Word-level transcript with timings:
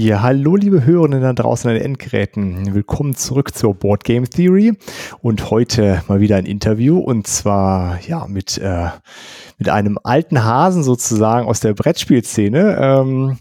Ja, 0.00 0.22
hallo 0.22 0.56
liebe 0.56 0.86
Hörenden 0.86 1.20
da 1.20 1.34
draußen 1.34 1.68
an 1.68 1.76
den 1.76 1.84
Endgeräten. 1.84 2.72
Willkommen 2.72 3.16
zurück 3.16 3.54
zur 3.54 3.74
Board 3.74 4.02
Game 4.02 4.24
Theory 4.24 4.78
und 5.20 5.50
heute 5.50 6.02
mal 6.08 6.20
wieder 6.20 6.36
ein 6.36 6.46
Interview 6.46 6.98
und 6.98 7.26
zwar 7.26 8.00
ja 8.08 8.26
mit, 8.26 8.56
äh, 8.56 8.88
mit 9.58 9.68
einem 9.68 9.98
alten 10.02 10.42
Hasen 10.42 10.84
sozusagen 10.84 11.46
aus 11.46 11.60
der 11.60 11.74
Brettspielszene. 11.74 12.78
Ähm, 12.80 13.38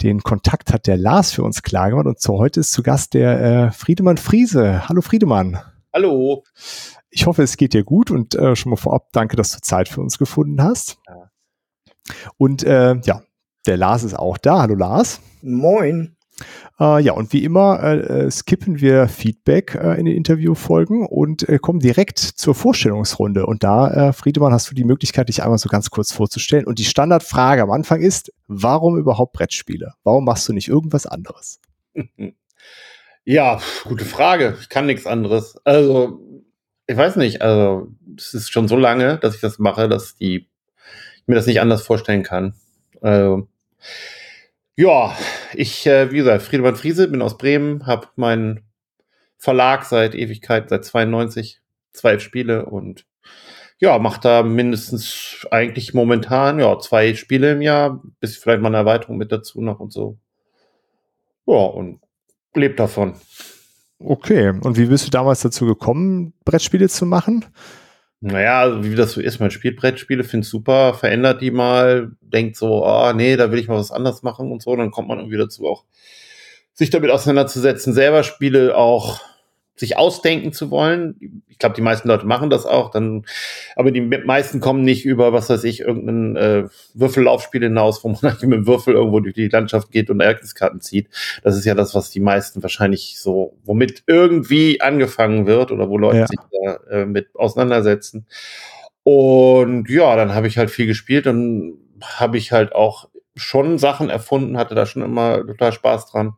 den 0.00 0.22
Kontakt 0.22 0.72
hat 0.72 0.86
der 0.86 0.96
Lars 0.96 1.32
für 1.32 1.42
uns 1.42 1.62
klar 1.62 1.90
gemacht 1.90 2.06
und 2.06 2.18
so 2.18 2.38
heute 2.38 2.60
ist 2.60 2.72
zu 2.72 2.82
Gast 2.82 3.12
der 3.12 3.42
äh, 3.42 3.70
Friedemann 3.70 4.16
Friese. 4.16 4.88
Hallo 4.88 5.02
Friedemann. 5.02 5.60
Hallo. 5.92 6.42
Ich 7.10 7.26
hoffe, 7.26 7.42
es 7.42 7.58
geht 7.58 7.74
dir 7.74 7.84
gut 7.84 8.10
und 8.10 8.34
äh, 8.34 8.56
schon 8.56 8.70
mal 8.70 8.76
vorab 8.76 9.08
danke, 9.12 9.36
dass 9.36 9.50
du 9.50 9.60
Zeit 9.60 9.90
für 9.90 10.00
uns 10.00 10.16
gefunden 10.16 10.62
hast. 10.62 10.96
Ja. 11.06 11.30
Und 12.38 12.62
äh, 12.62 12.94
ja, 13.04 13.20
der 13.66 13.76
Lars 13.76 14.04
ist 14.04 14.18
auch 14.18 14.38
da. 14.38 14.60
Hallo 14.60 14.74
Lars. 14.74 15.20
Moin. 15.42 16.16
Äh, 16.78 17.02
ja, 17.02 17.12
und 17.12 17.32
wie 17.32 17.44
immer 17.44 17.82
äh, 17.82 18.26
äh, 18.26 18.30
skippen 18.30 18.80
wir 18.80 19.08
Feedback 19.08 19.74
äh, 19.74 19.98
in 19.98 20.06
den 20.06 20.16
Interviewfolgen 20.16 21.06
und 21.06 21.48
äh, 21.48 21.58
kommen 21.58 21.80
direkt 21.80 22.18
zur 22.18 22.54
Vorstellungsrunde. 22.54 23.46
Und 23.46 23.64
da, 23.64 24.08
äh, 24.08 24.12
Friedemann, 24.12 24.52
hast 24.52 24.70
du 24.70 24.74
die 24.74 24.84
Möglichkeit, 24.84 25.28
dich 25.28 25.42
einmal 25.42 25.58
so 25.58 25.68
ganz 25.68 25.90
kurz 25.90 26.12
vorzustellen. 26.12 26.66
Und 26.66 26.78
die 26.78 26.84
Standardfrage 26.84 27.62
am 27.62 27.70
Anfang 27.70 28.00
ist, 28.00 28.32
warum 28.46 28.96
überhaupt 28.96 29.32
Brettspiele? 29.32 29.94
Warum 30.04 30.24
machst 30.24 30.48
du 30.48 30.52
nicht 30.52 30.68
irgendwas 30.68 31.06
anderes? 31.06 31.60
Ja, 33.30 33.60
gute 33.84 34.06
Frage. 34.06 34.56
Ich 34.58 34.70
kann 34.70 34.86
nichts 34.86 35.04
anderes. 35.04 35.58
Also, 35.64 36.18
ich 36.86 36.96
weiß 36.96 37.16
nicht. 37.16 37.42
Also, 37.42 37.88
es 38.16 38.32
ist 38.32 38.50
schon 38.50 38.68
so 38.68 38.76
lange, 38.76 39.18
dass 39.18 39.34
ich 39.34 39.42
das 39.42 39.58
mache, 39.58 39.86
dass 39.86 40.16
die, 40.16 40.48
ich 41.16 41.26
mir 41.26 41.34
das 41.34 41.46
nicht 41.46 41.60
anders 41.60 41.82
vorstellen 41.82 42.22
kann. 42.22 42.54
Also, 43.02 43.46
ja, 44.78 45.12
ich, 45.54 45.88
äh, 45.88 46.12
wie 46.12 46.18
gesagt, 46.18 46.42
Friedemann 46.42 46.76
Friese, 46.76 47.08
bin 47.08 47.20
aus 47.20 47.36
Bremen, 47.36 47.84
habe 47.84 48.06
meinen 48.14 48.62
Verlag 49.36 49.84
seit 49.84 50.14
Ewigkeit, 50.14 50.68
seit 50.68 50.84
92, 50.84 51.60
zwölf 51.92 52.22
Spiele 52.22 52.64
und 52.64 53.04
ja, 53.80 53.98
mache 53.98 54.20
da 54.20 54.44
mindestens 54.44 55.48
eigentlich 55.50 55.94
momentan 55.94 56.60
ja 56.60 56.78
zwei 56.78 57.14
Spiele 57.14 57.52
im 57.52 57.62
Jahr, 57.62 58.00
bis 58.20 58.36
vielleicht 58.36 58.60
mal 58.60 58.68
eine 58.68 58.76
Erweiterung 58.76 59.16
mit 59.16 59.32
dazu 59.32 59.60
noch 59.60 59.80
und 59.80 59.92
so. 59.92 60.16
Ja, 61.46 61.54
und 61.56 62.00
lebt 62.54 62.78
davon. 62.78 63.14
Okay, 63.98 64.50
und 64.50 64.76
wie 64.76 64.86
bist 64.86 65.06
du 65.06 65.10
damals 65.10 65.40
dazu 65.40 65.66
gekommen, 65.66 66.34
Brettspiele 66.44 66.88
zu 66.88 67.04
machen? 67.04 67.44
Naja, 68.20 68.82
wie 68.82 68.96
das 68.96 69.12
so 69.12 69.20
ist, 69.20 69.38
man 69.38 69.52
spielt 69.52 69.76
Brettspiele, 69.76 70.24
findet 70.24 70.50
super, 70.50 70.92
verändert 70.94 71.40
die 71.40 71.52
mal, 71.52 72.10
denkt 72.20 72.56
so, 72.56 72.84
ah, 72.84 73.10
oh, 73.10 73.12
nee, 73.12 73.36
da 73.36 73.52
will 73.52 73.60
ich 73.60 73.68
mal 73.68 73.78
was 73.78 73.92
anderes 73.92 74.24
machen 74.24 74.50
und 74.50 74.60
so, 74.60 74.74
dann 74.74 74.90
kommt 74.90 75.06
man 75.06 75.18
irgendwie 75.18 75.38
dazu 75.38 75.66
auch, 75.68 75.84
sich 76.74 76.90
damit 76.90 77.10
auseinanderzusetzen, 77.10 77.94
selber 77.94 78.24
Spiele 78.24 78.76
auch 78.76 79.20
sich 79.78 79.96
ausdenken 79.96 80.52
zu 80.52 80.70
wollen. 80.70 81.42
Ich 81.48 81.58
glaube, 81.58 81.74
die 81.74 81.82
meisten 81.82 82.08
Leute 82.08 82.26
machen 82.26 82.50
das 82.50 82.66
auch, 82.66 82.90
dann, 82.90 83.24
aber 83.76 83.90
die 83.90 84.00
meisten 84.00 84.60
kommen 84.60 84.82
nicht 84.82 85.04
über, 85.04 85.32
was 85.32 85.50
weiß 85.50 85.64
ich, 85.64 85.80
irgendein 85.80 86.36
äh, 86.36 86.68
Würfellaufspiel 86.94 87.62
hinaus, 87.62 88.02
wo 88.04 88.08
man 88.08 88.18
mit 88.40 88.42
dem 88.42 88.66
Würfel 88.66 88.94
irgendwo 88.94 89.20
durch 89.20 89.34
die 89.34 89.48
Landschaft 89.48 89.90
geht 89.90 90.10
und 90.10 90.20
Ereigniskarten 90.20 90.80
zieht. 90.80 91.08
Das 91.42 91.56
ist 91.56 91.64
ja 91.64 91.74
das, 91.74 91.94
was 91.94 92.10
die 92.10 92.20
meisten 92.20 92.62
wahrscheinlich 92.62 93.18
so, 93.18 93.56
womit 93.64 94.04
irgendwie 94.06 94.80
angefangen 94.80 95.46
wird 95.46 95.72
oder 95.72 95.88
wo 95.88 95.98
Leute 95.98 96.18
ja. 96.18 96.26
sich 96.26 96.38
da 96.50 96.74
äh, 96.90 97.06
mit 97.06 97.34
auseinandersetzen. 97.34 98.26
Und 99.02 99.88
ja, 99.88 100.16
dann 100.16 100.34
habe 100.34 100.48
ich 100.48 100.58
halt 100.58 100.70
viel 100.70 100.86
gespielt, 100.86 101.26
dann 101.26 101.78
habe 102.02 102.36
ich 102.36 102.52
halt 102.52 102.74
auch 102.74 103.08
schon 103.36 103.78
Sachen 103.78 104.10
erfunden, 104.10 104.58
hatte 104.58 104.74
da 104.74 104.86
schon 104.86 105.02
immer 105.02 105.46
total 105.46 105.72
Spaß 105.72 106.10
dran. 106.10 106.34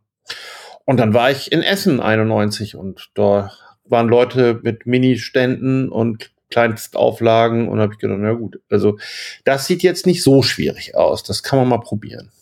Und 0.90 0.96
dann 0.96 1.14
war 1.14 1.30
ich 1.30 1.52
in 1.52 1.62
Essen 1.62 2.00
91 2.00 2.74
und 2.74 3.12
da 3.14 3.52
waren 3.84 4.08
Leute 4.08 4.58
mit 4.64 4.86
Mini-Ständen 4.86 5.88
und 5.88 6.32
Kleinstauflagen 6.50 7.68
und 7.68 7.78
habe 7.78 7.92
ich 7.92 8.00
gedacht, 8.00 8.18
na 8.20 8.32
gut, 8.32 8.60
also 8.68 8.98
das 9.44 9.68
sieht 9.68 9.84
jetzt 9.84 10.04
nicht 10.04 10.20
so 10.24 10.42
schwierig 10.42 10.96
aus. 10.96 11.22
Das 11.22 11.44
kann 11.44 11.60
man 11.60 11.68
mal 11.68 11.78
probieren. 11.78 12.32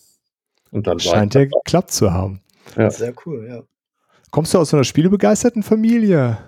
Und 0.70 0.86
dann 0.86 0.98
scheint 0.98 1.34
ja 1.34 1.44
geklappt 1.44 1.90
zu 1.90 2.10
haben. 2.10 2.40
Ja. 2.74 2.88
Sehr 2.88 3.12
cool, 3.26 3.46
ja. 3.46 3.64
Kommst 4.30 4.54
du 4.54 4.58
aus 4.58 4.72
einer 4.72 4.84
spielebegeisterten 4.84 5.62
Familie? 5.62 6.38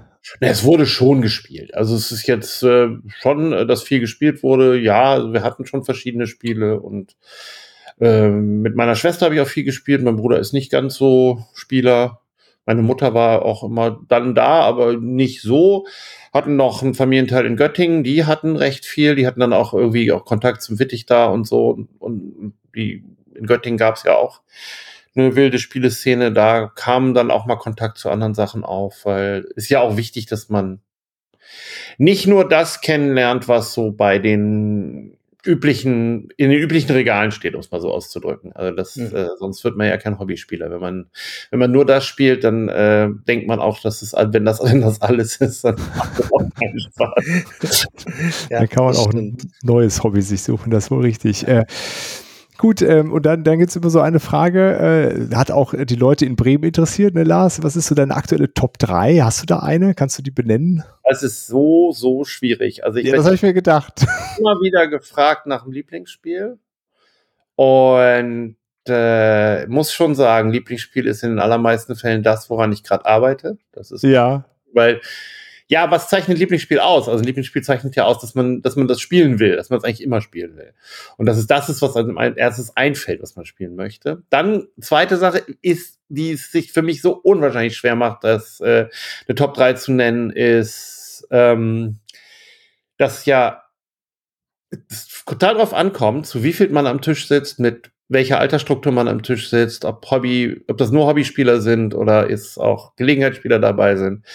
Na, 0.41 0.49
es 0.49 0.65
wurde 0.65 0.87
schon 0.87 1.21
gespielt. 1.21 1.75
Also 1.75 1.97
es 1.97 2.11
ist 2.13 2.27
jetzt 2.27 2.63
äh, 2.63 2.89
schon, 3.21 3.53
äh, 3.53 3.67
dass 3.67 3.83
viel 3.83 4.01
gespielt 4.01 4.43
wurde. 4.43 4.79
Ja, 4.79 5.35
wir 5.35 5.43
hatten 5.43 5.67
schon 5.67 5.85
verschiedene 5.85 6.27
Spiele 6.27 6.81
und 6.81 7.15
ähm, 8.01 8.63
mit 8.63 8.77
meiner 8.77 8.97
Schwester 8.97 9.27
habe 9.27 9.35
ich 9.35 9.41
auch 9.41 9.47
viel 9.47 9.65
gespielt. 9.65 10.03
Mein 10.03 10.17
Bruder 10.17 10.39
ist 10.39 10.53
nicht 10.53 10.71
ganz 10.71 10.95
so 10.95 11.45
Spieler. 11.55 12.21
Meine 12.67 12.83
Mutter 12.83 13.15
war 13.15 13.45
auch 13.45 13.63
immer 13.65 14.01
dann 14.09 14.35
da, 14.35 14.61
aber 14.61 14.97
nicht 14.97 15.43
so. 15.43 15.87
Hatten 16.33 16.57
noch 16.57 16.83
einen 16.83 16.95
Familienteil 16.95 17.45
in 17.47 17.57
Göttingen, 17.57 18.05
die 18.05 18.25
hatten 18.25 18.57
recht 18.57 18.85
viel. 18.87 19.17
Die 19.17 19.27
hatten 19.27 19.41
dann 19.41 19.53
auch 19.53 19.75
irgendwie 19.75 20.13
auch 20.13 20.25
Kontakt 20.25 20.63
zum 20.63 20.79
Wittig 20.79 21.07
da 21.07 21.27
und 21.27 21.47
so. 21.47 21.87
Und 21.99 22.55
die, 22.75 23.05
in 23.35 23.47
Göttingen 23.47 23.79
gab 23.79 23.97
es 23.97 24.05
ja 24.05 24.15
auch 24.17 24.43
eine 25.15 25.37
wilde 25.37 25.59
Spieleszene. 25.59 26.33
Da 26.33 26.71
kam 26.75 27.15
dann 27.15 27.31
auch 27.31 27.47
mal 27.47 27.57
Kontakt 27.57 27.99
zu 27.99 28.09
anderen 28.11 28.35
Sachen 28.35 28.65
auf, 28.65 29.05
weil 29.05 29.47
ist 29.57 29.69
ja 29.69 29.81
auch 29.81 29.97
wichtig, 29.97 30.27
dass 30.27 30.49
man 30.49 30.81
nicht 31.99 32.27
nur 32.27 32.49
das 32.49 32.81
kennenlernt, 32.81 33.49
was 33.49 33.75
so 33.75 33.91
bei 33.93 34.19
den 34.19 35.17
üblichen, 35.45 36.29
in 36.37 36.51
den 36.51 36.61
üblichen 36.61 36.93
Regalen 36.93 37.31
steht, 37.31 37.55
um 37.55 37.61
es 37.61 37.71
mal 37.71 37.81
so 37.81 37.93
auszudrücken. 37.93 38.53
Also 38.53 38.75
das, 38.75 38.97
mhm. 38.97 39.15
äh, 39.15 39.29
sonst 39.39 39.65
wird 39.65 39.77
man 39.77 39.89
ja 39.89 39.97
kein 39.97 40.19
Hobbyspieler. 40.19 40.71
Wenn 40.71 40.81
man, 40.81 41.07
wenn 41.51 41.59
man 41.59 41.71
nur 41.71 41.85
das 41.87 42.05
spielt, 42.05 42.45
dann 42.45 42.69
äh, 42.69 43.09
denkt 43.27 43.47
man 43.47 43.59
auch, 43.59 43.81
dass 43.81 44.03
es, 44.03 44.13
wenn 44.13 44.45
das, 44.45 44.61
wenn 44.63 44.81
das 44.81 45.01
alles 45.01 45.37
ist, 45.37 45.65
dann 45.65 45.77
macht 45.97 46.19
das 46.19 46.31
auch 46.33 46.49
keinen 46.59 46.81
Spaß. 46.81 47.87
ja, 48.51 48.59
dann 48.59 48.69
kann 48.69 48.85
man 48.85 48.97
auch 48.97 49.11
stimmt. 49.11 49.45
ein 49.45 49.53
neues 49.63 50.03
Hobby 50.03 50.23
sich 50.23 50.43
suchen, 50.43 50.71
das 50.71 50.85
ist 50.85 50.91
wohl 50.91 51.03
richtig. 51.03 51.47
Äh, 51.47 51.65
Gut, 52.61 52.83
ähm, 52.83 53.11
und 53.11 53.25
dann, 53.25 53.43
dann 53.43 53.59
gibt 53.59 53.71
es 53.71 53.77
immer 53.77 53.89
so 53.89 54.01
eine 54.01 54.21
Frage, 54.21 55.31
äh, 55.33 55.35
hat 55.35 55.51
auch 55.51 55.73
die 55.75 55.97
Leute 55.97 56.27
in 56.27 56.37
Bremen 56.37 56.65
interessiert, 56.65 57.15
ne, 57.15 57.25
Lars? 57.25 57.63
Was 57.63 57.75
ist 57.75 57.87
so 57.87 57.95
deine 57.95 58.15
aktuelle 58.15 58.53
Top 58.53 58.79
3? 58.79 59.21
Hast 59.21 59.41
du 59.41 59.47
da 59.47 59.61
eine? 59.61 59.95
Kannst 59.95 60.19
du 60.19 60.23
die 60.23 60.31
benennen? 60.31 60.85
Es 61.05 61.23
ist 61.23 61.47
so, 61.47 61.91
so 61.93 62.25
schwierig. 62.25 62.85
Also 62.85 62.99
ich 62.99 63.07
ja, 63.07 63.17
das 63.17 63.25
habe 63.25 63.35
ich 63.35 63.41
mir 63.41 63.55
gedacht. 63.55 64.05
Immer 64.39 64.61
wieder 64.61 64.89
gefragt 64.89 65.47
nach 65.47 65.63
dem 65.63 65.73
Lieblingsspiel. 65.73 66.59
Und 67.55 68.57
äh, 68.87 69.67
muss 69.67 69.95
schon 69.95 70.15
sagen, 70.15 70.53
Lieblingsspiel 70.53 71.07
ist 71.07 71.23
in 71.23 71.31
den 71.31 71.39
allermeisten 71.39 71.97
Fällen 71.97 72.23
das, 72.23 72.51
woran 72.51 72.73
ich 72.73 72.85
gerade 72.85 73.07
arbeite. 73.07 73.57
Das 73.73 73.91
ist 73.91 74.03
ja. 74.03 74.45
Weil 74.75 75.01
ja, 75.71 75.89
was 75.89 76.09
zeichnet 76.09 76.37
Lieblingsspiel 76.37 76.81
aus? 76.81 77.09
Also 77.09 77.23
ein 77.23 77.27
Lieblingsspiel 77.27 77.63
zeichnet 77.63 77.95
ja 77.95 78.05
aus, 78.05 78.19
dass 78.19 78.35
man, 78.35 78.61
dass 78.61 78.75
man 78.75 78.89
das 78.89 79.01
spielen 79.01 79.39
will, 79.39 79.55
dass 79.55 79.71
man 79.71 79.79
es 79.79 79.85
eigentlich 79.85 80.03
immer 80.03 80.21
spielen 80.21 80.57
will. 80.57 80.75
Und 81.17 81.27
das 81.27 81.39
ist 81.39 81.49
das 81.49 81.69
ist, 81.69 81.81
was 81.81 81.95
einem 81.95 82.19
als 82.19 82.37
erstes 82.37 82.77
einfällt, 82.77 83.23
was 83.23 83.37
man 83.37 83.47
spielen 83.47 83.77
möchte. 83.77 84.25
Dann 84.31 84.67
zweite 84.81 85.17
Sache 85.17 85.45
ist, 85.63 86.01
die 86.09 86.33
es 86.33 86.51
sich 86.51 86.73
für 86.73 86.83
mich 86.83 87.03
so 87.03 87.13
unwahrscheinlich 87.13 87.77
schwer 87.77 87.95
macht, 87.95 88.25
das 88.25 88.59
äh, 88.59 88.89
eine 89.29 89.35
Top 89.37 89.55
3 89.55 89.75
zu 89.75 89.93
nennen, 89.93 90.31
ist, 90.31 91.25
ähm, 91.31 92.01
dass 92.99 93.25
ja 93.25 93.63
es 94.89 95.23
total 95.25 95.55
drauf 95.55 95.73
ankommt, 95.73 96.27
zu 96.27 96.43
wie 96.43 96.53
viel 96.53 96.71
man 96.71 96.89
am 96.89 97.01
Tisch 97.01 97.29
sitzt, 97.29 97.61
mit 97.61 97.93
welcher 98.09 98.41
Altersstruktur 98.41 98.91
man 98.91 99.07
am 99.07 99.23
Tisch 99.23 99.49
sitzt, 99.49 99.85
ob 99.85 100.11
Hobby, 100.11 100.65
ob 100.67 100.79
das 100.79 100.91
nur 100.91 101.07
Hobbyspieler 101.07 101.61
sind 101.61 101.95
oder 101.95 102.29
ist 102.29 102.59
auch 102.59 102.97
Gelegenheitsspieler 102.97 103.61
dabei 103.61 103.95
sind. 103.95 104.27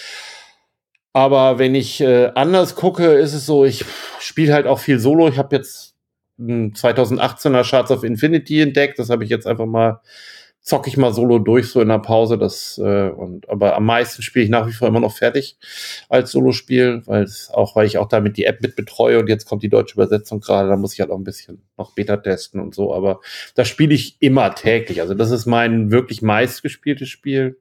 Aber 1.15 1.59
wenn 1.59 1.75
ich 1.75 2.01
äh, 2.01 2.31
anders 2.35 2.75
gucke, 2.75 3.13
ist 3.13 3.33
es 3.33 3.45
so, 3.45 3.63
ich 3.63 3.85
spiele 4.19 4.53
halt 4.53 4.67
auch 4.67 4.79
viel 4.79 4.99
Solo. 4.99 5.29
Ich 5.29 5.37
habe 5.37 5.55
jetzt 5.55 5.95
2018er 6.37 7.63
Shards 7.63 7.89
of 7.91 8.03
Infinity 8.03 8.59
entdeckt. 8.59 8.99
Das 8.99 9.09
habe 9.09 9.23
ich 9.23 9.29
jetzt 9.29 9.47
einfach 9.47 9.65
mal, 9.65 10.01
zocke 10.59 10.89
ich 10.89 10.97
mal 10.97 11.13
Solo 11.13 11.39
durch, 11.39 11.69
so 11.69 11.79
in 11.79 11.87
der 11.87 11.99
Pause. 11.99 12.37
Das, 12.37 12.77
äh, 12.83 13.07
und, 13.07 13.47
aber 13.47 13.77
am 13.77 13.85
meisten 13.85 14.23
spiele 14.23 14.43
ich 14.43 14.51
nach 14.51 14.67
wie 14.67 14.73
vor 14.73 14.89
immer 14.89 14.99
noch 14.99 15.15
fertig 15.15 15.57
als 16.09 16.31
Solo-Spiel, 16.31 17.03
weil 17.05 17.29
auch, 17.53 17.77
weil 17.77 17.87
ich 17.87 17.97
auch 17.97 18.09
damit 18.09 18.35
die 18.35 18.43
App 18.43 18.61
mit 18.61 18.75
betreue 18.75 19.17
und 19.17 19.29
jetzt 19.29 19.45
kommt 19.45 19.63
die 19.63 19.69
deutsche 19.69 19.93
Übersetzung 19.93 20.41
gerade, 20.41 20.67
da 20.67 20.75
muss 20.75 20.95
ich 20.95 20.99
halt 20.99 21.11
auch 21.11 21.17
ein 21.17 21.23
bisschen 21.23 21.61
noch 21.77 21.95
Beta 21.95 22.17
testen 22.17 22.59
und 22.59 22.75
so. 22.75 22.93
Aber 22.93 23.21
das 23.55 23.69
spiele 23.69 23.93
ich 23.93 24.17
immer 24.19 24.53
täglich. 24.53 24.99
Also 24.99 25.13
das 25.13 25.31
ist 25.31 25.45
mein 25.45 25.91
wirklich 25.91 26.21
meistgespieltes 26.21 27.07
Spiel. 27.07 27.57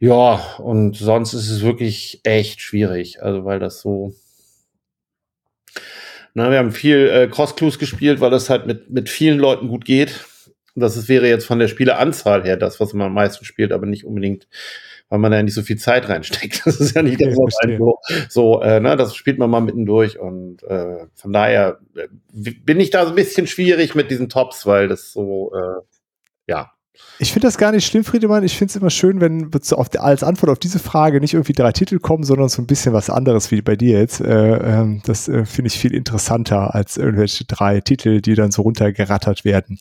Ja, 0.00 0.34
und 0.58 0.96
sonst 0.96 1.34
ist 1.34 1.48
es 1.50 1.62
wirklich 1.62 2.20
echt 2.24 2.60
schwierig, 2.60 3.22
also 3.22 3.44
weil 3.44 3.58
das 3.58 3.80
so. 3.80 4.14
Na, 6.34 6.50
wir 6.50 6.58
haben 6.58 6.72
viel 6.72 7.08
äh, 7.08 7.28
Cross-Clues 7.28 7.78
gespielt, 7.78 8.20
weil 8.20 8.30
das 8.30 8.50
halt 8.50 8.66
mit, 8.66 8.90
mit 8.90 9.08
vielen 9.08 9.38
Leuten 9.38 9.68
gut 9.68 9.84
geht. 9.84 10.24
Das 10.74 10.96
ist, 10.96 11.08
wäre 11.08 11.28
jetzt 11.28 11.46
von 11.46 11.60
der 11.60 11.68
Spieleanzahl 11.68 12.42
her 12.42 12.56
das, 12.56 12.80
was 12.80 12.92
man 12.92 13.06
am 13.06 13.14
meisten 13.14 13.44
spielt, 13.44 13.70
aber 13.70 13.86
nicht 13.86 14.04
unbedingt, 14.04 14.48
weil 15.08 15.20
man 15.20 15.30
da 15.30 15.40
nicht 15.40 15.54
so 15.54 15.62
viel 15.62 15.78
Zeit 15.78 16.08
reinsteckt. 16.08 16.62
Das 16.64 16.80
ist 16.80 16.96
ja 16.96 17.02
nicht 17.02 17.20
Okay, 17.20 17.32
verstehe. 17.34 17.76
einen 17.76 17.78
so, 17.78 17.98
so 18.28 18.60
äh, 18.62 18.80
ne, 18.80 18.96
das 18.96 19.14
spielt 19.14 19.38
man 19.38 19.50
mal 19.50 19.60
mittendurch 19.60 20.18
und 20.18 20.64
äh, 20.64 21.06
von 21.14 21.32
daher 21.32 21.78
äh, 21.94 22.08
bin 22.32 22.80
ich 22.80 22.90
da 22.90 23.04
so 23.04 23.10
ein 23.10 23.14
bisschen 23.14 23.46
schwierig 23.46 23.94
mit 23.94 24.10
diesen 24.10 24.28
Tops, 24.28 24.66
weil 24.66 24.88
das 24.88 25.12
so, 25.12 25.52
äh, 25.54 25.82
ja. 26.48 26.72
Ich 27.20 27.32
finde 27.32 27.46
das 27.46 27.58
gar 27.58 27.70
nicht 27.70 27.86
schlimm, 27.86 28.02
Friedemann. 28.02 28.42
Ich 28.42 28.56
finde 28.58 28.72
es 28.72 28.76
immer 28.76 28.90
schön, 28.90 29.20
wenn 29.20 29.50
als 29.98 30.24
Antwort 30.24 30.50
auf 30.50 30.58
diese 30.58 30.80
Frage 30.80 31.20
nicht 31.20 31.34
irgendwie 31.34 31.52
drei 31.52 31.70
Titel 31.70 32.00
kommen, 32.00 32.24
sondern 32.24 32.48
so 32.48 32.60
ein 32.60 32.66
bisschen 32.66 32.92
was 32.92 33.08
anderes 33.08 33.52
wie 33.52 33.62
bei 33.62 33.76
dir 33.76 34.00
jetzt. 34.00 34.20
Äh, 34.20 34.56
ähm, 34.56 35.00
das 35.04 35.28
äh, 35.28 35.44
finde 35.44 35.68
ich 35.68 35.78
viel 35.78 35.94
interessanter 35.94 36.74
als 36.74 36.96
irgendwelche 36.96 37.44
drei 37.44 37.80
Titel, 37.80 38.20
die 38.20 38.34
dann 38.34 38.50
so 38.50 38.62
runtergerattert 38.62 39.44
werden. 39.44 39.78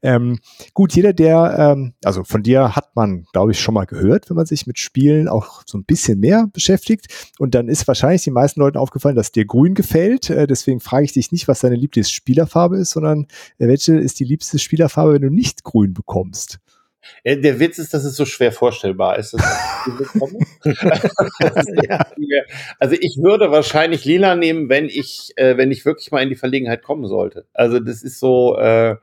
Ähm, 0.00 0.38
gut, 0.74 0.94
jeder, 0.94 1.12
der, 1.12 1.56
ähm, 1.58 1.94
also 2.04 2.22
von 2.22 2.44
dir 2.44 2.76
hat 2.76 2.94
man, 2.94 3.24
glaube 3.32 3.50
ich, 3.50 3.60
schon 3.60 3.74
mal 3.74 3.86
gehört, 3.86 4.30
wenn 4.30 4.36
man 4.36 4.46
sich 4.46 4.66
mit 4.68 4.78
Spielen 4.78 5.28
auch 5.28 5.62
so 5.66 5.78
ein 5.78 5.84
bisschen 5.84 6.20
mehr 6.20 6.48
beschäftigt. 6.52 7.32
Und 7.38 7.56
dann 7.56 7.68
ist 7.68 7.88
wahrscheinlich 7.88 8.22
den 8.22 8.34
meisten 8.34 8.60
Leuten 8.60 8.78
aufgefallen, 8.78 9.16
dass 9.16 9.32
dir 9.32 9.44
grün 9.44 9.74
gefällt. 9.74 10.30
Äh, 10.30 10.46
deswegen 10.46 10.78
frage 10.78 11.04
ich 11.04 11.12
dich 11.12 11.32
nicht, 11.32 11.48
was 11.48 11.60
deine 11.60 11.76
Lieblingsspielerfarbe 11.76 12.76
ist, 12.76 12.92
sondern 12.92 13.26
welche 13.58 13.96
ist 13.96 14.20
die 14.20 14.24
liebste 14.24 14.60
Spielerfarbe, 14.60 15.14
wenn 15.14 15.22
du 15.22 15.30
nicht 15.30 15.64
grün 15.64 15.92
bekommst? 15.92 16.55
Äh, 17.24 17.38
Der 17.38 17.58
Witz 17.60 17.78
ist, 17.78 17.94
dass 17.94 18.04
es 18.04 18.16
so 18.16 18.24
schwer 18.24 18.52
vorstellbar 18.52 19.18
ist. 19.18 19.34
also 22.78 22.96
ich 22.98 23.18
würde 23.22 23.50
wahrscheinlich 23.50 24.04
lila 24.04 24.36
nehmen, 24.36 24.68
wenn 24.68 24.86
ich, 24.86 25.32
äh, 25.36 25.56
wenn 25.56 25.70
ich 25.70 25.84
wirklich 25.84 26.10
mal 26.10 26.22
in 26.22 26.28
die 26.28 26.36
Verlegenheit 26.36 26.82
kommen 26.82 27.06
sollte. 27.06 27.46
Also 27.52 27.80
das 27.80 28.02
ist 28.02 28.20
so, 28.20 28.56
äh, 28.58 28.96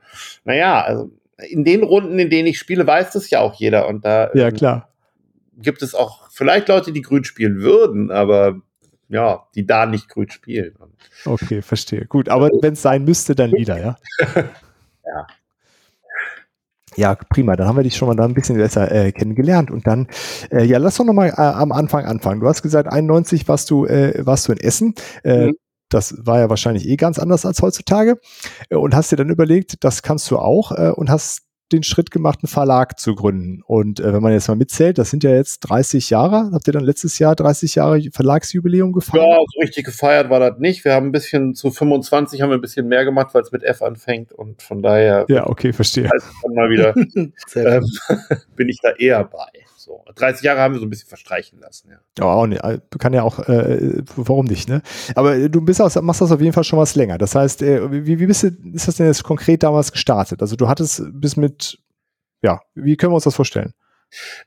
naja, 0.44 0.82
also 0.82 1.10
in 1.48 1.64
den 1.64 1.82
Runden, 1.82 2.18
in 2.18 2.30
denen 2.30 2.48
ich 2.48 2.58
spiele, 2.58 2.86
weiß 2.86 3.12
das 3.12 3.30
ja 3.30 3.40
auch 3.40 3.54
jeder. 3.54 3.88
Und 3.88 4.04
da 4.04 4.30
Ja, 4.34 4.48
ähm, 4.48 4.54
klar. 4.54 4.88
gibt 5.56 5.82
es 5.82 5.94
auch 5.94 6.30
vielleicht 6.30 6.68
Leute, 6.68 6.92
die 6.92 7.02
grün 7.02 7.24
spielen 7.24 7.60
würden, 7.60 8.10
aber 8.10 8.60
ja, 9.08 9.44
die 9.54 9.66
da 9.66 9.86
nicht 9.86 10.08
grün 10.08 10.30
spielen. 10.30 10.74
Okay, 11.24 11.62
verstehe. 11.62 12.06
Gut, 12.06 12.28
aber 12.28 12.50
wenn 12.60 12.72
es 12.72 12.82
sein 12.82 13.04
müsste, 13.04 13.34
dann 13.34 13.52
wieder, 13.52 13.78
ja? 13.78 13.96
Ja. 15.06 15.26
Ja, 16.96 17.14
prima. 17.16 17.56
Dann 17.56 17.66
haben 17.66 17.76
wir 17.76 17.82
dich 17.82 17.96
schon 17.96 18.08
mal 18.08 18.14
da 18.14 18.24
ein 18.24 18.34
bisschen 18.34 18.56
besser 18.56 18.90
äh, 18.92 19.12
kennengelernt. 19.12 19.70
Und 19.70 19.86
dann, 19.86 20.06
äh, 20.50 20.64
ja, 20.64 20.78
lass 20.78 20.96
doch 20.96 21.04
noch 21.04 21.12
mal 21.12 21.28
äh, 21.28 21.32
am 21.40 21.72
Anfang 21.72 22.04
anfangen. 22.04 22.40
Du 22.40 22.46
hast 22.48 22.62
gesagt, 22.62 22.92
91 22.92 23.48
warst 23.48 23.70
du, 23.70 23.86
äh, 23.86 24.24
warst 24.24 24.48
du 24.48 24.52
in 24.52 24.58
Essen. 24.58 24.94
Äh, 25.22 25.46
Mhm. 25.48 25.52
Das 25.90 26.14
war 26.26 26.40
ja 26.40 26.48
wahrscheinlich 26.50 26.88
eh 26.88 26.96
ganz 26.96 27.18
anders 27.18 27.44
als 27.46 27.60
heutzutage. 27.62 28.18
Äh, 28.70 28.76
Und 28.76 28.94
hast 28.94 29.12
dir 29.12 29.16
dann 29.16 29.28
überlegt, 29.30 29.84
das 29.84 30.02
kannst 30.02 30.30
du 30.30 30.38
auch 30.38 30.72
äh, 30.72 30.90
und 30.90 31.10
hast 31.10 31.42
den 31.72 31.82
Schritt 31.82 32.10
gemacht, 32.10 32.40
einen 32.42 32.48
Verlag 32.48 32.98
zu 32.98 33.14
gründen. 33.14 33.62
Und 33.66 34.00
äh, 34.00 34.12
wenn 34.12 34.22
man 34.22 34.32
jetzt 34.32 34.48
mal 34.48 34.54
mitzählt, 34.54 34.98
das 34.98 35.10
sind 35.10 35.24
ja 35.24 35.30
jetzt 35.30 35.60
30 35.60 36.10
Jahre. 36.10 36.50
Habt 36.52 36.66
ihr 36.66 36.72
dann 36.72 36.84
letztes 36.84 37.18
Jahr 37.18 37.34
30 37.34 37.74
Jahre 37.76 38.02
Verlagsjubileum 38.12 38.92
gefeiert? 38.92 39.24
Ja, 39.24 39.36
so 39.36 39.60
richtig 39.60 39.84
gefeiert 39.84 40.30
war 40.30 40.40
das 40.40 40.58
nicht. 40.58 40.84
Wir 40.84 40.94
haben 40.94 41.06
ein 41.06 41.12
bisschen 41.12 41.54
zu 41.54 41.70
25 41.70 42.42
haben 42.42 42.50
wir 42.50 42.58
ein 42.58 42.60
bisschen 42.60 42.86
mehr 42.86 43.04
gemacht, 43.04 43.34
weil 43.34 43.42
es 43.42 43.52
mit 43.52 43.62
F 43.62 43.82
anfängt 43.82 44.32
und 44.32 44.62
von 44.62 44.82
daher 44.82 45.24
Ja, 45.28 45.46
okay, 45.46 45.72
verstehe. 45.72 46.08
dann 46.42 46.54
mal 46.54 46.70
wieder 46.70 46.94
ähm, 47.56 47.84
bin 48.56 48.68
ich 48.68 48.78
da 48.82 48.90
eher 48.90 49.24
bei. 49.24 49.48
So 49.84 50.02
30 50.14 50.42
Jahre 50.42 50.60
haben 50.60 50.72
wir 50.72 50.80
so 50.80 50.86
ein 50.86 50.90
bisschen 50.90 51.08
verstreichen 51.08 51.60
lassen. 51.60 51.90
Ja. 51.90 51.98
Ja, 52.18 52.24
auch 52.24 52.46
nicht. 52.46 52.64
äh, 52.64 52.78
Kann 52.98 53.12
ja 53.12 53.22
auch, 53.22 53.38
äh, 53.40 54.02
warum 54.16 54.46
nicht, 54.46 54.66
ne? 54.66 54.80
Aber 55.14 55.36
äh, 55.36 55.50
du 55.50 55.60
bist 55.60 55.82
aus, 55.82 55.94
machst 56.00 56.22
das 56.22 56.32
auf 56.32 56.40
jeden 56.40 56.54
Fall 56.54 56.64
schon 56.64 56.78
was 56.78 56.94
länger. 56.94 57.18
Das 57.18 57.34
heißt, 57.34 57.60
äh, 57.60 57.92
wie, 57.92 58.18
wie 58.18 58.26
bist 58.26 58.44
du, 58.44 58.48
ist 58.72 58.88
das 58.88 58.96
denn 58.96 59.06
jetzt 59.06 59.24
konkret 59.24 59.62
damals 59.62 59.92
gestartet? 59.92 60.40
Also 60.40 60.56
du 60.56 60.68
hattest 60.68 61.02
bis 61.12 61.36
mit, 61.36 61.78
ja, 62.40 62.62
wie 62.74 62.96
können 62.96 63.12
wir 63.12 63.16
uns 63.16 63.24
das 63.24 63.34
vorstellen? 63.34 63.74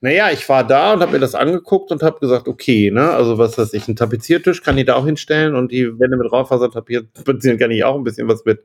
Naja, 0.01 0.31
ich 0.31 0.47
war 0.49 0.65
da 0.65 0.93
und 0.93 1.01
habe 1.01 1.11
mir 1.11 1.19
das 1.19 1.35
angeguckt 1.35 1.91
und 1.91 2.01
habe 2.01 2.19
gesagt, 2.19 2.47
okay, 2.47 2.89
ne, 2.89 3.11
also 3.11 3.37
was 3.37 3.57
weiß 3.57 3.73
ich, 3.73 3.87
ein 3.87 3.95
Tapeziertisch 3.95 4.63
kann 4.63 4.77
ich 4.77 4.85
da 4.85 4.95
auch 4.95 5.05
hinstellen 5.05 5.55
und 5.55 5.71
die 5.71 5.99
Wände 5.99 6.17
mit 6.17 6.31
Raufasertapier 6.31 7.03
beziehen 7.25 7.57
kann 7.59 7.71
ich 7.71 7.83
auch 7.83 7.95
ein 7.95 8.03
bisschen 8.03 8.27
was 8.27 8.45
mit, 8.45 8.63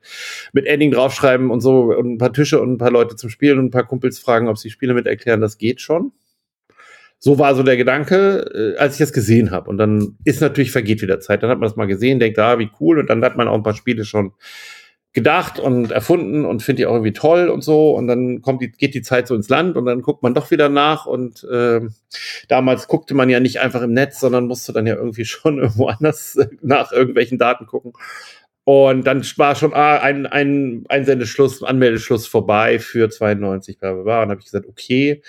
mit 0.52 0.66
Edding 0.66 0.92
draufschreiben 0.92 1.50
und 1.50 1.60
so 1.60 1.92
und 1.92 2.12
ein 2.14 2.18
paar 2.18 2.32
Tische 2.32 2.60
und 2.60 2.72
ein 2.72 2.78
paar 2.78 2.90
Leute 2.92 3.16
zum 3.16 3.30
Spielen 3.30 3.58
und 3.58 3.66
ein 3.66 3.70
paar 3.70 3.86
Kumpels 3.86 4.18
fragen, 4.18 4.48
ob 4.48 4.58
sie 4.58 4.70
Spiele 4.70 4.94
mit 4.94 5.06
erklären, 5.06 5.40
das 5.40 5.58
geht 5.58 5.80
schon. 5.80 6.12
So 7.24 7.38
war 7.38 7.54
so 7.54 7.62
der 7.62 7.76
Gedanke, 7.76 8.74
äh, 8.74 8.78
als 8.78 8.94
ich 8.94 8.98
das 8.98 9.12
gesehen 9.12 9.52
habe. 9.52 9.70
Und 9.70 9.78
dann 9.78 10.16
ist 10.24 10.40
natürlich 10.40 10.72
vergeht 10.72 11.02
wieder 11.02 11.20
Zeit. 11.20 11.44
Dann 11.44 11.50
hat 11.50 11.60
man 11.60 11.68
das 11.68 11.76
mal 11.76 11.86
gesehen, 11.86 12.18
denkt, 12.18 12.36
ah, 12.40 12.58
wie 12.58 12.68
cool. 12.80 12.98
Und 12.98 13.08
dann 13.08 13.24
hat 13.24 13.36
man 13.36 13.46
auch 13.46 13.54
ein 13.54 13.62
paar 13.62 13.76
Spiele 13.76 14.04
schon 14.04 14.32
gedacht 15.12 15.60
und 15.60 15.92
erfunden 15.92 16.44
und 16.44 16.64
findet 16.64 16.80
die 16.80 16.86
auch 16.86 16.94
irgendwie 16.94 17.12
toll 17.12 17.48
und 17.48 17.62
so. 17.62 17.92
Und 17.92 18.08
dann 18.08 18.42
kommt 18.42 18.60
die, 18.60 18.72
geht 18.72 18.94
die 18.94 19.02
Zeit 19.02 19.28
so 19.28 19.36
ins 19.36 19.48
Land 19.48 19.76
und 19.76 19.86
dann 19.86 20.02
guckt 20.02 20.24
man 20.24 20.34
doch 20.34 20.50
wieder 20.50 20.68
nach. 20.68 21.06
Und 21.06 21.46
ähm, 21.48 21.94
damals 22.48 22.88
guckte 22.88 23.14
man 23.14 23.30
ja 23.30 23.38
nicht 23.38 23.60
einfach 23.60 23.82
im 23.82 23.92
Netz, 23.92 24.18
sondern 24.18 24.48
musste 24.48 24.72
dann 24.72 24.88
ja 24.88 24.96
irgendwie 24.96 25.24
schon 25.24 25.58
irgendwo 25.58 25.86
anders 25.86 26.34
äh, 26.34 26.48
nach 26.60 26.90
irgendwelchen 26.90 27.38
Daten 27.38 27.66
gucken. 27.66 27.92
Und 28.64 29.06
dann 29.06 29.24
war 29.36 29.54
schon 29.54 29.74
ah, 29.74 29.98
ein, 29.98 30.26
ein 30.26 30.86
Einsendeschluss, 30.88 31.62
Anmeldeschluss 31.62 32.26
vorbei 32.26 32.80
für 32.80 33.08
92, 33.08 33.78
bla 33.78 33.92
bla 33.92 34.02
bla. 34.02 34.22
Und 34.24 34.30
habe 34.30 34.40
ich 34.40 34.46
gesagt, 34.46 34.66
okay, 34.66 35.22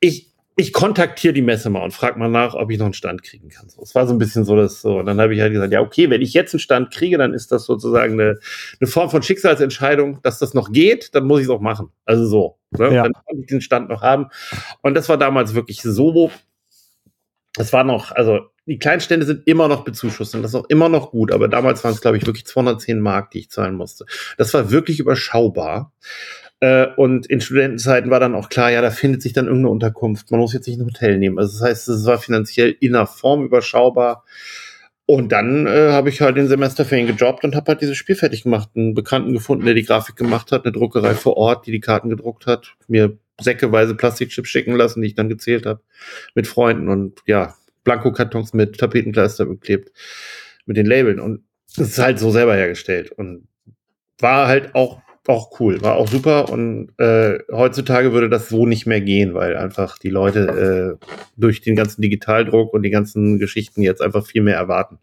ich, 0.00 0.29
ich 0.60 0.72
kontaktiere 0.72 1.32
die 1.32 1.42
Messe 1.42 1.70
mal 1.70 1.82
und 1.82 1.92
frage 1.92 2.18
mal 2.18 2.28
nach, 2.28 2.54
ob 2.54 2.70
ich 2.70 2.78
noch 2.78 2.86
einen 2.86 2.94
Stand 2.94 3.22
kriegen 3.22 3.48
kann. 3.48 3.68
So, 3.68 3.82
es 3.82 3.94
war 3.94 4.06
so 4.06 4.12
ein 4.12 4.18
bisschen 4.18 4.44
so, 4.44 4.56
dass 4.56 4.80
so. 4.82 4.98
Und 4.98 5.06
dann 5.06 5.20
habe 5.20 5.34
ich 5.34 5.40
halt 5.40 5.52
gesagt, 5.52 5.72
ja, 5.72 5.80
okay, 5.80 6.10
wenn 6.10 6.20
ich 6.20 6.34
jetzt 6.34 6.54
einen 6.54 6.60
Stand 6.60 6.90
kriege, 6.92 7.18
dann 7.18 7.34
ist 7.34 7.50
das 7.50 7.64
sozusagen 7.64 8.14
eine, 8.14 8.38
eine 8.80 8.86
Form 8.88 9.10
von 9.10 9.22
Schicksalsentscheidung, 9.22 10.20
dass 10.22 10.38
das 10.38 10.54
noch 10.54 10.70
geht, 10.70 11.14
dann 11.14 11.24
muss 11.24 11.40
ich 11.40 11.46
es 11.46 11.50
auch 11.50 11.60
machen. 11.60 11.88
Also 12.04 12.26
so. 12.26 12.58
Ne? 12.70 12.94
Ja. 12.94 13.02
Dann 13.04 13.12
kann 13.12 13.38
ich 13.40 13.46
den 13.46 13.60
Stand 13.60 13.88
noch 13.88 14.02
haben. 14.02 14.26
Und 14.82 14.94
das 14.94 15.08
war 15.08 15.16
damals 15.16 15.54
wirklich 15.54 15.82
so. 15.82 16.30
Es 17.56 17.72
war 17.72 17.82
noch, 17.82 18.12
also 18.12 18.40
die 18.66 18.78
Kleinstände 18.78 19.26
sind 19.26 19.46
immer 19.46 19.66
noch 19.66 19.82
bezuschusst 19.82 20.34
und 20.34 20.42
das 20.42 20.52
ist 20.52 20.54
auch 20.54 20.68
immer 20.68 20.88
noch 20.88 21.10
gut, 21.10 21.32
aber 21.32 21.48
damals 21.48 21.82
waren 21.82 21.92
es, 21.92 22.00
glaube 22.00 22.18
ich, 22.18 22.26
wirklich 22.26 22.46
210 22.46 23.00
Mark, 23.00 23.32
die 23.32 23.40
ich 23.40 23.50
zahlen 23.50 23.74
musste. 23.74 24.06
Das 24.36 24.54
war 24.54 24.70
wirklich 24.70 25.00
überschaubar. 25.00 25.92
Äh, 26.60 26.88
und 26.96 27.26
in 27.26 27.40
Studentenzeiten 27.40 28.10
war 28.10 28.20
dann 28.20 28.34
auch 28.34 28.48
klar, 28.48 28.70
ja, 28.70 28.82
da 28.82 28.90
findet 28.90 29.22
sich 29.22 29.32
dann 29.32 29.46
irgendeine 29.46 29.70
Unterkunft. 29.70 30.30
Man 30.30 30.40
muss 30.40 30.52
jetzt 30.52 30.68
nicht 30.68 30.78
ein 30.78 30.86
Hotel 30.86 31.18
nehmen. 31.18 31.38
Also 31.38 31.58
das 31.58 31.68
heißt, 31.68 31.88
es 31.88 32.06
war 32.06 32.18
finanziell 32.18 32.76
in 32.80 32.94
einer 32.94 33.06
Form 33.06 33.44
überschaubar. 33.44 34.24
Und 35.06 35.32
dann 35.32 35.66
äh, 35.66 35.90
habe 35.90 36.08
ich 36.08 36.20
halt 36.20 36.36
den 36.36 36.46
Semesterferien 36.46 37.08
gejobbt 37.08 37.42
und 37.42 37.56
habe 37.56 37.72
halt 37.72 37.80
dieses 37.80 37.96
Spiel 37.96 38.14
fertig 38.14 38.44
gemacht. 38.44 38.68
Einen 38.76 38.94
Bekannten 38.94 39.32
gefunden, 39.32 39.64
der 39.64 39.74
die 39.74 39.82
Grafik 39.82 40.14
gemacht 40.14 40.52
hat, 40.52 40.64
eine 40.64 40.72
Druckerei 40.72 41.14
vor 41.14 41.36
Ort, 41.36 41.66
die 41.66 41.72
die 41.72 41.80
Karten 41.80 42.10
gedruckt 42.10 42.46
hat, 42.46 42.74
mir 42.86 43.18
säckeweise 43.40 43.96
Plastikchips 43.96 44.48
schicken 44.48 44.76
lassen, 44.76 45.00
die 45.00 45.08
ich 45.08 45.14
dann 45.14 45.28
gezählt 45.28 45.66
habe 45.66 45.80
mit 46.34 46.46
Freunden 46.46 46.88
und 46.88 47.20
ja, 47.26 47.56
Blankokartons 47.82 48.52
mit 48.52 48.78
Tapetenkleister 48.78 49.46
beklebt, 49.46 49.90
mit 50.66 50.76
den 50.76 50.86
Labeln. 50.86 51.18
Und 51.18 51.42
das 51.76 51.88
ist 51.88 51.98
halt 51.98 52.18
so 52.18 52.30
selber 52.30 52.54
hergestellt. 52.54 53.10
Und 53.10 53.48
war 54.18 54.46
halt 54.46 54.74
auch, 54.74 55.00
auch 55.26 55.60
cool, 55.60 55.80
war 55.82 55.96
auch 55.96 56.08
super. 56.08 56.48
Und 56.48 56.92
äh, 56.98 57.38
heutzutage 57.52 58.12
würde 58.12 58.28
das 58.28 58.48
so 58.48 58.66
nicht 58.66 58.86
mehr 58.86 59.00
gehen, 59.00 59.34
weil 59.34 59.56
einfach 59.56 59.98
die 59.98 60.08
Leute 60.10 60.98
äh, 61.00 61.06
durch 61.36 61.60
den 61.60 61.76
ganzen 61.76 62.02
Digitaldruck 62.02 62.72
und 62.72 62.82
die 62.82 62.90
ganzen 62.90 63.38
Geschichten 63.38 63.82
jetzt 63.82 64.00
einfach 64.02 64.26
viel 64.26 64.42
mehr 64.42 64.56
erwarten. 64.56 64.98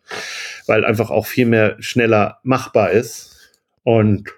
Weil 0.65 0.83
einfach 0.86 1.12
auch 1.12 1.25
viel 1.27 1.45
mehr 1.45 1.75
schneller 1.79 2.39
machbar 2.43 2.91
ist. 2.91 3.36
Und 3.83 4.29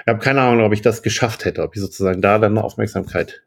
ich 0.00 0.06
habe 0.06 0.18
keine 0.18 0.40
Ahnung, 0.40 0.64
ob 0.64 0.72
ich 0.72 0.82
das 0.82 1.02
geschafft 1.02 1.44
hätte, 1.44 1.62
ob 1.62 1.74
ich 1.76 1.82
sozusagen 1.82 2.22
da 2.22 2.38
dann 2.38 2.52
eine 2.56 2.64
Aufmerksamkeit 2.64 3.42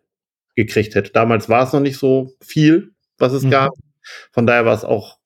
gekriegt 0.56 0.94
hätte. 0.96 1.12
Damals 1.12 1.50
war 1.50 1.64
es 1.66 1.74
noch 1.74 1.80
nicht 1.80 1.98
so 1.98 2.34
viel, 2.42 2.92
was 3.18 3.34
es 3.34 3.44
Mhm. 3.44 3.50
gab. 3.50 3.72
Von 4.32 4.46
daher 4.46 4.66
war 4.66 4.76
es 4.76 4.84
auch 4.84 5.18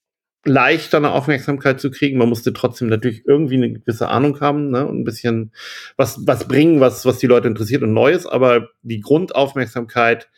leichter, 0.46 0.98
eine 0.98 1.12
Aufmerksamkeit 1.12 1.82
zu 1.82 1.92
kriegen. 1.92 2.18
Man 2.18 2.30
musste 2.30 2.54
trotzdem 2.54 2.88
natürlich 2.88 3.26
irgendwie 3.26 3.56
eine 3.56 3.74
gewisse 3.74 4.08
Ahnung 4.08 4.40
haben 4.40 4.70
ne? 4.70 4.86
und 4.86 5.00
ein 5.00 5.04
bisschen 5.04 5.52
was, 5.98 6.20
was 6.26 6.48
bringen, 6.48 6.80
was, 6.80 7.06
was 7.06 7.18
die 7.18 7.28
Leute 7.28 7.48
interessiert 7.48 7.84
und 7.84 7.94
Neues. 7.94 8.26
Aber 8.28 8.70
die 8.84 9.02
Grundaufmerksamkeit 9.02 10.30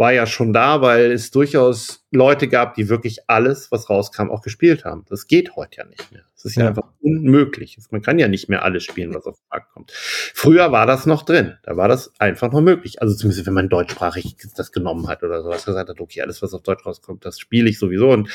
war 0.00 0.14
ja 0.14 0.24
schon 0.26 0.54
da, 0.54 0.80
weil 0.80 1.12
es 1.12 1.30
durchaus 1.30 2.06
Leute 2.10 2.48
gab, 2.48 2.74
die 2.74 2.88
wirklich 2.88 3.28
alles, 3.28 3.70
was 3.70 3.90
rauskam, 3.90 4.30
auch 4.30 4.40
gespielt 4.40 4.86
haben. 4.86 5.04
Das 5.10 5.26
geht 5.26 5.56
heute 5.56 5.76
ja 5.76 5.84
nicht 5.84 6.10
mehr. 6.10 6.22
Das 6.34 6.46
ist 6.46 6.56
ja, 6.56 6.62
Ja. 6.62 6.68
einfach 6.70 6.88
unmöglich. 7.02 7.76
Man 7.90 8.00
kann 8.00 8.18
ja 8.18 8.26
nicht 8.26 8.48
mehr 8.48 8.64
alles 8.64 8.82
spielen, 8.82 9.14
was 9.14 9.26
auf 9.26 9.36
den 9.36 9.44
Markt 9.50 9.70
kommt. 9.74 9.92
Früher 9.92 10.72
war 10.72 10.86
das 10.86 11.04
noch 11.04 11.22
drin. 11.22 11.58
Da 11.64 11.76
war 11.76 11.86
das 11.86 12.14
einfach 12.18 12.50
noch 12.50 12.62
möglich. 12.62 13.02
Also 13.02 13.14
zumindest, 13.14 13.46
wenn 13.46 13.52
man 13.52 13.68
deutschsprachig 13.68 14.36
das 14.56 14.72
genommen 14.72 15.06
hat 15.06 15.22
oder 15.22 15.42
sowas 15.42 15.66
gesagt 15.66 15.90
hat, 15.90 16.00
okay, 16.00 16.22
alles, 16.22 16.40
was 16.40 16.54
auf 16.54 16.62
Deutsch 16.62 16.86
rauskommt, 16.86 17.26
das 17.26 17.38
spiele 17.38 17.68
ich 17.68 17.78
sowieso. 17.78 18.08
Und, 18.08 18.30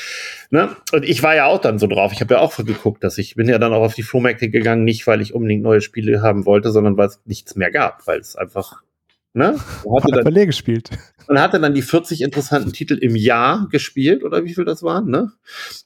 ne? 0.50 0.68
und 0.92 1.04
ich 1.04 1.24
war 1.24 1.34
ja 1.34 1.46
auch 1.46 1.60
dann 1.60 1.80
so 1.80 1.88
drauf. 1.88 2.12
Ich 2.12 2.20
habe 2.20 2.34
ja 2.34 2.40
auch 2.40 2.56
geguckt, 2.56 3.02
dass 3.02 3.18
ich 3.18 3.34
bin 3.34 3.48
ja 3.48 3.58
dann 3.58 3.72
auch 3.72 3.82
auf 3.82 3.94
die 3.94 4.04
Flohmärkte 4.04 4.50
gegangen, 4.50 4.84
nicht 4.84 5.04
weil 5.08 5.20
ich 5.20 5.34
unbedingt 5.34 5.64
neue 5.64 5.80
Spiele 5.80 6.22
haben 6.22 6.46
wollte, 6.46 6.70
sondern 6.70 6.96
weil 6.96 7.08
es 7.08 7.20
nichts 7.24 7.56
mehr 7.56 7.72
gab, 7.72 8.06
weil 8.06 8.20
es 8.20 8.36
einfach 8.36 8.82
Ne? 9.36 9.54
Man 9.84 10.02
hatte, 10.02 10.16
Hat 10.16 10.34
dann, 10.34 10.46
gespielt. 10.46 10.88
man 11.28 11.38
hatte 11.42 11.60
dann 11.60 11.74
die 11.74 11.82
40 11.82 12.22
interessanten 12.22 12.72
Titel 12.72 12.94
im 12.94 13.14
Jahr 13.14 13.68
gespielt, 13.70 14.24
oder 14.24 14.46
wie 14.46 14.54
viel 14.54 14.64
das 14.64 14.82
waren, 14.82 15.10
ne? 15.10 15.30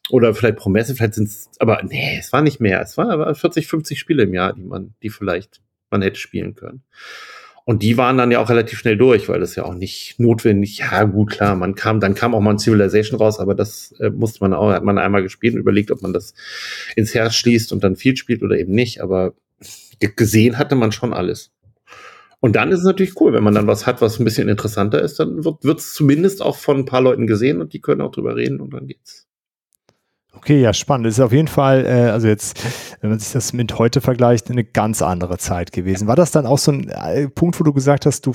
Oder 0.09 0.35
vielleicht 0.35 0.55
pro 0.55 0.71
Messe, 0.71 0.95
vielleicht 0.95 1.15
sind 1.15 1.27
es, 1.27 1.51
aber 1.59 1.83
nee, 1.83 2.17
es 2.21 2.33
war 2.33 2.43
nicht 2.43 2.61
mehr. 2.61 2.81
Es 2.81 2.97
waren 2.97 3.11
aber 3.11 3.35
40, 3.35 3.67
50 3.67 3.99
Spiele 3.99 4.23
im 4.23 4.35
Jahr, 4.35 4.53
die 4.53 4.63
man, 4.63 4.95
die 5.03 5.11
vielleicht 5.11 5.63
man 5.91 6.01
hätte 6.01 6.21
spielen 6.21 6.55
können. 6.55 6.85
Und 7.65 7.83
die 7.83 7.97
waren 7.97 8.17
dann 8.17 8.31
ja 8.31 8.39
auch 8.39 8.51
relativ 8.51 8.79
schnell 8.79 8.97
durch, 8.97 9.29
weil 9.29 9.41
das 9.41 9.57
ja 9.57 9.65
auch 9.65 9.75
nicht 9.75 10.21
notwendig, 10.21 10.79
ja 10.79 11.03
gut, 11.03 11.31
klar, 11.31 11.57
man 11.57 11.75
kam, 11.75 11.99
dann 11.99 12.15
kam 12.15 12.37
auch 12.37 12.41
mal 12.41 12.53
ein 12.53 12.61
Civilization 12.61 13.19
raus, 13.19 13.41
aber 13.41 13.57
das 13.57 13.91
äh, 13.99 14.11
musste 14.11 14.45
man 14.45 14.55
auch, 14.55 14.71
hat 14.71 14.85
man 14.85 14.97
einmal 14.97 15.25
gespielt 15.25 15.55
und 15.55 15.61
überlegt, 15.61 15.91
ob 15.91 16.03
man 16.03 16.13
das 16.13 16.35
ins 16.95 17.15
Herz 17.17 17.35
schließt 17.35 17.73
und 17.73 17.83
dann 17.83 17.97
viel 17.97 18.17
spielt 18.17 18.45
oder 18.45 18.57
eben 18.57 18.75
nicht, 18.75 19.01
aber 19.01 19.35
gesehen 19.99 20.57
hatte 20.57 20.77
man 20.77 20.93
schon 20.93 21.13
alles. 21.13 21.51
Und 22.41 22.57
dann 22.57 22.73
ist 22.73 22.81
es 22.81 22.85
natürlich 22.87 23.21
cool, 23.21 23.33
wenn 23.35 23.45
man 23.45 23.55
dann 23.55 23.67
was 23.67 23.87
hat, 23.87 24.01
was 24.01 24.19
ein 24.19 24.25
bisschen 24.25 24.49
interessanter 24.49 25.03
ist, 25.03 25.21
dann 25.21 25.45
wird 25.45 25.79
es 25.79 25.93
zumindest 25.93 26.43
auch 26.43 26.57
von 26.57 26.79
ein 26.79 26.85
paar 26.87 27.03
Leuten 27.03 27.27
gesehen 27.27 27.61
und 27.61 27.75
die 27.75 27.81
können 27.81 28.01
auch 28.01 28.11
drüber 28.11 28.35
reden 28.35 28.61
und 28.61 28.73
dann 28.73 28.87
geht's. 28.87 29.27
Okay, 30.33 30.63
ja, 30.63 30.73
spannend. 30.73 31.07
Das 31.07 31.15
ist 31.15 31.21
auf 31.21 31.33
jeden 31.33 31.49
Fall, 31.49 31.85
äh, 31.85 32.11
also 32.11 32.29
jetzt, 32.29 32.65
wenn 33.01 33.11
man 33.11 33.19
sich 33.19 33.33
das 33.33 33.53
mit 33.53 33.79
heute 33.79 34.01
vergleicht, 34.01 34.51
eine 34.51 34.65
ganz 34.65 35.03
andere 35.03 35.37
Zeit 35.37 35.73
gewesen. 35.73 36.09
War 36.09 36.17
das 36.17 36.31
dann 36.31 36.47
auch 36.47 36.59
so 36.59 36.73
ein 36.73 36.89
äh, 36.89 37.29
Punkt, 37.29 37.61
wo 37.61 37.65
du 37.65 37.75
gesagt 37.75 38.07
hast, 38.07 38.25
du 38.25 38.33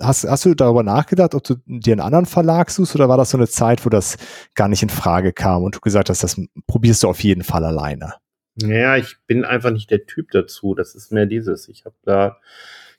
hast, 0.00 0.24
hast 0.24 0.44
du 0.44 0.54
darüber 0.54 0.82
nachgedacht, 0.82 1.34
ob 1.34 1.44
du 1.44 1.54
dir 1.66 1.92
einen 1.92 2.00
anderen 2.00 2.26
Verlag 2.26 2.70
suchst 2.70 2.94
oder 2.94 3.08
war 3.08 3.16
das 3.16 3.30
so 3.30 3.38
eine 3.38 3.46
Zeit, 3.46 3.84
wo 3.84 3.90
das 3.90 4.16
gar 4.54 4.68
nicht 4.68 4.82
in 4.82 4.88
Frage 4.88 5.32
kam 5.32 5.62
und 5.62 5.76
du 5.76 5.80
gesagt 5.80 6.10
hast, 6.10 6.24
das 6.24 6.40
probierst 6.66 7.02
du 7.02 7.08
auf 7.08 7.22
jeden 7.22 7.44
Fall 7.44 7.64
alleine? 7.64 8.14
Ja, 8.56 8.96
ich 8.96 9.16
bin 9.26 9.44
einfach 9.44 9.70
nicht 9.70 9.90
der 9.90 10.06
Typ 10.06 10.30
dazu. 10.30 10.74
Das 10.74 10.94
ist 10.94 11.12
mehr 11.12 11.26
dieses. 11.26 11.68
Ich 11.68 11.84
habe 11.84 11.96
da, 12.02 12.38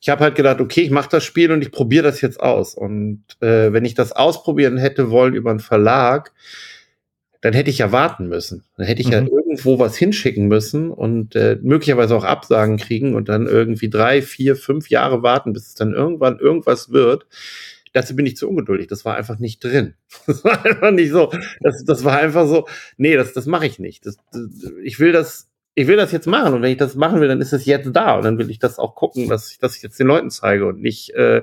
ich 0.06 0.10
habe 0.10 0.24
halt 0.24 0.36
gedacht, 0.36 0.62
okay, 0.62 0.82
ich 0.82 0.92
mache 0.92 1.10
das 1.10 1.24
Spiel 1.24 1.52
und 1.52 1.64
ich 1.64 1.72
probiere 1.72 2.04
das 2.04 2.22
jetzt 2.22 2.40
aus. 2.40 2.76
Und 2.76 3.24
äh, 3.40 3.74
wenn 3.74 3.86
ich 3.86 3.96
das 3.96 4.12
ausprobieren 4.12 4.78
hätte 4.78 5.10
wollen 5.10 5.34
über 5.34 5.50
einen 5.50 5.60
Verlag, 5.60 6.32
dann 7.42 7.54
hätte 7.54 7.72
ich 7.72 7.80
ja 7.80 7.92
warten 7.92 8.28
müssen. 8.28 8.64
Dann 8.78 8.86
hätte 8.86 9.02
ich 9.02 9.08
mhm. 9.08 9.14
ja 9.14 9.22
irgendwo 9.22 9.80
was 9.80 9.98
hinschicken 9.98 10.48
müssen 10.48 10.92
und 10.92 11.36
äh, 11.36 11.58
möglicherweise 11.60 12.16
auch 12.16 12.24
Absagen 12.24 12.78
kriegen 12.78 13.16
und 13.16 13.30
dann 13.30 13.48
irgendwie 13.48 13.90
drei, 13.90 14.22
vier, 14.22 14.56
fünf 14.56 14.92
Jahre 14.92 15.24
warten, 15.24 15.54
bis 15.54 15.70
es 15.70 15.74
dann 15.74 15.94
irgendwann 15.94 16.38
irgendwas 16.38 16.92
wird. 16.92 17.26
Dazu 17.94 18.16
bin 18.16 18.28
ich 18.28 18.38
zu 18.38 18.48
ungeduldig. 18.48 18.86
Das 18.86 19.06
war 19.06 19.16
einfach 19.16 19.40
nicht 19.40 19.64
drin. 19.64 19.96
Das 20.28 20.44
war 20.44 20.64
einfach 20.64 20.92
nicht 20.92 21.10
so. 21.10 21.32
Das, 21.62 21.84
das 21.84 22.04
war 22.04 22.20
einfach 22.20 22.46
so, 22.46 22.68
nee, 22.98 23.16
das, 23.16 23.34
das 23.34 23.48
mache 23.48 23.66
ich 23.66 23.80
nicht. 23.80 24.06
Das, 24.06 24.18
das, 24.32 24.72
ich 24.84 25.00
will 25.00 25.14
das 25.14 25.50
ich 25.78 25.88
will 25.88 25.98
das 25.98 26.14
jetzt 26.14 26.26
machen 26.26 26.54
und 26.54 26.62
wenn 26.62 26.72
ich 26.72 26.78
das 26.78 26.96
machen 26.96 27.20
will, 27.20 27.28
dann 27.28 27.42
ist 27.42 27.52
es 27.52 27.66
jetzt 27.66 27.90
da 27.92 28.16
und 28.16 28.24
dann 28.24 28.38
will 28.38 28.50
ich 28.50 28.60
das 28.60 28.80
auch 28.80 28.96
gucken, 28.96 29.28
dass 29.28 29.52
ich 29.52 29.60
das 29.60 29.82
jetzt 29.82 30.00
den 30.00 30.08
Leuten 30.08 30.30
zeige 30.30 30.68
und 30.68 30.82
nicht 30.82 31.10
äh, 31.16 31.42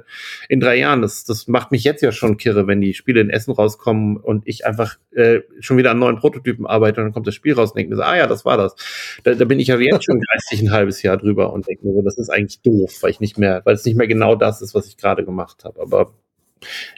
in 0.49 0.59
drei 0.59 0.77
Jahren. 0.77 1.03
Das, 1.03 1.25
das 1.25 1.49
macht 1.49 1.71
mich 1.71 1.85
jetzt 1.85 2.03
ja 2.03 2.13
schon 2.13 2.39
kirre, 2.39 2.67
wenn 2.67 2.81
die 2.81 2.95
Spiele 2.95 3.21
in 3.21 3.29
Essen 3.29 3.53
rauskommen 3.53 4.17
und 4.17 4.49
ich 4.49 4.65
einfach 4.65 4.97
äh, 5.15 5.41
schon 5.61 5.77
wieder 5.77 5.91
an 5.91 5.99
neuen 5.99 6.17
Prototypen 6.17 6.67
arbeite 6.67 7.01
und 7.01 7.09
dann 7.09 7.13
kommt 7.13 7.27
das 7.27 7.35
Spiel 7.35 7.53
raus 7.53 7.73
und 7.73 7.77
denke 7.77 7.91
mir 7.91 7.97
so, 7.97 8.03
ah 8.03 8.17
ja, 8.17 8.27
das 8.27 8.47
war 8.47 8.57
das. 8.57 8.75
Da, 9.23 9.35
da 9.35 9.45
bin 9.45 9.61
ich 9.61 9.69
ja 9.69 9.79
jetzt 9.79 10.07
schon 10.07 10.19
geistig 10.33 10.63
ein 10.63 10.73
halbes 10.73 11.03
Jahr 11.03 11.19
drüber 11.19 11.53
und 11.53 11.69
denke 11.69 11.87
mir 11.87 11.93
so, 11.93 12.01
das 12.01 12.17
ist 12.17 12.31
eigentlich 12.31 12.63
doof, 12.63 13.03
weil 13.03 13.11
ich 13.11 13.21
nicht 13.21 13.37
mehr, 13.37 13.61
weil 13.65 13.75
es 13.75 13.85
nicht 13.85 13.99
mehr 13.99 14.09
genau 14.09 14.35
das 14.35 14.63
ist, 14.63 14.75
was 14.75 14.87
ich 14.87 14.97
gerade 14.97 15.27
gemacht 15.27 15.65
habe. 15.65 15.79
Aber 15.79 16.15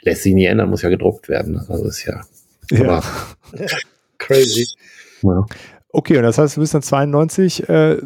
lässt 0.03 0.23
sich 0.23 0.33
nie 0.33 0.45
ändern, 0.45 0.69
muss 0.69 0.83
ja 0.83 0.89
gedruckt 0.89 1.27
werden. 1.27 1.57
Also 1.67 1.85
ist 1.85 2.05
ja, 2.05 2.21
ja. 2.71 3.03
crazy. 4.19 4.67
Ja. 5.21 5.45
Okay, 5.95 6.17
und 6.17 6.23
das 6.23 6.37
heißt, 6.37 6.57
du 6.57 6.59
bist 6.59 6.73
dann 6.73 6.81
92. 6.81 7.69
Äh, 7.69 7.99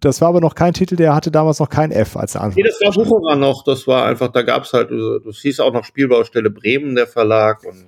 das 0.00 0.20
war 0.20 0.28
aber 0.28 0.40
noch 0.40 0.54
kein 0.54 0.72
Titel, 0.72 0.94
der 0.94 1.16
hatte 1.16 1.32
damals 1.32 1.58
noch 1.58 1.68
kein 1.68 1.90
F 1.90 2.16
als 2.16 2.36
Anfang. 2.36 2.62
Nee, 2.62 2.62
das 2.62 2.80
war 2.80 2.94
Wucherer 2.94 3.34
noch. 3.34 3.64
Das 3.64 3.88
war 3.88 4.06
einfach, 4.06 4.28
da 4.28 4.42
gab's 4.42 4.72
halt, 4.72 4.92
äh, 4.92 5.18
das 5.24 5.38
hieß 5.38 5.58
auch 5.58 5.72
noch 5.72 5.82
Spielbaustelle 5.84 6.48
Bremen, 6.48 6.94
der 6.94 7.08
Verlag. 7.08 7.64
Und 7.64 7.86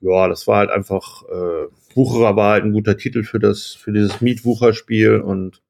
ja, 0.00 0.26
das 0.26 0.46
war 0.46 0.56
halt 0.56 0.70
einfach, 0.70 1.22
äh, 1.24 1.66
Wucherer 1.94 2.34
war 2.34 2.52
halt 2.52 2.64
ein 2.64 2.72
guter 2.72 2.96
Titel 2.96 3.24
für 3.24 3.40
das, 3.40 3.74
für 3.74 3.92
dieses 3.92 4.22
Mietwucherspiel 4.22 5.20
und 5.20 5.60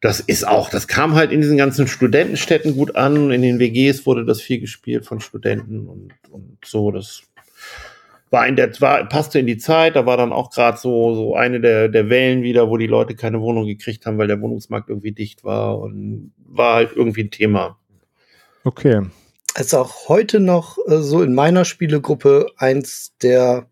das 0.00 0.20
ist 0.20 0.46
auch, 0.46 0.70
das 0.70 0.86
kam 0.86 1.14
halt 1.16 1.32
in 1.32 1.40
diesen 1.40 1.58
ganzen 1.58 1.86
Studentenstädten 1.86 2.74
gut 2.74 2.94
an. 2.96 3.32
In 3.32 3.42
den 3.42 3.58
WGs 3.58 4.06
wurde 4.06 4.24
das 4.24 4.40
viel 4.40 4.60
gespielt 4.60 5.04
von 5.04 5.20
Studenten 5.20 5.88
und, 5.88 6.12
und 6.30 6.56
so. 6.64 6.90
Das 6.90 7.22
war 8.30 8.46
in 8.46 8.56
der 8.56 8.72
war, 8.80 9.04
passte 9.08 9.40
in 9.40 9.46
die 9.46 9.58
Zeit, 9.58 9.96
da 9.96 10.06
war 10.06 10.16
dann 10.16 10.32
auch 10.32 10.50
gerade 10.50 10.78
so 10.78 11.14
so 11.14 11.34
eine 11.34 11.60
der 11.60 11.88
der 11.88 12.08
Wellen 12.08 12.42
wieder, 12.42 12.70
wo 12.70 12.76
die 12.76 12.86
Leute 12.86 13.16
keine 13.16 13.40
Wohnung 13.40 13.66
gekriegt 13.66 14.06
haben, 14.06 14.18
weil 14.18 14.28
der 14.28 14.40
Wohnungsmarkt 14.40 14.88
irgendwie 14.88 15.12
dicht 15.12 15.42
war 15.42 15.78
und 15.78 16.32
war 16.38 16.76
halt 16.76 16.92
irgendwie 16.94 17.24
ein 17.24 17.30
Thema. 17.30 17.78
Okay. 18.64 19.02
Ist 19.58 19.74
auch 19.74 20.08
heute 20.08 20.38
noch 20.38 20.78
äh, 20.86 20.98
so 20.98 21.22
in 21.22 21.34
meiner 21.34 21.64
Spielegruppe 21.64 22.46
eins 22.56 23.16
der 23.20 23.68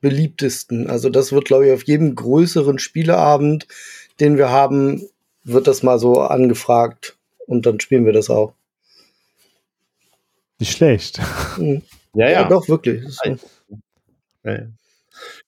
beliebtesten. 0.00 0.88
Also 0.88 1.10
das 1.10 1.32
wird 1.32 1.46
glaube 1.46 1.66
ich 1.66 1.72
auf 1.72 1.82
jedem 1.82 2.14
größeren 2.14 2.78
Spieleabend, 2.78 3.66
den 4.20 4.38
wir 4.38 4.50
haben, 4.50 5.02
wird 5.42 5.66
das 5.66 5.82
mal 5.82 5.98
so 5.98 6.20
angefragt 6.20 7.16
und 7.46 7.66
dann 7.66 7.80
spielen 7.80 8.06
wir 8.06 8.12
das 8.12 8.30
auch. 8.30 8.54
Nicht 10.60 10.76
schlecht. 10.76 11.20
Mhm. 11.58 11.82
Ja, 12.14 12.26
ja, 12.26 12.32
ja. 12.42 12.48
doch, 12.48 12.68
wirklich. 12.68 13.04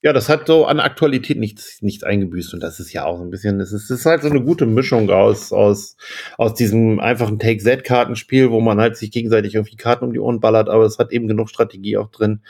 Ja, 0.03 0.13
das 0.13 0.29
hat 0.29 0.47
so 0.47 0.67
an 0.67 0.79
Aktualität 0.79 1.39
nichts, 1.39 1.81
nichts 1.81 2.05
eingebüßt 2.05 2.53
und 2.55 2.61
das 2.61 2.81
ist 2.81 2.93
ja 2.93 3.05
auch 3.05 3.17
so 3.17 3.25
ein 3.25 3.31
bisschen, 3.31 3.61
es 3.61 3.73
ist, 3.73 3.91
ist 3.91 4.05
halt 4.05 4.23
so 4.23 4.29
eine 4.29 4.43
gute 4.43 4.67
Mischung 4.67 5.11
aus, 5.11 5.53
aus, 5.53 5.97
aus 6.37 6.55
diesem 6.55 7.01
einfachen 7.01 7.39
Take-Z-Kartenspiel, 7.39 8.51
wo 8.51 8.61
man 8.61 8.79
halt 8.81 8.97
sich 8.97 9.11
gegenseitig 9.11 9.55
irgendwie 9.55 9.77
Karten 9.77 10.05
um 10.05 10.13
die 10.13 10.19
Ohren 10.19 10.41
ballert, 10.41 10.69
aber 10.69 10.85
es 10.85 10.99
hat 10.99 11.13
eben 11.13 11.29
genug 11.29 11.49
Strategie 11.49 11.97
auch 11.97 12.11
drin 12.11 12.43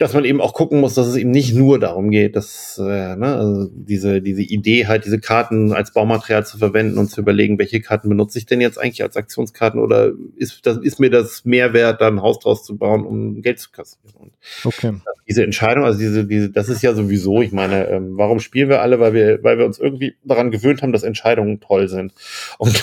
dass 0.00 0.14
man 0.14 0.24
eben 0.24 0.40
auch 0.40 0.54
gucken 0.54 0.80
muss, 0.80 0.94
dass 0.94 1.06
es 1.06 1.16
eben 1.16 1.30
nicht 1.30 1.54
nur 1.54 1.78
darum 1.78 2.10
geht, 2.10 2.34
dass 2.34 2.78
äh, 2.78 3.16
ne, 3.16 3.36
also 3.36 3.68
diese 3.70 4.22
diese 4.22 4.40
Idee 4.40 4.86
halt 4.86 5.04
diese 5.04 5.20
Karten 5.20 5.74
als 5.74 5.92
Baumaterial 5.92 6.46
zu 6.46 6.56
verwenden 6.56 6.96
und 6.96 7.08
zu 7.08 7.20
überlegen, 7.20 7.58
welche 7.58 7.82
Karten 7.82 8.08
benutze 8.08 8.38
ich 8.38 8.46
denn 8.46 8.62
jetzt 8.62 8.78
eigentlich 8.78 9.02
als 9.02 9.18
Aktionskarten 9.18 9.78
oder 9.78 10.12
ist 10.36 10.64
das 10.64 10.78
ist 10.78 11.00
mir 11.00 11.10
das 11.10 11.44
Mehrwert, 11.44 12.00
da 12.00 12.08
ein 12.08 12.22
Haus 12.22 12.38
draus 12.38 12.64
zu 12.64 12.78
bauen, 12.78 13.04
um 13.04 13.42
Geld 13.42 13.58
zu 13.58 13.72
kassieren. 13.72 14.14
Und 14.14 14.32
okay. 14.64 14.94
Diese 15.28 15.44
Entscheidung, 15.44 15.84
also 15.84 15.98
diese 15.98 16.24
diese 16.24 16.48
das 16.48 16.70
ist 16.70 16.80
ja 16.80 16.94
sowieso, 16.94 17.42
ich 17.42 17.52
meine, 17.52 17.86
ähm, 17.88 18.16
warum 18.16 18.40
spielen 18.40 18.70
wir 18.70 18.80
alle, 18.80 19.00
weil 19.00 19.12
wir 19.12 19.44
weil 19.44 19.58
wir 19.58 19.66
uns 19.66 19.78
irgendwie 19.78 20.14
daran 20.24 20.50
gewöhnt 20.50 20.80
haben, 20.80 20.92
dass 20.92 21.02
Entscheidungen 21.02 21.60
toll 21.60 21.88
sind 21.88 22.14
und 22.56 22.82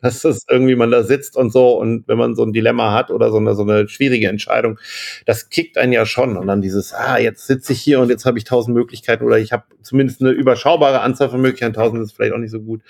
dass 0.00 0.22
das 0.22 0.44
irgendwie 0.48 0.76
man 0.76 0.90
da 0.90 1.02
sitzt 1.02 1.36
und 1.36 1.50
so 1.50 1.78
und 1.78 2.06
wenn 2.06 2.18
man 2.18 2.34
so 2.34 2.44
ein 2.44 2.52
Dilemma 2.52 2.92
hat 2.92 3.10
oder 3.10 3.30
so 3.30 3.38
eine 3.38 3.54
so 3.54 3.62
eine 3.62 3.88
schwierige 3.88 4.28
Entscheidung, 4.28 4.78
das 5.24 5.48
kickt 5.48 5.78
einen 5.78 5.92
ja 5.92 6.04
schon 6.04 6.36
und 6.36 6.46
dann 6.46 6.60
dieses, 6.60 6.92
ah, 6.92 7.18
jetzt 7.18 7.46
sitze 7.46 7.72
ich 7.72 7.80
hier 7.80 8.00
und 8.00 8.10
jetzt 8.10 8.26
habe 8.26 8.38
ich 8.38 8.44
tausend 8.44 8.76
Möglichkeiten 8.76 9.24
oder 9.24 9.38
ich 9.38 9.52
habe 9.52 9.64
zumindest 9.82 10.20
eine 10.20 10.30
überschaubare 10.30 11.00
Anzahl 11.00 11.30
von 11.30 11.40
Möglichkeiten, 11.40 11.74
tausend 11.74 12.02
ist 12.02 12.12
vielleicht 12.12 12.34
auch 12.34 12.38
nicht 12.38 12.50
so 12.50 12.60
gut. 12.60 12.82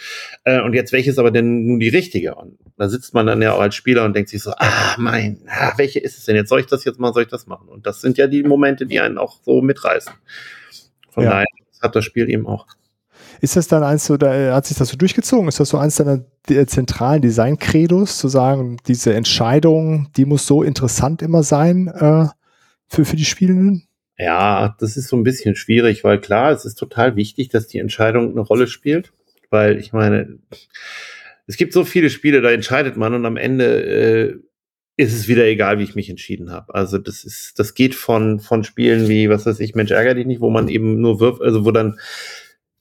Äh, 0.44 0.60
und 0.60 0.74
jetzt, 0.74 0.92
welche 0.92 1.10
ist 1.10 1.18
aber 1.18 1.30
denn 1.30 1.66
nun 1.66 1.78
die 1.78 1.88
richtige? 1.88 2.34
Und 2.34 2.58
da 2.76 2.88
sitzt 2.88 3.14
man 3.14 3.26
dann 3.26 3.40
ja 3.42 3.52
auch 3.52 3.60
als 3.60 3.74
Spieler 3.74 4.04
und 4.04 4.14
denkt 4.14 4.30
sich 4.30 4.42
so, 4.42 4.52
ah, 4.56 4.96
mein, 4.98 5.42
ah, 5.48 5.72
welche 5.76 6.00
ist 6.00 6.18
es 6.18 6.24
denn? 6.24 6.36
Jetzt 6.36 6.48
soll 6.48 6.60
ich 6.60 6.66
das 6.66 6.84
jetzt 6.84 6.98
mal, 6.98 7.12
soll 7.12 7.22
ich 7.22 7.28
das 7.28 7.46
machen? 7.46 7.68
Und 7.68 7.86
das 7.86 8.00
sind 8.00 8.18
ja 8.18 8.26
die 8.26 8.42
Momente, 8.42 8.86
die 8.86 9.00
einen 9.00 9.18
auch 9.18 9.40
so 9.42 9.62
mitreißen. 9.62 10.12
Von 11.10 11.24
ja. 11.24 11.30
daher 11.30 11.46
hat 11.82 11.94
das 11.94 12.04
Spiel 12.04 12.28
eben 12.28 12.46
auch. 12.46 12.66
Ist 13.40 13.56
das 13.56 13.68
dann 13.68 13.82
eins 13.82 14.06
so, 14.06 14.16
da 14.16 14.54
hat 14.54 14.66
sich 14.66 14.76
das 14.76 14.88
so 14.88 14.96
durchgezogen? 14.96 15.48
Ist 15.48 15.60
das 15.60 15.68
so 15.68 15.78
eins 15.78 15.96
deiner 15.96 16.24
zentralen 16.66 17.22
Design-Credos, 17.22 18.18
zu 18.18 18.28
sagen, 18.28 18.78
diese 18.86 19.14
Entscheidung, 19.14 20.08
die 20.16 20.24
muss 20.24 20.46
so 20.46 20.62
interessant 20.62 21.22
immer 21.22 21.42
sein? 21.42 21.88
Äh, 21.88 22.26
für, 22.88 23.04
für 23.04 23.16
die 23.16 23.24
Spielenden? 23.24 23.86
Ja, 24.18 24.76
das 24.80 24.96
ist 24.96 25.08
so 25.08 25.16
ein 25.16 25.24
bisschen 25.24 25.56
schwierig, 25.56 26.04
weil 26.04 26.20
klar, 26.20 26.52
es 26.52 26.64
ist 26.64 26.76
total 26.76 27.16
wichtig, 27.16 27.50
dass 27.50 27.66
die 27.66 27.78
Entscheidung 27.78 28.30
eine 28.30 28.40
Rolle 28.40 28.66
spielt, 28.66 29.12
weil 29.50 29.78
ich 29.78 29.92
meine, 29.92 30.38
es 31.46 31.56
gibt 31.56 31.72
so 31.72 31.84
viele 31.84 32.08
Spiele, 32.10 32.40
da 32.40 32.50
entscheidet 32.50 32.96
man 32.96 33.14
und 33.14 33.26
am 33.26 33.36
Ende 33.36 33.84
äh, 33.84 34.34
ist 34.96 35.12
es 35.12 35.28
wieder 35.28 35.44
egal, 35.44 35.78
wie 35.78 35.82
ich 35.82 35.94
mich 35.94 36.08
entschieden 36.08 36.50
habe. 36.50 36.74
Also 36.74 36.96
das 36.96 37.24
ist, 37.24 37.58
das 37.58 37.74
geht 37.74 37.94
von 37.94 38.40
von 38.40 38.64
Spielen 38.64 39.08
wie, 39.08 39.28
was 39.28 39.44
weiß 39.44 39.60
ich, 39.60 39.74
Mensch 39.74 39.90
ärger 39.90 40.14
dich 40.14 40.24
nicht, 40.26 40.40
wo 40.40 40.48
man 40.48 40.68
eben 40.68 41.00
nur 41.00 41.20
wirft, 41.20 41.42
also 41.42 41.66
wo 41.66 41.70
dann 41.70 41.98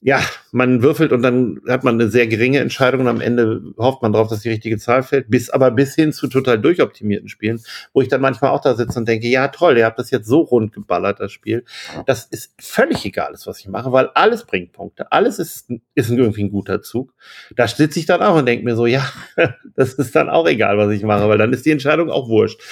ja, 0.06 0.20
man 0.52 0.82
würfelt 0.82 1.10
und 1.10 1.22
dann 1.22 1.60
hat 1.66 1.82
man 1.82 1.96
eine 1.96 2.08
sehr 2.08 2.28
geringe 2.28 2.60
Entscheidung 2.60 3.00
und 3.00 3.08
am 3.08 3.20
Ende 3.20 3.60
hofft 3.76 4.02
man 4.02 4.12
darauf, 4.12 4.28
dass 4.28 4.38
die 4.38 4.50
richtige 4.50 4.78
Zahl 4.78 5.02
fällt, 5.02 5.28
bis 5.28 5.50
aber 5.50 5.72
bis 5.72 5.96
hin 5.96 6.12
zu 6.12 6.28
total 6.28 6.60
durchoptimierten 6.60 7.28
Spielen, 7.28 7.60
wo 7.92 8.02
ich 8.02 8.06
dann 8.06 8.20
manchmal 8.20 8.52
auch 8.52 8.60
da 8.60 8.76
sitze 8.76 9.00
und 9.00 9.08
denke, 9.08 9.26
ja 9.26 9.48
toll, 9.48 9.76
ihr 9.76 9.84
habt 9.84 9.98
das 9.98 10.12
jetzt 10.12 10.28
so 10.28 10.42
rund 10.42 10.72
geballert, 10.72 11.18
das 11.18 11.32
Spiel. 11.32 11.64
Das 12.06 12.24
ist 12.24 12.54
völlig 12.60 13.04
egal, 13.04 13.32
was 13.32 13.58
ich 13.58 13.66
mache, 13.66 13.90
weil 13.90 14.06
alles 14.14 14.44
bringt 14.44 14.72
Punkte, 14.72 15.10
alles 15.10 15.40
ist, 15.40 15.72
ist 15.96 16.10
irgendwie 16.10 16.44
ein 16.44 16.52
guter 16.52 16.82
Zug. 16.82 17.12
Da 17.56 17.66
sitze 17.66 17.98
ich 17.98 18.06
dann 18.06 18.22
auch 18.22 18.36
und 18.36 18.46
denke 18.46 18.64
mir 18.64 18.76
so, 18.76 18.86
ja, 18.86 19.10
das 19.74 19.94
ist 19.94 20.14
dann 20.14 20.28
auch 20.28 20.46
egal, 20.46 20.78
was 20.78 20.92
ich 20.92 21.02
mache, 21.02 21.28
weil 21.28 21.38
dann 21.38 21.52
ist 21.52 21.66
die 21.66 21.72
Entscheidung 21.72 22.10
auch 22.10 22.28
wurscht. 22.28 22.62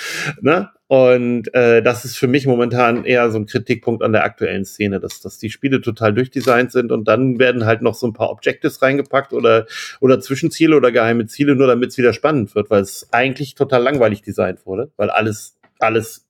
Ne? 0.40 0.70
Und 0.86 1.52
äh, 1.54 1.82
das 1.82 2.04
ist 2.04 2.16
für 2.16 2.26
mich 2.26 2.46
momentan 2.46 3.04
eher 3.04 3.30
so 3.30 3.38
ein 3.38 3.46
Kritikpunkt 3.46 4.02
an 4.02 4.12
der 4.12 4.24
aktuellen 4.24 4.66
Szene, 4.66 5.00
dass, 5.00 5.20
dass 5.20 5.38
die 5.38 5.48
Spiele 5.48 5.80
total 5.80 6.12
durchdesignt 6.12 6.72
sind 6.72 6.92
und 6.92 7.08
dann 7.08 7.38
werden 7.38 7.64
halt 7.64 7.80
noch 7.80 7.94
so 7.94 8.06
ein 8.06 8.12
paar 8.12 8.30
Objectives 8.30 8.82
reingepackt 8.82 9.32
oder, 9.32 9.66
oder 10.00 10.20
Zwischenziele 10.20 10.76
oder 10.76 10.92
geheime 10.92 11.26
Ziele, 11.26 11.56
nur 11.56 11.68
damit 11.68 11.90
es 11.90 11.98
wieder 11.98 12.12
spannend 12.12 12.54
wird, 12.54 12.68
weil 12.68 12.82
es 12.82 13.08
eigentlich 13.12 13.54
total 13.54 13.82
langweilig 13.82 14.20
designt 14.20 14.66
wurde, 14.66 14.90
weil 14.96 15.08
alles, 15.08 15.56
alles 15.78 16.26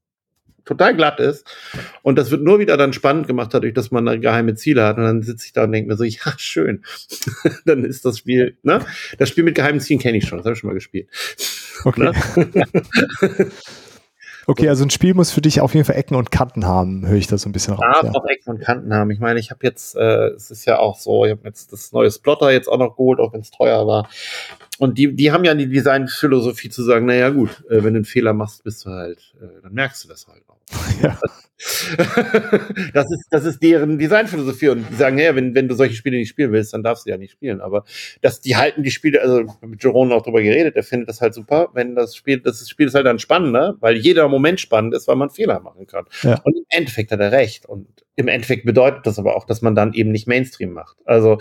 total 0.64 0.94
glatt 0.94 1.20
ist. 1.20 1.46
Und 2.02 2.16
das 2.16 2.30
wird 2.30 2.42
nur 2.42 2.58
wieder 2.58 2.76
dann 2.76 2.92
spannend 2.92 3.26
gemacht 3.26 3.52
dadurch, 3.52 3.74
dass 3.74 3.90
man 3.90 4.06
da 4.06 4.16
geheime 4.16 4.54
Ziele 4.54 4.84
hat. 4.84 4.96
Und 4.96 5.04
dann 5.04 5.22
sitze 5.22 5.46
ich 5.46 5.52
da 5.52 5.64
und 5.64 5.72
denke 5.72 5.90
mir 5.90 5.96
so, 5.96 6.04
ja, 6.04 6.32
schön. 6.36 6.84
dann 7.64 7.84
ist 7.84 8.04
das 8.04 8.18
Spiel, 8.18 8.56
ne? 8.62 8.80
Das 9.18 9.28
Spiel 9.28 9.44
mit 9.44 9.54
geheimen 9.54 9.80
Zielen 9.80 10.00
kenne 10.00 10.18
ich 10.18 10.26
schon, 10.26 10.38
das 10.38 10.44
habe 10.46 10.54
ich 10.54 10.60
schon 10.60 10.68
mal 10.68 10.74
gespielt. 10.74 11.08
Okay. 11.84 12.12
Okay, 14.46 14.68
also 14.68 14.84
ein 14.84 14.90
Spiel 14.90 15.14
muss 15.14 15.30
für 15.30 15.40
dich 15.40 15.60
auf 15.60 15.74
jeden 15.74 15.86
Fall 15.86 15.96
Ecken 15.96 16.16
und 16.16 16.30
Kanten 16.30 16.66
haben, 16.66 17.06
höre 17.06 17.16
ich 17.16 17.26
da 17.26 17.38
so 17.38 17.48
ein 17.48 17.52
bisschen 17.52 17.74
raus. 17.74 17.84
Ja, 18.02 18.10
auch 18.14 18.26
Ecken 18.26 18.50
und 18.50 18.60
Kanten 18.60 18.92
haben. 18.92 19.10
Ich 19.10 19.20
meine, 19.20 19.40
ich 19.40 19.50
habe 19.50 19.60
jetzt, 19.62 19.96
äh, 19.96 20.28
es 20.28 20.50
ist 20.50 20.64
ja 20.64 20.78
auch 20.78 20.98
so, 20.98 21.24
ich 21.24 21.30
habe 21.30 21.42
jetzt 21.44 21.72
das 21.72 21.92
neue 21.92 22.10
Splotter 22.10 22.50
jetzt 22.50 22.68
auch 22.68 22.78
noch 22.78 22.96
geholt, 22.96 23.20
auch 23.20 23.32
wenn 23.32 23.40
es 23.40 23.50
teuer 23.50 23.86
war. 23.86 24.08
Und 24.78 24.98
die, 24.98 25.14
die 25.14 25.30
haben 25.30 25.44
ja 25.44 25.54
die 25.54 25.68
Designphilosophie 25.68 26.68
zu 26.68 26.82
sagen, 26.82 27.06
naja 27.06 27.30
gut, 27.30 27.64
äh, 27.70 27.84
wenn 27.84 27.94
du 27.94 27.98
einen 27.98 28.04
Fehler 28.04 28.32
machst, 28.32 28.64
bist 28.64 28.84
du 28.84 28.90
halt, 28.90 29.34
äh, 29.40 29.62
dann 29.62 29.72
merkst 29.72 30.04
du 30.04 30.08
das 30.08 30.26
halt 30.26 30.42
auch. 30.48 30.58
Ja. 31.02 31.18
das, 32.92 33.10
ist, 33.10 33.26
das 33.30 33.44
ist 33.44 33.62
deren 33.62 33.98
Designphilosophie 33.98 34.70
und 34.70 34.84
die 34.90 34.94
sagen, 34.96 35.18
ja, 35.18 35.34
wenn, 35.36 35.54
wenn 35.54 35.68
du 35.68 35.74
solche 35.74 35.94
Spiele 35.94 36.16
nicht 36.16 36.28
spielen 36.28 36.50
willst, 36.50 36.74
dann 36.74 36.82
darfst 36.82 37.06
du 37.06 37.10
ja 37.10 37.16
nicht 37.16 37.32
spielen. 37.32 37.60
Aber 37.60 37.84
dass 38.20 38.40
die 38.40 38.56
halten 38.56 38.82
die 38.82 38.90
Spiele, 38.90 39.22
also 39.22 39.44
mit 39.60 39.82
Jerome 39.82 40.14
auch 40.14 40.22
drüber 40.22 40.42
geredet, 40.42 40.74
der 40.74 40.82
findet 40.82 41.08
das 41.08 41.20
halt 41.20 41.34
super, 41.34 41.68
wenn 41.74 41.94
das 41.94 42.16
Spiel, 42.16 42.40
das 42.40 42.68
Spiel 42.68 42.88
ist 42.88 42.94
halt 42.94 43.06
dann 43.06 43.20
spannender, 43.20 43.76
weil 43.80 43.96
jeder 43.96 44.28
Moment 44.28 44.60
spannend 44.60 44.94
ist, 44.94 45.06
weil 45.06 45.16
man 45.16 45.30
Fehler 45.30 45.60
machen 45.60 45.86
kann. 45.86 46.06
Ja. 46.22 46.40
Und 46.42 46.56
im 46.56 46.64
Endeffekt 46.68 47.12
hat 47.12 47.20
er 47.20 47.30
recht. 47.30 47.66
Und 47.66 47.86
im 48.16 48.28
Endeffekt 48.28 48.64
bedeutet 48.64 49.06
das 49.06 49.18
aber 49.18 49.36
auch, 49.36 49.46
dass 49.46 49.62
man 49.62 49.74
dann 49.74 49.92
eben 49.92 50.10
nicht 50.10 50.26
Mainstream 50.26 50.72
macht. 50.72 50.96
Also 51.04 51.38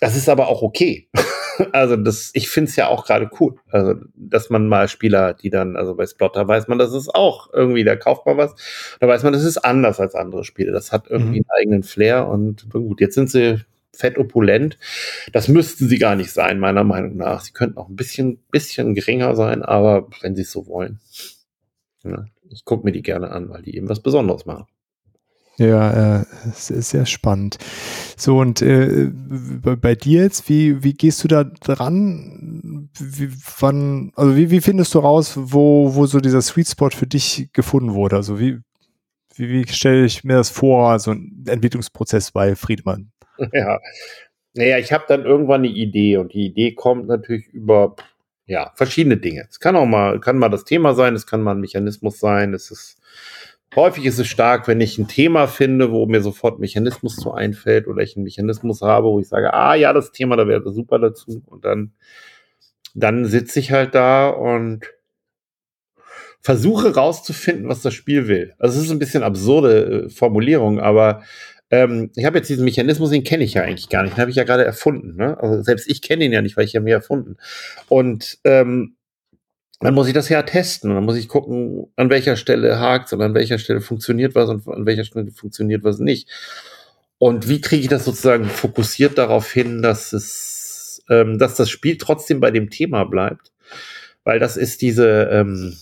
das 0.00 0.16
ist 0.16 0.28
aber 0.28 0.48
auch 0.48 0.62
okay. 0.62 1.08
also 1.72 1.96
das, 1.96 2.30
ich 2.34 2.48
finde 2.48 2.70
es 2.70 2.76
ja 2.76 2.88
auch 2.88 3.04
gerade 3.04 3.30
cool. 3.40 3.56
Also, 3.70 3.94
dass 4.14 4.50
man 4.50 4.68
mal 4.68 4.88
Spieler, 4.88 5.34
die 5.34 5.50
dann, 5.50 5.76
also 5.76 5.94
bei 5.94 6.06
Splotter 6.06 6.46
weiß 6.46 6.68
man, 6.68 6.78
das 6.78 6.92
ist 6.92 7.14
auch 7.14 7.52
irgendwie, 7.52 7.84
da 7.84 7.96
kauft 7.96 8.26
man 8.26 8.36
was, 8.36 8.54
da 9.00 9.08
weiß 9.08 9.22
man, 9.22 9.32
das 9.32 9.44
ist 9.44 9.58
anders 9.58 10.00
als 10.00 10.14
andere 10.14 10.44
Spiele. 10.44 10.72
Das 10.72 10.92
hat 10.92 11.08
irgendwie 11.08 11.40
mhm. 11.40 11.46
einen 11.48 11.60
eigenen 11.60 11.82
Flair 11.82 12.28
und 12.28 12.70
gut, 12.70 13.00
jetzt 13.00 13.14
sind 13.14 13.30
sie 13.30 13.60
fett 13.92 14.16
opulent. 14.16 14.78
Das 15.32 15.48
müssten 15.48 15.88
sie 15.88 15.98
gar 15.98 16.14
nicht 16.14 16.30
sein, 16.30 16.60
meiner 16.60 16.84
Meinung 16.84 17.16
nach. 17.16 17.40
Sie 17.40 17.52
könnten 17.52 17.78
auch 17.78 17.88
ein 17.88 17.96
bisschen, 17.96 18.38
bisschen 18.50 18.94
geringer 18.94 19.34
sein, 19.34 19.62
aber 19.62 20.08
wenn 20.20 20.36
sie 20.36 20.42
es 20.42 20.52
so 20.52 20.68
wollen. 20.68 21.00
Ja, 22.04 22.26
ich 22.48 22.64
gucke 22.64 22.84
mir 22.84 22.92
die 22.92 23.02
gerne 23.02 23.30
an, 23.30 23.48
weil 23.50 23.62
die 23.62 23.76
eben 23.76 23.88
was 23.88 24.00
Besonderes 24.00 24.46
machen. 24.46 24.66
Ja, 25.58 26.20
äh, 26.20 26.24
sehr, 26.54 26.82
sehr 26.82 27.06
spannend. 27.06 27.58
So, 28.16 28.38
und 28.38 28.62
äh, 28.62 29.10
bei 29.10 29.96
dir 29.96 30.22
jetzt, 30.22 30.48
wie, 30.48 30.84
wie 30.84 30.94
gehst 30.94 31.24
du 31.24 31.28
da 31.28 31.42
dran? 31.42 32.88
Wie, 32.96 33.28
wann, 33.58 34.12
also 34.14 34.36
wie, 34.36 34.50
wie 34.52 34.60
findest 34.60 34.94
du 34.94 35.00
raus, 35.00 35.32
wo, 35.36 35.96
wo 35.96 36.06
so 36.06 36.20
dieser 36.20 36.42
Sweet 36.42 36.68
Spot 36.68 36.90
für 36.90 37.08
dich 37.08 37.48
gefunden 37.52 37.94
wurde? 37.94 38.14
Also 38.14 38.38
wie, 38.38 38.60
wie, 39.34 39.48
wie 39.50 39.72
stelle 39.72 40.04
ich 40.04 40.22
mir 40.22 40.36
das 40.36 40.48
vor, 40.48 40.96
so 41.00 41.10
ein 41.10 41.44
Entwicklungsprozess 41.46 42.30
bei 42.32 42.54
Friedmann? 42.54 43.10
Ja, 43.52 43.78
naja, 44.54 44.78
ich 44.78 44.92
habe 44.92 45.04
dann 45.06 45.24
irgendwann 45.24 45.60
eine 45.60 45.68
Idee 45.68 46.16
und 46.16 46.34
die 46.34 46.46
Idee 46.46 46.74
kommt 46.74 47.06
natürlich 47.06 47.46
über 47.46 47.94
ja, 48.46 48.72
verschiedene 48.74 49.16
Dinge. 49.18 49.46
Es 49.48 49.60
kann 49.60 49.76
auch 49.76 49.86
mal, 49.86 50.18
kann 50.18 50.38
mal 50.38 50.48
das 50.48 50.64
Thema 50.64 50.94
sein, 50.94 51.14
es 51.14 51.26
kann 51.26 51.42
mal 51.42 51.52
ein 51.52 51.60
Mechanismus 51.60 52.18
sein, 52.18 52.54
es 52.54 52.72
ist 52.72 52.98
Häufig 53.74 54.06
ist 54.06 54.18
es 54.18 54.26
stark, 54.26 54.66
wenn 54.66 54.80
ich 54.80 54.98
ein 54.98 55.08
Thema 55.08 55.46
finde, 55.46 55.92
wo 55.92 56.06
mir 56.06 56.22
sofort 56.22 56.58
Mechanismus 56.58 57.16
zu 57.16 57.32
einfällt 57.32 57.86
oder 57.86 58.02
ich 58.02 58.16
einen 58.16 58.24
Mechanismus 58.24 58.80
habe, 58.80 59.08
wo 59.08 59.20
ich 59.20 59.28
sage, 59.28 59.52
ah 59.52 59.74
ja, 59.74 59.92
das 59.92 60.10
Thema, 60.10 60.36
da 60.36 60.48
wäre 60.48 60.72
super 60.72 60.98
dazu. 60.98 61.42
Und 61.46 61.64
dann, 61.64 61.92
dann 62.94 63.26
sitze 63.26 63.60
ich 63.60 63.70
halt 63.70 63.94
da 63.94 64.30
und 64.30 64.86
versuche 66.40 66.94
rauszufinden, 66.94 67.68
was 67.68 67.82
das 67.82 67.94
Spiel 67.94 68.28
will. 68.28 68.54
Also 68.58 68.78
es 68.78 68.86
ist 68.86 68.90
ein 68.90 68.98
bisschen 68.98 69.22
absurde 69.22 70.04
äh, 70.06 70.08
Formulierung, 70.08 70.80
aber 70.80 71.22
ähm, 71.70 72.10
ich 72.16 72.24
habe 72.24 72.38
jetzt 72.38 72.48
diesen 72.48 72.64
Mechanismus, 72.64 73.10
den 73.10 73.24
kenne 73.24 73.44
ich 73.44 73.54
ja 73.54 73.62
eigentlich 73.62 73.88
gar 73.88 74.02
nicht. 74.02 74.16
Den 74.16 74.20
habe 74.22 74.30
ich 74.30 74.36
ja 74.36 74.44
gerade 74.44 74.64
erfunden. 74.64 75.16
Ne? 75.16 75.38
Also 75.38 75.62
selbst 75.62 75.90
ich 75.90 76.00
kenne 76.00 76.24
ihn 76.24 76.32
ja 76.32 76.40
nicht, 76.40 76.56
weil 76.56 76.64
ich 76.64 76.72
ja 76.72 76.80
mehr 76.80 76.96
erfunden. 76.96 77.36
Und 77.88 78.38
ähm, 78.44 78.96
dann 79.80 79.94
muss 79.94 80.08
ich 80.08 80.14
das 80.14 80.28
ja 80.28 80.42
testen 80.42 80.94
dann 80.94 81.04
muss 81.04 81.16
ich 81.16 81.28
gucken, 81.28 81.86
an 81.96 82.10
welcher 82.10 82.36
Stelle 82.36 82.80
hakt 82.80 83.12
und 83.12 83.22
an 83.22 83.34
welcher 83.34 83.58
Stelle 83.58 83.80
funktioniert 83.80 84.34
was 84.34 84.48
und 84.48 84.66
an 84.68 84.86
welcher 84.86 85.04
Stelle 85.04 85.30
funktioniert 85.30 85.84
was 85.84 85.98
nicht. 85.98 86.28
Und 87.18 87.48
wie 87.48 87.60
kriege 87.60 87.82
ich 87.82 87.88
das 87.88 88.04
sozusagen 88.04 88.44
fokussiert 88.44 89.18
darauf 89.18 89.50
hin, 89.52 89.82
dass 89.82 90.12
es, 90.12 91.02
ähm, 91.10 91.38
dass 91.38 91.56
das 91.56 91.68
Spiel 91.70 91.96
trotzdem 91.98 92.40
bei 92.40 92.50
dem 92.50 92.70
Thema 92.70 93.04
bleibt? 93.04 93.52
Weil 94.24 94.38
das 94.38 94.56
ist 94.56 94.82
diese, 94.82 95.28
ähm, 95.32 95.76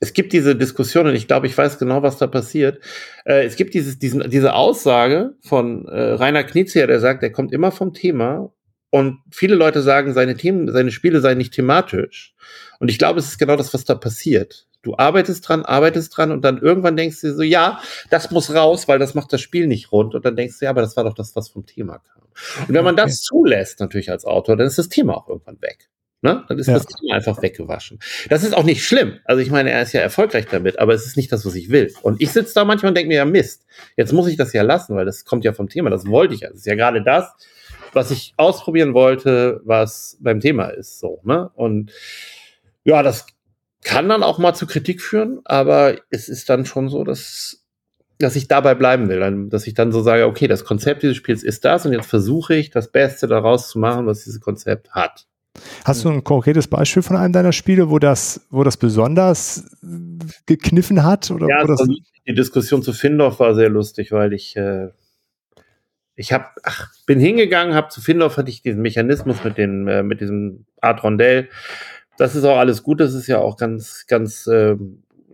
es 0.00 0.12
gibt 0.12 0.32
diese 0.32 0.56
Diskussion 0.56 1.06
und 1.06 1.14
ich 1.14 1.26
glaube, 1.26 1.46
ich 1.46 1.56
weiß 1.56 1.78
genau, 1.78 2.02
was 2.02 2.18
da 2.18 2.26
passiert. 2.26 2.82
Äh, 3.24 3.44
es 3.44 3.56
gibt 3.56 3.74
dieses, 3.74 3.98
diesen, 3.98 4.28
diese 4.30 4.54
Aussage 4.54 5.34
von 5.40 5.86
äh, 5.88 6.12
Rainer 6.12 6.44
Knizia, 6.44 6.86
der 6.86 7.00
sagt, 7.00 7.22
er 7.22 7.30
kommt 7.30 7.52
immer 7.52 7.72
vom 7.72 7.94
Thema 7.94 8.52
und 8.90 9.20
viele 9.30 9.54
Leute 9.54 9.82
sagen, 9.82 10.14
seine 10.14 10.36
Themen, 10.36 10.70
seine 10.72 10.90
Spiele 10.92 11.20
seien 11.20 11.38
nicht 11.38 11.54
thematisch. 11.54 12.34
Und 12.78 12.88
ich 12.88 12.98
glaube, 12.98 13.18
es 13.18 13.26
ist 13.26 13.38
genau 13.38 13.56
das, 13.56 13.74
was 13.74 13.84
da 13.84 13.94
passiert. 13.94 14.66
Du 14.82 14.96
arbeitest 14.96 15.48
dran, 15.48 15.64
arbeitest 15.64 16.16
dran 16.16 16.30
und 16.30 16.42
dann 16.42 16.58
irgendwann 16.58 16.96
denkst 16.96 17.20
du 17.20 17.34
so, 17.34 17.42
ja, 17.42 17.80
das 18.10 18.30
muss 18.30 18.54
raus, 18.54 18.86
weil 18.86 19.00
das 19.00 19.14
macht 19.14 19.32
das 19.32 19.40
Spiel 19.40 19.66
nicht 19.66 19.90
rund. 19.90 20.14
Und 20.14 20.24
dann 20.24 20.36
denkst 20.36 20.60
du, 20.60 20.64
ja, 20.64 20.70
aber 20.70 20.82
das 20.82 20.96
war 20.96 21.04
doch 21.04 21.14
das, 21.14 21.34
was 21.34 21.48
vom 21.48 21.66
Thema 21.66 21.98
kam. 21.98 22.22
Und 22.68 22.74
wenn 22.74 22.84
man 22.84 22.94
okay. 22.94 23.06
das 23.06 23.22
zulässt, 23.22 23.80
natürlich 23.80 24.10
als 24.10 24.24
Autor, 24.24 24.56
dann 24.56 24.66
ist 24.66 24.78
das 24.78 24.88
Thema 24.88 25.16
auch 25.16 25.28
irgendwann 25.28 25.60
weg. 25.60 25.88
Ne? 26.22 26.44
Dann 26.48 26.58
ist 26.58 26.66
ja. 26.68 26.74
das 26.74 26.86
Thema 26.86 27.16
einfach 27.16 27.42
weggewaschen. 27.42 27.98
Das 28.30 28.42
ist 28.42 28.56
auch 28.56 28.64
nicht 28.64 28.84
schlimm. 28.84 29.18
Also 29.24 29.42
ich 29.42 29.50
meine, 29.50 29.70
er 29.70 29.82
ist 29.82 29.92
ja 29.92 30.00
erfolgreich 30.00 30.46
damit, 30.50 30.78
aber 30.78 30.94
es 30.94 31.06
ist 31.06 31.16
nicht 31.16 31.30
das, 31.30 31.44
was 31.44 31.54
ich 31.54 31.70
will. 31.70 31.92
Und 32.02 32.22
ich 32.22 32.30
sitze 32.30 32.54
da 32.54 32.64
manchmal 32.64 32.90
und 32.90 32.94
denke 32.94 33.08
mir, 33.08 33.16
ja 33.16 33.24
Mist, 33.24 33.66
jetzt 33.96 34.12
muss 34.12 34.28
ich 34.28 34.36
das 34.36 34.52
ja 34.52 34.62
lassen, 34.62 34.96
weil 34.96 35.04
das 35.04 35.24
kommt 35.24 35.44
ja 35.44 35.52
vom 35.52 35.68
Thema. 35.68 35.90
Das 35.90 36.06
wollte 36.06 36.34
ich 36.34 36.40
ja. 36.40 36.48
Das 36.48 36.58
ist 36.58 36.66
ja 36.66 36.74
gerade 36.74 37.02
das, 37.02 37.32
was 37.96 38.10
ich 38.10 38.34
ausprobieren 38.36 38.94
wollte, 38.94 39.60
was 39.64 40.18
beim 40.20 40.40
Thema 40.40 40.68
ist. 40.68 41.00
So, 41.00 41.20
ne? 41.24 41.50
Und 41.54 41.90
ja, 42.84 43.02
das 43.02 43.26
kann 43.82 44.08
dann 44.08 44.22
auch 44.22 44.38
mal 44.38 44.54
zu 44.54 44.66
Kritik 44.66 45.00
führen, 45.00 45.40
aber 45.44 45.96
es 46.10 46.28
ist 46.28 46.48
dann 46.50 46.66
schon 46.66 46.88
so, 46.88 47.04
dass, 47.04 47.64
dass 48.18 48.36
ich 48.36 48.48
dabei 48.48 48.74
bleiben 48.74 49.08
will. 49.08 49.48
Dass 49.48 49.66
ich 49.66 49.74
dann 49.74 49.92
so 49.92 50.02
sage, 50.02 50.26
okay, 50.26 50.46
das 50.46 50.64
Konzept 50.64 51.02
dieses 51.02 51.16
Spiels 51.16 51.42
ist 51.42 51.64
das 51.64 51.86
und 51.86 51.92
jetzt 51.92 52.06
versuche 52.06 52.54
ich, 52.54 52.70
das 52.70 52.92
Beste 52.92 53.26
daraus 53.26 53.70
zu 53.70 53.78
machen, 53.78 54.06
was 54.06 54.24
dieses 54.24 54.40
Konzept 54.40 54.90
hat. 54.90 55.26
Hast 55.86 56.04
du 56.04 56.10
ein 56.10 56.22
konkretes 56.22 56.68
Beispiel 56.68 57.02
von 57.02 57.16
einem 57.16 57.32
deiner 57.32 57.52
Spiele, 57.52 57.88
wo 57.88 57.98
das, 57.98 58.46
wo 58.50 58.62
das 58.62 58.76
besonders 58.76 59.64
gekniffen 60.44 61.02
hat? 61.02 61.30
Oder 61.30 61.48
ja, 61.48 61.56
also 61.60 61.86
die 62.26 62.34
Diskussion 62.34 62.82
zu 62.82 62.92
Findorf 62.92 63.40
war 63.40 63.54
sehr 63.54 63.70
lustig, 63.70 64.12
weil 64.12 64.34
ich 64.34 64.54
äh, 64.56 64.88
ich 66.16 66.32
hab, 66.32 66.56
ach, 66.62 66.92
bin 67.06 67.20
hingegangen, 67.20 67.74
habe 67.74 67.88
zu 67.88 68.00
Findorf 68.00 68.36
hatte 68.36 68.50
ich 68.50 68.62
diesen 68.62 68.82
Mechanismus 68.82 69.44
mit 69.44 69.58
den 69.58 69.86
äh, 69.86 70.02
mit 70.02 70.20
diesem 70.20 70.66
Art 70.80 71.02
Rondell 71.02 71.48
das 72.16 72.34
ist 72.34 72.44
auch 72.44 72.58
alles 72.58 72.82
gut, 72.82 73.00
das 73.00 73.14
ist 73.14 73.26
ja 73.26 73.38
auch 73.38 73.56
ganz, 73.56 74.06
ganz 74.06 74.46
äh, 74.46 74.76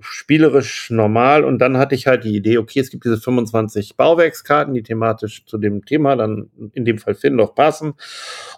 spielerisch 0.00 0.90
normal. 0.90 1.44
Und 1.44 1.58
dann 1.58 1.78
hatte 1.78 1.94
ich 1.94 2.06
halt 2.06 2.24
die 2.24 2.34
Idee, 2.34 2.58
okay, 2.58 2.80
es 2.80 2.90
gibt 2.90 3.04
diese 3.04 3.18
25 3.18 3.96
Bauwerkskarten, 3.96 4.74
die 4.74 4.82
thematisch 4.82 5.46
zu 5.46 5.58
dem 5.58 5.84
Thema 5.84 6.16
dann 6.16 6.50
in 6.72 6.84
dem 6.84 6.98
Fall 6.98 7.14
Finn 7.14 7.36
noch 7.36 7.54
passen. 7.54 7.94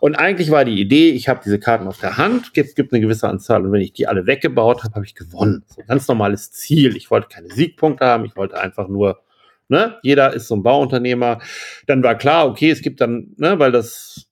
Und 0.01 0.15
eigentlich 0.15 0.51
war 0.51 0.65
die 0.65 0.81
Idee, 0.81 1.11
ich 1.11 1.29
habe 1.29 1.41
diese 1.45 1.59
Karten 1.59 1.87
auf 1.87 2.01
der 2.01 2.17
Hand, 2.17 2.55
gibt, 2.55 2.77
gibt 2.77 2.93
eine 2.93 3.03
gewisse 3.03 3.29
Anzahl 3.29 3.65
und 3.65 3.73
wenn 3.73 3.83
ich 3.83 3.93
die 3.93 4.07
alle 4.07 4.27
weggebaut 4.27 4.85
habe, 4.85 4.95
habe 4.95 5.05
ich 5.05 5.15
gewonnen. 5.15 5.65
So 5.67 5.83
ganz 5.87 6.09
normales 6.09 6.51
Ziel. 6.51 6.97
Ich 6.97 7.11
wollte 7.11 7.29
keine 7.29 7.51
Siegpunkte 7.51 8.07
haben, 8.07 8.25
ich 8.25 8.37
wollte 8.37 8.59
einfach 8.59 8.89
nur 8.89 9.21
Ne? 9.69 9.99
Jeder 10.03 10.33
ist 10.35 10.49
so 10.49 10.57
ein 10.57 10.63
Bauunternehmer. 10.63 11.41
Dann 11.87 12.03
war 12.03 12.17
klar, 12.17 12.49
okay, 12.49 12.71
es 12.71 12.83
gibt 12.83 13.01
dann, 13.01 13.35
ne, 13.37 13.59
weil 13.59 13.73
das 13.73 14.27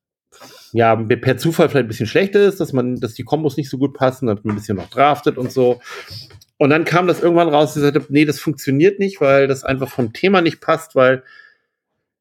ja, 0.72 0.96
per 0.96 1.36
Zufall 1.36 1.68
vielleicht 1.68 1.84
ein 1.84 1.88
bisschen 1.88 2.06
schlechter 2.06 2.40
ist, 2.40 2.58
dass 2.58 2.72
man, 2.72 2.96
dass 2.96 3.14
die 3.14 3.24
Kombos 3.24 3.58
nicht 3.58 3.68
so 3.68 3.76
gut 3.76 3.94
passen, 3.94 4.26
dass 4.26 4.42
man 4.42 4.54
ein 4.54 4.58
bisschen 4.58 4.76
noch 4.76 4.88
draftet 4.88 5.36
und 5.36 5.52
so. 5.52 5.80
Und 6.56 6.70
dann 6.70 6.84
kam 6.84 7.06
das 7.06 7.20
irgendwann 7.20 7.48
raus, 7.48 7.76
ich 7.76 7.82
sagte, 7.82 8.06
nee, 8.08 8.24
das 8.24 8.40
funktioniert 8.40 8.98
nicht, 8.98 9.20
weil 9.20 9.48
das 9.48 9.64
einfach 9.64 9.90
vom 9.90 10.14
Thema 10.14 10.40
nicht 10.40 10.60
passt, 10.60 10.94
weil 10.94 11.24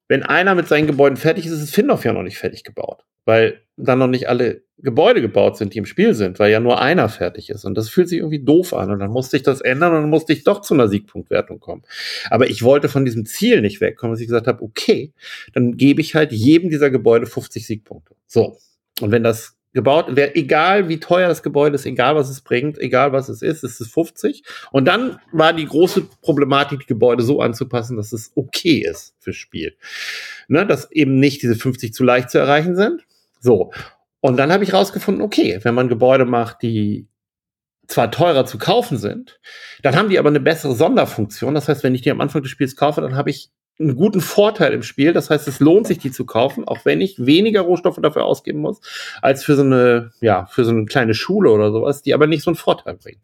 wenn 0.08 0.22
einer 0.22 0.54
mit 0.54 0.68
seinen 0.68 0.86
Gebäuden 0.86 1.16
fertig 1.16 1.46
ist, 1.46 1.52
ist 1.52 1.74
Findorf 1.74 2.04
ja 2.04 2.12
noch 2.12 2.22
nicht 2.22 2.36
fertig 2.36 2.64
gebaut 2.64 3.04
weil 3.24 3.60
dann 3.84 3.98
noch 3.98 4.08
nicht 4.08 4.28
alle 4.28 4.62
Gebäude 4.78 5.20
gebaut 5.20 5.56
sind, 5.56 5.74
die 5.74 5.78
im 5.78 5.86
Spiel 5.86 6.14
sind, 6.14 6.38
weil 6.38 6.50
ja 6.50 6.60
nur 6.60 6.80
einer 6.80 7.08
fertig 7.08 7.50
ist. 7.50 7.64
Und 7.64 7.76
das 7.76 7.88
fühlt 7.88 8.08
sich 8.08 8.18
irgendwie 8.18 8.42
doof 8.42 8.74
an. 8.74 8.90
Und 8.90 8.98
dann 8.98 9.10
musste 9.10 9.36
ich 9.36 9.42
das 9.42 9.60
ändern 9.60 9.94
und 9.94 10.02
dann 10.02 10.10
musste 10.10 10.32
ich 10.32 10.44
doch 10.44 10.60
zu 10.60 10.74
einer 10.74 10.88
Siegpunktwertung 10.88 11.60
kommen. 11.60 11.82
Aber 12.30 12.50
ich 12.50 12.62
wollte 12.62 12.88
von 12.88 13.04
diesem 13.04 13.24
Ziel 13.24 13.60
nicht 13.60 13.80
wegkommen, 13.80 14.14
dass 14.14 14.20
ich 14.20 14.26
gesagt 14.26 14.46
habe, 14.46 14.62
okay, 14.62 15.12
dann 15.52 15.76
gebe 15.76 16.00
ich 16.00 16.14
halt 16.14 16.32
jedem 16.32 16.70
dieser 16.70 16.90
Gebäude 16.90 17.26
50 17.26 17.66
Siegpunkte. 17.66 18.14
So. 18.26 18.58
Und 19.00 19.10
wenn 19.10 19.22
das 19.22 19.56
gebaut, 19.72 20.06
wäre 20.10 20.34
egal 20.34 20.88
wie 20.88 21.00
teuer 21.00 21.28
das 21.28 21.42
Gebäude 21.42 21.76
ist, 21.76 21.86
egal 21.86 22.14
was 22.14 22.28
es 22.28 22.42
bringt, 22.42 22.78
egal 22.78 23.12
was 23.12 23.28
es 23.28 23.42
ist, 23.42 23.64
ist 23.64 23.80
es 23.80 23.88
50. 23.88 24.42
Und 24.70 24.86
dann 24.86 25.18
war 25.32 25.52
die 25.52 25.64
große 25.64 26.02
Problematik, 26.20 26.80
die 26.80 26.86
Gebäude 26.86 27.22
so 27.22 27.40
anzupassen, 27.40 27.96
dass 27.96 28.12
es 28.12 28.32
okay 28.34 28.84
ist 28.86 29.14
fürs 29.18 29.36
Spiel. 29.36 29.76
Ne, 30.48 30.66
dass 30.66 30.90
eben 30.90 31.18
nicht 31.18 31.42
diese 31.42 31.54
50 31.54 31.94
zu 31.94 32.04
leicht 32.04 32.30
zu 32.30 32.38
erreichen 32.38 32.76
sind, 32.76 33.04
so. 33.42 33.72
Und 34.20 34.36
dann 34.36 34.52
habe 34.52 34.64
ich 34.64 34.72
rausgefunden, 34.72 35.22
okay, 35.22 35.58
wenn 35.62 35.74
man 35.74 35.88
Gebäude 35.88 36.24
macht, 36.24 36.62
die 36.62 37.08
zwar 37.88 38.10
teurer 38.10 38.46
zu 38.46 38.56
kaufen 38.56 38.96
sind, 38.96 39.40
dann 39.82 39.96
haben 39.96 40.08
die 40.08 40.18
aber 40.18 40.28
eine 40.28 40.40
bessere 40.40 40.74
Sonderfunktion. 40.74 41.54
Das 41.54 41.68
heißt, 41.68 41.82
wenn 41.82 41.94
ich 41.94 42.02
die 42.02 42.10
am 42.10 42.20
Anfang 42.20 42.42
des 42.42 42.50
Spiels 42.50 42.76
kaufe, 42.76 43.00
dann 43.00 43.16
habe 43.16 43.30
ich 43.30 43.50
einen 43.80 43.96
guten 43.96 44.20
Vorteil 44.20 44.72
im 44.72 44.84
Spiel. 44.84 45.12
Das 45.12 45.28
heißt, 45.28 45.48
es 45.48 45.58
lohnt 45.58 45.88
sich, 45.88 45.98
die 45.98 46.12
zu 46.12 46.24
kaufen, 46.24 46.66
auch 46.68 46.84
wenn 46.84 47.00
ich 47.00 47.26
weniger 47.26 47.62
Rohstoffe 47.62 47.98
dafür 48.00 48.24
ausgeben 48.24 48.60
muss, 48.60 48.80
als 49.20 49.42
für 49.42 49.56
so 49.56 49.62
eine, 49.62 50.12
ja, 50.20 50.46
für 50.46 50.64
so 50.64 50.70
eine 50.70 50.84
kleine 50.84 51.14
Schule 51.14 51.50
oder 51.50 51.72
sowas, 51.72 52.02
die 52.02 52.14
aber 52.14 52.28
nicht 52.28 52.44
so 52.44 52.50
einen 52.50 52.56
Vorteil 52.56 52.94
bringt. 52.94 53.20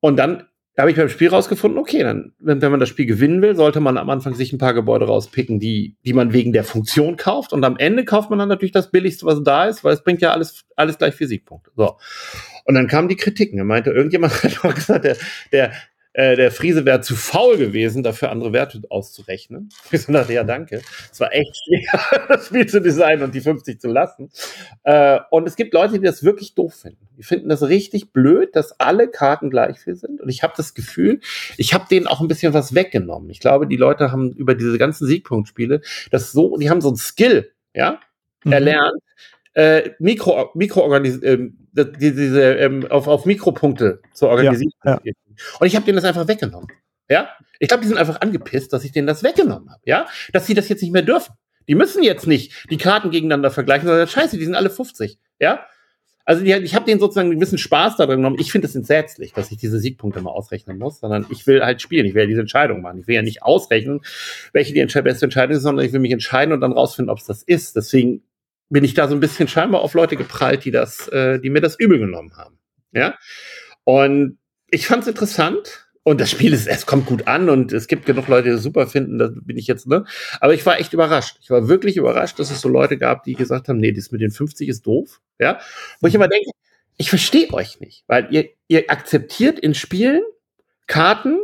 Und 0.00 0.16
dann 0.18 0.48
habe 0.78 0.90
ich 0.90 0.96
beim 0.96 1.10
Spiel 1.10 1.28
rausgefunden, 1.28 1.78
okay, 1.78 2.02
dann, 2.02 2.32
wenn, 2.38 2.62
wenn 2.62 2.70
man 2.70 2.80
das 2.80 2.88
Spiel 2.88 3.04
gewinnen 3.04 3.42
will, 3.42 3.54
sollte 3.54 3.80
man 3.80 3.98
am 3.98 4.08
Anfang 4.08 4.34
sich 4.34 4.52
ein 4.52 4.58
paar 4.58 4.72
Gebäude 4.72 5.06
rauspicken, 5.06 5.60
die, 5.60 5.96
die 6.04 6.14
man 6.14 6.32
wegen 6.32 6.52
der 6.52 6.64
Funktion 6.64 7.16
kauft. 7.16 7.52
Und 7.52 7.62
am 7.64 7.76
Ende 7.76 8.04
kauft 8.06 8.30
man 8.30 8.38
dann 8.38 8.48
natürlich 8.48 8.72
das 8.72 8.90
Billigste, 8.90 9.26
was 9.26 9.42
da 9.42 9.66
ist, 9.66 9.84
weil 9.84 9.92
es 9.92 10.02
bringt 10.02 10.22
ja 10.22 10.32
alles, 10.32 10.64
alles 10.74 10.96
gleich 10.96 11.14
vier 11.14 11.28
Siegpunkte. 11.28 11.70
So. 11.76 11.96
Und 12.64 12.74
dann 12.74 12.86
kamen 12.86 13.08
die 13.08 13.16
Kritiken. 13.16 13.58
Er 13.58 13.64
meinte, 13.64 13.90
irgendjemand 13.90 14.42
hat 14.42 14.64
auch 14.64 14.74
gesagt, 14.74 15.04
der, 15.04 15.16
der, 15.52 15.72
äh, 16.14 16.36
der 16.36 16.50
Friese 16.50 16.84
wäre 16.84 17.00
zu 17.00 17.16
faul 17.16 17.56
gewesen, 17.56 18.02
dafür 18.02 18.30
andere 18.30 18.52
Werte 18.52 18.82
auszurechnen. 18.88 19.70
Ich 19.90 20.02
so 20.02 20.12
dachte, 20.12 20.32
ja, 20.32 20.44
danke. 20.44 20.82
Es 21.10 21.20
war 21.20 21.32
echt 21.32 21.56
schwer, 21.56 22.26
das 22.28 22.46
Spiel 22.46 22.66
zu 22.66 22.80
designen 22.80 23.22
und 23.22 23.34
die 23.34 23.40
50 23.40 23.80
zu 23.80 23.88
lassen. 23.88 24.30
Äh, 24.84 25.20
und 25.30 25.46
es 25.46 25.56
gibt 25.56 25.74
Leute, 25.74 25.98
die 25.98 26.04
das 26.04 26.22
wirklich 26.22 26.54
doof 26.54 26.74
finden. 26.74 27.08
Die 27.18 27.22
finden 27.22 27.48
das 27.48 27.62
richtig 27.62 28.12
blöd, 28.12 28.56
dass 28.56 28.78
alle 28.80 29.08
Karten 29.08 29.50
gleich 29.50 29.78
viel 29.78 29.94
sind. 29.94 30.20
Und 30.20 30.28
ich 30.28 30.42
habe 30.42 30.54
das 30.56 30.74
Gefühl, 30.74 31.20
ich 31.56 31.74
habe 31.74 31.86
denen 31.90 32.06
auch 32.06 32.20
ein 32.20 32.28
bisschen 32.28 32.54
was 32.54 32.74
weggenommen. 32.74 33.30
Ich 33.30 33.40
glaube, 33.40 33.66
die 33.66 33.76
Leute 33.76 34.10
haben 34.10 34.32
über 34.32 34.54
diese 34.54 34.78
ganzen 34.78 35.06
Siegpunktspiele 35.06 35.82
das 36.10 36.32
so, 36.32 36.56
die 36.56 36.70
haben 36.70 36.80
so 36.80 36.90
ein 36.90 36.96
Skill, 36.96 37.52
ja, 37.74 38.00
mhm. 38.44 38.52
Äh, 39.54 39.90
Mikro, 39.98 40.50
Mikro 40.54 40.94
äh, 40.94 41.50
diese, 41.74 42.54
ähm, 42.54 42.86
auf, 42.90 43.06
auf 43.06 43.26
Mikropunkte 43.26 44.00
zu 44.12 44.28
organisieren. 44.28 44.72
Ja, 44.84 45.00
ja. 45.02 45.12
Und 45.60 45.66
ich 45.66 45.76
habe 45.76 45.84
denen 45.84 45.96
das 45.96 46.04
einfach 46.04 46.28
weggenommen. 46.28 46.68
Ja, 47.08 47.28
ich 47.58 47.68
glaube, 47.68 47.82
die 47.82 47.88
sind 47.88 47.98
einfach 47.98 48.20
angepisst, 48.20 48.72
dass 48.72 48.84
ich 48.84 48.92
denen 48.92 49.06
das 49.06 49.22
weggenommen 49.22 49.70
habe. 49.70 49.82
Ja, 49.84 50.06
dass 50.32 50.46
sie 50.46 50.54
das 50.54 50.68
jetzt 50.68 50.82
nicht 50.82 50.92
mehr 50.92 51.02
dürfen. 51.02 51.34
Die 51.68 51.74
müssen 51.74 52.02
jetzt 52.02 52.26
nicht 52.26 52.66
die 52.70 52.76
Karten 52.76 53.10
gegeneinander 53.10 53.50
vergleichen, 53.50 53.86
sondern 53.86 54.08
scheiße, 54.08 54.38
die 54.38 54.44
sind 54.44 54.54
alle 54.54 54.70
50. 54.70 55.18
Ja, 55.38 55.66
also 56.24 56.44
die, 56.44 56.52
ich 56.52 56.74
habe 56.74 56.84
denen 56.84 57.00
sozusagen 57.00 57.30
einen 57.30 57.38
gewissen 57.38 57.58
Spaß 57.58 57.96
darin 57.96 58.18
genommen. 58.18 58.36
Ich 58.38 58.52
finde 58.52 58.66
es 58.66 58.74
entsetzlich, 58.74 59.32
dass 59.32 59.50
ich 59.50 59.58
diese 59.58 59.78
Siegpunkte 59.78 60.20
mal 60.20 60.30
ausrechnen 60.30 60.78
muss, 60.78 61.00
sondern 61.00 61.26
ich 61.30 61.46
will 61.46 61.62
halt 61.62 61.82
spielen. 61.82 62.06
Ich 62.06 62.14
will 62.14 62.22
ja 62.22 62.28
diese 62.28 62.40
Entscheidung 62.40 62.80
machen. 62.80 63.00
Ich 63.00 63.08
will 63.08 63.16
ja 63.16 63.22
nicht 63.22 63.42
ausrechnen, 63.42 64.00
welche 64.52 64.72
die 64.72 64.84
beste 65.02 65.26
Entscheidung 65.26 65.56
ist, 65.56 65.62
sondern 65.62 65.84
ich 65.84 65.92
will 65.92 66.00
mich 66.00 66.12
entscheiden 66.12 66.52
und 66.52 66.60
dann 66.60 66.72
rausfinden, 66.72 67.10
ob 67.10 67.18
es 67.18 67.26
das 67.26 67.42
ist. 67.42 67.74
Deswegen 67.76 68.22
bin 68.72 68.84
ich 68.84 68.94
da 68.94 69.06
so 69.06 69.14
ein 69.14 69.20
bisschen 69.20 69.48
scheinbar 69.48 69.82
auf 69.82 69.94
Leute 69.94 70.16
geprallt, 70.16 70.64
die 70.64 70.70
das, 70.70 71.06
äh, 71.08 71.38
die 71.38 71.50
mir 71.50 71.60
das 71.60 71.78
übel 71.78 71.98
genommen 71.98 72.36
haben. 72.36 72.58
Ja. 72.92 73.18
Und 73.84 74.38
ich 74.70 74.86
fand 74.86 75.02
es 75.02 75.08
interessant. 75.08 75.88
Und 76.04 76.20
das 76.20 76.32
Spiel 76.32 76.52
ist, 76.52 76.66
es 76.66 76.84
kommt 76.84 77.06
gut 77.06 77.28
an 77.28 77.48
und 77.48 77.72
es 77.72 77.86
gibt 77.86 78.06
genug 78.06 78.26
Leute, 78.26 78.48
die 78.48 78.56
es 78.56 78.62
super 78.64 78.88
finden, 78.88 79.18
da 79.18 79.30
bin 79.32 79.56
ich 79.56 79.68
jetzt, 79.68 79.86
ne? 79.86 80.04
Aber 80.40 80.52
ich 80.52 80.66
war 80.66 80.80
echt 80.80 80.92
überrascht. 80.92 81.36
Ich 81.40 81.48
war 81.48 81.68
wirklich 81.68 81.96
überrascht, 81.96 82.40
dass 82.40 82.50
es 82.50 82.60
so 82.60 82.68
Leute 82.68 82.98
gab, 82.98 83.22
die 83.22 83.34
gesagt 83.34 83.68
haben, 83.68 83.78
nee, 83.78 83.92
das 83.92 84.10
mit 84.10 84.20
den 84.20 84.32
50 84.32 84.68
ist 84.68 84.84
doof, 84.84 85.20
ja? 85.38 85.60
Wo 86.00 86.08
ich 86.08 86.14
immer 86.16 86.26
denke, 86.26 86.50
ich 86.96 87.08
verstehe 87.08 87.52
euch 87.52 87.78
nicht, 87.78 88.02
weil 88.08 88.26
ihr, 88.34 88.48
ihr 88.66 88.90
akzeptiert 88.90 89.60
in 89.60 89.74
Spielen 89.74 90.22
Karten, 90.88 91.38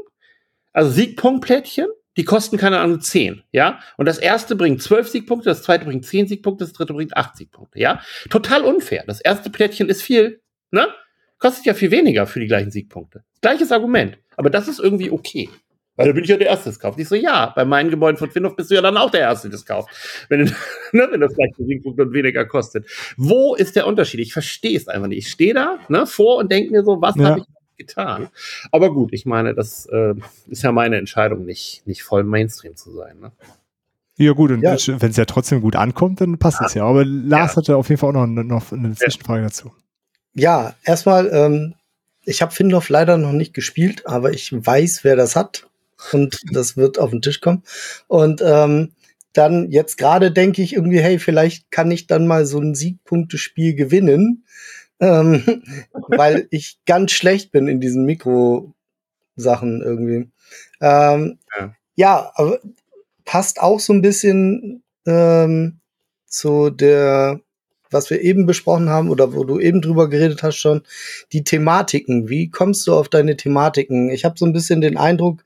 also 0.73 0.91
Siegpunktplättchen, 0.91 1.87
die 2.19 2.25
kosten 2.25 2.59
keine 2.59 2.81
Ahnung 2.81 3.01
10, 3.01 3.45
ja? 3.53 3.79
Und 3.97 4.07
das 4.07 4.19
erste 4.19 4.57
bringt 4.57 4.83
12 4.83 5.09
Siegpunkte, 5.09 5.49
das 5.49 5.63
zweite 5.63 5.85
bringt 5.85 6.05
10 6.05 6.27
Siegpunkte, 6.27 6.65
das 6.65 6.73
dritte 6.73 6.93
bringt 6.93 7.17
8 7.17 7.37
Siegpunkte, 7.37 7.79
ja? 7.79 8.03
Total 8.29 8.63
unfair. 8.63 9.05
Das 9.07 9.21
erste 9.21 9.51
Plättchen 9.51 9.89
ist 9.89 10.03
viel, 10.03 10.43
ne? 10.73 10.89
Kostet 11.39 11.65
ja 11.67 11.75
viel 11.75 11.93
weniger 11.93 12.27
für 12.27 12.41
die 12.41 12.49
gleichen 12.49 12.73
Siegpunkte. 12.73 13.23
Gleiches 13.41 13.71
Argument. 13.71 14.19
Aber 14.37 14.51
das 14.51 14.67
ist 14.67 14.81
irgendwie 14.81 15.13
okay. 15.13 15.49
Weil 15.95 16.09
da 16.09 16.13
bin 16.13 16.25
ich 16.25 16.31
ja 16.31 16.37
der 16.37 16.49
Erste, 16.49 16.71
das 16.71 16.81
kauft. 16.81 16.99
Ich 16.99 17.09
so, 17.09 17.15
ja, 17.15 17.53
bei 17.55 17.65
meinen 17.65 17.91
Gebäuden 17.91 18.19
von 18.19 18.31
Finhoff 18.31 18.57
bist 18.57 18.71
du 18.71 18.75
ja 18.75 18.83
dann 18.83 18.97
auch 18.97 19.11
der 19.11 19.21
Erste, 19.21 19.49
das 19.49 19.65
kauft. 19.65 19.89
Wenn, 20.29 20.43
ne, 20.93 21.09
wenn 21.11 21.21
das 21.21 21.35
gleiche 21.35 21.65
Siegpunkt 21.65 22.01
und 22.01 22.13
weniger 22.13 22.45
kostet. 22.47 22.87
Wo 23.17 23.55
ist 23.55 23.77
der 23.77 23.87
Unterschied? 23.87 24.21
Ich 24.21 24.33
verstehe 24.33 24.77
es 24.77 24.89
einfach 24.89 25.07
nicht. 25.07 25.19
Ich 25.19 25.29
stehe 25.29 25.55
da 25.55 25.79
ne, 25.89 26.07
vor 26.07 26.37
und 26.39 26.51
denke 26.51 26.73
mir 26.73 26.83
so, 26.83 27.01
was 27.01 27.15
ja. 27.17 27.25
habe 27.25 27.41
ich 27.41 27.47
getan? 27.79 28.29
Aber 28.73 28.93
gut, 28.93 29.13
ich 29.13 29.25
meine, 29.25 29.55
das 29.55 29.87
äh, 29.87 30.15
ist 30.49 30.63
ja 30.63 30.73
meine 30.73 30.97
Entscheidung, 30.97 31.45
nicht, 31.45 31.83
nicht 31.87 32.03
voll 32.03 32.25
Mainstream 32.25 32.77
zu 32.77 32.93
sein. 32.93 33.19
Ne? 33.21 33.33
Ja, 34.17 34.33
gut, 34.33 34.51
und 34.51 34.63
ja. 34.63 34.77
wenn 35.01 35.11
es 35.11 35.17
ja 35.17 35.25
trotzdem 35.25 35.61
gut 35.61 35.77
ankommt, 35.77 36.21
dann 36.21 36.39
passt 36.39 36.61
es 36.61 36.75
ja. 36.75 36.85
Aber 36.85 37.05
Lars 37.05 37.53
ja. 37.53 37.57
hatte 37.57 37.77
auf 37.77 37.89
jeden 37.89 38.01
Fall 38.01 38.11
auch 38.17 38.27
noch, 38.27 38.45
noch 38.45 38.73
eine 38.73 38.95
Zwischenfrage 38.95 39.43
dazu. 39.43 39.73
Ja, 40.35 40.75
erstmal, 40.83 41.29
ähm, 41.33 41.75
ich 42.25 42.43
habe 42.43 42.53
Findorf 42.53 42.89
leider 42.89 43.17
noch 43.17 43.33
nicht 43.33 43.55
gespielt, 43.55 44.07
aber 44.07 44.33
ich 44.33 44.53
weiß, 44.53 45.05
wer 45.05 45.17
das 45.17 45.37
hat. 45.37 45.69
Und 46.13 46.39
das 46.53 46.77
wird 46.77 46.99
auf 46.99 47.11
den 47.11 47.23
Tisch 47.23 47.41
kommen. 47.41 47.63
Und 48.09 48.43
ähm, 48.45 48.93
dann 49.33 49.71
jetzt 49.71 49.99
gerade 49.99 50.33
denke 50.33 50.63
ich 50.63 50.75
irgendwie, 50.75 51.01
hey, 51.01 51.19
vielleicht 51.19 51.71
kann 51.71 51.91
ich 51.91 52.09
dann 52.09 52.27
mal 52.27 52.45
so 52.45 52.59
ein 52.59 52.75
Siegpunktespiel 52.75 53.75
gewinnen, 53.75 54.45
ähm, 55.01 55.63
weil 56.09 56.49
ich 56.51 56.79
ganz 56.87 57.13
schlecht 57.13 57.53
bin 57.53 57.69
in 57.69 57.81
diesen 57.81 58.05
Mikro-Sachen 58.05 59.83
irgendwie. 59.83 60.31
Ähm, 60.81 61.39
ja. 61.59 61.75
ja, 61.97 62.33
aber 62.35 62.61
passt 63.25 63.61
auch 63.61 63.81
so 63.81 63.93
ein 63.93 64.03
bisschen 64.03 64.83
ähm, 65.07 65.81
zu 66.27 66.71
der 66.71 67.41
was 67.91 68.11
wir 68.11 68.21
eben 68.21 68.47
besprochen 68.47 68.89
haben 68.89 69.11
oder 69.11 69.35
wo 69.35 69.45
du 69.45 69.59
eben 69.59 69.81
drüber 69.81 70.09
geredet 70.09 70.43
hast 70.43 70.57
schon, 70.57 70.83
die 71.33 71.45
Thematiken. 71.45 72.29
Wie 72.29 72.51
kommst 72.51 72.87
du 72.87 72.95
auf 72.95 73.09
deine 73.09 73.37
Thematiken? 73.37 74.11
Ich 74.11 74.25
habe 74.25 74.39
so 74.39 74.47
ein 74.47 74.53
bisschen 74.53 74.81
den 74.81 74.97
Eindruck, 74.97 75.45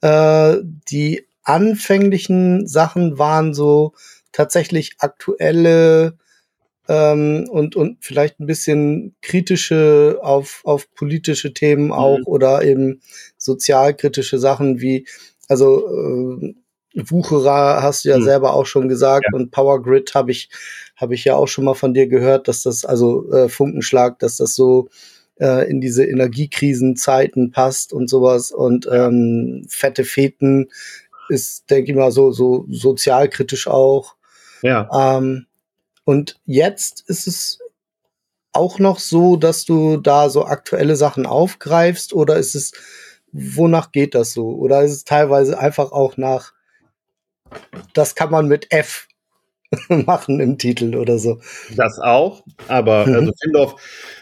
äh, 0.00 0.56
die 0.90 1.26
anfänglichen 1.42 2.66
Sachen 2.66 3.18
waren 3.18 3.54
so 3.54 3.94
tatsächlich 4.32 4.96
aktuelle 4.98 6.18
ähm, 6.88 7.46
und, 7.50 7.76
und 7.76 7.98
vielleicht 8.00 8.40
ein 8.40 8.46
bisschen 8.46 9.14
kritische 9.20 10.18
auf, 10.22 10.62
auf 10.64 10.92
politische 10.94 11.52
Themen 11.52 11.86
mhm. 11.86 11.92
auch 11.92 12.20
oder 12.24 12.62
eben 12.64 13.00
sozialkritische 13.36 14.38
Sachen 14.38 14.80
wie, 14.80 15.06
also 15.48 15.86
äh, 15.86 16.54
Wucherer 16.94 17.82
hast 17.82 18.04
du 18.04 18.08
ja 18.08 18.16
hm. 18.16 18.24
selber 18.24 18.54
auch 18.54 18.66
schon 18.66 18.88
gesagt 18.88 19.26
ja. 19.30 19.36
und 19.36 19.50
Power 19.50 19.82
Grid 19.82 20.14
habe 20.14 20.30
ich 20.30 20.48
habe 20.96 21.14
ich 21.14 21.24
ja 21.24 21.36
auch 21.36 21.46
schon 21.46 21.64
mal 21.64 21.74
von 21.74 21.94
dir 21.94 22.08
gehört, 22.08 22.48
dass 22.48 22.62
das 22.62 22.84
also 22.84 23.30
äh, 23.30 23.48
Funkenschlag, 23.48 24.18
dass 24.18 24.38
das 24.38 24.54
so 24.54 24.88
äh, 25.38 25.70
in 25.70 25.80
diese 25.80 26.04
Energiekrisenzeiten 26.04 27.52
passt 27.52 27.92
und 27.92 28.08
sowas 28.08 28.50
und 28.50 28.88
ähm, 28.90 29.66
fette 29.68 30.04
Feten 30.04 30.68
ist 31.28 31.70
denke 31.70 31.92
ich 31.92 31.96
mal 31.96 32.10
so 32.10 32.32
so 32.32 32.66
sozialkritisch 32.70 33.68
auch. 33.68 34.16
Ja. 34.62 34.88
Ähm, 34.92 35.46
und 36.08 36.40
jetzt 36.46 37.04
ist 37.06 37.26
es 37.26 37.58
auch 38.52 38.78
noch 38.78 38.98
so, 38.98 39.36
dass 39.36 39.66
du 39.66 39.98
da 39.98 40.30
so 40.30 40.46
aktuelle 40.46 40.96
Sachen 40.96 41.26
aufgreifst 41.26 42.14
oder 42.14 42.36
ist 42.36 42.54
es 42.54 42.72
wonach 43.30 43.92
geht 43.92 44.14
das 44.14 44.32
so? 44.32 44.48
Oder 44.56 44.84
ist 44.84 44.92
es 44.92 45.04
teilweise 45.04 45.58
einfach 45.58 45.92
auch 45.92 46.16
nach 46.16 46.54
das 47.92 48.14
kann 48.14 48.30
man 48.30 48.48
mit 48.48 48.72
F 48.72 49.06
machen 50.06 50.40
im 50.40 50.56
Titel 50.56 50.96
oder 50.96 51.18
so. 51.18 51.40
Das 51.76 51.98
auch, 51.98 52.42
aber 52.68 53.06
mhm. 53.06 53.14
also 53.14 53.32
Findorf 53.42 53.76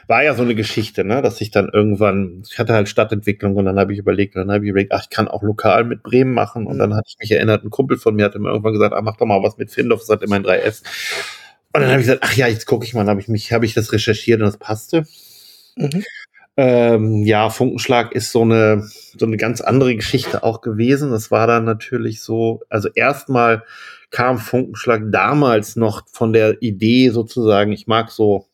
war 0.09 0.25
ja 0.25 0.35
so 0.35 0.43
eine 0.43 0.57
Geschichte, 0.57 1.05
ne, 1.05 1.23
dass 1.23 1.41
ich 1.41 1.53
dann 1.53 1.71
irgendwann, 1.73 2.43
ich 2.51 2.59
hatte 2.59 2.75
halt 2.75 2.89
Stadtentwicklung 2.89 3.55
und 3.55 3.65
dann 3.65 3.79
habe 3.79 3.93
ich 3.93 4.01
überlegt, 4.01 4.35
dann 4.35 4.51
habe 4.51 4.65
ich 4.65 4.71
überlegt, 4.71 4.91
ach, 4.91 5.03
ich 5.05 5.11
kann 5.11 5.29
auch 5.29 5.45
lokal 5.45 5.85
mit 5.85 6.03
Bremen 6.03 6.35
machen 6.35 6.67
und 6.67 6.75
mhm. 6.75 6.81
dann 6.81 6.95
hatte 6.97 7.11
ich 7.11 7.19
mich 7.21 7.31
erinnert, 7.31 7.63
ein 7.63 7.71
Kumpel 7.71 7.97
von 7.97 8.17
mir 8.17 8.25
hatte 8.25 8.41
mir 8.41 8.49
irgendwann 8.49 8.73
gesagt, 8.73 8.93
ach, 8.93 9.03
mach 9.03 9.17
doch 9.19 9.27
mal 9.27 9.41
was 9.45 9.57
mit 9.57 9.71
Findorf, 9.71 10.01
das 10.01 10.09
hat 10.09 10.25
immer 10.25 10.35
ein 10.35 10.45
3F. 10.45 10.83
Und 11.73 11.83
dann 11.83 11.91
habe 11.91 12.01
ich 12.01 12.07
gesagt, 12.07 12.23
ach 12.25 12.35
ja, 12.35 12.47
jetzt 12.47 12.67
gucke 12.67 12.87
ich 12.87 12.95
mal, 12.95 13.07
habe 13.07 13.21
ich 13.21 13.29
mich, 13.29 13.53
habe 13.53 13.67
ich 13.67 13.75
das 13.75 13.93
recherchiert 13.93 14.41
und 14.41 14.47
das 14.47 14.57
passte. 14.57 15.07
Mhm. 15.77 16.05
Ähm, 16.57 17.23
ja, 17.25 17.51
Funkenschlag 17.51 18.13
ist 18.13 18.33
so 18.33 18.43
eine, 18.43 18.89
so 19.19 19.27
eine 19.27 19.37
ganz 19.37 19.61
andere 19.61 19.95
Geschichte 19.95 20.43
auch 20.43 20.63
gewesen. 20.63 21.11
Das 21.11 21.31
war 21.31 21.47
dann 21.47 21.65
natürlich 21.65 22.23
so, 22.23 22.63
also 22.71 22.89
erstmal 22.95 23.63
kam 24.11 24.39
Funkenschlag 24.39 25.03
damals 25.11 25.77
noch 25.77 26.07
von 26.11 26.33
der 26.33 26.63
Idee 26.63 27.11
sozusagen, 27.11 27.73
ich 27.73 27.87
mag 27.87 28.11
so, 28.11 28.47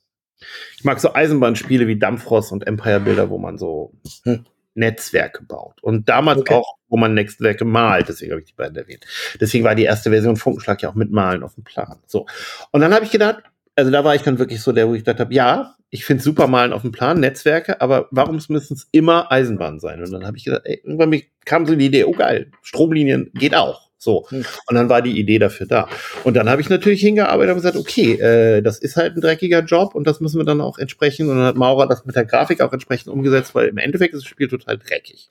ich 0.77 0.83
mag 0.83 0.99
so 0.99 1.15
Eisenbahnspiele 1.15 1.87
wie 1.87 1.99
Dampfrost 1.99 2.51
und 2.51 2.67
Empire 2.67 2.99
Builder, 2.99 3.31
wo 3.31 3.39
man 3.39 3.59
so 3.59 3.93
hm. 4.25 4.45
Netzwerke 4.75 5.45
baut. 5.45 5.83
Und 5.83 6.09
damals 6.09 6.41
okay. 6.41 6.55
auch, 6.55 6.77
wo 6.89 6.97
man 6.97 7.15
Netzwerke 7.15 7.65
malt, 7.65 8.09
deswegen 8.09 8.33
habe 8.33 8.41
ich 8.41 8.49
die 8.49 8.55
beiden 8.55 8.77
erwähnt. 8.77 9.05
Deswegen 9.41 9.65
war 9.65 9.75
die 9.75 9.85
erste 9.85 10.11
Version 10.11 10.37
Funkenschlag 10.37 10.83
ja 10.83 10.91
auch 10.91 10.95
mit 10.95 11.11
Malen 11.11 11.43
auf 11.43 11.55
dem 11.55 11.65
Plan. 11.65 11.99
So. 12.07 12.27
Und 12.71 12.81
dann 12.81 12.95
habe 12.95 13.05
ich 13.05 13.11
gedacht, 13.11 13.43
also 13.77 13.91
da 13.91 14.05
war 14.05 14.15
ich 14.15 14.23
dann 14.23 14.39
wirklich 14.39 14.61
so 14.61 14.73
der, 14.73 14.89
wo 14.89 14.95
ich 14.95 15.05
gedacht 15.05 15.21
habe, 15.21 15.33
ja, 15.35 15.75
ich 15.91 16.05
finde 16.05 16.23
super 16.23 16.47
malen 16.47 16.73
auf 16.73 16.83
dem 16.83 16.93
Plan, 16.93 17.21
Netzwerke, 17.21 17.81
aber 17.81 18.09
warum 18.11 18.37
müssen 18.37 18.57
es 18.57 18.89
immer 18.93 19.31
Eisenbahn 19.31 19.79
sein? 19.79 20.03
Und 20.03 20.11
dann 20.11 20.27
habe 20.27 20.39
ich 20.39 20.45
gedacht, 20.45 20.63
ey, 20.65 20.81
irgendwann 20.83 21.21
kam 21.45 21.67
so 21.67 21.75
die 21.75 21.87
Idee, 21.87 22.05
oh 22.05 22.13
geil, 22.13 22.51
Stromlinien 22.63 23.31
geht 23.35 23.55
auch. 23.55 23.91
So. 24.03 24.27
Hm. 24.31 24.45
Und 24.67 24.75
dann 24.75 24.89
war 24.89 25.01
die 25.01 25.17
Idee 25.17 25.39
dafür 25.39 25.67
da. 25.67 25.89
Und 26.25 26.35
dann 26.35 26.51
habe 26.51 26.61
ich 26.61 26.69
natürlich 26.69 27.01
hingearbeitet 27.01 27.53
und 27.53 27.59
gesagt, 27.59 27.77
okay, 27.77 28.15
äh, 28.15 28.61
das 28.61 28.79
ist 28.79 28.97
halt 28.97 29.17
ein 29.17 29.21
dreckiger 29.21 29.61
Job 29.61 29.95
und 29.95 30.09
das 30.09 30.19
müssen 30.19 30.41
wir 30.41 30.45
dann 30.45 30.61
auch 30.61 30.79
entsprechend, 30.79 31.29
und 31.29 31.37
dann 31.37 31.47
hat 31.47 31.55
Maurer 31.55 31.87
das 31.87 32.05
mit 32.05 32.17
der 32.17 32.25
Grafik 32.25 32.63
auch 32.63 32.73
entsprechend 32.73 33.13
umgesetzt, 33.13 33.55
weil 33.55 33.69
im 33.69 33.79
Endeffekt 33.79 34.13
ist 34.13 34.25
das 34.25 34.29
Spiel 34.29 34.49
total 34.49 34.77
dreckig. 34.77 35.31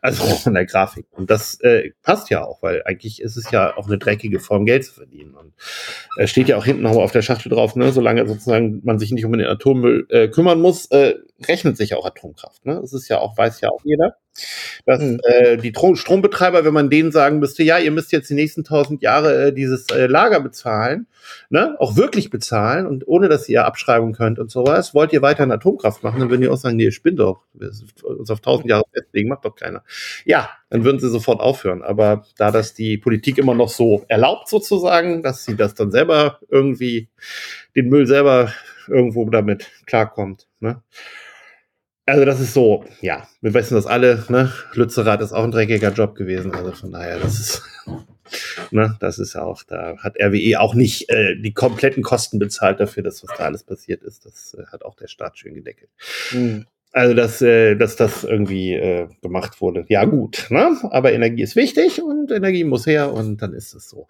Also 0.00 0.24
von 0.42 0.54
der 0.54 0.64
Grafik. 0.64 1.04
Und 1.10 1.30
das 1.30 1.60
äh, 1.60 1.90
passt 2.02 2.30
ja 2.30 2.42
auch, 2.42 2.62
weil 2.62 2.82
eigentlich 2.86 3.20
ist 3.20 3.36
es 3.36 3.50
ja 3.50 3.76
auch 3.76 3.86
eine 3.86 3.98
dreckige 3.98 4.40
Form, 4.40 4.64
Geld 4.64 4.86
zu 4.86 4.94
verdienen. 4.94 5.34
Und 5.34 5.52
äh, 6.16 6.26
steht 6.26 6.48
ja 6.48 6.56
auch 6.56 6.64
hinten 6.64 6.82
nochmal 6.82 7.04
auf 7.04 7.12
der 7.12 7.20
Schachtel 7.20 7.50
drauf, 7.50 7.76
ne, 7.76 7.92
solange 7.92 8.26
sozusagen 8.26 8.80
man 8.84 8.98
sich 8.98 9.12
nicht 9.12 9.26
um 9.26 9.32
den 9.32 9.46
Atommüll 9.46 10.06
äh, 10.08 10.28
kümmern 10.28 10.62
muss, 10.62 10.86
äh, 10.86 11.16
rechnet 11.46 11.76
sich 11.76 11.94
auch 11.94 12.06
Atomkraft. 12.06 12.64
Ne? 12.64 12.78
Das 12.80 12.94
ist 12.94 13.08
ja 13.08 13.18
auch, 13.18 13.36
weiß 13.36 13.60
ja 13.60 13.68
auch 13.68 13.82
jeder 13.84 14.16
dass 14.86 15.00
mhm. 15.00 15.20
äh, 15.24 15.56
die 15.56 15.72
Tro 15.72 15.94
Strombetreiber, 15.94 16.64
wenn 16.64 16.74
man 16.74 16.90
denen 16.90 17.12
sagen 17.12 17.38
müsste, 17.38 17.62
ja, 17.62 17.78
ihr 17.82 17.90
müsst 17.90 18.12
jetzt 18.12 18.30
die 18.30 18.34
nächsten 18.34 18.64
tausend 18.64 19.02
Jahre 19.02 19.48
äh, 19.48 19.52
dieses 19.52 19.86
äh, 19.90 20.06
Lager 20.06 20.40
bezahlen, 20.40 21.06
ne, 21.50 21.76
auch 21.78 21.96
wirklich 21.96 22.30
bezahlen 22.30 22.86
und 22.86 23.06
ohne, 23.06 23.28
dass 23.28 23.48
ihr 23.48 23.64
abschreiben 23.64 24.12
könnt 24.12 24.38
und 24.38 24.50
sowas, 24.50 24.94
wollt 24.94 25.12
ihr 25.12 25.22
weiter 25.22 25.44
in 25.44 25.52
Atomkraft 25.52 26.02
machen, 26.02 26.20
dann 26.20 26.30
würden 26.30 26.42
die 26.42 26.48
auch 26.48 26.56
sagen, 26.56 26.76
nee, 26.76 26.84
ihr 26.84 26.92
spinnt 26.92 27.18
doch, 27.18 27.42
uns 28.02 28.30
auf 28.30 28.40
tausend 28.40 28.68
Jahre 28.68 28.84
festlegen, 28.92 29.28
macht 29.28 29.44
doch 29.44 29.54
keiner. 29.54 29.82
Ja, 30.24 30.50
dann 30.70 30.84
würden 30.84 31.00
sie 31.00 31.10
sofort 31.10 31.40
aufhören. 31.40 31.82
Aber 31.82 32.24
da 32.38 32.50
das 32.50 32.74
die 32.74 32.98
Politik 32.98 33.38
immer 33.38 33.54
noch 33.54 33.68
so 33.68 34.04
erlaubt 34.08 34.48
sozusagen, 34.48 35.22
dass 35.22 35.44
sie 35.44 35.56
das 35.56 35.74
dann 35.74 35.90
selber 35.90 36.38
irgendwie, 36.48 37.08
den 37.76 37.88
Müll 37.88 38.06
selber 38.06 38.52
irgendwo 38.88 39.28
damit 39.30 39.68
klarkommt, 39.86 40.48
ne, 40.60 40.82
also 42.06 42.24
das 42.24 42.40
ist 42.40 42.54
so, 42.54 42.84
ja, 43.00 43.28
wir 43.40 43.54
wissen 43.54 43.74
das 43.74 43.86
alle, 43.86 44.24
ne? 44.28 44.52
Lützerath 44.74 45.20
ist 45.20 45.32
auch 45.32 45.44
ein 45.44 45.50
dreckiger 45.50 45.92
Job 45.92 46.14
gewesen, 46.14 46.52
also 46.52 46.72
von 46.72 46.92
daher, 46.92 47.18
das 47.18 47.38
ist, 47.38 47.62
ne, 48.70 48.96
das 49.00 49.18
ist 49.18 49.36
auch, 49.36 49.62
da 49.62 49.96
hat 49.98 50.16
RWE 50.20 50.60
auch 50.60 50.74
nicht 50.74 51.08
äh, 51.10 51.36
die 51.36 51.52
kompletten 51.52 52.02
Kosten 52.02 52.38
bezahlt 52.38 52.80
dafür, 52.80 53.02
dass 53.02 53.22
was 53.22 53.36
da 53.36 53.44
alles 53.44 53.62
passiert 53.62 54.02
ist. 54.02 54.26
Das 54.26 54.56
äh, 54.58 54.66
hat 54.72 54.84
auch 54.84 54.96
der 54.96 55.08
Staat 55.08 55.38
schön 55.38 55.54
gedeckelt. 55.54 55.90
Mhm. 56.32 56.66
Also, 56.94 57.14
dass, 57.14 57.40
äh, 57.40 57.74
dass 57.74 57.96
das 57.96 58.22
irgendwie 58.22 58.74
äh, 58.74 59.08
gemacht 59.22 59.62
wurde. 59.62 59.86
Ja, 59.88 60.04
gut, 60.04 60.48
ne? 60.50 60.76
Aber 60.90 61.12
Energie 61.12 61.42
ist 61.42 61.56
wichtig 61.56 62.02
und 62.02 62.30
Energie 62.30 62.64
muss 62.64 62.86
her 62.86 63.14
und 63.14 63.40
dann 63.40 63.54
ist 63.54 63.74
es 63.74 63.88
so. 63.88 64.08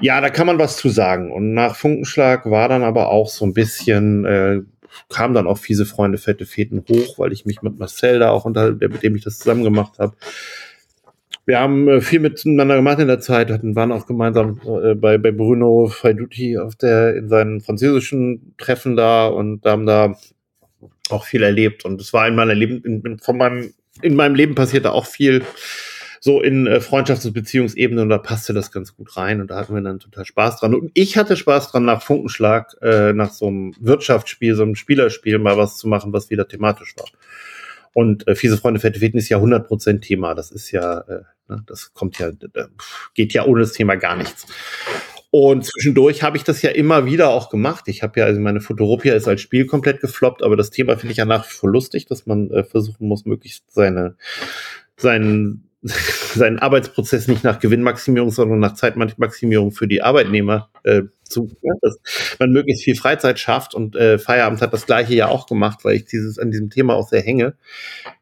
Ja, 0.00 0.20
da 0.20 0.30
kann 0.30 0.46
man 0.46 0.60
was 0.60 0.76
zu 0.76 0.90
sagen. 0.90 1.32
Und 1.32 1.54
nach 1.54 1.74
Funkenschlag 1.74 2.48
war 2.48 2.68
dann 2.68 2.84
aber 2.84 3.08
auch 3.08 3.28
so 3.28 3.44
ein 3.44 3.52
bisschen 3.52 4.24
äh, 4.26 4.60
kam 5.08 5.34
dann 5.34 5.46
auch 5.46 5.58
fiese 5.58 5.86
Freunde, 5.86 6.18
fette 6.18 6.46
Feten 6.46 6.84
hoch, 6.88 7.18
weil 7.18 7.32
ich 7.32 7.46
mich 7.46 7.62
mit 7.62 7.78
Marcel 7.78 8.18
da 8.18 8.30
auch 8.30 8.44
unter, 8.44 8.72
mit 8.72 9.02
dem 9.02 9.16
ich 9.16 9.24
das 9.24 9.38
zusammen 9.38 9.64
gemacht 9.64 9.98
habe. 9.98 10.14
Wir 11.46 11.58
haben 11.58 11.88
äh, 11.88 12.00
viel 12.00 12.20
miteinander 12.20 12.76
gemacht 12.76 13.00
in 13.00 13.08
der 13.08 13.20
Zeit, 13.20 13.50
hatten, 13.50 13.74
waren 13.74 13.92
auch 13.92 14.06
gemeinsam 14.06 14.60
äh, 14.64 14.94
bei, 14.94 15.18
bei 15.18 15.32
Bruno 15.32 15.88
Faiduti 15.88 16.58
auf 16.58 16.76
der, 16.76 17.16
in 17.16 17.28
seinen 17.28 17.60
französischen 17.60 18.54
Treffen 18.56 18.96
da 18.96 19.26
und 19.26 19.64
haben 19.64 19.86
da 19.86 20.14
auch 21.08 21.24
viel 21.24 21.42
erlebt. 21.42 21.84
Und 21.84 22.00
es 22.00 22.12
war 22.12 22.28
in 22.28 22.34
meiner 22.34 22.54
Leben, 22.54 22.82
in, 22.84 23.18
von 23.18 23.36
meinem, 23.36 23.72
in 24.02 24.14
meinem 24.14 24.34
Leben 24.34 24.54
passierte 24.54 24.92
auch 24.92 25.06
viel 25.06 25.42
so 26.22 26.42
in 26.42 26.66
äh, 26.66 26.80
Freundschafts- 26.80 27.26
und 27.26 27.32
Beziehungsebene 27.32 28.02
und 28.02 28.10
da 28.10 28.18
passte 28.18 28.52
das 28.52 28.70
ganz 28.70 28.94
gut 28.94 29.16
rein 29.16 29.40
und 29.40 29.50
da 29.50 29.56
hatten 29.56 29.74
wir 29.74 29.80
dann 29.80 29.98
total 29.98 30.26
Spaß 30.26 30.60
dran. 30.60 30.74
Und 30.74 30.90
ich 30.94 31.16
hatte 31.16 31.36
Spaß 31.36 31.72
dran, 31.72 31.86
nach 31.86 32.02
Funkenschlag, 32.02 32.76
äh, 32.82 33.14
nach 33.14 33.32
so 33.32 33.46
einem 33.46 33.74
Wirtschaftsspiel, 33.80 34.54
so 34.54 34.62
einem 34.62 34.74
Spielerspiel 34.74 35.38
mal 35.38 35.56
was 35.56 35.78
zu 35.78 35.88
machen, 35.88 36.12
was 36.12 36.28
wieder 36.28 36.46
thematisch 36.46 36.94
war. 36.98 37.06
Und 37.94 38.28
äh, 38.28 38.34
fiese 38.34 38.58
Freunde 38.58 38.80
Fette 38.80 39.00
Feten 39.00 39.16
ist 39.16 39.30
ja 39.30 39.38
100% 39.38 40.00
Thema. 40.00 40.34
Das 40.34 40.50
ist 40.50 40.70
ja, 40.70 41.00
äh, 41.00 41.22
ne, 41.48 41.64
das 41.66 41.94
kommt 41.94 42.18
ja, 42.18 42.28
äh, 42.28 42.66
geht 43.14 43.32
ja 43.32 43.46
ohne 43.46 43.62
das 43.62 43.72
Thema 43.72 43.96
gar 43.96 44.16
nichts. 44.16 44.46
Und 45.30 45.64
zwischendurch 45.64 46.22
habe 46.22 46.36
ich 46.36 46.44
das 46.44 46.60
ja 46.60 46.70
immer 46.70 47.06
wieder 47.06 47.30
auch 47.30 47.50
gemacht. 47.50 47.84
Ich 47.86 48.02
habe 48.02 48.20
ja, 48.20 48.26
also 48.26 48.40
meine 48.40 48.60
Futuropia 48.60 49.14
ist 49.14 49.26
als 49.26 49.40
Spiel 49.40 49.64
komplett 49.64 50.00
gefloppt, 50.00 50.42
aber 50.42 50.56
das 50.56 50.70
Thema 50.70 50.98
finde 50.98 51.12
ich 51.12 51.18
ja 51.18 51.24
nach 51.24 51.48
wie 51.48 51.54
vor 51.54 51.70
lustig, 51.70 52.06
dass 52.06 52.26
man 52.26 52.50
äh, 52.50 52.64
versuchen 52.64 53.08
muss, 53.08 53.24
möglichst 53.24 53.72
seine, 53.72 54.16
seinen 54.96 55.69
seinen 56.34 56.58
Arbeitsprozess 56.58 57.26
nicht 57.26 57.42
nach 57.42 57.58
Gewinnmaximierung, 57.58 58.30
sondern 58.30 58.58
nach 58.58 58.74
Zeitmaximierung 58.74 59.72
für 59.72 59.88
die 59.88 60.02
Arbeitnehmer 60.02 60.68
äh, 60.82 61.04
zu, 61.24 61.50
ja, 61.62 61.72
dass 61.80 61.98
man 62.38 62.50
möglichst 62.50 62.84
viel 62.84 62.96
Freizeit 62.96 63.38
schafft 63.38 63.74
und 63.74 63.96
äh, 63.96 64.18
Feierabend 64.18 64.60
hat 64.60 64.74
das 64.74 64.84
gleiche 64.84 65.14
ja 65.14 65.28
auch 65.28 65.46
gemacht, 65.46 65.78
weil 65.82 65.96
ich 65.96 66.04
dieses 66.04 66.38
an 66.38 66.50
diesem 66.50 66.68
Thema 66.68 66.96
auch 66.96 67.08
sehr 67.08 67.22
hänge, 67.22 67.54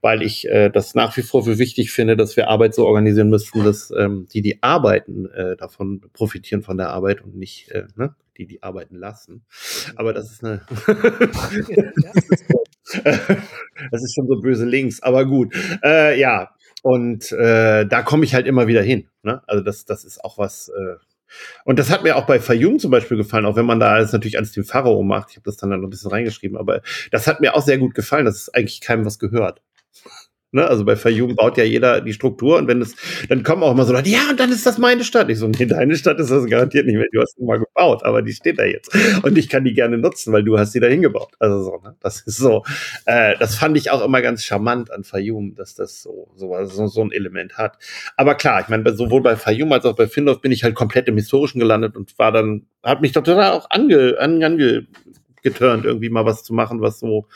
weil 0.00 0.22
ich 0.22 0.48
äh, 0.48 0.70
das 0.70 0.94
nach 0.94 1.16
wie 1.16 1.22
vor 1.22 1.44
für 1.44 1.58
wichtig 1.58 1.90
finde, 1.90 2.16
dass 2.16 2.36
wir 2.36 2.48
Arbeit 2.48 2.74
so 2.74 2.86
organisieren 2.86 3.30
müssten, 3.30 3.64
dass 3.64 3.90
ähm, 3.90 4.28
die, 4.32 4.42
die 4.42 4.62
arbeiten, 4.62 5.26
äh, 5.30 5.56
davon 5.56 6.02
profitieren 6.12 6.62
von 6.62 6.76
der 6.76 6.90
Arbeit 6.90 7.22
und 7.22 7.34
nicht 7.34 7.72
äh, 7.72 7.86
ne, 7.96 8.14
die, 8.36 8.46
die 8.46 8.62
arbeiten 8.62 8.94
lassen. 8.94 9.44
Aber 9.96 10.12
das 10.12 10.30
ist 10.30 10.44
eine 10.44 10.60
das 13.90 14.02
ist 14.02 14.14
schon 14.14 14.26
so 14.26 14.40
böse 14.40 14.64
links, 14.64 15.02
aber 15.02 15.26
gut. 15.26 15.54
Äh, 15.82 16.18
ja, 16.18 16.50
und 16.82 17.32
äh, 17.32 17.86
da 17.86 18.02
komme 18.02 18.24
ich 18.24 18.34
halt 18.34 18.46
immer 18.46 18.66
wieder 18.66 18.82
hin. 18.82 19.08
Ne? 19.22 19.42
Also 19.46 19.62
das, 19.62 19.84
das 19.84 20.04
ist 20.04 20.24
auch 20.24 20.38
was. 20.38 20.68
Äh, 20.68 20.96
und 21.64 21.78
das 21.78 21.90
hat 21.90 22.04
mir 22.04 22.16
auch 22.16 22.26
bei 22.26 22.40
Fayum 22.40 22.78
zum 22.78 22.90
Beispiel 22.90 23.16
gefallen, 23.16 23.44
auch 23.44 23.56
wenn 23.56 23.66
man 23.66 23.80
da 23.80 23.92
alles 23.92 24.12
natürlich 24.12 24.38
als 24.38 24.52
den 24.52 24.64
Pharao 24.64 25.02
macht. 25.02 25.30
Ich 25.30 25.36
habe 25.36 25.44
das 25.44 25.56
dann 25.56 25.70
noch 25.70 25.76
ein 25.76 25.90
bisschen 25.90 26.10
reingeschrieben, 26.10 26.56
aber 26.56 26.80
das 27.10 27.26
hat 27.26 27.40
mir 27.40 27.54
auch 27.54 27.62
sehr 27.62 27.78
gut 27.78 27.94
gefallen, 27.94 28.24
dass 28.24 28.36
es 28.36 28.54
eigentlich 28.54 28.80
keinem 28.80 29.04
was 29.04 29.18
gehört. 29.18 29.60
Ne? 30.50 30.66
Also 30.66 30.84
bei 30.84 30.96
Fayum 30.96 31.36
baut 31.36 31.58
ja 31.58 31.64
jeder 31.64 32.00
die 32.00 32.14
Struktur 32.14 32.56
und 32.56 32.68
wenn 32.68 32.80
es, 32.80 32.96
dann 33.28 33.42
kommen 33.42 33.62
auch 33.62 33.72
immer 33.72 33.84
so 33.84 33.92
Leute, 33.92 34.08
ja, 34.08 34.30
und 34.30 34.40
dann 34.40 34.50
ist 34.50 34.64
das 34.64 34.78
meine 34.78 35.04
Stadt. 35.04 35.28
Ich 35.28 35.38
so, 35.38 35.46
nee, 35.46 35.66
deine 35.66 35.94
Stadt 35.94 36.18
ist 36.20 36.30
das 36.30 36.46
garantiert 36.46 36.86
nicht 36.86 36.96
mehr. 36.96 37.06
Du 37.12 37.20
hast 37.20 37.36
sie 37.36 37.44
mal 37.44 37.58
gebaut, 37.58 38.02
aber 38.02 38.22
die 38.22 38.32
steht 38.32 38.58
da 38.58 38.64
jetzt. 38.64 38.94
Und 39.22 39.36
ich 39.36 39.50
kann 39.50 39.64
die 39.64 39.74
gerne 39.74 39.98
nutzen, 39.98 40.32
weil 40.32 40.42
du 40.42 40.58
hast 40.58 40.72
sie 40.72 40.80
da 40.80 40.86
hingebaut. 40.86 41.34
Also 41.38 41.62
so, 41.62 41.80
ne? 41.84 41.96
Das 42.00 42.22
ist 42.22 42.38
so, 42.38 42.64
äh, 43.04 43.36
das 43.38 43.56
fand 43.56 43.76
ich 43.76 43.90
auch 43.90 44.02
immer 44.02 44.22
ganz 44.22 44.42
charmant 44.42 44.90
an 44.90 45.04
Fayum, 45.04 45.54
dass 45.54 45.74
das 45.74 46.02
so, 46.02 46.28
so, 46.34 46.54
so, 46.64 46.86
so 46.86 47.02
ein 47.02 47.12
Element 47.12 47.58
hat. 47.58 47.76
Aber 48.16 48.34
klar, 48.34 48.62
ich 48.62 48.68
meine, 48.68 48.90
sowohl 48.94 49.20
bei 49.22 49.36
Fayum 49.36 49.70
als 49.72 49.84
auch 49.84 49.96
bei 49.96 50.06
Findorf 50.06 50.40
bin 50.40 50.52
ich 50.52 50.64
halt 50.64 50.74
komplett 50.74 51.08
im 51.08 51.16
Historischen 51.16 51.58
gelandet 51.58 51.94
und 51.94 52.18
war 52.18 52.32
dann, 52.32 52.66
hat 52.82 53.02
mich 53.02 53.12
total 53.12 53.52
auch 53.52 53.68
ange, 53.70 54.16
ange, 54.18 54.46
ange 54.46 54.86
geturnt, 55.42 55.84
irgendwie 55.84 56.10
mal 56.10 56.24
was 56.24 56.44
zu 56.44 56.54
machen, 56.54 56.80
was 56.80 56.98
so, 57.00 57.26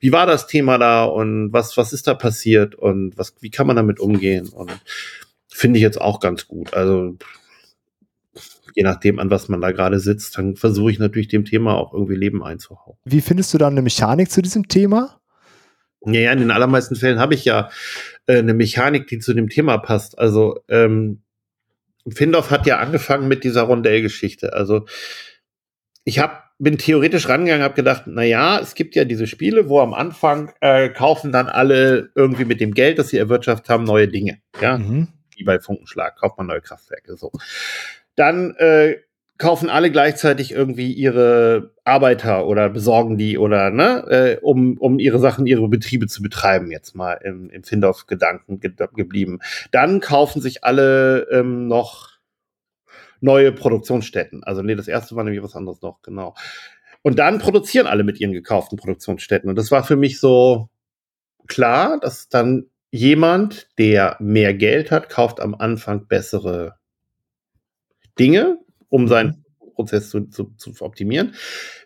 wie 0.00 0.12
war 0.12 0.26
das 0.26 0.46
Thema 0.46 0.78
da 0.78 1.04
und 1.04 1.52
was, 1.52 1.76
was 1.76 1.92
ist 1.92 2.06
da 2.06 2.14
passiert 2.14 2.74
und 2.74 3.16
was, 3.16 3.34
wie 3.40 3.50
kann 3.50 3.66
man 3.66 3.76
damit 3.76 4.00
umgehen? 4.00 4.48
Und 4.48 4.72
finde 5.48 5.78
ich 5.78 5.82
jetzt 5.82 6.00
auch 6.00 6.20
ganz 6.20 6.46
gut. 6.46 6.74
Also 6.74 7.16
je 8.74 8.82
nachdem, 8.82 9.18
an 9.18 9.30
was 9.30 9.48
man 9.48 9.60
da 9.60 9.72
gerade 9.72 10.00
sitzt, 10.00 10.38
dann 10.38 10.56
versuche 10.56 10.90
ich 10.90 10.98
natürlich 10.98 11.28
dem 11.28 11.44
Thema 11.44 11.76
auch 11.76 11.92
irgendwie 11.92 12.14
Leben 12.14 12.42
einzuhauen. 12.42 12.96
Wie 13.04 13.20
findest 13.20 13.52
du 13.52 13.58
da 13.58 13.68
eine 13.68 13.82
Mechanik 13.82 14.30
zu 14.30 14.42
diesem 14.42 14.68
Thema? 14.68 15.20
Ja, 16.06 16.20
ja 16.20 16.32
in 16.32 16.38
den 16.38 16.50
allermeisten 16.50 16.96
Fällen 16.96 17.18
habe 17.18 17.34
ich 17.34 17.44
ja 17.44 17.70
äh, 18.26 18.38
eine 18.38 18.54
Mechanik, 18.54 19.06
die 19.08 19.18
zu 19.18 19.34
dem 19.34 19.48
Thema 19.48 19.78
passt. 19.78 20.18
Also 20.18 20.62
ähm, 20.68 21.22
Findorf 22.08 22.50
hat 22.50 22.66
ja 22.66 22.78
angefangen 22.78 23.28
mit 23.28 23.44
dieser 23.44 23.62
Rondellgeschichte. 23.62 24.52
Also 24.52 24.86
ich 26.04 26.18
habe 26.18 26.38
bin 26.60 26.76
theoretisch 26.76 27.28
rangegangen, 27.28 27.64
habe 27.64 27.74
gedacht, 27.74 28.04
na 28.06 28.22
ja, 28.22 28.58
es 28.60 28.74
gibt 28.74 28.94
ja 28.94 29.04
diese 29.04 29.26
Spiele, 29.26 29.68
wo 29.68 29.80
am 29.80 29.94
Anfang 29.94 30.52
äh, 30.60 30.90
kaufen 30.90 31.32
dann 31.32 31.48
alle 31.48 32.10
irgendwie 32.14 32.44
mit 32.44 32.60
dem 32.60 32.74
Geld, 32.74 32.98
das 32.98 33.08
sie 33.08 33.16
erwirtschaftet 33.16 33.70
haben, 33.70 33.84
neue 33.84 34.08
Dinge. 34.08 34.38
Ja, 34.60 34.76
mhm. 34.78 35.08
wie 35.34 35.44
bei 35.44 35.58
Funkenschlag 35.58 36.16
kauft 36.18 36.36
man 36.36 36.46
neue 36.46 36.60
Kraftwerke. 36.60 37.16
So, 37.16 37.32
dann 38.14 38.54
äh, 38.56 38.96
kaufen 39.38 39.70
alle 39.70 39.90
gleichzeitig 39.90 40.52
irgendwie 40.52 40.92
ihre 40.92 41.72
Arbeiter 41.84 42.46
oder 42.46 42.68
besorgen 42.68 43.16
die 43.16 43.38
oder 43.38 43.70
ne, 43.70 44.04
äh, 44.10 44.38
um 44.42 44.76
um 44.76 44.98
ihre 44.98 45.18
Sachen, 45.18 45.46
ihre 45.46 45.66
Betriebe 45.66 46.08
zu 46.08 46.22
betreiben. 46.22 46.70
Jetzt 46.70 46.94
mal 46.94 47.14
im, 47.24 47.48
im 47.48 47.64
Findorf-Gedanken 47.64 48.60
ge 48.60 48.70
geblieben. 48.94 49.38
Dann 49.70 50.00
kaufen 50.00 50.42
sich 50.42 50.62
alle 50.62 51.26
ähm, 51.30 51.68
noch 51.68 52.09
neue 53.20 53.52
Produktionsstätten. 53.52 54.44
Also 54.44 54.62
nee, 54.62 54.74
das 54.74 54.88
erste 54.88 55.16
war 55.16 55.24
nämlich 55.24 55.42
was 55.42 55.56
anderes 55.56 55.82
noch, 55.82 56.02
genau. 56.02 56.34
Und 57.02 57.18
dann 57.18 57.38
produzieren 57.38 57.86
alle 57.86 58.04
mit 58.04 58.20
ihren 58.20 58.32
gekauften 58.32 58.78
Produktionsstätten. 58.78 59.48
Und 59.48 59.56
das 59.56 59.70
war 59.70 59.84
für 59.84 59.96
mich 59.96 60.20
so 60.20 60.68
klar, 61.46 61.98
dass 62.00 62.28
dann 62.28 62.66
jemand, 62.90 63.68
der 63.78 64.16
mehr 64.20 64.54
Geld 64.54 64.90
hat, 64.90 65.08
kauft 65.08 65.40
am 65.40 65.54
Anfang 65.54 66.06
bessere 66.08 66.76
Dinge, 68.18 68.58
um 68.88 69.08
seinen 69.08 69.44
Prozess 69.74 70.10
zu, 70.10 70.26
zu, 70.26 70.52
zu 70.56 70.72
optimieren. 70.84 71.34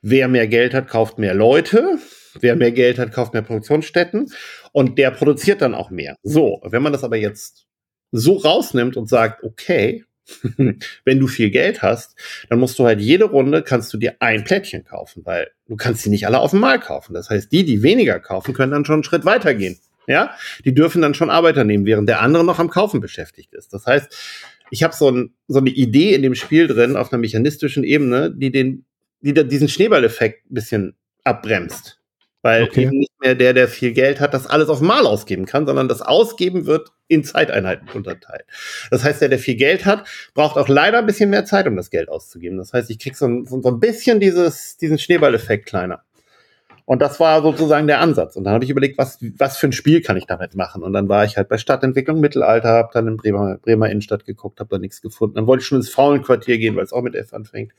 Wer 0.02 0.26
mehr 0.28 0.48
Geld 0.48 0.74
hat, 0.74 0.88
kauft 0.88 1.18
mehr 1.18 1.34
Leute. 1.34 1.98
Wer 2.40 2.56
mehr 2.56 2.72
Geld 2.72 2.98
hat, 2.98 3.12
kauft 3.12 3.32
mehr 3.34 3.42
Produktionsstätten. 3.42 4.32
Und 4.72 4.98
der 4.98 5.12
produziert 5.12 5.62
dann 5.62 5.74
auch 5.74 5.90
mehr. 5.90 6.16
So, 6.24 6.60
wenn 6.64 6.82
man 6.82 6.92
das 6.92 7.04
aber 7.04 7.16
jetzt 7.16 7.66
so 8.10 8.36
rausnimmt 8.36 8.96
und 8.96 9.08
sagt, 9.08 9.44
okay, 9.44 10.04
wenn 11.04 11.20
du 11.20 11.26
viel 11.26 11.50
Geld 11.50 11.82
hast, 11.82 12.16
dann 12.48 12.58
musst 12.58 12.78
du 12.78 12.84
halt 12.84 13.00
jede 13.00 13.24
Runde 13.24 13.62
kannst 13.62 13.92
du 13.92 13.98
dir 13.98 14.16
ein 14.20 14.44
Plättchen 14.44 14.84
kaufen, 14.84 15.24
weil 15.24 15.48
du 15.68 15.76
kannst 15.76 16.02
sie 16.02 16.10
nicht 16.10 16.26
alle 16.26 16.38
auf 16.38 16.54
einmal 16.54 16.80
kaufen. 16.80 17.14
Das 17.14 17.30
heißt, 17.30 17.52
die, 17.52 17.64
die 17.64 17.82
weniger 17.82 18.20
kaufen, 18.20 18.54
können 18.54 18.72
dann 18.72 18.84
schon 18.84 18.94
einen 18.94 19.04
Schritt 19.04 19.24
weiter 19.24 19.54
gehen. 19.54 19.78
Ja, 20.06 20.34
die 20.64 20.74
dürfen 20.74 21.00
dann 21.00 21.14
schon 21.14 21.30
Arbeiter 21.30 21.64
nehmen, 21.64 21.86
während 21.86 22.08
der 22.08 22.20
andere 22.20 22.44
noch 22.44 22.58
am 22.58 22.68
Kaufen 22.68 23.00
beschäftigt 23.00 23.54
ist. 23.54 23.72
Das 23.72 23.86
heißt, 23.86 24.14
ich 24.70 24.82
habe 24.82 24.94
so, 24.94 25.10
ein, 25.10 25.34
so 25.48 25.60
eine 25.60 25.70
Idee 25.70 26.14
in 26.14 26.22
dem 26.22 26.34
Spiel 26.34 26.66
drin 26.66 26.96
auf 26.96 27.12
einer 27.12 27.20
mechanistischen 27.20 27.84
Ebene, 27.84 28.30
die 28.34 28.50
den, 28.50 28.84
die 29.20 29.32
diesen 29.32 29.68
Schneeballeffekt 29.68 30.50
ein 30.50 30.54
bisschen 30.54 30.96
abbremst. 31.22 32.00
Weil 32.44 32.64
okay. 32.64 32.82
eben 32.82 32.98
nicht 32.98 33.20
mehr 33.22 33.34
der, 33.34 33.54
der 33.54 33.68
viel 33.68 33.92
Geld 33.92 34.20
hat, 34.20 34.34
das 34.34 34.46
alles 34.46 34.68
auf 34.68 34.82
Mal 34.82 35.06
ausgeben 35.06 35.46
kann, 35.46 35.64
sondern 35.64 35.88
das 35.88 36.02
Ausgeben 36.02 36.66
wird 36.66 36.90
in 37.08 37.24
Zeiteinheiten 37.24 37.88
unterteilt. 37.94 38.44
Das 38.90 39.02
heißt, 39.02 39.22
der, 39.22 39.30
der 39.30 39.38
viel 39.38 39.54
Geld 39.54 39.86
hat, 39.86 40.06
braucht 40.34 40.58
auch 40.58 40.68
leider 40.68 40.98
ein 40.98 41.06
bisschen 41.06 41.30
mehr 41.30 41.46
Zeit, 41.46 41.66
um 41.66 41.74
das 41.74 41.88
Geld 41.88 42.10
auszugeben. 42.10 42.58
Das 42.58 42.74
heißt, 42.74 42.90
ich 42.90 42.98
krieg 42.98 43.16
so 43.16 43.26
ein, 43.26 43.46
so 43.46 43.66
ein 43.66 43.80
bisschen 43.80 44.20
dieses, 44.20 44.76
diesen 44.76 44.98
Schneeballeffekt 44.98 45.64
kleiner. 45.64 46.02
Und 46.84 47.00
das 47.00 47.18
war 47.18 47.40
sozusagen 47.40 47.86
der 47.86 48.00
Ansatz. 48.00 48.36
Und 48.36 48.44
dann 48.44 48.52
habe 48.52 48.64
ich 48.64 48.70
überlegt, 48.70 48.98
was, 48.98 49.18
was 49.38 49.56
für 49.56 49.68
ein 49.68 49.72
Spiel 49.72 50.02
kann 50.02 50.18
ich 50.18 50.26
damit 50.26 50.54
machen? 50.54 50.82
Und 50.82 50.92
dann 50.92 51.08
war 51.08 51.24
ich 51.24 51.38
halt 51.38 51.48
bei 51.48 51.56
Stadtentwicklung 51.56 52.20
Mittelalter, 52.20 52.68
habe 52.68 52.90
dann 52.92 53.08
in 53.08 53.16
Bremer, 53.16 53.56
Bremer 53.56 53.88
Innenstadt 53.88 54.26
geguckt, 54.26 54.60
habe 54.60 54.68
da 54.68 54.78
nichts 54.78 55.00
gefunden. 55.00 55.36
Dann 55.36 55.46
wollte 55.46 55.62
ich 55.62 55.66
schon 55.66 55.78
ins 55.78 55.88
Frauenquartier 55.88 56.58
gehen, 56.58 56.76
weil 56.76 56.84
es 56.84 56.92
auch 56.92 57.00
mit 57.00 57.14
F 57.14 57.32
anfängt. 57.32 57.72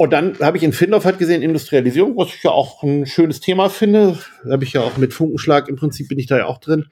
Und 0.00 0.14
dann 0.14 0.38
habe 0.38 0.56
ich 0.56 0.62
in 0.62 0.72
Findorf 0.72 1.04
halt 1.04 1.18
gesehen, 1.18 1.42
Industrialisierung, 1.42 2.16
was 2.16 2.28
ich 2.28 2.42
ja 2.42 2.52
auch 2.52 2.82
ein 2.82 3.04
schönes 3.04 3.40
Thema 3.40 3.68
finde. 3.68 4.18
Habe 4.48 4.64
ich 4.64 4.72
ja 4.72 4.80
auch 4.80 4.96
mit 4.96 5.12
Funkenschlag, 5.12 5.68
im 5.68 5.76
Prinzip 5.76 6.08
bin 6.08 6.18
ich 6.18 6.24
da 6.24 6.38
ja 6.38 6.46
auch 6.46 6.56
drin, 6.56 6.86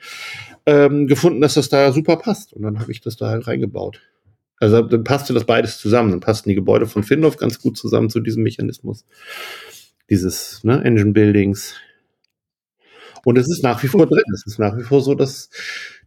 ähm, 0.66 1.06
gefunden, 1.06 1.40
dass 1.40 1.54
das 1.54 1.70
da 1.70 1.90
super 1.90 2.18
passt. 2.18 2.52
Und 2.52 2.64
dann 2.64 2.78
habe 2.78 2.92
ich 2.92 3.00
das 3.00 3.16
da 3.16 3.30
halt 3.30 3.46
reingebaut. 3.46 4.02
Also 4.58 4.82
dann 4.82 5.04
passte 5.04 5.32
das 5.32 5.46
beides 5.46 5.78
zusammen. 5.78 6.10
Dann 6.10 6.20
passten 6.20 6.50
die 6.50 6.54
Gebäude 6.54 6.84
von 6.86 7.02
Findorf 7.02 7.38
ganz 7.38 7.62
gut 7.62 7.78
zusammen 7.78 8.10
zu 8.10 8.20
diesem 8.20 8.42
Mechanismus. 8.42 9.06
Dieses 10.10 10.62
ne, 10.62 10.84
Engine 10.84 11.12
Buildings. 11.12 11.76
Und 13.24 13.38
es 13.38 13.48
ist 13.48 13.62
nach 13.62 13.82
wie 13.82 13.88
vor 13.88 14.06
drin. 14.06 14.24
Es 14.34 14.44
ist 14.46 14.58
nach 14.58 14.76
wie 14.76 14.82
vor 14.82 15.00
so, 15.00 15.14
dass, 15.14 15.48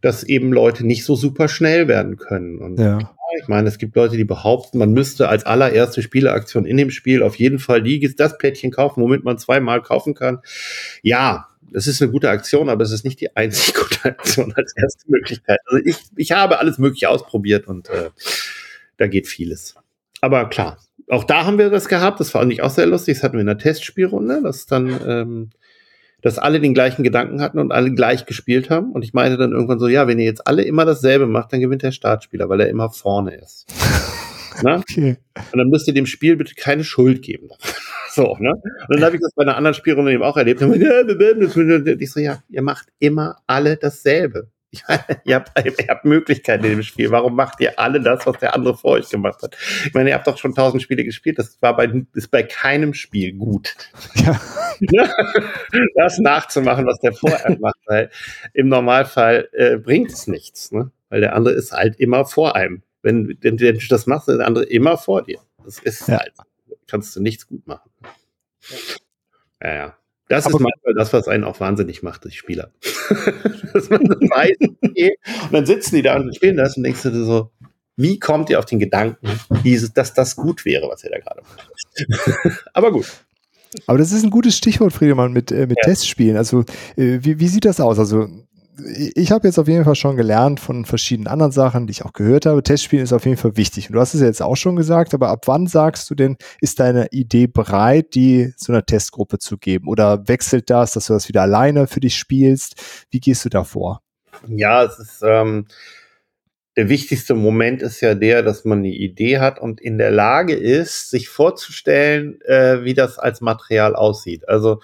dass 0.02 0.22
eben 0.22 0.52
Leute 0.52 0.86
nicht 0.86 1.04
so 1.04 1.16
super 1.16 1.48
schnell 1.48 1.88
werden 1.88 2.16
können. 2.16 2.58
Und 2.58 2.78
ja. 2.78 3.12
Ich 3.40 3.48
meine, 3.48 3.68
es 3.68 3.78
gibt 3.78 3.96
Leute, 3.96 4.16
die 4.16 4.24
behaupten, 4.24 4.78
man 4.78 4.92
müsste 4.92 5.28
als 5.28 5.44
allererste 5.44 6.02
Spieleaktion 6.02 6.66
in 6.66 6.76
dem 6.76 6.90
Spiel 6.90 7.22
auf 7.22 7.36
jeden 7.36 7.58
Fall 7.58 7.82
die, 7.82 8.14
das 8.14 8.38
Plättchen 8.38 8.70
kaufen, 8.70 9.02
womit 9.02 9.24
man 9.24 9.38
zweimal 9.38 9.82
kaufen 9.82 10.14
kann. 10.14 10.40
Ja, 11.02 11.48
es 11.74 11.86
ist 11.86 12.02
eine 12.02 12.10
gute 12.10 12.30
Aktion, 12.30 12.68
aber 12.68 12.84
es 12.84 12.92
ist 12.92 13.04
nicht 13.04 13.20
die 13.20 13.34
einzig 13.36 13.74
gute 13.74 14.04
Aktion 14.04 14.52
als 14.56 14.74
erste 14.76 15.10
Möglichkeit. 15.10 15.58
Also 15.66 15.84
ich, 15.84 15.96
ich 16.16 16.32
habe 16.32 16.58
alles 16.58 16.78
Mögliche 16.78 17.08
ausprobiert 17.08 17.66
und 17.66 17.88
äh, 17.88 18.10
da 18.96 19.06
geht 19.06 19.26
vieles. 19.26 19.74
Aber 20.20 20.48
klar, 20.48 20.78
auch 21.08 21.24
da 21.24 21.44
haben 21.44 21.58
wir 21.58 21.70
das 21.70 21.88
gehabt. 21.88 22.20
Das 22.20 22.32
war 22.34 22.42
eigentlich 22.42 22.62
auch 22.62 22.70
sehr 22.70 22.86
lustig. 22.86 23.16
Das 23.16 23.24
hatten 23.24 23.34
wir 23.34 23.40
in 23.40 23.46
der 23.46 23.58
Testspielrunde, 23.58 24.42
dass 24.42 24.66
dann 24.66 25.00
ähm, 25.06 25.50
dass 26.22 26.38
alle 26.38 26.60
den 26.60 26.72
gleichen 26.72 27.02
Gedanken 27.02 27.42
hatten 27.42 27.58
und 27.58 27.72
alle 27.72 27.92
gleich 27.92 28.26
gespielt 28.26 28.70
haben. 28.70 28.92
Und 28.92 29.04
ich 29.04 29.12
meinte 29.12 29.36
dann 29.36 29.52
irgendwann 29.52 29.80
so, 29.80 29.88
ja, 29.88 30.06
wenn 30.06 30.18
ihr 30.18 30.24
jetzt 30.24 30.46
alle 30.46 30.62
immer 30.62 30.84
dasselbe 30.84 31.26
macht, 31.26 31.52
dann 31.52 31.60
gewinnt 31.60 31.82
der 31.82 31.92
Startspieler, 31.92 32.48
weil 32.48 32.60
er 32.60 32.68
immer 32.68 32.90
vorne 32.90 33.34
ist. 33.34 33.66
Na? 34.62 34.76
Okay. 34.76 35.16
Und 35.52 35.58
dann 35.58 35.68
müsst 35.68 35.88
ihr 35.88 35.94
dem 35.94 36.06
Spiel 36.06 36.36
bitte 36.36 36.54
keine 36.54 36.84
Schuld 36.84 37.22
geben. 37.22 37.48
so, 38.10 38.36
ne? 38.38 38.52
Und 38.88 38.96
dann 38.96 39.04
habe 39.04 39.16
ich 39.16 39.22
das 39.22 39.32
bei 39.34 39.42
einer 39.42 39.56
anderen 39.56 39.74
Spielrunde 39.74 40.12
eben 40.12 40.22
auch 40.22 40.36
erlebt. 40.36 40.62
Und 40.62 40.80
ich 42.00 42.12
so, 42.12 42.20
ja, 42.20 42.42
ihr 42.48 42.62
macht 42.62 42.86
immer 43.00 43.36
alle 43.46 43.76
dasselbe. 43.76 44.48
ihr, 45.24 45.34
habt, 45.34 45.52
ihr 45.64 45.88
habt 45.88 46.04
Möglichkeiten 46.04 46.64
in 46.64 46.70
dem 46.70 46.82
Spiel. 46.82 47.10
Warum 47.10 47.36
macht 47.36 47.60
ihr 47.60 47.78
alle 47.78 48.00
das, 48.00 48.26
was 48.26 48.38
der 48.38 48.54
andere 48.54 48.76
vor 48.76 48.92
euch 48.92 49.10
gemacht 49.10 49.42
hat? 49.42 49.56
Ich 49.84 49.92
meine, 49.92 50.10
ihr 50.10 50.14
habt 50.14 50.26
doch 50.26 50.38
schon 50.38 50.54
tausend 50.54 50.82
Spiele 50.82 51.04
gespielt. 51.04 51.38
Das 51.38 51.60
war 51.60 51.76
bei, 51.76 51.92
ist 52.14 52.30
bei 52.30 52.42
keinem 52.42 52.94
Spiel 52.94 53.34
gut. 53.34 53.74
Ja. 54.14 54.40
das 55.96 56.18
nachzumachen, 56.18 56.86
was 56.86 56.98
der 57.00 57.12
vorher 57.12 57.56
macht, 57.60 57.78
weil 57.86 58.10
im 58.54 58.68
Normalfall 58.68 59.48
äh, 59.52 59.76
bringt 59.76 60.10
es 60.10 60.26
nichts, 60.26 60.72
ne? 60.72 60.90
weil 61.10 61.20
der 61.20 61.34
andere 61.36 61.54
ist 61.54 61.72
halt 61.72 62.00
immer 62.00 62.24
vor 62.24 62.56
einem. 62.56 62.82
Wenn, 63.02 63.36
wenn 63.42 63.56
du 63.58 63.72
das 63.74 64.06
machst, 64.06 64.28
ist 64.28 64.38
der 64.38 64.46
andere 64.46 64.64
immer 64.64 64.96
vor 64.96 65.22
dir. 65.22 65.40
Das 65.64 65.78
ist 65.80 66.08
ja. 66.08 66.18
halt, 66.18 66.32
kannst 66.86 67.14
du 67.14 67.20
nichts 67.20 67.46
gut 67.46 67.66
machen. 67.66 67.90
Ja, 69.62 69.74
ja. 69.74 69.96
Das 70.32 70.46
Aber 70.46 70.54
ist 70.54 70.60
manchmal 70.62 70.94
das, 70.94 71.12
was 71.12 71.28
einen 71.28 71.44
auch 71.44 71.60
wahnsinnig 71.60 72.02
macht, 72.02 72.24
die 72.24 72.30
Spieler. 72.30 72.70
Dass 73.74 73.90
man 73.90 74.02
dann 74.02 74.18
weiß, 74.18 74.56
okay, 74.80 75.18
und 75.42 75.52
dann 75.52 75.66
sitzen 75.66 75.96
die 75.96 76.00
da 76.00 76.16
und 76.16 76.34
spielen 76.34 76.56
das 76.56 76.74
und 76.74 76.84
denkst 76.84 77.02
du 77.02 77.22
so, 77.22 77.50
wie 77.96 78.18
kommt 78.18 78.48
ihr 78.48 78.58
auf 78.58 78.64
den 78.64 78.78
Gedanken, 78.78 79.28
dieses, 79.62 79.92
dass 79.92 80.14
das 80.14 80.34
gut 80.34 80.64
wäre, 80.64 80.88
was 80.88 81.04
ihr 81.04 81.10
da 81.10 81.18
gerade 81.18 81.42
macht? 81.42 82.58
Aber 82.72 82.92
gut. 82.92 83.06
Aber 83.86 83.98
das 83.98 84.10
ist 84.10 84.24
ein 84.24 84.30
gutes 84.30 84.56
Stichwort, 84.56 84.94
Friedemann, 84.94 85.34
mit, 85.34 85.52
äh, 85.52 85.66
mit 85.66 85.76
ja. 85.82 85.90
Testspielen. 85.90 86.38
Also, 86.38 86.60
äh, 86.96 87.18
wie, 87.20 87.38
wie 87.38 87.48
sieht 87.48 87.66
das 87.66 87.78
aus? 87.78 87.98
Also, 87.98 88.26
ich 88.78 89.30
habe 89.32 89.46
jetzt 89.46 89.58
auf 89.58 89.68
jeden 89.68 89.84
Fall 89.84 89.94
schon 89.94 90.16
gelernt 90.16 90.58
von 90.58 90.86
verschiedenen 90.86 91.28
anderen 91.28 91.52
Sachen, 91.52 91.86
die 91.86 91.90
ich 91.90 92.04
auch 92.04 92.14
gehört 92.14 92.46
habe. 92.46 92.62
Testspielen 92.62 93.04
ist 93.04 93.12
auf 93.12 93.26
jeden 93.26 93.36
Fall 93.36 93.56
wichtig. 93.56 93.88
Und 93.88 93.94
du 93.94 94.00
hast 94.00 94.14
es 94.14 94.20
ja 94.20 94.26
jetzt 94.26 94.40
auch 94.40 94.56
schon 94.56 94.76
gesagt, 94.76 95.12
aber 95.12 95.28
ab 95.28 95.46
wann 95.46 95.66
sagst 95.66 96.08
du 96.08 96.14
denn, 96.14 96.36
ist 96.60 96.80
deine 96.80 97.08
Idee 97.10 97.46
bereit, 97.46 98.14
die 98.14 98.54
zu 98.56 98.72
einer 98.72 98.84
Testgruppe 98.84 99.38
zu 99.38 99.58
geben? 99.58 99.88
Oder 99.88 100.26
wechselt 100.26 100.70
das, 100.70 100.92
dass 100.92 101.06
du 101.06 101.12
das 101.12 101.28
wieder 101.28 101.42
alleine 101.42 101.86
für 101.86 102.00
dich 102.00 102.16
spielst? 102.16 103.06
Wie 103.10 103.20
gehst 103.20 103.44
du 103.44 103.50
da 103.50 103.64
vor? 103.64 104.00
Ja, 104.48 104.84
es 104.84 104.98
ist, 104.98 105.22
ähm, 105.22 105.66
der 106.76 106.88
wichtigste 106.88 107.34
Moment 107.34 107.82
ist 107.82 108.00
ja 108.00 108.14
der, 108.14 108.42
dass 108.42 108.64
man 108.64 108.78
eine 108.78 108.88
Idee 108.88 109.38
hat 109.38 109.58
und 109.58 109.82
in 109.82 109.98
der 109.98 110.10
Lage 110.10 110.54
ist, 110.54 111.10
sich 111.10 111.28
vorzustellen, 111.28 112.40
äh, 112.42 112.84
wie 112.84 112.94
das 112.94 113.18
als 113.18 113.42
Material 113.42 113.94
aussieht. 113.94 114.48
Also 114.48 114.80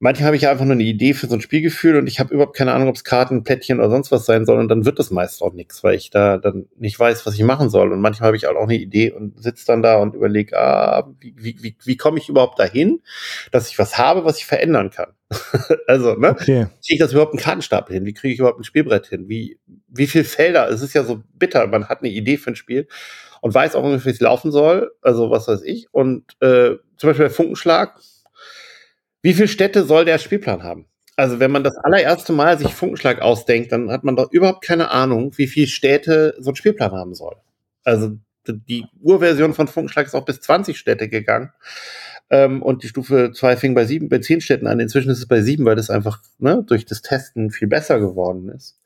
manchmal 0.00 0.28
habe 0.28 0.36
ich 0.36 0.48
einfach 0.48 0.64
nur 0.64 0.72
eine 0.72 0.82
Idee 0.82 1.14
für 1.14 1.28
so 1.28 1.34
ein 1.34 1.42
Spielgefühl 1.42 1.96
und 1.96 2.06
ich 2.06 2.18
habe 2.18 2.34
überhaupt 2.34 2.56
keine 2.56 2.72
Ahnung, 2.72 2.88
ob 2.88 2.96
es 2.96 3.04
Karten, 3.04 3.44
Plättchen 3.44 3.78
oder 3.78 3.90
sonst 3.90 4.10
was 4.10 4.26
sein 4.26 4.46
soll 4.46 4.58
und 4.58 4.68
dann 4.68 4.84
wird 4.86 4.98
das 4.98 5.10
meist 5.10 5.42
auch 5.42 5.52
nichts, 5.52 5.84
weil 5.84 5.94
ich 5.94 6.10
da 6.10 6.38
dann 6.38 6.66
nicht 6.76 6.98
weiß, 6.98 7.26
was 7.26 7.34
ich 7.34 7.44
machen 7.44 7.68
soll. 7.68 7.92
Und 7.92 8.00
manchmal 8.00 8.28
habe 8.28 8.36
ich 8.36 8.48
auch 8.48 8.56
eine 8.56 8.74
Idee 8.74 9.12
und 9.12 9.40
sitze 9.40 9.66
dann 9.66 9.82
da 9.82 9.98
und 9.98 10.14
überlege, 10.14 10.58
ah, 10.58 11.06
wie, 11.20 11.34
wie, 11.36 11.56
wie, 11.62 11.76
wie 11.84 11.96
komme 11.96 12.18
ich 12.18 12.30
überhaupt 12.30 12.58
dahin, 12.58 13.02
dass 13.52 13.68
ich 13.70 13.78
was 13.78 13.98
habe, 13.98 14.24
was 14.24 14.38
ich 14.38 14.46
verändern 14.46 14.90
kann. 14.90 15.12
also, 15.86 16.14
ne? 16.14 16.30
Okay. 16.30 16.66
Kriege 16.84 16.94
ich 16.94 16.98
das 16.98 17.12
überhaupt 17.12 17.34
einen 17.34 17.42
Kartenstapel 17.42 17.94
hin? 17.94 18.06
Wie 18.06 18.14
kriege 18.14 18.32
ich 18.32 18.40
überhaupt 18.40 18.58
ein 18.58 18.64
Spielbrett 18.64 19.06
hin? 19.06 19.28
Wie, 19.28 19.58
wie 19.86 20.06
viel 20.06 20.24
Felder? 20.24 20.68
Es 20.70 20.80
ist 20.80 20.94
ja 20.94 21.04
so 21.04 21.22
bitter, 21.34 21.66
man 21.66 21.88
hat 21.88 22.00
eine 22.00 22.08
Idee 22.08 22.38
für 22.38 22.50
ein 22.50 22.56
Spiel 22.56 22.88
und 23.42 23.54
weiß 23.54 23.74
auch 23.74 23.84
ungefähr, 23.84 24.12
wie 24.12 24.14
es 24.14 24.20
laufen 24.20 24.50
soll. 24.50 24.92
Also, 25.02 25.30
was 25.30 25.46
weiß 25.46 25.62
ich. 25.62 25.88
Und 25.92 26.24
äh, 26.40 26.76
zum 26.96 27.10
Beispiel 27.10 27.26
der 27.26 27.30
Funkenschlag, 27.30 28.00
wie 29.22 29.34
viele 29.34 29.48
Städte 29.48 29.84
soll 29.84 30.04
der 30.04 30.18
Spielplan 30.18 30.62
haben? 30.62 30.86
Also 31.16 31.38
wenn 31.38 31.50
man 31.50 31.64
das 31.64 31.76
allererste 31.76 32.32
Mal 32.32 32.58
sich 32.58 32.72
Funkenschlag 32.74 33.20
ausdenkt, 33.20 33.72
dann 33.72 33.90
hat 33.90 34.04
man 34.04 34.16
doch 34.16 34.32
überhaupt 34.32 34.64
keine 34.64 34.90
Ahnung, 34.90 35.36
wie 35.36 35.46
viele 35.46 35.66
Städte 35.66 36.34
so 36.38 36.50
ein 36.50 36.56
Spielplan 36.56 36.92
haben 36.92 37.14
soll. 37.14 37.36
Also 37.84 38.16
die 38.46 38.86
Urversion 39.02 39.52
von 39.52 39.68
Funkenschlag 39.68 40.06
ist 40.06 40.14
auch 40.14 40.24
bis 40.24 40.40
20 40.40 40.78
Städte 40.78 41.08
gegangen. 41.08 41.52
Ähm, 42.30 42.62
und 42.62 42.82
die 42.82 42.88
Stufe 42.88 43.32
2 43.34 43.56
fing 43.56 43.74
bei 43.74 43.84
sieben, 43.84 44.08
bei 44.08 44.18
zehn 44.18 44.40
Städten 44.40 44.66
an. 44.66 44.80
Inzwischen 44.80 45.10
ist 45.10 45.18
es 45.18 45.26
bei 45.26 45.42
sieben, 45.42 45.64
weil 45.64 45.76
das 45.76 45.90
einfach 45.90 46.22
ne, 46.38 46.64
durch 46.66 46.86
das 46.86 47.02
Testen 47.02 47.50
viel 47.50 47.68
besser 47.68 47.98
geworden 47.98 48.48
ist. 48.48 48.79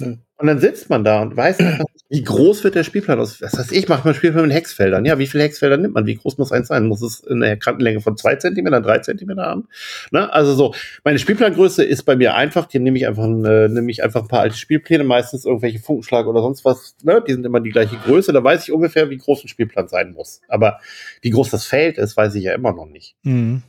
Hm. 0.00 0.20
Und 0.36 0.48
dann 0.48 0.58
sitzt 0.58 0.90
man 0.90 1.04
da 1.04 1.22
und 1.22 1.36
weiß 1.36 1.60
einfach, 1.60 1.84
wie 2.08 2.22
groß 2.22 2.64
wird 2.64 2.74
der 2.74 2.82
Spielplan 2.82 3.20
aus. 3.20 3.38
Das 3.38 3.56
heißt, 3.56 3.72
ich 3.72 3.88
mache 3.88 4.06
mal 4.06 4.14
Spielplan 4.14 4.46
mit 4.48 4.52
Hexfeldern. 4.52 5.04
Ja, 5.04 5.18
wie 5.18 5.28
viele 5.28 5.44
Hexfelder 5.44 5.76
nimmt 5.76 5.94
man? 5.94 6.06
Wie 6.06 6.16
groß 6.16 6.38
muss 6.38 6.50
eins 6.50 6.68
sein? 6.68 6.86
Muss 6.86 7.02
es 7.02 7.24
eine 7.26 7.56
Kantenlänge 7.56 8.00
von 8.00 8.16
zwei 8.16 8.34
Zentimeter, 8.34 8.80
drei 8.80 8.98
Zentimeter 8.98 9.42
haben? 9.42 9.68
Ne? 10.10 10.30
Also 10.32 10.54
so, 10.54 10.74
meine 11.04 11.20
Spielplangröße 11.20 11.84
ist 11.84 12.02
bei 12.02 12.16
mir 12.16 12.34
einfach. 12.34 12.68
Hier 12.68 12.80
nehme 12.80 12.98
ich 12.98 13.06
einfach, 13.06 13.24
äh, 13.24 13.68
nehme 13.68 13.90
ich 13.90 14.02
einfach 14.02 14.22
ein 14.22 14.28
paar 14.28 14.40
alte 14.40 14.56
Spielpläne, 14.56 15.04
meistens 15.04 15.44
irgendwelche 15.44 15.78
Funkenschlag 15.78 16.26
oder 16.26 16.42
sonst 16.42 16.64
was. 16.64 16.96
Ne? 17.04 17.22
Die 17.26 17.32
sind 17.32 17.46
immer 17.46 17.60
die 17.60 17.70
gleiche 17.70 17.96
Größe. 17.96 18.32
Da 18.32 18.42
weiß 18.42 18.64
ich 18.64 18.72
ungefähr, 18.72 19.10
wie 19.10 19.18
groß 19.18 19.44
ein 19.44 19.48
Spielplan 19.48 19.86
sein 19.86 20.12
muss. 20.12 20.40
Aber 20.48 20.80
wie 21.22 21.30
groß 21.30 21.50
das 21.50 21.64
Feld 21.64 21.96
ist, 21.96 22.16
weiß 22.16 22.34
ich 22.34 22.42
ja 22.42 22.54
immer 22.54 22.72
noch 22.72 22.86
nicht. 22.86 23.16
Mhm. 23.22 23.62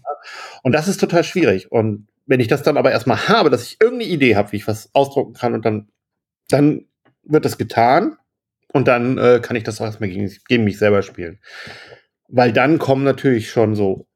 Und 0.63 0.71
das 0.71 0.88
ist 0.88 0.99
total 0.99 1.23
schwierig. 1.23 1.71
Und 1.71 2.07
wenn 2.25 2.39
ich 2.39 2.47
das 2.47 2.63
dann 2.63 2.77
aber 2.77 2.91
erstmal 2.91 3.27
habe, 3.27 3.49
dass 3.49 3.63
ich 3.63 3.77
irgendeine 3.79 4.11
Idee 4.11 4.35
habe, 4.35 4.51
wie 4.51 4.57
ich 4.57 4.67
was 4.67 4.89
ausdrucken 4.93 5.33
kann 5.33 5.53
und 5.53 5.63
dann 5.63 5.88
dann 6.49 6.86
wird 7.23 7.45
das 7.45 7.58
getan 7.58 8.17
und 8.73 8.88
dann 8.88 9.17
äh, 9.17 9.39
kann 9.41 9.55
ich 9.55 9.63
das 9.63 9.79
auch 9.81 9.86
erstmal 9.86 10.10
gegen, 10.10 10.31
gegen 10.47 10.63
mich 10.63 10.77
selber 10.77 11.01
spielen. 11.01 11.39
Weil 12.27 12.51
dann 12.51 12.79
kommen 12.79 13.03
natürlich 13.03 13.49
schon 13.49 13.75
so, 13.75 14.08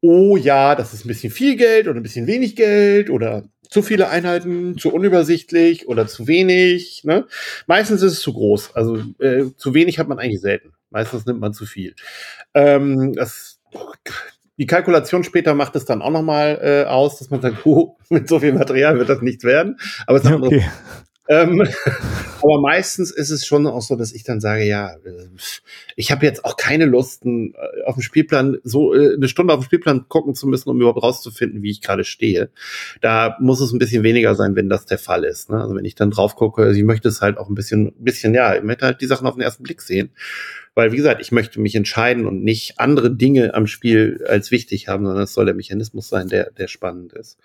oh 0.00 0.36
ja, 0.36 0.74
das 0.74 0.94
ist 0.94 1.04
ein 1.04 1.08
bisschen 1.08 1.32
viel 1.32 1.56
Geld 1.56 1.88
oder 1.88 1.98
ein 1.98 2.02
bisschen 2.02 2.26
wenig 2.26 2.56
Geld 2.56 3.10
oder 3.10 3.44
zu 3.68 3.82
viele 3.82 4.08
Einheiten, 4.08 4.78
zu 4.78 4.92
unübersichtlich 4.92 5.88
oder 5.88 6.06
zu 6.06 6.28
wenig. 6.28 7.02
Ne? 7.04 7.26
Meistens 7.66 8.02
ist 8.02 8.12
es 8.12 8.20
zu 8.20 8.32
groß. 8.32 8.74
Also 8.74 8.98
äh, 9.18 9.46
zu 9.56 9.74
wenig 9.74 9.98
hat 9.98 10.08
man 10.08 10.18
eigentlich 10.18 10.40
selten. 10.40 10.72
Meistens 10.90 11.26
nimmt 11.26 11.40
man 11.40 11.52
zu 11.52 11.66
viel. 11.66 11.94
Ähm, 12.54 13.12
das, 13.14 13.60
die 14.56 14.66
Kalkulation 14.66 15.24
später 15.24 15.54
macht 15.54 15.76
es 15.76 15.84
dann 15.84 16.00
auch 16.00 16.10
noch 16.10 16.22
mal 16.22 16.58
äh, 16.62 16.88
aus, 16.88 17.18
dass 17.18 17.30
man 17.30 17.42
sagt, 17.42 17.58
oh, 17.66 17.96
mit 18.08 18.28
so 18.28 18.40
viel 18.40 18.52
Material 18.52 18.98
wird 18.98 19.08
das 19.08 19.20
nichts 19.20 19.44
werden. 19.44 19.78
Aber 20.06 20.18
es 20.18 20.24
ist 20.24 20.32
okay. 20.32 20.64
Ähm, 21.28 21.66
aber 22.42 22.60
meistens 22.60 23.10
ist 23.10 23.30
es 23.30 23.46
schon 23.46 23.66
auch 23.66 23.82
so, 23.82 23.96
dass 23.96 24.12
ich 24.12 24.24
dann 24.24 24.40
sage, 24.40 24.64
ja, 24.64 24.94
äh, 25.04 25.28
ich 25.96 26.10
habe 26.10 26.26
jetzt 26.26 26.44
auch 26.44 26.56
keine 26.56 26.84
Lust, 26.84 27.24
äh, 27.24 27.52
auf 27.84 27.94
dem 27.94 28.02
Spielplan 28.02 28.58
so 28.62 28.94
äh, 28.94 29.14
eine 29.14 29.28
Stunde 29.28 29.52
auf 29.52 29.60
dem 29.60 29.64
Spielplan 29.64 30.08
gucken 30.08 30.34
zu 30.34 30.46
müssen, 30.46 30.68
um 30.68 30.80
überhaupt 30.80 31.02
rauszufinden, 31.02 31.62
wie 31.62 31.70
ich 31.70 31.80
gerade 31.80 32.04
stehe. 32.04 32.50
Da 33.00 33.36
muss 33.40 33.60
es 33.60 33.72
ein 33.72 33.78
bisschen 33.78 34.02
weniger 34.02 34.34
sein, 34.34 34.56
wenn 34.56 34.68
das 34.68 34.86
der 34.86 34.98
Fall 34.98 35.24
ist. 35.24 35.50
Ne? 35.50 35.60
Also 35.60 35.74
wenn 35.74 35.84
ich 35.84 35.94
dann 35.94 36.10
drauf 36.10 36.36
gucke, 36.36 36.62
also 36.62 36.78
ich 36.78 36.84
möchte 36.84 37.08
es 37.08 37.20
halt 37.20 37.38
auch 37.38 37.48
ein 37.48 37.54
bisschen, 37.54 37.92
bisschen, 37.98 38.34
ja, 38.34 38.54
ich 38.54 38.62
möchte 38.62 38.86
halt 38.86 39.00
die 39.00 39.06
Sachen 39.06 39.26
auf 39.26 39.34
den 39.34 39.42
ersten 39.42 39.62
Blick 39.62 39.82
sehen. 39.82 40.10
Weil, 40.74 40.92
wie 40.92 40.96
gesagt, 40.98 41.22
ich 41.22 41.32
möchte 41.32 41.58
mich 41.58 41.74
entscheiden 41.74 42.26
und 42.26 42.44
nicht 42.44 42.78
andere 42.78 43.10
Dinge 43.10 43.54
am 43.54 43.66
Spiel 43.66 44.22
als 44.28 44.50
wichtig 44.50 44.88
haben, 44.88 45.06
sondern 45.06 45.24
es 45.24 45.32
soll 45.32 45.46
der 45.46 45.54
Mechanismus 45.54 46.10
sein, 46.10 46.28
der, 46.28 46.50
der 46.50 46.68
spannend 46.68 47.14
ist. 47.14 47.38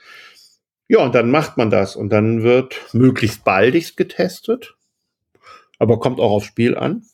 Ja, 0.92 1.06
und 1.06 1.16
dann 1.16 1.32
macht 1.32 1.56
man 1.56 1.70
das 1.70 1.96
und 1.96 2.10
dann 2.10 2.44
wird 2.44 2.76
möglichst 2.92 3.46
baldigst 3.46 3.96
getestet, 3.96 4.76
aber 5.80 6.02
kommt 6.02 6.20
auch 6.20 6.32
aufs 6.32 6.48
Spiel 6.48 6.78
an. 6.78 7.06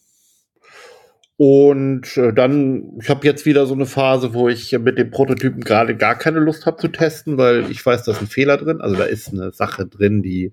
Und 1.40 2.18
äh, 2.18 2.34
dann, 2.34 2.98
ich 3.00 3.12
habe 3.12 3.26
jetzt 3.28 3.46
wieder 3.46 3.68
so 3.68 3.76
eine 3.76 3.86
Phase, 3.86 4.34
wo 4.34 4.50
ich 4.50 4.72
mit 4.80 4.98
dem 4.98 5.12
Prototypen 5.12 5.64
gerade 5.64 5.96
gar 5.96 6.16
keine 6.16 6.40
Lust 6.40 6.66
habe 6.66 6.78
zu 6.78 6.88
testen, 6.88 7.38
weil 7.38 7.70
ich 7.70 7.86
weiß, 7.86 8.04
da 8.04 8.14
ist 8.14 8.22
ein 8.22 8.28
Fehler 8.28 8.58
drin. 8.58 8.82
Also 8.82 8.96
da 8.96 9.04
ist 9.04 9.32
eine 9.32 9.52
Sache 9.52 9.86
drin, 9.86 10.24
die 10.24 10.52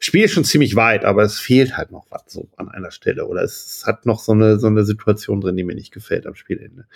Spiel 0.00 0.28
schon 0.28 0.44
ziemlich 0.44 0.74
weit, 0.74 1.04
aber 1.04 1.22
es 1.22 1.38
fehlt 1.38 1.76
halt 1.76 1.92
noch 1.92 2.06
was 2.08 2.22
so 2.28 2.48
an 2.56 2.70
einer 2.70 2.90
Stelle. 2.90 3.26
Oder 3.26 3.42
es 3.42 3.82
hat 3.86 4.06
noch 4.06 4.20
so 4.20 4.32
eine, 4.32 4.58
so 4.58 4.68
eine 4.68 4.84
Situation 4.84 5.42
drin, 5.42 5.54
die 5.54 5.64
mir 5.64 5.74
nicht 5.74 5.92
gefällt 5.92 6.26
am 6.26 6.34
Spielende. 6.34 6.86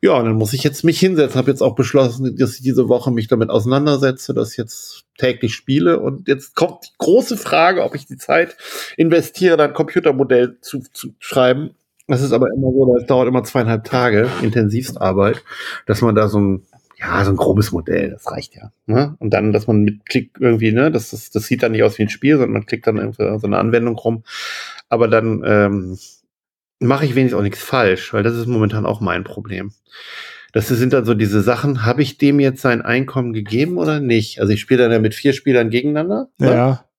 Ja, 0.00 0.12
und 0.12 0.24
dann 0.24 0.36
muss 0.36 0.54
ich 0.54 0.64
jetzt 0.64 0.82
mich 0.82 0.98
hinsetzen. 0.98 1.36
Habe 1.36 1.50
jetzt 1.50 1.62
auch 1.62 1.74
beschlossen, 1.74 2.36
dass 2.38 2.54
ich 2.54 2.62
diese 2.62 2.88
Woche 2.88 3.10
mich 3.10 3.28
damit 3.28 3.50
auseinandersetze, 3.50 4.32
dass 4.32 4.56
jetzt 4.56 5.04
täglich 5.18 5.54
spiele. 5.54 6.00
Und 6.00 6.26
jetzt 6.26 6.56
kommt 6.56 6.86
die 6.86 6.96
große 6.96 7.36
Frage, 7.36 7.82
ob 7.82 7.94
ich 7.94 8.06
die 8.06 8.16
Zeit 8.16 8.56
investiere, 8.96 9.58
dann 9.58 9.74
Computermodell 9.74 10.56
zu, 10.62 10.80
zu 10.94 11.14
schreiben 11.18 11.74
das 12.08 12.22
ist 12.22 12.32
aber 12.32 12.48
immer 12.52 12.72
so, 12.72 12.94
das 12.96 13.06
dauert 13.06 13.28
immer 13.28 13.44
zweieinhalb 13.44 13.84
Tage, 13.84 14.28
intensivst 14.42 15.00
Arbeit, 15.00 15.44
dass 15.86 16.00
man 16.00 16.14
da 16.14 16.28
so 16.28 16.40
ein, 16.40 16.62
ja, 16.98 17.24
so 17.24 17.30
ein 17.30 17.36
grobes 17.36 17.70
Modell, 17.70 18.10
das 18.10 18.30
reicht 18.30 18.56
ja. 18.56 18.72
Ne? 18.86 19.14
Und 19.18 19.30
dann, 19.30 19.52
dass 19.52 19.66
man 19.66 19.82
mit 19.82 20.06
Klick 20.06 20.32
irgendwie, 20.40 20.72
ne, 20.72 20.90
das, 20.90 21.10
das, 21.10 21.30
das 21.30 21.44
sieht 21.44 21.62
dann 21.62 21.72
nicht 21.72 21.84
aus 21.84 21.98
wie 21.98 22.02
ein 22.02 22.08
Spiel, 22.08 22.36
sondern 22.36 22.54
man 22.54 22.66
klickt 22.66 22.86
dann 22.86 22.96
irgendwie 22.96 23.38
so 23.38 23.46
eine 23.46 23.58
Anwendung 23.58 23.96
rum. 23.96 24.24
Aber 24.88 25.06
dann 25.06 25.42
ähm, 25.44 25.98
mache 26.80 27.04
ich 27.04 27.14
wenigstens 27.14 27.38
auch 27.38 27.44
nichts 27.44 27.62
falsch, 27.62 28.12
weil 28.12 28.22
das 28.22 28.34
ist 28.34 28.46
momentan 28.46 28.86
auch 28.86 29.00
mein 29.00 29.22
Problem. 29.22 29.72
Das 30.52 30.68
sind 30.68 30.94
dann 30.94 31.04
so 31.04 31.12
diese 31.12 31.42
Sachen, 31.42 31.84
habe 31.84 32.02
ich 32.02 32.16
dem 32.16 32.40
jetzt 32.40 32.62
sein 32.62 32.80
Einkommen 32.80 33.34
gegeben 33.34 33.76
oder 33.76 34.00
nicht? 34.00 34.40
Also 34.40 34.54
ich 34.54 34.60
spiele 34.60 34.82
dann 34.82 34.92
ja 34.92 34.98
mit 34.98 35.14
vier 35.14 35.34
Spielern 35.34 35.68
gegeneinander. 35.68 36.30
Ne? 36.38 36.50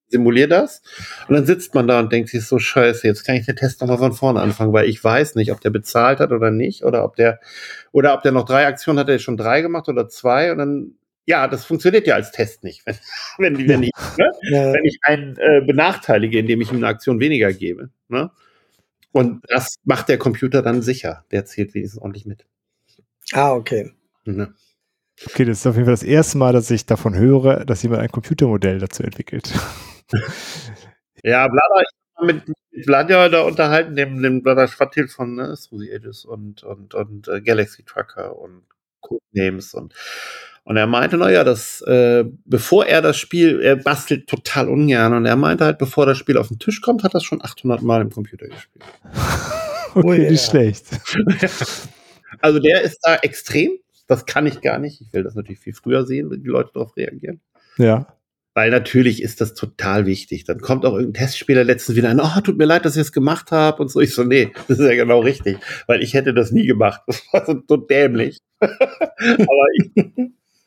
Simuliere 0.10 0.48
das. 0.48 0.82
Und 1.28 1.36
dann 1.36 1.46
sitzt 1.46 1.76
man 1.76 1.88
da 1.88 2.00
und 2.00 2.12
denkt 2.12 2.30
sich 2.30 2.46
so, 2.46 2.58
scheiße, 2.58 3.08
jetzt 3.08 3.24
kann 3.26 3.36
ich 3.36 3.46
den 3.46 3.56
Test 3.56 3.80
nochmal 3.82 4.00
von 4.00 4.14
vorne 4.14 4.42
anfangen, 4.42 4.74
weil 4.74 4.90
ich 4.90 5.04
weiß 5.04 5.36
nicht, 5.36 5.52
ob 5.52 5.62
der 5.62 5.70
bezahlt 5.70 6.20
hat 6.20 6.32
oder 6.32 6.52
nicht, 6.52 6.84
oder 6.84 7.04
ob 7.04 7.16
der, 7.16 7.40
oder 7.92 8.14
ob 8.16 8.24
der 8.24 8.32
noch 8.32 8.46
drei 8.46 8.66
Aktionen 8.66 9.00
hat, 9.00 9.10
er 9.10 9.20
schon 9.20 9.38
drei 9.38 9.62
gemacht 9.62 9.88
oder 9.88 10.10
zwei. 10.10 10.52
Und 10.52 10.58
dann, 10.58 10.92
ja, 11.26 11.48
das 11.48 11.66
funktioniert 11.66 12.08
ja 12.08 12.16
als 12.16 12.32
Test 12.32 12.64
nicht, 12.64 12.84
wenn, 13.38 13.58
wenn, 13.58 13.68
wenn 13.68 13.84
ich, 13.84 13.92
ne? 14.18 14.32
ja. 14.52 14.74
wenn 14.74 14.86
ich 14.86 14.98
einen 15.04 15.38
äh, 15.38 15.62
benachteilige, 15.66 16.40
indem 16.40 16.62
ich 16.62 16.72
ihm 16.72 16.78
eine 16.78 16.88
Aktion 16.88 17.20
weniger 17.20 17.54
gebe. 17.54 17.90
Ne? 18.08 18.32
Und 19.12 19.44
das 19.48 19.76
macht 19.84 20.10
der 20.10 20.18
Computer 20.18 20.62
dann 20.62 20.82
sicher. 20.82 21.26
Der 21.32 21.46
zählt 21.46 21.74
wenigstens 21.74 22.02
ordentlich 22.02 22.26
mit. 22.26 22.46
Ah, 23.34 23.54
okay. 23.54 23.92
Ne? 24.26 24.54
Okay, 25.26 25.46
das 25.46 25.60
ist 25.60 25.68
auf 25.68 25.76
jeden 25.76 25.86
Fall 25.86 25.94
das 25.94 26.04
erste 26.04 26.38
Mal, 26.38 26.54
dass 26.54 26.72
ich 26.72 26.86
davon 26.86 27.16
höre, 27.16 27.66
dass 27.66 27.84
jemand 27.84 28.02
ein 28.02 28.12
Computermodell 28.12 28.80
dazu 28.80 29.04
entwickelt. 29.04 29.54
Ja, 31.24 31.48
Blada, 31.48 31.82
ich 31.82 32.18
habe 32.18 32.34
mit, 32.34 32.44
Vladja 32.86 33.30
da 33.30 33.42
unterhalten, 33.42 33.96
dem, 33.96 34.22
dem 34.22 34.44
Blada 34.44 34.68
Schwartil 34.68 35.08
von 35.08 35.36
ne, 35.36 35.56
Suzy 35.56 35.92
Aegis 35.92 36.26
und, 36.26 36.64
und, 36.64 36.94
und 36.94 37.28
äh, 37.28 37.42
Galaxy 37.42 37.84
Trucker 37.84 38.38
und 38.38 38.64
Codenames 39.02 39.74
und 39.74 39.94
und 40.70 40.78
er 40.78 40.86
meinte, 40.86 41.18
naja, 41.18 41.44
das, 41.44 41.82
äh, 41.82 42.26
bevor 42.46 42.86
er 42.86 43.02
das 43.02 43.18
Spiel, 43.18 43.60
er 43.60 43.76
bastelt 43.76 44.28
total 44.28 44.70
ungern. 44.70 45.14
Und 45.14 45.26
er 45.26 45.36
meinte 45.36 45.66
halt, 45.66 45.80
bevor 45.80 46.06
das 46.06 46.20
Spiel 46.20 46.38
auf 46.38 46.50
den 46.50 46.60
Tisch 46.60 46.82
kommt, 46.82 47.04
hat 47.04 47.16
er 47.16 47.22
schon 47.22 47.44
800 47.44 47.82
Mal 47.82 48.02
im 48.02 48.12
Computer 48.12 48.46
gespielt. 48.46 48.86
okay, 49.96 50.08
oh, 50.08 50.14
yeah. 50.14 50.30
nicht 50.30 50.46
schlecht. 50.46 50.86
also 52.42 52.60
der 52.60 52.84
ist 52.84 53.00
da 53.02 53.16
extrem. 53.16 53.80
Das 54.06 54.28
kann 54.28 54.46
ich 54.46 54.62
gar 54.62 54.78
nicht. 54.78 55.02
Ich 55.02 55.12
will 55.12 55.24
das 55.24 55.34
natürlich 55.34 55.60
viel 55.60 55.74
früher 55.74 56.06
sehen, 56.06 56.30
wenn 56.30 56.44
die 56.44 56.50
Leute 56.50 56.70
darauf 56.72 56.96
reagieren. 56.96 57.42
Ja. 57.78 58.06
Weil 58.60 58.72
natürlich 58.72 59.24
ist 59.24 59.40
das 59.40 59.54
total 59.54 60.06
wichtig. 60.06 60.44
Dann 60.44 60.60
kommt 60.60 60.86
auch 60.86 60.92
irgendein 60.92 61.24
Testspieler 61.24 61.64
letztens 61.64 61.96
wieder 61.96 62.10
an, 62.10 62.20
oh, 62.20 62.42
tut 62.42 62.58
mir 62.58 62.66
leid, 62.66 62.84
dass 62.84 62.98
ich 62.98 63.04
es 63.04 63.14
gemacht 63.14 63.52
habe 63.52 63.82
und 63.82 63.88
so. 63.88 64.02
Ich 64.02 64.14
so, 64.14 64.26
nee, 64.26 64.52
das 64.68 64.80
ist 64.80 64.86
ja 64.86 64.96
genau 64.96 65.22
richtig, 65.22 65.60
weil 65.88 66.04
ich 66.04 66.14
hätte 66.14 66.34
das 66.34 66.52
nie 66.52 66.68
gemacht. 66.68 67.00
Das 67.08 67.24
war 67.32 67.46
so, 67.46 67.64
so 67.66 67.78
dämlich. 67.78 68.40
Aber 68.60 69.66
ich, 69.78 70.06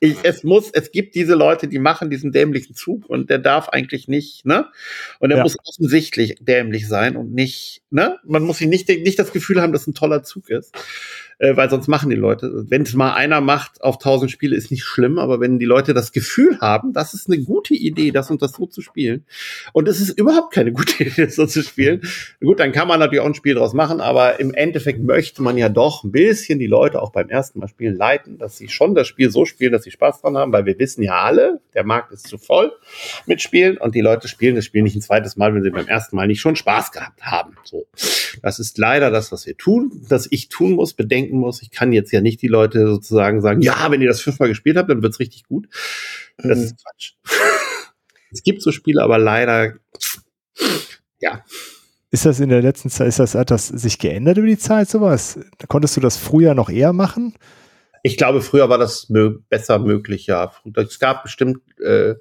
ich, 0.01 0.17
es 0.23 0.43
muss, 0.43 0.71
es 0.73 0.91
gibt 0.91 1.15
diese 1.15 1.35
Leute, 1.35 1.69
die 1.69 1.79
machen 1.79 2.09
diesen 2.09 2.33
dämlichen 2.33 2.75
Zug 2.75 3.05
und 3.11 3.29
der 3.29 3.39
darf 3.39 3.69
eigentlich 3.69 4.09
nicht, 4.09 4.47
ne? 4.47 4.69
Und 5.19 5.31
er 5.31 5.37
ja. 5.37 5.43
muss 5.43 5.59
offensichtlich 5.63 6.37
dämlich 6.41 6.89
sein 6.89 7.15
und 7.19 7.35
nicht, 7.35 7.83
ne? 7.91 8.21
Man 8.25 8.43
muss 8.43 8.57
sich 8.57 8.69
nicht, 8.69 8.89
nicht 8.89 9.19
das 9.19 9.35
Gefühl 9.35 9.61
haben, 9.61 9.75
dass 9.75 9.87
ein 9.87 9.93
toller 9.93 10.23
Zug 10.23 10.49
ist 10.49 10.75
äh, 11.43 11.57
weil 11.57 11.69
sonst 11.69 11.89
machen 11.89 12.09
die 12.09 12.17
Leute. 12.17 12.67
Wenn 12.69 12.83
es 12.83 12.95
mal 12.95 13.15
einer 13.15 13.41
macht 13.41 13.83
auf 13.83 13.99
tausend 13.99 14.31
Spiele, 14.31 14.55
ist 14.55 14.71
nicht 14.71 14.85
schlimm, 14.85 15.19
aber 15.19 15.41
wenn 15.41 15.59
die 15.59 15.67
Leute 15.67 15.93
das 15.93 16.13
Gefühl 16.13 16.61
haben, 16.61 16.93
das 16.93 17.15
ist 17.15 17.29
eine 17.29 17.43
gute 17.43 17.75
Idee, 17.75 18.13
das 18.13 18.31
und 18.31 18.41
das 18.43 18.53
so 18.53 18.67
zu 18.67 18.81
spielen, 18.81 19.25
und 19.73 19.89
es 19.89 20.01
ist 20.01 20.17
überhaupt 20.17 20.55
keine 20.55 20.71
gute 20.73 21.03
Idee, 21.03 21.27
das 21.27 21.35
so 21.35 21.47
zu 21.47 21.63
spielen, 21.63 22.03
gut, 22.41 22.61
dann 22.61 22.71
kann 22.71 22.87
man 22.87 23.01
natürlich 23.01 23.23
auch 23.23 23.27
ein 23.27 23.35
Spiel 23.35 23.57
draus 23.57 23.75
machen, 23.75 24.01
aber 24.01 24.39
im 24.39 24.55
Endeffekt 24.55 25.03
möchte 25.03 25.43
man 25.43 25.59
ja 25.59 25.69
doch 25.69 26.05
ein 26.05 26.13
bisschen 26.13 26.61
die 26.61 26.69
Leute 26.69 27.03
auch 27.03 27.11
beim 27.11 27.29
ersten 27.29 27.59
Mal 27.59 27.67
spielen 27.67 27.97
leiten, 27.97 28.39
dass 28.39 28.57
sie 28.57 28.69
schon 28.69 28.95
das 28.95 29.09
Spiel 29.09 29.31
so 29.31 29.45
spielen, 29.45 29.73
dass 29.73 29.83
sie 29.83 29.91
Spaß 29.91 30.21
dran 30.21 30.37
haben, 30.37 30.53
weil 30.53 30.65
wir 30.65 30.79
wissen 30.79 31.03
ja 31.03 31.23
alle, 31.23 31.61
der 31.75 31.83
Markt 31.83 32.13
ist 32.13 32.29
zu 32.29 32.39
voll 32.39 32.71
mit 33.27 33.43
Spielen 33.43 33.79
und 33.79 33.97
die 33.97 34.01
Leute 34.01 34.29
spielen 34.29 34.55
das 34.55 34.65
Spiel 34.65 34.83
nicht 34.83 34.95
ein 34.95 35.03
zweites 35.03 35.37
Mal, 35.37 35.53
wenn 35.55 35.65
sie 35.65 35.71
beim 35.71 35.89
ersten 35.89 36.15
Mal 36.15 36.29
nicht 36.29 36.41
schon 36.41 36.55
Spaß 36.55 36.93
gehabt 36.93 37.25
haben. 37.25 37.57
So. 37.65 37.87
Das 38.43 38.61
ist 38.61 38.79
leider 38.79 39.11
das, 39.11 39.33
was 39.33 39.45
wir 39.45 39.57
tun, 39.57 40.03
dass 40.09 40.29
ich 40.31 40.49
tun 40.49 40.73
muss, 40.73 40.95
bedenken 40.95 41.32
denken 41.33 41.39
muss. 41.39 41.63
Ich 41.63 41.71
kann 41.71 41.93
jetzt 41.93 42.13
ja 42.13 42.21
nicht 42.21 42.43
die 42.43 42.49
Leute 42.49 42.87
sozusagen 42.87 43.41
sagen, 43.41 43.63
ja, 43.63 43.91
wenn 43.91 44.01
ihr 44.01 44.09
das 44.09 44.21
fünfmal 44.21 44.49
gespielt 44.49 44.77
habt, 44.77 44.91
dann 44.91 45.03
wird's 45.03 45.19
richtig 45.19 45.45
gut. 45.45 45.69
Das 46.37 46.59
mhm. 46.59 46.65
ist 46.65 46.77
Quatsch. 46.83 47.13
es 48.31 48.43
gibt 48.43 48.63
so 48.63 48.73
Spiele, 48.73 49.03
aber 49.03 49.19
leider, 49.19 49.75
ja. 51.21 51.45
Ist 52.11 52.27
das 52.27 52.41
in 52.41 52.51
der 52.51 52.63
letzten 52.63 52.91
Zeit, 52.91 53.09
ist 53.09 53.19
das, 53.19 53.35
hat 53.35 53.51
das 53.51 53.69
sich 53.69 53.99
geändert 53.99 54.37
über 54.37 54.47
die 54.47 54.59
Zeit, 54.59 54.89
sowas? 54.89 55.39
Konntest 55.69 55.97
du 55.97 56.01
das 56.01 56.17
früher 56.19 56.55
noch 56.55 56.69
eher 56.69 56.93
machen? 56.93 57.35
Ich 58.03 58.17
glaube, 58.17 58.43
früher 58.43 58.69
war 58.69 58.79
das 58.79 59.09
mö 59.09 59.39
besser 59.49 59.79
möglich, 59.79 60.27
ja. 60.27 60.53
Es 60.75 60.99
gab 60.99 61.23
bestimmt, 61.23 61.61
äh, 61.81 62.17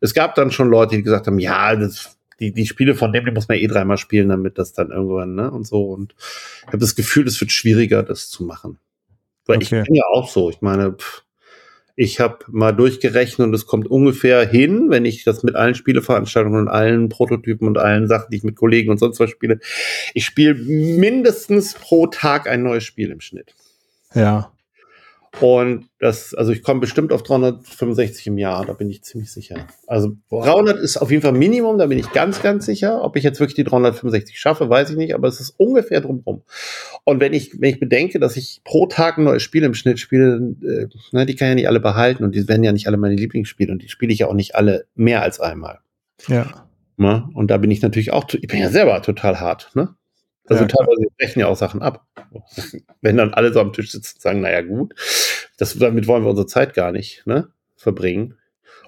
es 0.00 0.14
gab 0.14 0.34
dann 0.34 0.50
schon 0.50 0.68
Leute, 0.68 0.94
die 0.96 1.02
gesagt 1.02 1.26
haben, 1.26 1.38
ja, 1.38 1.74
das 1.74 2.18
die, 2.40 2.52
die 2.52 2.66
Spiele 2.66 2.94
von 2.94 3.12
dem, 3.12 3.24
die 3.24 3.30
muss 3.30 3.48
man 3.48 3.58
eh 3.58 3.66
dreimal 3.66 3.98
spielen, 3.98 4.28
damit 4.28 4.58
das 4.58 4.72
dann 4.72 4.90
irgendwann, 4.90 5.34
ne, 5.34 5.50
und 5.50 5.66
so. 5.66 5.84
Und 5.84 6.14
ich 6.60 6.66
habe 6.68 6.78
das 6.78 6.94
Gefühl, 6.94 7.26
es 7.26 7.40
wird 7.40 7.52
schwieriger, 7.52 8.02
das 8.02 8.30
zu 8.30 8.44
machen. 8.44 8.78
Weil 9.46 9.56
okay. 9.56 9.80
ich 9.80 9.86
bin 9.86 9.94
ja 9.94 10.04
auch 10.12 10.28
so. 10.28 10.50
Ich 10.50 10.60
meine, 10.60 10.92
pff, 10.92 11.24
ich 11.94 12.20
habe 12.20 12.38
mal 12.48 12.72
durchgerechnet 12.72 13.46
und 13.46 13.54
es 13.54 13.66
kommt 13.66 13.86
ungefähr 13.86 14.46
hin, 14.46 14.86
wenn 14.88 15.04
ich 15.04 15.24
das 15.24 15.42
mit 15.42 15.56
allen 15.56 15.74
Spieleveranstaltungen 15.74 16.62
und 16.62 16.68
allen 16.68 17.08
Prototypen 17.08 17.68
und 17.68 17.78
allen 17.78 18.08
Sachen, 18.08 18.30
die 18.30 18.38
ich 18.38 18.44
mit 18.44 18.56
Kollegen 18.56 18.90
und 18.90 18.98
sonst 18.98 19.20
was 19.20 19.30
spiele. 19.30 19.58
Ich 20.14 20.24
spiele 20.24 20.54
mindestens 20.54 21.74
pro 21.74 22.06
Tag 22.06 22.48
ein 22.48 22.62
neues 22.62 22.84
Spiel 22.84 23.10
im 23.10 23.20
Schnitt. 23.20 23.54
Ja. 24.14 24.51
Und 25.40 25.88
das, 25.98 26.34
also 26.34 26.52
ich 26.52 26.62
komme 26.62 26.80
bestimmt 26.80 27.10
auf 27.10 27.22
365 27.22 28.26
im 28.26 28.36
Jahr, 28.36 28.66
da 28.66 28.74
bin 28.74 28.90
ich 28.90 29.02
ziemlich 29.02 29.32
sicher. 29.32 29.66
Also 29.86 30.16
300 30.30 30.78
ist 30.78 30.98
auf 30.98 31.10
jeden 31.10 31.22
Fall 31.22 31.32
Minimum, 31.32 31.78
da 31.78 31.86
bin 31.86 31.98
ich 31.98 32.12
ganz, 32.12 32.42
ganz 32.42 32.66
sicher. 32.66 33.02
Ob 33.02 33.16
ich 33.16 33.24
jetzt 33.24 33.40
wirklich 33.40 33.54
die 33.54 33.64
365 33.64 34.38
schaffe, 34.38 34.68
weiß 34.68 34.90
ich 34.90 34.96
nicht, 34.96 35.14
aber 35.14 35.28
es 35.28 35.40
ist 35.40 35.54
ungefähr 35.58 36.02
drumherum. 36.02 36.42
Und 37.04 37.20
wenn 37.20 37.32
ich, 37.32 37.60
wenn 37.60 37.70
ich 37.70 37.80
bedenke, 37.80 38.20
dass 38.20 38.36
ich 38.36 38.60
pro 38.62 38.86
Tag 38.86 39.16
ein 39.16 39.24
neues 39.24 39.42
Spiel 39.42 39.62
im 39.62 39.74
Schnitt 39.74 39.98
spiele, 39.98 40.54
äh, 40.62 40.86
ne, 41.12 41.24
die 41.24 41.34
kann 41.34 41.48
ich 41.48 41.50
ja 41.50 41.54
nicht 41.54 41.68
alle 41.68 41.80
behalten 41.80 42.24
und 42.24 42.34
die 42.34 42.46
werden 42.46 42.62
ja 42.62 42.72
nicht 42.72 42.86
alle 42.86 42.98
meine 42.98 43.14
Lieblingsspiele 43.14 43.72
und 43.72 43.82
die 43.82 43.88
spiele 43.88 44.12
ich 44.12 44.18
ja 44.18 44.26
auch 44.26 44.34
nicht 44.34 44.54
alle 44.54 44.84
mehr 44.94 45.22
als 45.22 45.40
einmal. 45.40 45.78
Ja. 46.28 46.68
Ne? 46.98 47.26
Und 47.32 47.50
da 47.50 47.56
bin 47.56 47.70
ich 47.70 47.80
natürlich 47.80 48.12
auch, 48.12 48.26
ich 48.32 48.46
bin 48.46 48.60
ja 48.60 48.68
selber 48.68 49.00
total 49.00 49.40
hart, 49.40 49.70
ne? 49.74 49.94
Also 50.48 50.64
ja. 50.64 50.68
teilweise 50.68 51.06
brechen 51.18 51.40
ja 51.40 51.46
auch 51.46 51.56
Sachen 51.56 51.82
ab. 51.82 52.06
Wenn 53.00 53.16
dann 53.16 53.34
alle 53.34 53.52
so 53.52 53.60
am 53.60 53.72
Tisch 53.72 53.92
sitzen 53.92 54.16
und 54.16 54.22
sagen, 54.22 54.40
naja 54.40 54.62
gut, 54.62 54.94
das, 55.56 55.78
damit 55.78 56.06
wollen 56.06 56.24
wir 56.24 56.30
unsere 56.30 56.46
Zeit 56.46 56.74
gar 56.74 56.92
nicht 56.92 57.26
ne, 57.26 57.48
verbringen. 57.76 58.36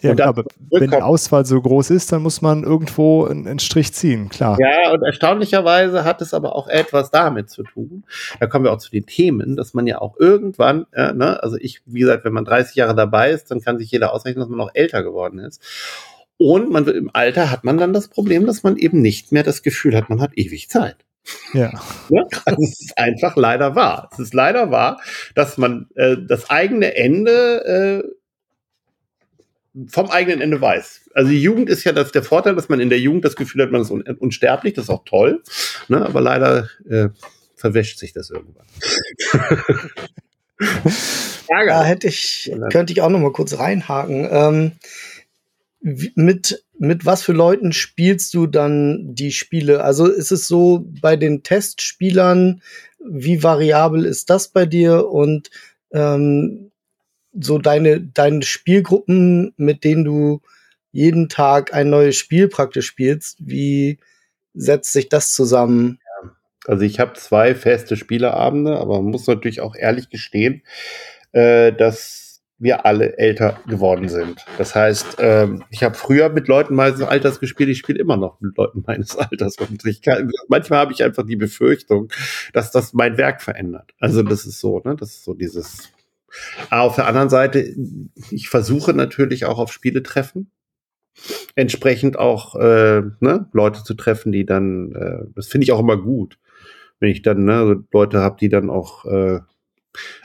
Ja, 0.03 0.11
und 0.11 0.21
aber 0.21 0.45
wenn 0.71 0.91
die 0.91 0.97
Auswahl 0.97 1.47
so 1.47 1.61
groß 1.61 1.91
ist, 1.91 2.13
dann 2.13 2.23
muss 2.23 2.43
man 2.43 2.63
irgendwo 2.63 3.25
einen, 3.25 3.47
einen, 3.47 3.59
Strich 3.59 3.95
ziehen, 3.95 4.29
klar. 4.29 4.59
Ja, 4.61 4.93
und 4.93 5.03
erstaunlicherweise 5.03 6.05
hat 6.05 6.21
es 6.21 6.35
aber 6.35 6.55
auch 6.57 6.69
etwas 6.69 7.11
damit 7.11 7.49
zu 7.49 7.63
tun. 7.63 8.05
Da 8.39 8.47
kommen 8.47 8.67
wir 8.67 8.73
auch 8.73 8.79
zu 8.79 8.91
den 8.91 9.07
Themen, 9.07 9.57
dass 9.57 9.73
man 9.73 9.87
ja 9.87 10.01
auch 10.01 10.19
irgendwann, 10.19 10.87
äh, 10.93 11.15
ne, 11.15 11.43
also 11.43 11.57
ich, 11.59 11.81
wie 11.87 12.01
gesagt, 12.01 12.25
wenn 12.27 12.35
man 12.35 12.45
30 12.45 12.75
Jahre 12.75 12.95
dabei 12.95 13.31
ist, 13.31 13.51
dann 13.51 13.63
kann 13.63 13.79
sich 13.79 13.91
jeder 13.91 14.13
ausrechnen, 14.13 14.41
dass 14.41 14.51
man 14.51 14.59
noch 14.59 14.75
älter 14.75 15.03
geworden 15.03 15.39
ist. 15.39 15.63
Und 16.37 16.71
man 16.71 16.87
im 16.89 17.11
Alter 17.13 17.51
hat 17.51 17.65
man 17.65 17.79
dann 17.79 17.93
das 17.93 18.09
Problem, 18.09 18.45
dass 18.45 18.63
man 18.63 18.77
eben 18.77 19.01
nicht 19.01 19.33
mehr 19.33 19.45
das 19.45 19.63
Gefühl 19.63 19.97
hat, 19.97 20.11
man 20.11 20.21
hat 20.21 20.33
ewig 20.37 20.69
Zeit. 20.69 20.97
Ja. 21.53 21.71
also 22.45 22.63
es 22.63 22.81
ist 22.81 22.99
einfach 22.99 23.37
leider 23.37 23.75
wahr. 23.75 24.11
Es 24.13 24.19
ist 24.19 24.35
leider 24.35 24.71
wahr, 24.71 25.01
dass 25.35 25.57
man 25.57 25.89
äh, 25.95 26.17
das 26.29 26.51
eigene 26.51 26.97
Ende 26.97 28.03
äh, 28.05 29.87
vom 29.89 30.11
eigenen 30.11 30.41
Ende 30.41 30.61
weiß. 30.61 31.11
Also 31.15 31.31
die 31.31 31.43
Jugend 31.43 31.69
ist 31.69 31.85
ja 31.85 31.93
das, 31.93 32.13
der 32.13 32.23
Vorteil, 32.23 32.55
dass 32.55 32.69
man 32.69 32.81
in 32.81 32.91
der 32.91 33.01
Jugend 33.01 33.25
das 33.25 33.37
Gefühl 33.37 33.63
hat, 33.63 33.73
man 33.73 33.81
ist 33.83 33.91
un 33.91 34.03
unsterblich, 34.03 34.75
das 34.75 34.85
ist 34.85 34.91
auch 34.91 35.05
toll. 35.05 35.43
Ne? 35.89 36.05
Aber 36.05 36.21
leider 36.21 36.69
äh, 36.89 37.09
verwäscht 37.57 37.99
sich 37.99 38.13
das 38.13 38.31
irgendwann. 38.31 38.67
Da 41.49 41.85
hätte 41.85 42.09
ich, 42.09 42.51
könnte 42.71 42.93
ich 42.93 43.01
auch 43.01 43.11
noch 43.11 43.19
mal 43.19 43.33
kurz 43.33 43.59
reinhaken. 43.59 44.29
Ähm, 44.31 44.73
mit, 46.15 46.64
mit 46.79 47.07
was 47.07 47.23
für 47.23 47.33
Leuten 47.33 47.73
spielst 47.73 48.35
du 48.35 48.47
dann 48.47 49.15
die 49.15 49.33
Spiele? 49.33 49.85
Also 49.85 50.07
ist 50.07 50.33
es 50.33 50.49
so 50.49 50.85
bei 51.01 51.17
den 51.17 51.43
Testspielern, 51.43 52.63
wie 52.99 53.43
variabel 53.43 54.05
ist 54.05 54.31
das 54.31 54.49
bei 54.49 54.67
dir? 54.67 55.09
Und 55.09 55.51
ähm, 55.93 56.71
so 57.39 57.59
deine, 57.59 58.01
deine 58.01 58.43
Spielgruppen, 58.43 59.53
mit 59.57 59.85
denen 59.85 60.05
du 60.05 60.41
jeden 60.93 61.29
Tag 61.29 61.75
ein 61.75 61.91
neues 61.91 62.17
Spiel 62.17 62.49
praktisch 62.49 62.87
spielst, 62.87 63.39
wie 63.41 63.99
setzt 64.55 64.93
sich 64.93 65.09
das 65.09 65.33
zusammen? 65.33 65.99
Also 66.67 66.83
ich 66.85 67.01
habe 67.01 67.15
zwei 67.15 67.55
feste 67.55 67.97
Spieleabende, 67.97 68.79
aber 68.79 69.03
man 69.03 69.11
muss 69.11 69.27
natürlich 69.27 69.61
auch 69.61 69.75
ehrlich 69.77 70.09
gestehen, 70.09 70.63
äh, 71.33 71.73
dass 71.73 72.24
wir 72.59 72.87
alle 72.87 73.19
älter 73.19 73.61
geworden 73.67 74.09
sind. 74.09 74.45
Das 74.59 74.75
heißt, 74.75 75.17
ähm, 75.19 75.65
ich 75.71 75.83
habe 75.83 75.95
früher 75.95 76.29
mit 76.29 76.47
Leuten 76.47 76.75
meines 76.75 77.03
Alters 77.03 77.41
gespielt, 77.41 77.69
ich 77.69 77.79
spiele 77.79 77.99
immer 77.99 78.17
noch 78.17 78.41
mit 78.41 78.57
Leuten 78.57 78.85
meines 78.87 79.17
Alters. 79.19 79.57
Und 79.59 79.85
ich 79.85 80.03
kann, 80.03 80.31
manchmal 80.49 80.79
habe 80.81 80.93
ich 80.93 81.03
einfach 81.03 81.27
die 81.27 81.37
Befürchtung, 81.37 82.13
dass 82.53 82.71
das 82.71 82.93
mein 82.93 83.19
Werk 83.19 83.43
verändert. 83.43 83.93
Also 83.99 84.23
das 84.23 84.47
ist 84.47 84.61
so, 84.61 84.81
ne? 84.85 84.97
Das 84.97 85.11
ist 85.11 85.25
so 85.25 85.35
dieses. 85.35 85.91
Aber 86.71 86.83
auf 86.83 86.97
der 86.97 87.07
anderen 87.07 87.29
Seite, 87.29 87.75
ich 88.31 88.49
versuche 88.49 88.93
natürlich 88.93 89.45
auch 89.45 89.59
auf 89.59 89.73
Spiele 89.73 90.03
treffen. 90.03 90.51
Entsprechend 91.55 92.19
auch 92.19 92.57
äh, 92.57 93.03
ne, 93.21 93.49
Leute 93.53 93.85
zu 93.85 93.95
treffen, 93.95 94.33
die 94.33 94.45
dann, 94.45 94.93
äh, 94.93 95.27
das 95.37 95.47
finde 95.47 95.65
ich 95.65 95.73
auch 95.73 95.79
immer 95.79 95.97
gut, 95.97 96.39
wenn 96.99 97.11
ich 97.11 97.23
dann 97.23 97.45
ne, 97.45 97.85
Leute 97.93 98.19
habe, 98.19 98.37
die 98.41 98.49
dann 98.49 98.69
auch 98.69 99.05
äh, 99.05 99.41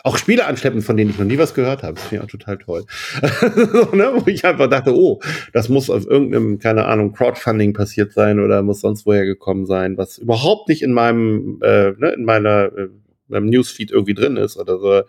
auch 0.04 0.18
Spiele 0.18 0.46
anschleppen, 0.46 0.82
von 0.82 0.98
denen 0.98 1.12
ich 1.12 1.20
noch 1.20 1.26
nie 1.26 1.38
was 1.38 1.54
gehört 1.54 1.84
habe. 1.84 1.96
Das 1.96 2.06
finde 2.06 2.24
ich 2.24 2.28
auch 2.28 2.32
total 2.32 2.58
toll. 2.58 2.86
so, 3.72 3.96
ne? 3.96 4.12
Wo 4.16 4.24
ich 4.28 4.46
einfach 4.46 4.68
dachte, 4.70 4.96
oh, 4.96 5.20
das 5.54 5.70
muss 5.70 5.90
auf 5.90 6.06
irgendeinem, 6.06 6.60
keine 6.60 6.86
Ahnung, 6.86 7.14
Crowdfunding 7.14 7.74
passiert 7.74 8.14
sein 8.14 8.40
oder 8.40 8.62
muss 8.62 8.82
sonst 8.82 9.06
woher 9.06 9.26
gekommen 9.26 9.66
sein, 9.66 9.98
was 9.98 10.18
überhaupt 10.18 10.70
nicht 10.70 10.82
in 10.82 10.94
meinem, 10.94 11.60
äh, 11.62 11.92
ne, 11.92 12.14
in 12.18 12.26
meiner, 12.26 12.72
äh, 12.76 12.88
meinem 13.28 13.48
Newsfeed 13.48 13.92
irgendwie 13.92 14.16
drin 14.16 14.38
ist 14.38 14.58
oder 14.58 14.80
so, 14.80 15.04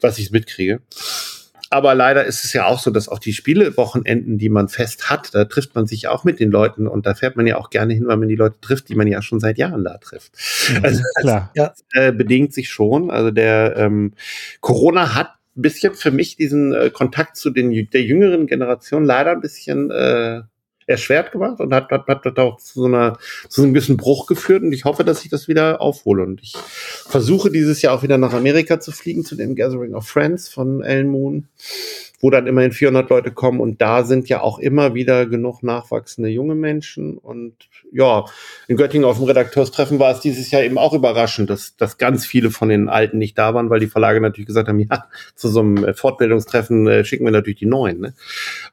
was 0.00 0.18
ich 0.18 0.30
mitkriege. 0.30 0.80
Aber 1.74 1.96
leider 1.96 2.24
ist 2.24 2.44
es 2.44 2.52
ja 2.52 2.66
auch 2.66 2.78
so, 2.78 2.92
dass 2.92 3.08
auch 3.08 3.18
die 3.18 3.32
Spielewochenenden, 3.32 4.38
die 4.38 4.48
man 4.48 4.68
fest 4.68 5.10
hat, 5.10 5.34
da 5.34 5.44
trifft 5.44 5.74
man 5.74 5.86
sich 5.86 6.06
auch 6.06 6.22
mit 6.22 6.38
den 6.38 6.52
Leuten 6.52 6.86
und 6.86 7.04
da 7.04 7.16
fährt 7.16 7.34
man 7.34 7.48
ja 7.48 7.56
auch 7.56 7.68
gerne 7.68 7.92
hin, 7.92 8.06
weil 8.06 8.16
man 8.16 8.28
die 8.28 8.36
Leute 8.36 8.60
trifft, 8.60 8.88
die 8.88 8.94
man 8.94 9.08
ja 9.08 9.20
schon 9.22 9.40
seit 9.40 9.58
Jahren 9.58 9.82
da 9.82 9.98
trifft. 9.98 10.34
Mhm, 10.70 10.84
also 10.84 11.02
klar. 11.18 11.50
Das, 11.56 11.84
äh, 11.90 12.12
bedingt 12.12 12.54
sich 12.54 12.68
schon. 12.68 13.10
Also 13.10 13.32
der 13.32 13.74
ähm, 13.76 14.12
Corona 14.60 15.16
hat 15.16 15.30
ein 15.56 15.62
bisschen 15.62 15.94
für 15.94 16.12
mich 16.12 16.36
diesen 16.36 16.72
äh, 16.72 16.90
Kontakt 16.90 17.36
zu 17.36 17.50
den 17.50 17.72
der 17.90 18.02
jüngeren 18.02 18.46
Generation 18.46 19.04
leider 19.04 19.32
ein 19.32 19.40
bisschen 19.40 19.90
äh, 19.90 20.42
erschwert 20.86 21.32
gemacht 21.32 21.60
und 21.60 21.72
hat, 21.74 21.90
hat, 21.90 22.06
hat, 22.06 22.24
hat 22.24 22.38
auch 22.38 22.58
zu 22.58 22.80
so, 22.80 22.86
einer, 22.86 23.18
zu 23.48 23.60
so 23.60 23.62
einem 23.62 23.74
gewissen 23.74 23.96
Bruch 23.96 24.26
geführt 24.26 24.62
und 24.62 24.72
ich 24.72 24.84
hoffe, 24.84 25.04
dass 25.04 25.24
ich 25.24 25.30
das 25.30 25.48
wieder 25.48 25.80
aufhole 25.80 26.22
und 26.22 26.42
ich 26.42 26.54
versuche 27.06 27.50
dieses 27.50 27.82
Jahr 27.82 27.94
auch 27.94 28.02
wieder 28.02 28.18
nach 28.18 28.32
Amerika 28.32 28.80
zu 28.80 28.92
fliegen 28.92 29.24
zu 29.24 29.36
dem 29.36 29.54
Gathering 29.54 29.94
of 29.94 30.06
Friends 30.06 30.48
von 30.48 30.82
Ellen 30.82 31.08
Moon 31.08 31.48
wo 32.24 32.30
dann 32.30 32.46
immerhin 32.46 32.72
400 32.72 33.10
Leute 33.10 33.32
kommen 33.32 33.60
und 33.60 33.82
da 33.82 34.02
sind 34.02 34.30
ja 34.30 34.40
auch 34.40 34.58
immer 34.58 34.94
wieder 34.94 35.26
genug 35.26 35.62
nachwachsende 35.62 36.30
junge 36.30 36.54
Menschen 36.54 37.18
und 37.18 37.68
ja, 37.92 38.24
in 38.66 38.78
Göttingen 38.78 39.06
auf 39.06 39.18
dem 39.18 39.26
Redakteurstreffen 39.26 39.98
war 39.98 40.10
es 40.10 40.20
dieses 40.20 40.50
Jahr 40.50 40.62
eben 40.62 40.78
auch 40.78 40.94
überraschend, 40.94 41.50
dass, 41.50 41.76
dass 41.76 41.98
ganz 41.98 42.24
viele 42.24 42.50
von 42.50 42.70
den 42.70 42.88
Alten 42.88 43.18
nicht 43.18 43.36
da 43.36 43.52
waren, 43.52 43.68
weil 43.68 43.80
die 43.80 43.88
Verlage 43.88 44.22
natürlich 44.22 44.46
gesagt 44.46 44.68
haben, 44.68 44.78
ja, 44.90 45.04
zu 45.34 45.48
so 45.48 45.60
einem 45.60 45.94
Fortbildungstreffen 45.94 46.86
äh, 46.86 47.04
schicken 47.04 47.26
wir 47.26 47.30
natürlich 47.30 47.58
die 47.58 47.66
Neuen. 47.66 48.00
Ne? 48.00 48.14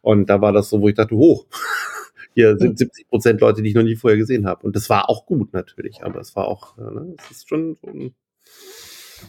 Und 0.01 0.29
da 0.29 0.39
war 0.39 0.53
das 0.53 0.69
so, 0.69 0.79
wo 0.79 0.87
ich 0.87 0.95
dachte, 0.95 1.15
hoch, 1.17 1.45
hier 2.33 2.57
sind 2.57 2.77
70 2.77 3.07
Prozent 3.07 3.41
Leute, 3.41 3.61
die 3.61 3.69
ich 3.69 3.75
noch 3.75 3.83
nie 3.83 3.95
vorher 3.95 4.17
gesehen 4.17 4.45
habe. 4.45 4.65
Und 4.65 4.75
das 4.75 4.89
war 4.89 5.09
auch 5.09 5.25
gut 5.25 5.53
natürlich, 5.53 6.03
aber 6.03 6.19
es 6.19 6.35
war 6.35 6.47
auch, 6.47 6.77
äh, 6.77 6.81
ne, 6.81 7.15
es 7.17 7.31
ist 7.31 7.49
schon 7.49 7.77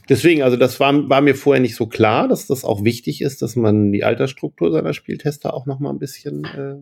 Deswegen, 0.09 0.43
also 0.43 0.57
das 0.57 0.81
war, 0.81 1.09
war 1.09 1.21
mir 1.21 1.35
vorher 1.35 1.61
nicht 1.61 1.77
so 1.77 1.87
klar, 1.87 2.29
dass 2.29 2.47
das 2.47 2.65
auch 2.65 2.83
wichtig 2.85 3.21
ist, 3.21 3.43
dass 3.43 3.57
man 3.57 3.93
die 3.93 4.05
Altersstruktur 4.05 4.73
seiner 4.73 4.95
Spieltester 4.95 5.55
auch 5.55 5.67
noch 5.67 5.81
mal 5.81 5.91
ein 5.91 5.99
bisschen 5.99 6.45
äh, 6.45 6.77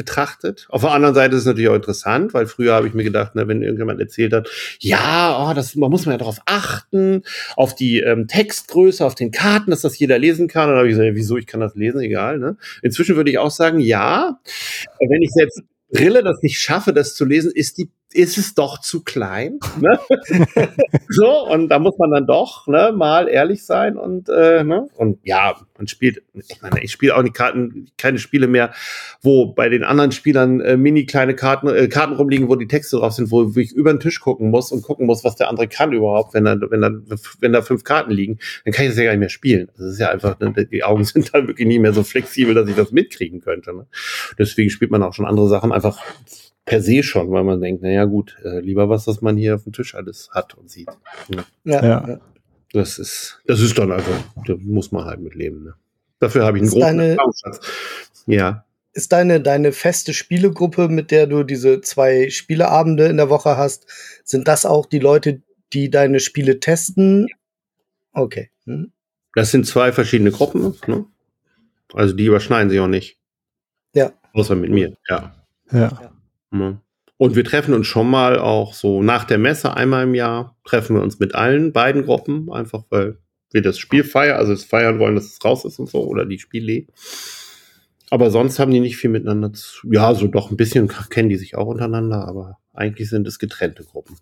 betrachtet. 0.00 0.66
Auf 0.70 0.80
der 0.80 0.92
anderen 0.92 1.14
Seite 1.14 1.34
ist 1.34 1.42
es 1.42 1.46
natürlich 1.46 1.68
auch 1.68 1.74
interessant, 1.74 2.32
weil 2.32 2.46
früher 2.46 2.72
habe 2.72 2.88
ich 2.88 2.94
mir 2.94 3.04
gedacht, 3.04 3.34
ne, 3.34 3.46
wenn 3.46 3.60
irgendjemand 3.60 4.00
erzählt 4.00 4.32
hat, 4.32 4.48
ja, 4.80 5.46
oh, 5.46 5.52
das 5.52 5.74
man 5.74 5.90
muss 5.90 6.06
man 6.06 6.14
ja 6.14 6.18
darauf 6.18 6.40
achten, 6.46 7.22
auf 7.54 7.74
die 7.74 8.00
ähm, 8.00 8.26
Textgröße, 8.26 9.04
auf 9.04 9.14
den 9.14 9.30
Karten, 9.30 9.70
dass 9.70 9.82
das 9.82 9.98
jeder 9.98 10.18
lesen 10.18 10.48
kann. 10.48 10.64
Und 10.64 10.70
dann 10.70 10.78
habe 10.78 10.88
ich 10.88 10.92
gesagt, 10.92 11.06
ja, 11.06 11.14
wieso, 11.14 11.36
ich 11.36 11.46
kann 11.46 11.60
das 11.60 11.74
lesen, 11.74 12.00
egal. 12.00 12.38
Ne? 12.38 12.56
Inzwischen 12.80 13.16
würde 13.16 13.30
ich 13.30 13.36
auch 13.36 13.50
sagen, 13.50 13.78
ja, 13.78 14.40
wenn 15.06 15.20
ich 15.20 15.30
selbst 15.32 15.62
Brille 15.92 16.22
das 16.22 16.42
nicht 16.42 16.58
schaffe, 16.58 16.94
das 16.94 17.14
zu 17.14 17.26
lesen, 17.26 17.52
ist 17.54 17.76
die 17.76 17.90
ist 18.12 18.38
es 18.38 18.54
doch 18.54 18.80
zu 18.80 19.02
klein. 19.02 19.58
Ne? 19.80 19.98
so, 21.08 21.46
und 21.48 21.68
da 21.68 21.78
muss 21.78 21.96
man 21.98 22.10
dann 22.10 22.26
doch 22.26 22.66
ne, 22.66 22.92
mal 22.94 23.28
ehrlich 23.28 23.64
sein 23.64 23.96
und, 23.96 24.28
äh, 24.28 24.64
ne? 24.64 24.88
und 24.96 25.18
ja, 25.22 25.56
man 25.76 25.86
spielt, 25.86 26.22
ich 26.34 26.60
meine, 26.60 26.82
ich 26.82 26.92
spiele 26.92 27.16
auch 27.16 27.22
die 27.22 27.30
Karten, 27.30 27.88
keine 27.96 28.18
Spiele 28.18 28.48
mehr, 28.48 28.72
wo 29.22 29.52
bei 29.52 29.68
den 29.68 29.84
anderen 29.84 30.12
Spielern 30.12 30.60
äh, 30.60 30.76
mini 30.76 31.06
kleine 31.06 31.34
Karten, 31.34 31.68
äh, 31.68 31.88
Karten 31.88 32.14
rumliegen, 32.14 32.48
wo 32.48 32.56
die 32.56 32.68
Texte 32.68 32.96
drauf 32.96 33.12
sind, 33.12 33.30
wo 33.30 33.50
ich 33.56 33.72
über 33.72 33.92
den 33.92 34.00
Tisch 34.00 34.20
gucken 34.20 34.50
muss 34.50 34.72
und 34.72 34.82
gucken 34.82 35.06
muss, 35.06 35.24
was 35.24 35.36
der 35.36 35.48
andere 35.48 35.68
kann 35.68 35.92
überhaupt, 35.92 36.34
wenn 36.34 36.44
da, 36.44 36.56
wenn 36.60 36.80
da, 36.80 36.90
wenn 37.40 37.52
da 37.52 37.62
fünf 37.62 37.84
Karten 37.84 38.10
liegen, 38.10 38.38
dann 38.64 38.74
kann 38.74 38.84
ich 38.84 38.90
das 38.90 38.98
ja 38.98 39.04
gar 39.04 39.12
nicht 39.12 39.20
mehr 39.20 39.28
spielen. 39.28 39.70
Das 39.76 39.86
ist 39.86 40.00
ja 40.00 40.10
einfach, 40.10 40.38
ne, 40.40 40.52
die 40.70 40.84
Augen 40.84 41.04
sind 41.04 41.32
dann 41.32 41.46
wirklich 41.46 41.68
nicht 41.68 41.80
mehr 41.80 41.92
so 41.92 42.02
flexibel, 42.02 42.54
dass 42.54 42.68
ich 42.68 42.76
das 42.76 42.92
mitkriegen 42.92 43.40
könnte. 43.40 43.74
Ne? 43.74 43.86
Deswegen 44.38 44.70
spielt 44.70 44.90
man 44.90 45.02
auch 45.02 45.14
schon 45.14 45.26
andere 45.26 45.48
Sachen 45.48 45.72
einfach 45.72 45.98
per 46.70 46.82
se 46.82 47.02
schon, 47.02 47.32
weil 47.32 47.42
man 47.42 47.60
denkt, 47.60 47.82
naja 47.82 48.04
gut, 48.04 48.36
äh, 48.44 48.60
lieber 48.60 48.88
was, 48.88 49.08
was 49.08 49.20
man 49.20 49.36
hier 49.36 49.56
auf 49.56 49.64
dem 49.64 49.72
Tisch 49.72 49.96
alles 49.96 50.30
hat 50.30 50.54
und 50.54 50.70
sieht. 50.70 50.88
Ja. 51.64 51.84
ja. 51.84 52.20
Das 52.72 53.00
ist, 53.00 53.40
das 53.44 53.60
ist 53.60 53.76
dann 53.76 53.90
einfach, 53.90 54.16
da 54.46 54.54
muss 54.56 54.92
man 54.92 55.04
halt 55.04 55.20
mit 55.20 55.34
leben. 55.34 55.64
Ne? 55.64 55.74
Dafür 56.20 56.44
habe 56.44 56.58
ich 56.58 56.62
einen 56.62 56.68
ist 56.68 56.74
großen 56.74 56.96
deine, 56.96 57.16
Ja. 58.26 58.64
Ist 58.92 59.10
deine, 59.10 59.40
deine 59.40 59.72
feste 59.72 60.14
Spielegruppe, 60.14 60.88
mit 60.88 61.10
der 61.10 61.26
du 61.26 61.42
diese 61.42 61.80
zwei 61.80 62.30
Spieleabende 62.30 63.06
in 63.06 63.16
der 63.16 63.30
Woche 63.30 63.56
hast, 63.56 63.86
sind 64.22 64.46
das 64.46 64.64
auch 64.64 64.86
die 64.86 65.00
Leute, 65.00 65.42
die 65.72 65.90
deine 65.90 66.20
Spiele 66.20 66.60
testen? 66.60 67.26
Okay. 68.12 68.50
Hm. 68.66 68.92
Das 69.34 69.50
sind 69.50 69.66
zwei 69.66 69.90
verschiedene 69.90 70.30
Gruppen, 70.30 70.76
ne? 70.86 71.04
Also 71.94 72.14
die 72.14 72.26
überschneiden 72.26 72.70
sich 72.70 72.78
auch 72.78 72.86
nicht. 72.86 73.18
Ja. 73.92 74.12
Außer 74.34 74.54
mit 74.54 74.70
mir, 74.70 74.96
ja. 75.08 75.34
Ja. 75.72 76.12
Und 77.16 77.36
wir 77.36 77.44
treffen 77.44 77.74
uns 77.74 77.86
schon 77.86 78.08
mal 78.08 78.38
auch 78.38 78.72
so 78.74 79.02
nach 79.02 79.24
der 79.24 79.38
Messe 79.38 79.74
einmal 79.76 80.04
im 80.04 80.14
Jahr, 80.14 80.56
treffen 80.64 80.96
wir 80.96 81.02
uns 81.02 81.18
mit 81.18 81.34
allen 81.34 81.72
beiden 81.72 82.04
Gruppen, 82.04 82.50
einfach 82.50 82.84
weil 82.90 83.18
wir 83.52 83.62
das 83.62 83.78
Spiel 83.78 84.04
feiern, 84.04 84.38
also 84.38 84.52
es 84.52 84.64
feiern 84.64 84.98
wollen, 84.98 85.16
dass 85.16 85.26
es 85.26 85.44
raus 85.44 85.64
ist 85.64 85.78
und 85.78 85.88
so, 85.88 86.04
oder 86.06 86.24
die 86.24 86.38
Spiele. 86.38 86.86
Aber 88.10 88.30
sonst 88.30 88.58
haben 88.58 88.72
die 88.72 88.80
nicht 88.80 88.96
viel 88.96 89.10
miteinander 89.10 89.52
zu. 89.52 89.88
Ja, 89.92 90.14
so 90.14 90.26
doch 90.26 90.50
ein 90.50 90.56
bisschen 90.56 90.88
kennen 90.88 91.28
die 91.28 91.36
sich 91.36 91.56
auch 91.56 91.66
untereinander, 91.66 92.26
aber 92.26 92.58
eigentlich 92.72 93.08
sind 93.08 93.26
es 93.26 93.38
getrennte 93.38 93.84
Gruppen. 93.84 94.16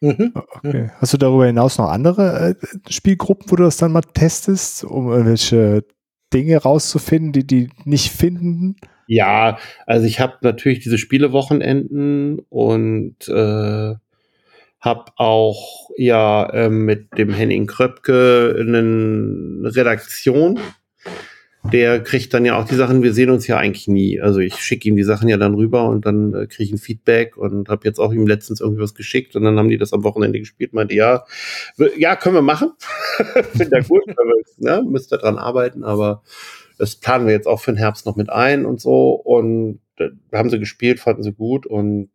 Mhm. 0.00 0.32
Okay. 0.34 0.90
Hast 0.98 1.14
du 1.14 1.18
darüber 1.18 1.46
hinaus 1.46 1.78
noch 1.78 1.88
andere 1.88 2.56
äh, 2.60 2.92
Spielgruppen, 2.92 3.50
wo 3.50 3.56
du 3.56 3.62
das 3.62 3.78
dann 3.78 3.92
mal 3.92 4.02
testest, 4.02 4.84
um 4.84 5.10
irgendwelche 5.10 5.84
Dinge 6.32 6.58
rauszufinden, 6.58 7.32
die 7.32 7.46
die 7.46 7.70
nicht 7.84 8.10
finden? 8.10 8.76
Ja, 9.06 9.58
also 9.86 10.06
ich 10.06 10.20
habe 10.20 10.38
natürlich 10.42 10.80
diese 10.80 10.98
Spielewochenenden 10.98 12.40
und 12.48 13.28
äh, 13.28 13.94
habe 14.84 15.04
auch 15.16 15.90
ja 15.96 16.48
äh, 16.50 16.68
mit 16.68 17.16
dem 17.16 17.32
Henning 17.32 17.66
Kröpke 17.66 18.56
eine 18.58 19.60
Redaktion. 19.74 20.58
Der 21.72 22.02
kriegt 22.02 22.34
dann 22.34 22.44
ja 22.44 22.58
auch 22.58 22.66
die 22.66 22.74
Sachen, 22.74 23.02
wir 23.02 23.14
sehen 23.14 23.30
uns 23.30 23.46
ja 23.46 23.56
eigentlich 23.56 23.88
nie. 23.88 24.20
Also 24.20 24.40
ich 24.40 24.56
schicke 24.56 24.86
ihm 24.86 24.96
die 24.96 25.02
Sachen 25.02 25.30
ja 25.30 25.38
dann 25.38 25.54
rüber 25.54 25.88
und 25.88 26.04
dann 26.04 26.34
äh, 26.34 26.46
kriege 26.46 26.64
ich 26.64 26.72
ein 26.72 26.78
Feedback 26.78 27.38
und 27.38 27.70
habe 27.70 27.86
jetzt 27.86 27.98
auch 27.98 28.12
ihm 28.12 28.26
letztens 28.26 28.60
irgendwie 28.60 28.82
was 28.82 28.94
geschickt 28.94 29.34
und 29.34 29.44
dann 29.44 29.58
haben 29.58 29.70
die 29.70 29.78
das 29.78 29.94
am 29.94 30.04
Wochenende 30.04 30.38
gespielt, 30.38 30.74
meinte, 30.74 30.94
ja, 30.94 31.24
ja, 31.96 32.16
können 32.16 32.34
wir 32.34 32.42
machen. 32.42 32.72
Finde 33.52 33.78
ja 33.78 33.82
gut, 33.82 34.02
ne, 34.58 34.84
müsst 34.86 35.10
ihr 35.10 35.18
dran 35.18 35.38
arbeiten, 35.38 35.84
aber 35.84 36.22
Das 36.78 36.96
planen 36.96 37.26
wir 37.26 37.32
jetzt 37.32 37.46
auch 37.46 37.60
für 37.60 37.72
den 37.72 37.78
Herbst 37.78 38.06
noch 38.06 38.16
mit 38.16 38.30
ein 38.30 38.66
und 38.66 38.80
so. 38.80 39.10
Und 39.12 39.80
äh, 39.98 40.10
haben 40.32 40.50
sie 40.50 40.58
gespielt, 40.58 41.00
fanden 41.00 41.22
sie 41.22 41.32
gut. 41.32 41.66
Und 41.66 42.10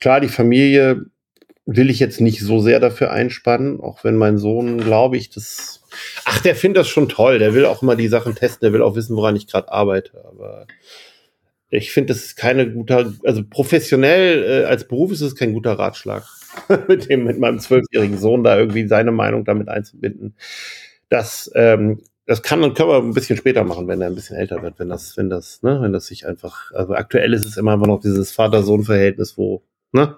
klar, 0.00 0.20
die 0.20 0.28
Familie 0.28 1.06
will 1.66 1.90
ich 1.90 2.00
jetzt 2.00 2.20
nicht 2.20 2.40
so 2.40 2.60
sehr 2.60 2.80
dafür 2.80 3.12
einspannen, 3.12 3.80
auch 3.80 4.02
wenn 4.02 4.16
mein 4.16 4.38
Sohn, 4.38 4.78
glaube 4.78 5.16
ich, 5.16 5.30
das. 5.30 5.82
Ach, 6.24 6.40
der 6.42 6.56
findet 6.56 6.80
das 6.80 6.88
schon 6.88 7.08
toll. 7.08 7.38
Der 7.38 7.54
will 7.54 7.66
auch 7.66 7.82
immer 7.82 7.96
die 7.96 8.08
Sachen 8.08 8.34
testen. 8.34 8.66
Der 8.66 8.72
will 8.72 8.82
auch 8.82 8.96
wissen, 8.96 9.16
woran 9.16 9.36
ich 9.36 9.46
gerade 9.46 9.70
arbeite. 9.70 10.24
Aber 10.24 10.66
ich 11.70 11.92
finde, 11.92 12.12
das 12.12 12.24
ist 12.24 12.36
keine 12.36 12.70
guter, 12.70 13.12
also 13.24 13.42
professionell 13.48 14.62
äh, 14.62 14.64
als 14.64 14.86
Beruf 14.86 15.12
ist 15.12 15.20
es 15.20 15.36
kein 15.36 15.52
guter 15.52 15.72
Ratschlag, 15.72 16.24
mit 16.88 17.08
dem, 17.08 17.24
mit 17.24 17.38
meinem 17.38 17.60
zwölfjährigen 17.60 18.18
Sohn 18.18 18.42
da 18.42 18.58
irgendwie 18.58 18.88
seine 18.88 19.12
Meinung 19.12 19.44
damit 19.44 19.68
einzubinden. 19.68 20.34
Das, 21.08 21.50
ähm, 21.54 22.02
das 22.30 22.42
kann 22.42 22.62
und 22.62 22.76
können 22.76 22.90
wir 22.90 22.98
ein 22.98 23.12
bisschen 23.12 23.36
später 23.36 23.64
machen, 23.64 23.88
wenn 23.88 24.00
er 24.00 24.06
ein 24.06 24.14
bisschen 24.14 24.36
älter 24.36 24.62
wird, 24.62 24.78
wenn 24.78 24.88
das, 24.88 25.16
wenn 25.16 25.28
das, 25.28 25.64
ne, 25.64 25.82
wenn 25.82 25.92
das 25.92 26.06
sich 26.06 26.28
einfach, 26.28 26.70
also 26.70 26.94
aktuell 26.94 27.34
ist 27.34 27.44
es 27.44 27.56
immer 27.56 27.72
einfach 27.72 27.88
noch 27.88 27.98
dieses 27.98 28.30
Vater-Sohn-Verhältnis, 28.30 29.36
wo, 29.36 29.64
ne, 29.90 30.16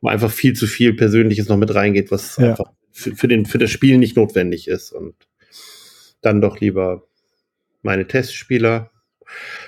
wo 0.00 0.08
einfach 0.08 0.32
viel 0.32 0.54
zu 0.54 0.66
viel 0.66 0.94
Persönliches 0.94 1.48
noch 1.48 1.56
mit 1.56 1.72
reingeht, 1.72 2.10
was 2.10 2.36
ja. 2.36 2.48
einfach 2.50 2.72
für, 2.90 3.14
für, 3.14 3.28
den, 3.28 3.46
für 3.46 3.58
das 3.58 3.70
Spiel 3.70 3.96
nicht 3.96 4.16
notwendig 4.16 4.66
ist 4.66 4.90
und 4.90 5.14
dann 6.20 6.40
doch 6.40 6.58
lieber 6.58 7.04
meine 7.80 8.08
Testspieler 8.08 8.90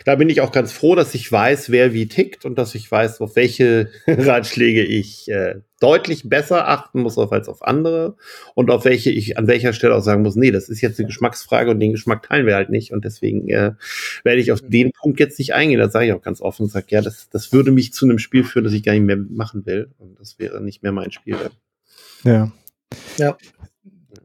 da 0.05 0.15
bin 0.15 0.31
ich 0.31 0.41
auch 0.41 0.53
ganz 0.53 0.73
froh, 0.73 0.95
dass 0.95 1.15
ich 1.15 1.31
weiß, 1.31 1.71
wer 1.71 1.93
wie 1.93 2.07
tickt 2.07 2.45
und 2.45 2.59
dass 2.59 2.77
ich 2.77 2.91
weiß, 2.91 3.21
auf 3.21 3.35
welche 3.35 3.91
Ratschläge 4.07 4.85
ich 4.85 5.29
äh, 5.29 5.57
deutlich 5.81 6.29
besser 6.29 6.69
achten 6.69 7.01
muss 7.01 7.19
als 7.19 7.49
auf 7.49 7.63
andere 7.63 8.17
und 8.55 8.71
auf 8.71 8.85
welche 8.85 9.11
ich 9.11 9.39
an 9.39 9.47
welcher 9.47 9.73
Stelle 9.73 9.95
auch 9.95 10.03
sagen 10.03 10.23
muss, 10.23 10.37
nee, 10.37 10.51
das 10.51 10.69
ist 10.69 10.81
jetzt 10.81 10.99
eine 10.99 11.07
Geschmacksfrage 11.07 11.71
und 11.71 11.81
den 11.81 11.93
Geschmack 11.93 12.23
teilen 12.25 12.47
wir 12.47 12.55
halt 12.55 12.71
nicht 12.71 12.93
und 12.93 13.05
deswegen 13.05 13.49
äh, 13.49 13.73
werde 14.25 14.41
ich 14.41 14.53
auf 14.53 14.61
den 14.61 14.93
Punkt 14.93 15.21
jetzt 15.21 15.39
nicht 15.39 15.55
eingehen. 15.55 15.79
Das 15.79 15.93
sage 15.93 16.07
ich 16.07 16.13
auch 16.13 16.23
ganz 16.23 16.41
offen 16.41 16.65
und 16.65 16.69
sage, 16.71 16.87
ja, 16.91 17.01
das, 17.01 17.29
das 17.31 17.53
würde 17.53 17.71
mich 17.71 17.93
zu 17.93 18.07
einem 18.07 18.19
Spiel 18.19 18.45
führen, 18.45 18.65
das 18.65 18.73
ich 18.73 18.83
gar 18.83 18.93
nicht 18.93 19.03
mehr 19.03 19.17
machen 19.17 19.67
will 19.67 19.91
und 19.99 20.19
das 20.19 20.39
wäre 20.39 20.61
nicht 20.61 20.83
mehr 20.83 20.93
mein 20.93 21.13
Spiel. 21.13 21.37
Ja. 22.25 22.53
Ja. 23.17 23.37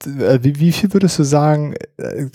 Äh, 0.06 0.40
wie, 0.42 0.60
wie 0.60 0.72
viel 0.72 0.94
würdest 0.94 1.20
du 1.20 1.24
sagen, 1.24 1.76
äh, 1.98 2.28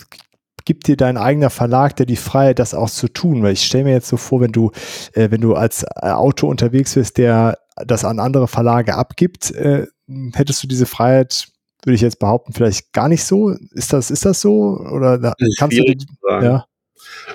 gibt 0.69 0.85
dir 0.85 0.97
dein 0.97 1.17
eigener 1.17 1.49
Verlag 1.49 1.95
dir 1.95 2.05
die 2.05 2.15
Freiheit, 2.15 2.59
das 2.59 2.75
auch 2.75 2.91
zu 2.91 3.07
tun. 3.07 3.41
Weil 3.41 3.53
ich 3.53 3.65
stelle 3.65 3.85
mir 3.85 3.93
jetzt 3.93 4.07
so 4.07 4.17
vor, 4.17 4.39
wenn 4.39 4.51
du, 4.51 4.71
äh, 5.13 5.31
wenn 5.31 5.41
du 5.41 5.55
als 5.55 5.81
äh, 5.81 6.11
Autor 6.11 6.47
unterwegs 6.47 6.93
bist, 6.93 7.17
der 7.17 7.57
das 7.87 8.05
an 8.05 8.19
andere 8.19 8.47
Verlage 8.47 8.93
abgibt, 8.93 9.49
äh, 9.49 9.87
hättest 10.33 10.61
du 10.61 10.67
diese 10.67 10.85
Freiheit, 10.85 11.47
würde 11.83 11.95
ich 11.95 12.01
jetzt 12.01 12.19
behaupten, 12.19 12.53
vielleicht 12.53 12.93
gar 12.93 13.09
nicht 13.09 13.23
so. 13.23 13.49
Ist 13.71 13.93
das, 13.93 14.11
ist 14.11 14.25
das 14.25 14.41
so? 14.41 14.77
Oder 14.77 15.17
da, 15.17 15.33
kannst 15.57 15.75
du 15.75 15.83
die, 15.83 16.05
ja? 16.29 16.65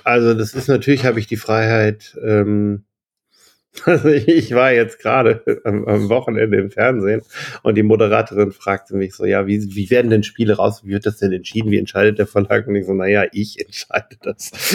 Also 0.05 0.35
das 0.35 0.55
ist 0.55 0.68
natürlich, 0.68 1.05
habe 1.05 1.18
ich 1.18 1.26
die 1.26 1.37
Freiheit, 1.37 2.16
ähm, 2.24 2.85
also 3.86 4.08
ich 4.08 4.54
war 4.54 4.72
jetzt 4.72 5.00
gerade 5.00 5.42
am, 5.64 5.84
am, 5.86 6.08
Wochenende 6.08 6.58
im 6.58 6.70
Fernsehen 6.70 7.22
und 7.62 7.74
die 7.74 7.82
Moderatorin 7.82 8.52
fragte 8.52 8.94
mich 8.94 9.14
so, 9.14 9.24
ja, 9.24 9.46
wie, 9.46 9.74
wie 9.74 9.90
werden 9.90 10.10
denn 10.10 10.22
Spiele 10.22 10.54
raus? 10.54 10.82
Wie 10.84 10.90
wird 10.92 11.06
das 11.06 11.16
denn 11.16 11.32
entschieden? 11.32 11.70
Wie 11.72 11.78
entscheidet 11.78 12.18
der 12.18 12.26
Verlag? 12.26 12.68
Und 12.68 12.76
ich 12.76 12.86
so, 12.86 12.94
naja, 12.94 13.24
ich 13.32 13.58
entscheide 13.60 14.16
das. 14.22 14.50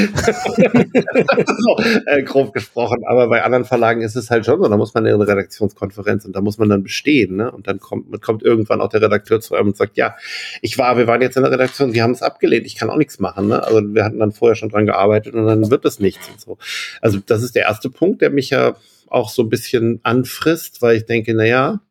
so, 1.57 1.77
äh, 2.07 2.23
grob 2.23 2.53
gesprochen. 2.53 3.03
Aber 3.07 3.29
bei 3.29 3.43
anderen 3.43 3.63
Verlagen 3.63 4.01
ist 4.01 4.15
es 4.15 4.29
halt 4.29 4.45
schon 4.45 4.61
so, 4.61 4.67
da 4.67 4.75
muss 4.75 4.93
man 4.93 5.05
in 5.05 5.13
eine 5.13 5.27
Redaktionskonferenz 5.27 6.25
und 6.25 6.35
da 6.35 6.41
muss 6.41 6.57
man 6.57 6.67
dann 6.67 6.83
bestehen. 6.83 7.37
Ne? 7.37 7.51
Und 7.51 7.67
dann 7.67 7.79
kommt, 7.79 8.21
kommt 8.21 8.43
irgendwann 8.43 8.81
auch 8.81 8.89
der 8.89 9.01
Redakteur 9.01 9.39
zu 9.39 9.55
einem 9.55 9.69
und 9.69 9.77
sagt, 9.77 9.95
ja, 9.95 10.15
ich 10.61 10.77
war, 10.77 10.97
wir 10.97 11.07
waren 11.07 11.21
jetzt 11.21 11.37
in 11.37 11.43
der 11.43 11.51
Redaktion, 11.51 11.93
wir 11.93 12.03
haben 12.03 12.11
es 12.11 12.21
abgelehnt, 12.21 12.65
ich 12.65 12.75
kann 12.75 12.89
auch 12.89 12.97
nichts 12.97 13.19
machen. 13.19 13.47
Ne? 13.47 13.63
Also 13.63 13.81
wir 13.93 14.03
hatten 14.03 14.19
dann 14.19 14.33
vorher 14.33 14.55
schon 14.55 14.69
dran 14.69 14.85
gearbeitet 14.85 15.35
und 15.35 15.45
dann 15.45 15.71
wird 15.71 15.85
es 15.85 15.99
nichts 15.99 16.29
und 16.29 16.41
so. 16.41 16.57
Also 17.01 17.19
das 17.25 17.43
ist 17.43 17.55
der 17.55 17.63
erste 17.63 17.89
Punkt, 17.89 18.21
der 18.21 18.29
mich 18.29 18.49
ja 18.49 18.75
auch 19.11 19.29
so 19.29 19.43
ein 19.43 19.49
bisschen 19.49 19.99
anfrisst, 20.03 20.81
weil 20.81 20.97
ich 20.97 21.05
denke, 21.05 21.33
naja, 21.33 21.81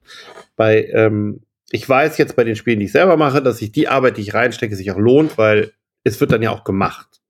bei, 0.57 0.85
ähm, 0.93 1.41
ich 1.71 1.89
weiß 1.89 2.19
jetzt 2.19 2.37
bei 2.37 2.45
den 2.45 2.57
Spielen, 2.57 2.81
die 2.81 2.87
ich 2.87 2.93
selber 2.93 3.17
mache, 3.17 3.43
dass 3.43 3.59
sich 3.59 3.73
die 3.73 3.89
Arbeit, 3.89 4.17
die 4.17 4.23
ich 4.23 4.35
reinstecke, 4.35 4.77
sich 4.77 4.91
auch 4.91 4.99
lohnt, 4.99 5.39
weil 5.39 5.73
es 6.05 6.21
wird 6.21 6.33
dann 6.33 6.43
ja 6.43 6.51
auch 6.51 6.65
gemacht. 6.65 7.21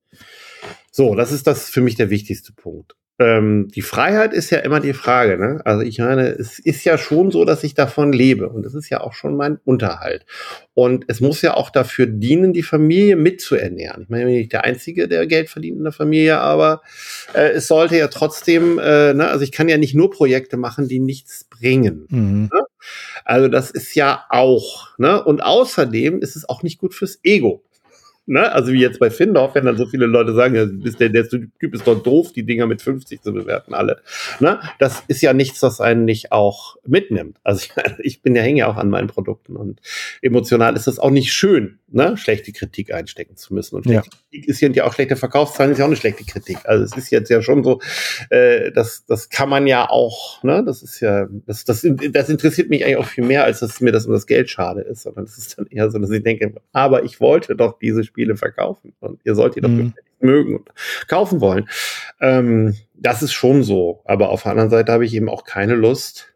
So, 0.91 1.15
das 1.15 1.33
ist 1.33 1.47
das 1.47 1.71
für 1.71 1.81
mich 1.81 1.97
der 1.97 2.11
wichtigste 2.11 2.53
Punkt 2.53 2.98
ähm, 3.19 3.69
die 3.75 3.83
Freiheit 3.83 4.33
ist 4.33 4.51
ja 4.51 4.59
immer 4.59 4.79
die 4.79 4.93
Frage. 4.93 5.39
Ne? 5.39 5.61
Also 5.65 5.83
ich 5.83 5.99
meine, 5.99 6.29
es 6.29 6.59
ist 6.59 6.85
ja 6.85 6.97
schon 6.97 7.31
so, 7.33 7.45
dass 7.45 7.65
ich 7.65 7.75
davon 7.75 8.13
lebe 8.13 8.49
und 8.49 8.65
es 8.65 8.75
ist 8.75 8.89
ja 8.91 9.01
auch 9.01 9.13
schon 9.13 9.37
mein 9.37 9.59
Unterhalt. 9.65 10.25
Und 10.75 11.05
es 11.09 11.21
muss 11.21 11.43
ja 11.43 11.55
auch 11.55 11.71
dafür 11.71 12.07
dienen, 12.07 12.53
die 12.53 12.63
Familie 12.63 13.17
mitzuernähren. 13.17 14.03
Ich 14.03 14.09
meine, 14.09 14.23
ich 14.23 14.27
bin 14.27 14.35
nicht 14.37 14.53
der 14.53 14.65
Einzige, 14.65 15.09
der 15.09 15.27
Geld 15.27 15.51
verdient 15.51 15.79
in 15.79 15.85
der 15.85 15.93
Familie, 15.93 16.39
aber 16.39 16.83
äh, 17.35 17.51
es 17.51 17.67
sollte 17.67 17.97
ja 17.97 18.07
trotzdem, 18.07 18.79
äh, 18.79 19.15
ne? 19.15 19.29
also 19.29 19.43
ich 19.43 19.51
kann 19.51 19.69
ja 19.69 19.79
nicht 19.79 19.97
nur 19.97 20.11
Projekte 20.11 20.57
machen, 20.57 20.87
die 20.87 21.01
nichts 21.01 21.45
bringen. 21.45 22.07
Mhm. 22.11 22.51
Ne? 22.53 22.63
Also 23.25 23.49
das 23.49 23.73
ist 23.73 23.97
ja 23.97 24.25
auch, 24.31 24.97
ne? 24.99 25.23
Und 25.23 25.43
außerdem 25.43 26.21
ist 26.21 26.37
es 26.37 26.49
auch 26.49 26.63
nicht 26.63 26.79
gut 26.79 26.95
fürs 26.95 27.19
Ego 27.25 27.65
ne? 28.29 28.53
Also 28.53 28.73
wie 28.73 28.81
jetzt 28.81 28.99
bei 28.99 29.11
Findorf, 29.11 29.55
wenn 29.55 29.65
dann 29.65 29.77
so 29.77 29.87
viele 29.87 30.07
Leute 30.07 30.35
sagen, 30.35 30.55
ja, 30.55 30.67
der, 30.67 31.09
der 31.09 31.29
Typ 31.29 31.75
ist 31.75 31.87
doch 31.87 32.03
doof, 32.03 32.33
die 32.33 32.45
Dinger 32.45 32.67
mit 32.67 32.83
50 32.83 33.23
zu 33.23 33.33
bewerten, 33.33 33.75
alle. 33.75 34.01
Ne? 34.41 34.61
Das 34.79 35.03
ist 35.09 35.23
ja 35.23 35.33
nichts, 35.33 35.63
was 35.63 35.81
einen 35.81 36.05
nicht 36.05 36.33
auch 36.33 36.77
mitnimmt. 36.87 37.39
Also 37.43 37.65
ich, 37.65 37.73
ich 37.99 38.23
bin 38.23 38.37
ja 38.37 38.43
hänge 38.43 38.61
ja 38.61 38.69
auch 38.69 38.77
an 38.77 38.91
meinen 38.91 39.09
Produkten 39.09 39.57
und 39.57 39.81
emotional 40.23 40.77
ist 40.77 40.87
das 40.87 40.99
auch 40.99 41.11
nicht 41.11 41.33
schön, 41.33 41.79
ne? 41.89 42.17
schlechte 42.17 42.53
Kritik 42.53 42.93
einstecken 42.93 43.37
zu 43.37 43.55
müssen. 43.55 43.77
Und 43.77 43.85
schlechte 43.85 44.11
ja. 44.11 44.19
Kritik 44.31 44.49
ist 44.49 44.61
ja 44.61 44.85
auch 44.85 44.93
schlechte 44.93 45.17
Verkaufszahlen, 45.17 45.73
ist 45.73 45.79
ja 45.79 45.85
auch 45.85 45.89
eine 45.89 45.97
schlechte 45.97 46.25
Kritik. 46.25 46.59
Also 46.65 46.85
es 46.85 46.97
ist 46.97 47.11
jetzt 47.11 47.31
ja 47.31 47.43
schon 47.43 47.65
so, 47.65 47.81
äh, 48.31 48.71
das, 48.73 49.05
das 49.07 49.31
kann 49.31 49.49
man 49.49 49.67
ja 49.67 49.89
auch, 49.89 50.43
ne? 50.43 50.63
Das 50.65 50.83
ist 50.83 51.01
ja, 51.01 51.27
das, 51.47 51.65
das, 51.65 51.87
das 52.13 52.29
interessiert 52.29 52.69
mich 52.69 52.85
eigentlich 52.85 52.97
auch 52.97 53.07
viel 53.07 53.25
mehr, 53.25 53.45
als 53.45 53.61
dass 53.61 53.81
mir 53.81 53.93
das 53.93 54.07
um 54.07 54.13
das 54.13 54.27
Geld 54.27 54.51
schade 54.51 54.83
ist, 54.83 55.03
sondern 55.03 55.25
das 55.25 55.39
ist 55.39 55.59
dann 55.59 55.67
eher 55.67 55.91
so, 55.91 55.99
dass 55.99 56.11
ich 56.11 56.23
denke, 56.23 56.55
aber 56.73 57.05
ich 57.05 57.21
wollte 57.21 57.57
doch 57.57 57.79
diese 57.79 58.05
Spiele 58.05 58.18
Spiele 58.19 58.37
verkaufen. 58.37 58.95
Und 58.99 59.21
ihr 59.25 59.37
sollt 59.37 59.55
die 59.55 59.61
doch 59.61 59.69
mhm. 59.69 59.95
mögen 60.19 60.57
und 60.57 60.69
kaufen 61.07 61.41
wollen. 61.41 61.69
Ähm, 62.21 62.75
das 62.95 63.23
ist 63.23 63.33
schon 63.33 63.63
so. 63.63 64.03
Aber 64.05 64.31
auf 64.31 64.43
der 64.43 64.53
anderen 64.53 64.71
Seite 64.71 64.91
habe 64.91 65.05
ich 65.05 65.15
eben 65.15 65.29
auch 65.29 65.45
keine 65.45 65.77
Lust, 65.77 66.35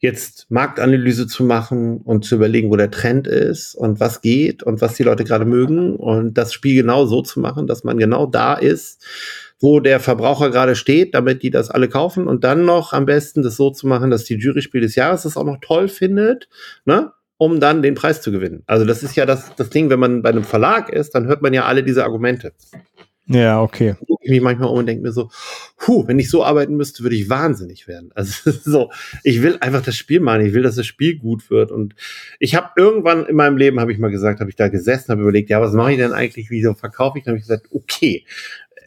jetzt 0.00 0.50
Marktanalyse 0.50 1.28
zu 1.28 1.44
machen 1.44 1.98
und 1.98 2.24
zu 2.24 2.34
überlegen, 2.34 2.70
wo 2.70 2.76
der 2.76 2.90
Trend 2.90 3.28
ist 3.28 3.74
und 3.76 4.00
was 4.00 4.20
geht 4.20 4.64
und 4.64 4.80
was 4.80 4.94
die 4.94 5.04
Leute 5.04 5.24
gerade 5.24 5.44
mögen 5.44 5.96
und 5.96 6.36
das 6.36 6.52
Spiel 6.52 6.74
genau 6.74 7.06
so 7.06 7.22
zu 7.22 7.38
machen, 7.40 7.66
dass 7.68 7.84
man 7.84 7.96
genau 7.96 8.26
da 8.26 8.54
ist, 8.54 9.06
wo 9.60 9.80
der 9.80 10.00
Verbraucher 10.00 10.50
gerade 10.50 10.74
steht, 10.74 11.14
damit 11.14 11.42
die 11.42 11.50
das 11.50 11.70
alle 11.70 11.88
kaufen 11.88 12.26
und 12.26 12.44
dann 12.44 12.66
noch 12.66 12.92
am 12.92 13.06
besten 13.06 13.42
das 13.42 13.56
so 13.56 13.70
zu 13.70 13.86
machen, 13.86 14.10
dass 14.10 14.24
die 14.24 14.34
Juryspiel 14.34 14.82
des 14.82 14.96
Jahres 14.96 15.22
das 15.22 15.36
auch 15.36 15.44
noch 15.44 15.58
toll 15.62 15.88
findet, 15.88 16.48
ne? 16.84 17.12
Um 17.36 17.60
dann 17.60 17.82
den 17.82 17.94
Preis 17.94 18.22
zu 18.22 18.30
gewinnen. 18.30 18.62
Also 18.66 18.84
das 18.84 19.02
ist 19.02 19.16
ja 19.16 19.26
das, 19.26 19.54
das 19.56 19.70
Ding, 19.70 19.90
wenn 19.90 19.98
man 19.98 20.22
bei 20.22 20.30
einem 20.30 20.44
Verlag 20.44 20.88
ist, 20.88 21.14
dann 21.14 21.26
hört 21.26 21.42
man 21.42 21.52
ja 21.52 21.64
alle 21.64 21.82
diese 21.82 22.04
Argumente. 22.04 22.52
Ja, 23.26 23.62
okay. 23.62 23.94
Ich 23.98 24.06
gucke 24.06 24.30
mich 24.30 24.40
manchmal 24.42 24.68
um 24.68 24.78
und 24.78 24.86
denke 24.86 25.02
mir 25.02 25.12
so, 25.12 25.30
puh, 25.78 26.06
wenn 26.06 26.18
ich 26.18 26.28
so 26.28 26.44
arbeiten 26.44 26.76
müsste, 26.76 27.02
würde 27.02 27.16
ich 27.16 27.30
wahnsinnig 27.30 27.88
werden. 27.88 28.10
Also 28.14 28.50
so, 28.64 28.90
ich 29.22 29.42
will 29.42 29.56
einfach 29.60 29.82
das 29.82 29.96
Spiel 29.96 30.20
machen, 30.20 30.44
ich 30.44 30.52
will, 30.52 30.62
dass 30.62 30.76
das 30.76 30.84
Spiel 30.84 31.16
gut 31.16 31.48
wird. 31.48 31.72
Und 31.72 31.94
ich 32.38 32.54
habe 32.54 32.68
irgendwann 32.76 33.24
in 33.24 33.34
meinem 33.34 33.56
Leben, 33.56 33.80
habe 33.80 33.92
ich 33.92 33.98
mal 33.98 34.10
gesagt, 34.10 34.40
habe 34.40 34.50
ich 34.50 34.56
da 34.56 34.68
gesessen, 34.68 35.10
habe 35.10 35.22
überlegt, 35.22 35.48
ja, 35.48 35.60
was 35.60 35.72
mache 35.72 35.92
ich 35.92 35.98
denn 35.98 36.12
eigentlich, 36.12 36.50
wieso 36.50 36.74
verkaufe 36.74 37.16
ich? 37.16 37.24
Dann 37.24 37.32
habe 37.32 37.38
ich 37.38 37.44
gesagt, 37.44 37.68
okay, 37.70 38.26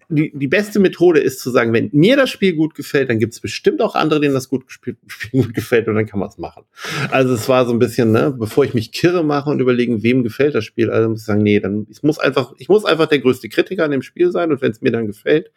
die, 0.10 0.32
die 0.34 0.48
beste 0.48 0.80
Methode 0.80 1.20
ist 1.20 1.40
zu 1.42 1.52
sagen, 1.52 1.74
wenn 1.74 1.90
mir 1.92 2.16
das 2.16 2.30
Spiel 2.30 2.56
gut 2.56 2.76
gefällt, 2.76 3.10
dann 3.10 3.20
gibt 3.20 3.34
es 3.34 3.42
bestimmt 3.42 3.82
auch 3.82 3.96
andere, 3.96 4.22
denen 4.22 4.34
das 4.34 4.48
gut, 4.48 4.64
Spiel, 4.68 4.96
Spiel 5.08 5.44
gut 5.44 5.54
gefällt 5.54 5.88
und 5.88 5.96
dann 5.96 6.06
kann 6.06 6.20
man 6.20 6.30
es 6.30 6.38
machen. 6.38 6.64
Also 7.12 7.34
es 7.34 7.50
war 7.50 7.66
so 7.66 7.74
ein 7.74 7.80
bisschen, 7.80 8.12
ne, 8.12 8.34
bevor 8.38 8.64
ich 8.64 8.74
mich 8.74 8.92
kirre 8.92 9.24
mache 9.24 9.50
und 9.50 9.60
überlegen, 9.60 10.04
wem 10.04 10.24
gefällt 10.24 10.56
das 10.56 10.66
Spiel, 10.66 10.90
also 10.90 11.10
muss 11.10 11.22
ich 11.22 11.26
sagen, 11.26 11.44
nee, 11.44 11.60
dann 11.60 11.88
ich 11.90 12.04
muss 12.04 12.20
einfach, 12.20 12.54
ich 12.58 12.70
muss 12.70 12.86
einfach 12.86 13.08
der 13.08 13.20
größte 13.20 13.50
Kritiker 13.50 13.84
an 13.84 13.92
dem 13.92 14.02
Spiel 14.02 14.32
sein 14.32 14.52
und 14.52 14.62
wenn 14.62 14.72
es 14.72 14.82
mir 14.82 14.92
dann 14.92 15.08
gefällt, 15.08 15.52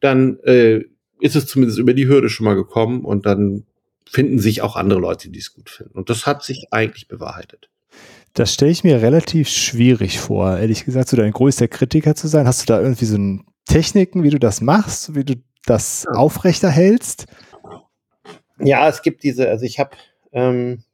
dann 0.00 0.38
äh, 0.40 0.84
ist 1.20 1.36
es 1.36 1.46
zumindest 1.46 1.78
über 1.78 1.94
die 1.94 2.08
Hürde 2.08 2.30
schon 2.30 2.44
mal 2.44 2.54
gekommen 2.54 3.04
und 3.04 3.26
dann 3.26 3.64
finden 4.08 4.38
sich 4.38 4.62
auch 4.62 4.76
andere 4.76 5.00
Leute, 5.00 5.30
die 5.30 5.38
es 5.38 5.54
gut 5.54 5.70
finden. 5.70 5.96
Und 5.96 6.10
das 6.10 6.26
hat 6.26 6.42
sich 6.42 6.66
eigentlich 6.70 7.08
bewahrheitet. 7.08 7.68
Das 8.34 8.54
stelle 8.54 8.70
ich 8.70 8.84
mir 8.84 9.02
relativ 9.02 9.48
schwierig 9.48 10.18
vor, 10.18 10.58
ehrlich 10.58 10.84
gesagt, 10.84 11.08
so 11.08 11.16
dein 11.16 11.32
größter 11.32 11.68
Kritiker 11.68 12.14
zu 12.14 12.28
sein. 12.28 12.46
Hast 12.46 12.62
du 12.62 12.66
da 12.66 12.80
irgendwie 12.80 13.04
so 13.04 13.16
ein 13.16 13.44
Techniken, 13.66 14.22
wie 14.22 14.30
du 14.30 14.38
das 14.38 14.60
machst, 14.60 15.14
wie 15.14 15.24
du 15.24 15.34
das 15.66 16.06
aufrechterhältst? 16.06 17.26
Ja, 18.58 18.88
es 18.88 19.02
gibt 19.02 19.22
diese, 19.22 19.48
also 19.48 19.64
ich 19.64 19.78
habe, 19.78 19.90
ähm, 20.32 20.84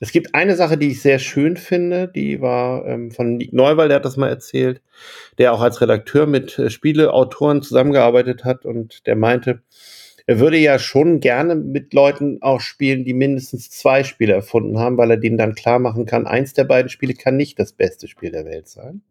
es 0.00 0.10
gibt 0.10 0.34
eine 0.34 0.56
Sache, 0.56 0.76
die 0.76 0.88
ich 0.88 1.02
sehr 1.02 1.18
schön 1.18 1.56
finde, 1.56 2.08
die 2.08 2.40
war 2.40 2.86
ähm, 2.86 3.12
von 3.12 3.36
Nick 3.36 3.52
Neuwald, 3.52 3.90
der 3.90 3.96
hat 3.96 4.04
das 4.04 4.16
mal 4.16 4.28
erzählt, 4.28 4.82
der 5.38 5.52
auch 5.52 5.60
als 5.60 5.80
Redakteur 5.80 6.26
mit 6.26 6.58
äh, 6.58 6.70
Spieleautoren 6.70 7.62
zusammengearbeitet 7.62 8.44
hat 8.44 8.64
und 8.64 9.06
der 9.06 9.14
meinte, 9.14 9.62
er 10.26 10.38
würde 10.38 10.56
ja 10.56 10.78
schon 10.78 11.20
gerne 11.20 11.54
mit 11.54 11.94
Leuten 11.94 12.38
auch 12.42 12.60
spielen, 12.60 13.04
die 13.04 13.14
mindestens 13.14 13.70
zwei 13.70 14.04
Spiele 14.04 14.32
erfunden 14.32 14.78
haben, 14.78 14.96
weil 14.96 15.10
er 15.10 15.16
denen 15.16 15.38
dann 15.38 15.54
klar 15.54 15.78
machen 15.78 16.06
kann, 16.06 16.26
eins 16.26 16.52
der 16.52 16.64
beiden 16.64 16.88
Spiele 16.88 17.14
kann 17.14 17.36
nicht 17.36 17.58
das 17.58 17.72
beste 17.72 18.08
Spiel 18.08 18.30
der 18.30 18.44
Welt 18.44 18.68
sein. 18.68 19.02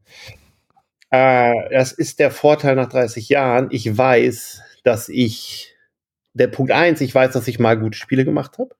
Äh, 1.11 1.53
das 1.71 1.91
ist 1.91 2.19
der 2.19 2.31
Vorteil 2.31 2.75
nach 2.75 2.89
30 2.89 3.29
Jahren. 3.29 3.67
Ich 3.71 3.95
weiß, 3.95 4.61
dass 4.83 5.09
ich, 5.09 5.75
der 6.33 6.47
Punkt 6.47 6.71
eins, 6.71 7.01
ich 7.01 7.13
weiß, 7.13 7.33
dass 7.33 7.47
ich 7.47 7.59
mal 7.59 7.77
gute 7.77 7.97
Spiele 7.97 8.25
gemacht 8.25 8.57
habe. 8.57 8.75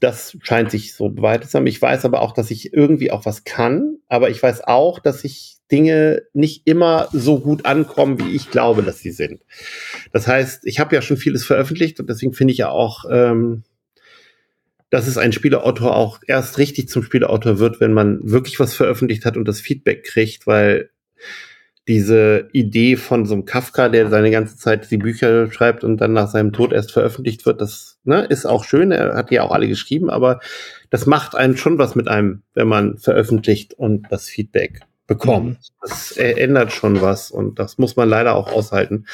Das 0.00 0.36
scheint 0.42 0.70
sich 0.70 0.94
so 0.94 1.08
bewahrheitet 1.08 1.50
zu 1.50 1.56
haben. 1.56 1.66
Ich 1.66 1.80
weiß 1.80 2.04
aber 2.04 2.20
auch, 2.20 2.32
dass 2.32 2.50
ich 2.50 2.74
irgendwie 2.74 3.10
auch 3.10 3.24
was 3.24 3.44
kann. 3.44 3.96
Aber 4.08 4.28
ich 4.28 4.42
weiß 4.42 4.64
auch, 4.64 4.98
dass 4.98 5.24
ich 5.24 5.56
Dinge 5.72 6.22
nicht 6.34 6.66
immer 6.66 7.08
so 7.12 7.40
gut 7.40 7.64
ankommen, 7.64 8.20
wie 8.20 8.34
ich 8.34 8.50
glaube, 8.50 8.82
dass 8.82 8.98
sie 8.98 9.10
sind. 9.10 9.40
Das 10.12 10.26
heißt, 10.26 10.66
ich 10.66 10.80
habe 10.80 10.94
ja 10.94 11.02
schon 11.02 11.16
vieles 11.16 11.44
veröffentlicht 11.44 11.98
und 11.98 12.10
deswegen 12.10 12.34
finde 12.34 12.52
ich 12.52 12.58
ja 12.58 12.68
auch, 12.68 13.04
ähm, 13.10 13.64
dass 14.90 15.08
es 15.08 15.18
ein 15.18 15.32
Spieleautor 15.32 15.96
auch 15.96 16.20
erst 16.26 16.58
richtig 16.58 16.88
zum 16.88 17.02
Spieleautor 17.02 17.58
wird, 17.58 17.80
wenn 17.80 17.92
man 17.92 18.20
wirklich 18.22 18.60
was 18.60 18.74
veröffentlicht 18.74 19.24
hat 19.24 19.36
und 19.36 19.48
das 19.48 19.60
Feedback 19.60 20.04
kriegt, 20.04 20.46
weil 20.46 20.90
diese 21.88 22.48
Idee 22.52 22.96
von 22.96 23.26
so 23.26 23.34
einem 23.34 23.44
Kafka, 23.44 23.88
der 23.88 24.08
seine 24.08 24.30
ganze 24.30 24.56
Zeit 24.56 24.90
die 24.90 24.96
Bücher 24.96 25.50
schreibt 25.52 25.84
und 25.84 25.98
dann 25.98 26.12
nach 26.12 26.28
seinem 26.28 26.52
Tod 26.52 26.72
erst 26.72 26.90
veröffentlicht 26.90 27.46
wird, 27.46 27.60
das 27.60 27.98
ne, 28.02 28.24
ist 28.24 28.44
auch 28.44 28.64
schön. 28.64 28.90
Er 28.90 29.14
hat 29.14 29.30
die 29.30 29.38
auch 29.38 29.52
alle 29.52 29.68
geschrieben, 29.68 30.10
aber 30.10 30.40
das 30.90 31.06
macht 31.06 31.36
einen 31.36 31.56
schon 31.56 31.78
was 31.78 31.94
mit 31.94 32.08
einem, 32.08 32.42
wenn 32.54 32.66
man 32.66 32.98
veröffentlicht 32.98 33.74
und 33.74 34.06
das 34.10 34.28
Feedback 34.28 34.80
bekommt. 35.06 35.50
Mhm. 35.50 35.56
Das 35.82 36.16
ändert 36.16 36.72
schon 36.72 37.00
was 37.00 37.30
und 37.30 37.60
das 37.60 37.78
muss 37.78 37.94
man 37.94 38.08
leider 38.08 38.34
auch 38.34 38.52
aushalten. 38.52 39.06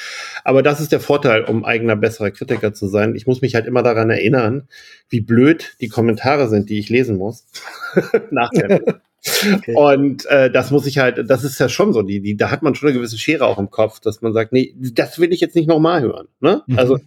Aber 0.43 0.63
das 0.63 0.81
ist 0.81 0.93
der 0.93 1.01
Vorteil, 1.01 1.45
um 1.45 1.67
eigener 1.67 1.97
besserer 1.97 2.31
Kritiker 2.31 2.73
zu 2.73 2.87
sein. 2.87 3.15
Ich 3.15 3.27
muss 3.27 3.43
mich 3.43 3.55
halt 3.55 3.67
immer 3.67 3.83
daran 3.83 4.09
erinnern, 4.09 4.69
wie 5.11 5.21
blöd 5.21 5.77
die 5.83 5.89
Kommentare 5.89 6.49
sind, 6.49 6.71
die 6.71 6.79
ich 6.79 6.89
lesen 6.89 7.19
muss. 7.19 7.47
Nachher. 8.31 8.81
Okay. 9.25 9.75
Und 9.77 10.27
äh, 10.27 10.51
das 10.51 10.71
muss 10.73 10.87
ich 10.87 10.99
halt, 10.99 11.31
das 11.31 11.45
ist 11.45 11.59
ja 11.61 11.69
schon 11.69 11.93
so, 11.93 12.03
die, 12.03 12.21
die, 12.21 12.37
da 12.37 12.51
hat 12.51 12.63
man 12.63 12.75
schon 12.75 12.89
eine 12.89 12.99
gewisse 12.99 13.19
Schere 13.19 13.47
auch 13.47 13.59
im 13.59 13.71
Kopf, 13.71 14.01
dass 14.01 14.21
man 14.21 14.33
sagt, 14.33 14.53
nee, 14.53 14.75
das 14.77 15.19
will 15.21 15.33
ich 15.33 15.41
jetzt 15.41 15.55
nicht 15.55 15.69
nochmal 15.69 16.03
hören. 16.03 16.27
Ne? 16.41 16.63
Mhm. 16.67 16.79
Also 16.79 16.99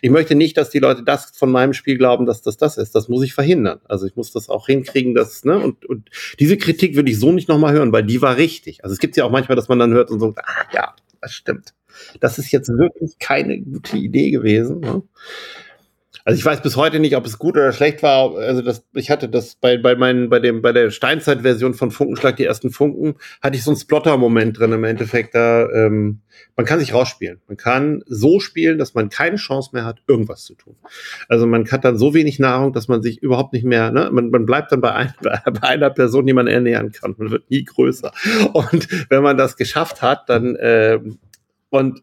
ich 0.00 0.10
möchte 0.10 0.36
nicht, 0.36 0.56
dass 0.56 0.70
die 0.70 0.78
Leute 0.78 1.02
das 1.02 1.32
von 1.36 1.50
meinem 1.50 1.72
Spiel 1.72 1.98
glauben, 1.98 2.26
dass 2.26 2.42
das 2.42 2.56
das 2.56 2.76
ist. 2.76 2.94
Das 2.94 3.08
muss 3.08 3.24
ich 3.24 3.34
verhindern. 3.34 3.80
Also 3.86 4.06
ich 4.06 4.14
muss 4.14 4.32
das 4.32 4.48
auch 4.48 4.66
hinkriegen, 4.66 5.14
dass, 5.14 5.44
ne, 5.44 5.58
und, 5.58 5.84
und 5.84 6.10
diese 6.38 6.56
Kritik 6.56 6.94
würde 6.94 7.10
ich 7.10 7.18
so 7.18 7.32
nicht 7.32 7.48
nochmal 7.48 7.74
hören, 7.74 7.92
weil 7.92 8.04
die 8.04 8.22
war 8.22 8.36
richtig. 8.36 8.84
Also 8.84 8.92
es 8.92 9.00
gibt 9.00 9.16
ja 9.16 9.24
auch 9.24 9.30
manchmal, 9.30 9.56
dass 9.56 9.68
man 9.68 9.80
dann 9.80 9.92
hört 9.92 10.10
und 10.10 10.20
so, 10.20 10.34
ah 10.36 10.66
ja, 10.72 10.94
das 11.20 11.32
stimmt. 11.32 11.74
Das 12.20 12.38
ist 12.38 12.52
jetzt 12.52 12.68
wirklich 12.68 13.18
keine 13.18 13.60
gute 13.60 13.96
Idee 13.96 14.30
gewesen. 14.30 14.80
Ne? 14.80 15.02
Also 16.24 16.38
ich 16.38 16.44
weiß 16.44 16.62
bis 16.62 16.76
heute 16.76 17.00
nicht, 17.00 17.16
ob 17.16 17.26
es 17.26 17.38
gut 17.38 17.56
oder 17.56 17.72
schlecht 17.72 18.02
war. 18.02 18.36
Also 18.36 18.62
das, 18.62 18.86
ich 18.94 19.10
hatte 19.10 19.28
das 19.28 19.56
bei, 19.56 19.76
bei 19.76 19.96
meinen, 19.96 20.28
bei 20.28 20.38
dem, 20.38 20.62
bei 20.62 20.72
der 20.72 20.90
Steinzeit-Version 20.90 21.74
von 21.74 21.90
Funkenschlag, 21.90 22.36
die 22.36 22.44
ersten 22.44 22.70
Funken, 22.70 23.16
hatte 23.42 23.56
ich 23.56 23.64
so 23.64 23.70
einen 23.70 23.78
Splotter-Moment 23.78 24.58
drin 24.58 24.72
im 24.72 24.84
Endeffekt. 24.84 25.34
Da, 25.34 25.68
ähm, 25.70 26.20
man 26.56 26.66
kann 26.66 26.78
sich 26.78 26.94
rausspielen. 26.94 27.40
Man 27.48 27.56
kann 27.56 28.02
so 28.06 28.40
spielen, 28.40 28.78
dass 28.78 28.94
man 28.94 29.08
keine 29.08 29.36
Chance 29.36 29.70
mehr 29.72 29.84
hat, 29.84 30.02
irgendwas 30.06 30.44
zu 30.44 30.54
tun. 30.54 30.76
Also 31.28 31.46
man 31.46 31.70
hat 31.70 31.84
dann 31.84 31.98
so 31.98 32.14
wenig 32.14 32.38
Nahrung, 32.38 32.72
dass 32.72 32.88
man 32.88 33.02
sich 33.02 33.22
überhaupt 33.22 33.52
nicht 33.52 33.64
mehr, 33.64 33.90
ne, 33.90 34.08
man, 34.12 34.30
man 34.30 34.46
bleibt 34.46 34.72
dann 34.72 34.80
bei, 34.80 34.92
ein, 34.92 35.14
bei 35.22 35.62
einer 35.62 35.90
Person, 35.90 36.26
die 36.26 36.32
man 36.32 36.46
ernähren 36.46 36.92
kann. 36.92 37.14
Man 37.18 37.30
wird 37.30 37.50
nie 37.50 37.64
größer. 37.64 38.12
Und 38.52 39.10
wenn 39.10 39.22
man 39.22 39.36
das 39.36 39.56
geschafft 39.56 40.00
hat, 40.00 40.28
dann 40.28 40.54
äh, 40.56 41.00
und 41.70 42.02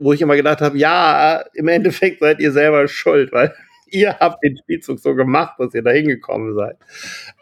wo 0.00 0.12
ich 0.12 0.22
immer 0.22 0.36
gedacht 0.36 0.60
habe, 0.60 0.76
ja, 0.78 1.44
im 1.54 1.68
Endeffekt 1.68 2.20
seid 2.20 2.40
ihr 2.40 2.52
selber 2.52 2.88
schuld, 2.88 3.32
weil 3.32 3.54
ihr 3.86 4.18
habt 4.18 4.42
den 4.42 4.56
Spielzug 4.56 4.98
so 4.98 5.14
gemacht, 5.14 5.54
dass 5.58 5.74
ihr 5.74 5.82
da 5.82 5.90
hingekommen 5.90 6.54
seid. 6.54 6.76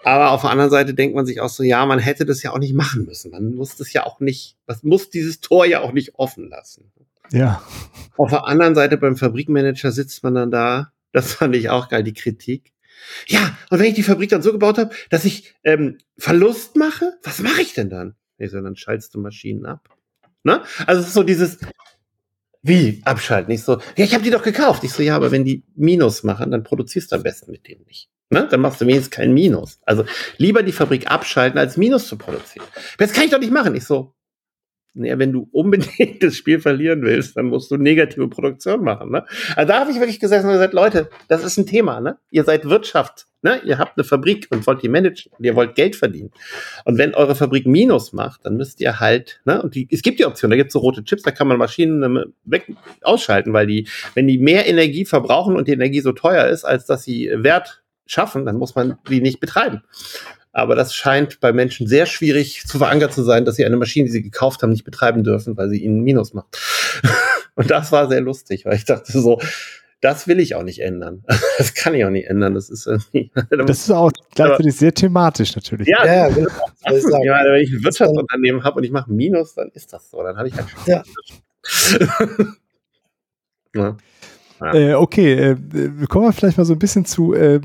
Aber 0.05 0.31
auf 0.33 0.43
der 0.43 0.51
anderen 0.51 0.71
Seite 0.71 0.95
denkt 0.95 1.15
man 1.15 1.27
sich 1.27 1.41
auch 1.41 1.49
so, 1.49 1.63
ja, 1.63 1.85
man 1.87 1.99
hätte 1.99 2.27
das 2.27 2.43
ja 2.43 2.53
auch 2.53 2.59
nicht 2.59 2.75
machen 2.75 3.05
müssen. 3.05 3.31
Man 3.31 3.55
muss 3.55 3.77
das 3.77 3.93
ja 3.93 4.05
auch 4.05 4.21
nicht, 4.21 4.57
man 4.67 4.77
muss 4.83 5.11
dieses 5.11 5.41
Tor 5.41 5.67
ja 5.67 5.81
auch 5.81 5.93
nicht 5.93 6.17
offen 6.17 6.49
lassen. 6.49 6.91
Ja. 7.31 7.63
Auf 8.17 8.31
der 8.31 8.47
anderen 8.47 8.75
Seite 8.75 8.97
beim 8.97 9.17
Fabrikmanager 9.17 9.93
sitzt 9.93 10.23
man 10.25 10.35
dann 10.35 10.51
da, 10.51 10.93
das 11.13 11.35
fand 11.35 11.55
ich 11.55 11.71
auch 11.71 11.89
geil, 11.89 12.03
die 12.03 12.15
Kritik. 12.15 12.73
Ja, 13.27 13.57
und 13.71 13.79
wenn 13.79 13.87
ich 13.87 13.95
die 13.95 14.03
Fabrik 14.03 14.31
dann 14.31 14.43
so 14.43 14.53
gebaut 14.53 14.79
habe, 14.79 14.95
dass 15.11 15.25
ich 15.25 15.55
ähm, 15.63 15.99
Verlust 16.17 16.77
mache, 16.77 17.13
was 17.23 17.41
mache 17.41 17.63
ich 17.63 17.75
denn 17.75 17.91
dann? 17.91 18.17
Ich 18.39 18.51
so, 18.51 18.61
dann 18.61 18.77
schaltest 18.77 19.15
du 19.15 19.21
Maschinen 19.21 19.67
ab. 19.67 19.89
Ne? 20.45 20.63
Also 20.87 21.01
es 21.01 21.09
ist 21.09 21.15
so 21.15 21.23
dieses, 21.23 21.59
wie 22.69 23.01
abschalten? 23.05 23.53
Ich 23.53 23.63
so, 23.63 23.79
ja, 23.97 24.05
ich 24.05 24.15
habe 24.15 24.23
die 24.23 24.31
doch 24.31 24.43
gekauft. 24.43 24.85
Ich 24.85 24.93
so, 24.93 25.03
ja, 25.03 25.17
aber 25.17 25.31
wenn 25.31 25.45
die 25.45 25.65
Minus 25.75 26.23
machen, 26.23 26.51
dann 26.51 26.63
produzierst 26.63 27.11
du 27.13 27.17
am 27.17 27.23
besten 27.23 27.51
mit 27.51 27.67
denen 27.67 27.85
nicht. 27.87 28.09
Ne? 28.31 28.47
Dann 28.51 28.61
machst 28.61 28.81
du 28.81 28.87
wenigstens 28.87 29.11
kein 29.11 29.33
Minus. 29.33 29.81
Also 29.87 30.05
lieber 30.37 30.63
die 30.63 30.73
Fabrik 30.73 31.11
abschalten, 31.11 31.59
als 31.59 31.77
Minus 31.77 32.09
zu 32.09 32.19
produzieren. 32.19 32.67
Das 32.99 33.13
kann 33.13 33.25
ich 33.25 33.31
doch 33.31 33.41
nicht 33.41 33.53
machen. 33.53 33.75
Ich 33.75 33.85
so, 33.85 34.15
ja, 34.95 35.19
wenn 35.19 35.33
du 35.33 35.49
unbedingt 35.53 36.23
das 36.23 36.37
Spiel 36.37 36.61
verlieren 36.61 37.03
willst, 37.03 37.37
dann 37.37 37.47
musst 37.47 37.71
du 37.71 37.77
negative 37.77 38.29
Produktion 38.29 38.83
machen. 38.83 39.11
Ne? 39.11 39.25
Also 39.55 39.69
da 39.69 39.81
habe 39.81 39.91
ich 39.91 39.99
wirklich 39.99 40.21
gesessen 40.21 40.47
und 40.47 40.53
gesagt, 40.53 40.75
Leute, 40.75 41.09
das 41.29 41.45
ist 41.45 41.59
ein 41.59 41.67
Thema. 41.67 42.01
Ne? 42.01 42.19
Ihr 42.31 42.45
seid 42.45 42.65
Wirtschaft. 42.65 43.27
Ne? 43.43 43.61
Ihr 43.65 43.79
habt 43.79 43.97
eine 43.97 44.05
Fabrik 44.05 44.49
und 44.51 44.67
wollt 44.67 44.83
die 44.83 44.89
managen 44.89 45.31
und 45.39 45.45
ihr 45.45 45.55
wollt 45.55 45.77
Geld 45.77 45.95
verdienen. 45.95 46.31
Und 46.85 46.99
wenn 46.99 47.15
eure 47.15 47.37
Fabrik 47.37 47.67
Minus 47.67 48.13
macht, 48.13 48.45
dann 48.45 48.57
müsst 48.57 48.81
ihr 48.81 48.99
halt, 48.99 49.41
ne? 49.45 49.63
und 49.63 49.75
die, 49.75 49.87
es 49.91 50.03
gibt 50.03 50.19
die 50.19 50.25
Option, 50.25 50.51
da 50.51 50.57
gibt 50.57 50.69
es 50.69 50.73
so 50.73 50.81
rote 50.81 51.05
Chips, 51.05 51.23
da 51.23 51.31
kann 51.31 51.47
man 51.47 51.59
Maschinen 51.59 52.03
ähm, 52.03 52.33
weg 52.45 52.67
ausschalten, 53.03 53.53
weil 53.53 53.67
die, 53.67 53.87
wenn 54.15 54.27
die 54.27 54.39
mehr 54.39 54.67
Energie 54.67 55.05
verbrauchen 55.05 55.55
und 55.55 55.69
die 55.69 55.73
Energie 55.73 56.01
so 56.01 56.13
teuer 56.13 56.47
ist, 56.47 56.65
als 56.65 56.87
dass 56.87 57.05
sie 57.05 57.31
Wert 57.33 57.83
schaffen, 58.07 58.47
dann 58.47 58.57
muss 58.57 58.75
man 58.75 58.99
die 59.09 59.21
nicht 59.21 59.39
betreiben. 59.39 59.83
Aber 60.53 60.75
das 60.75 60.95
scheint 60.95 61.41
bei 61.41 61.53
Menschen 61.53 61.87
sehr 61.87 62.07
schwierig 62.07 62.65
zu 62.67 62.79
verankert 62.79 63.13
zu 63.13 63.23
sein, 63.23 63.45
dass 63.45 63.57
sie 63.57 63.65
eine 63.65 63.77
Maschine, 63.77 64.07
die 64.07 64.13
sie 64.13 64.23
gekauft 64.23 64.63
haben, 64.63 64.71
nicht 64.71 64.85
betreiben 64.85 65.25
dürfen, 65.25 65.57
weil 65.57 65.69
sie 65.69 65.83
ihnen 65.83 66.03
Minus 66.03 66.35
macht. 66.35 66.59
Und 67.55 67.71
das 67.71 67.93
war 67.93 68.09
sehr 68.09 68.21
lustig, 68.21 68.65
weil 68.65 68.77
ich 68.77 68.85
dachte 68.85 69.13
so, 69.13 69.41
das 70.01 70.29
will 70.29 70.39
ich 70.39 70.55
auch 70.55 70.63
nicht 70.63 70.81
ändern. 70.81 71.25
Das 71.59 71.75
kann 71.75 71.93
ich 71.93 72.05
auch 72.05 72.11
nicht 72.11 72.29
ändern. 72.29 72.55
Das 72.55 72.71
ist 72.71 72.87
irgendwie. 72.87 73.33
Das 73.51 73.81
ist 73.81 73.91
auch 73.91 74.13
gleichzeitig 74.35 74.77
sehr 74.77 74.95
thematisch 74.95 75.57
natürlich. 75.57 75.89
Ja, 75.89 76.07
ja 76.07 76.29
genau. 76.29 76.49
ja, 77.25 77.45
wenn 77.45 77.63
ich 77.63 77.73
ein 77.73 77.83
Wirtschaftsunternehmen 77.83 78.63
habe 78.63 78.77
und 78.77 78.85
ich 78.85 78.93
mache 78.93 79.13
Minus, 79.13 79.55
dann 79.55 79.71
ist 79.71 79.93
das 79.93 80.09
so. 80.09 80.23
Dann 80.23 80.37
habe 80.37 80.47
ich 80.47 80.55
halt 80.55 80.71
schon. 80.71 80.81
Ja. 80.87 81.03
ja. 83.75 83.97
Ja. 84.61 84.75
Äh, 84.75 84.95
okay, 84.95 85.33
äh, 85.35 85.57
kommen 86.09 86.27
wir 86.27 86.33
vielleicht 86.33 86.59
mal 86.59 86.65
so 86.65 86.73
ein 86.73 86.79
bisschen 86.79 87.05
zu 87.05 87.33
äh, 87.35 87.61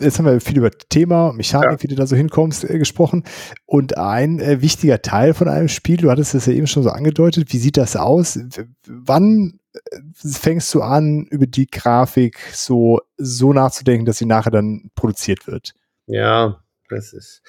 jetzt 0.00 0.18
haben 0.18 0.26
wir 0.26 0.40
viel 0.40 0.58
über 0.58 0.70
Thema, 0.70 1.32
Mechanik, 1.32 1.70
ja. 1.70 1.82
wie 1.82 1.88
du 1.88 1.94
da 1.94 2.06
so 2.06 2.16
hinkommst, 2.16 2.64
äh, 2.64 2.78
gesprochen. 2.78 3.24
Und 3.66 3.96
ein 3.96 4.40
äh, 4.40 4.60
wichtiger 4.60 5.02
Teil 5.02 5.34
von 5.34 5.48
einem 5.48 5.68
Spiel, 5.68 5.96
du 5.98 6.10
hattest 6.10 6.34
es 6.34 6.46
ja 6.46 6.52
eben 6.52 6.66
schon 6.66 6.82
so 6.82 6.90
angedeutet, 6.90 7.52
wie 7.52 7.58
sieht 7.58 7.76
das 7.76 7.96
aus? 7.96 8.38
Wann 8.86 9.58
äh, 9.72 9.78
fängst 10.14 10.72
du 10.74 10.82
an, 10.82 11.26
über 11.30 11.46
die 11.46 11.66
Grafik 11.66 12.38
so, 12.52 13.00
so 13.16 13.52
nachzudenken, 13.52 14.06
dass 14.06 14.18
sie 14.18 14.26
nachher 14.26 14.50
dann 14.50 14.90
produziert 14.94 15.46
wird? 15.46 15.74
Ja, 16.06 16.62
das 16.88 17.12
ist, 17.12 17.42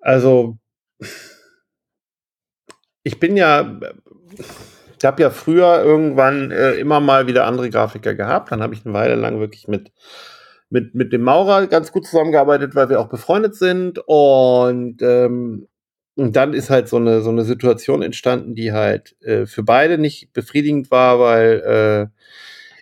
also, 0.00 0.58
ich 3.04 3.20
bin 3.20 3.36
ja, 3.36 3.78
ich 4.98 5.04
habe 5.04 5.22
ja 5.22 5.30
früher 5.30 5.82
irgendwann 5.82 6.50
äh, 6.50 6.72
immer 6.74 7.00
mal 7.00 7.26
wieder 7.26 7.46
andere 7.46 7.70
Grafiker 7.70 8.14
gehabt. 8.14 8.52
Dann 8.52 8.62
habe 8.62 8.74
ich 8.74 8.84
eine 8.84 8.94
Weile 8.94 9.14
lang 9.14 9.40
wirklich 9.40 9.68
mit 9.68 9.92
mit, 10.72 10.94
mit 10.94 11.12
dem 11.12 11.22
Maurer 11.22 11.66
ganz 11.66 11.92
gut 11.92 12.06
zusammengearbeitet, 12.06 12.74
weil 12.74 12.88
wir 12.88 12.98
auch 12.98 13.08
befreundet 13.08 13.54
sind. 13.54 14.00
Und, 14.06 15.02
ähm, 15.02 15.68
und 16.16 16.34
dann 16.34 16.54
ist 16.54 16.70
halt 16.70 16.88
so 16.88 16.96
eine, 16.96 17.20
so 17.20 17.30
eine 17.30 17.44
Situation 17.44 18.02
entstanden, 18.02 18.54
die 18.54 18.72
halt 18.72 19.14
äh, 19.22 19.46
für 19.46 19.62
beide 19.62 19.98
nicht 19.98 20.32
befriedigend 20.32 20.90
war, 20.90 21.20
weil 21.20 21.60
äh, 21.60 22.22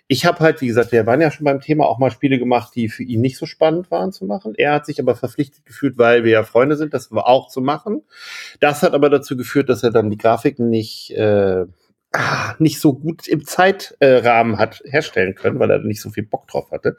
ich 0.07 0.25
habe 0.25 0.39
halt, 0.39 0.61
wie 0.61 0.67
gesagt, 0.67 0.91
wir 0.91 1.05
waren 1.05 1.21
ja 1.21 1.31
schon 1.31 1.45
beim 1.45 1.61
Thema 1.61 1.85
auch 1.85 1.97
mal 1.97 2.11
Spiele 2.11 2.39
gemacht, 2.39 2.73
die 2.75 2.89
für 2.89 3.03
ihn 3.03 3.21
nicht 3.21 3.37
so 3.37 3.45
spannend 3.45 3.91
waren 3.91 4.11
zu 4.11 4.25
machen. 4.25 4.55
Er 4.55 4.73
hat 4.73 4.85
sich 4.85 4.99
aber 4.99 5.15
verpflichtet 5.15 5.65
gefühlt, 5.65 5.97
weil 5.97 6.23
wir 6.23 6.31
ja 6.31 6.43
Freunde 6.43 6.75
sind, 6.75 6.93
das 6.93 7.11
auch 7.11 7.49
zu 7.49 7.61
machen. 7.61 8.03
Das 8.59 8.83
hat 8.83 8.93
aber 8.93 9.09
dazu 9.09 9.37
geführt, 9.37 9.69
dass 9.69 9.83
er 9.83 9.91
dann 9.91 10.09
die 10.09 10.17
Grafiken 10.17 10.69
nicht 10.69 11.11
äh, 11.11 11.65
ah, 12.13 12.55
nicht 12.59 12.79
so 12.79 12.93
gut 12.93 13.27
im 13.27 13.45
Zeitrahmen 13.45 14.57
hat 14.57 14.81
herstellen 14.85 15.35
können, 15.35 15.59
weil 15.59 15.71
er 15.71 15.79
nicht 15.79 16.01
so 16.01 16.09
viel 16.09 16.23
Bock 16.23 16.47
drauf 16.47 16.71
hatte. 16.71 16.97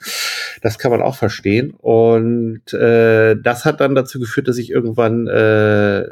Das 0.60 0.78
kann 0.78 0.90
man 0.90 1.02
auch 1.02 1.16
verstehen. 1.16 1.72
Und 1.72 2.72
äh, 2.72 3.36
das 3.36 3.64
hat 3.64 3.80
dann 3.80 3.94
dazu 3.94 4.18
geführt, 4.18 4.48
dass 4.48 4.58
ich 4.58 4.70
irgendwann 4.70 5.26
äh, 5.26 6.04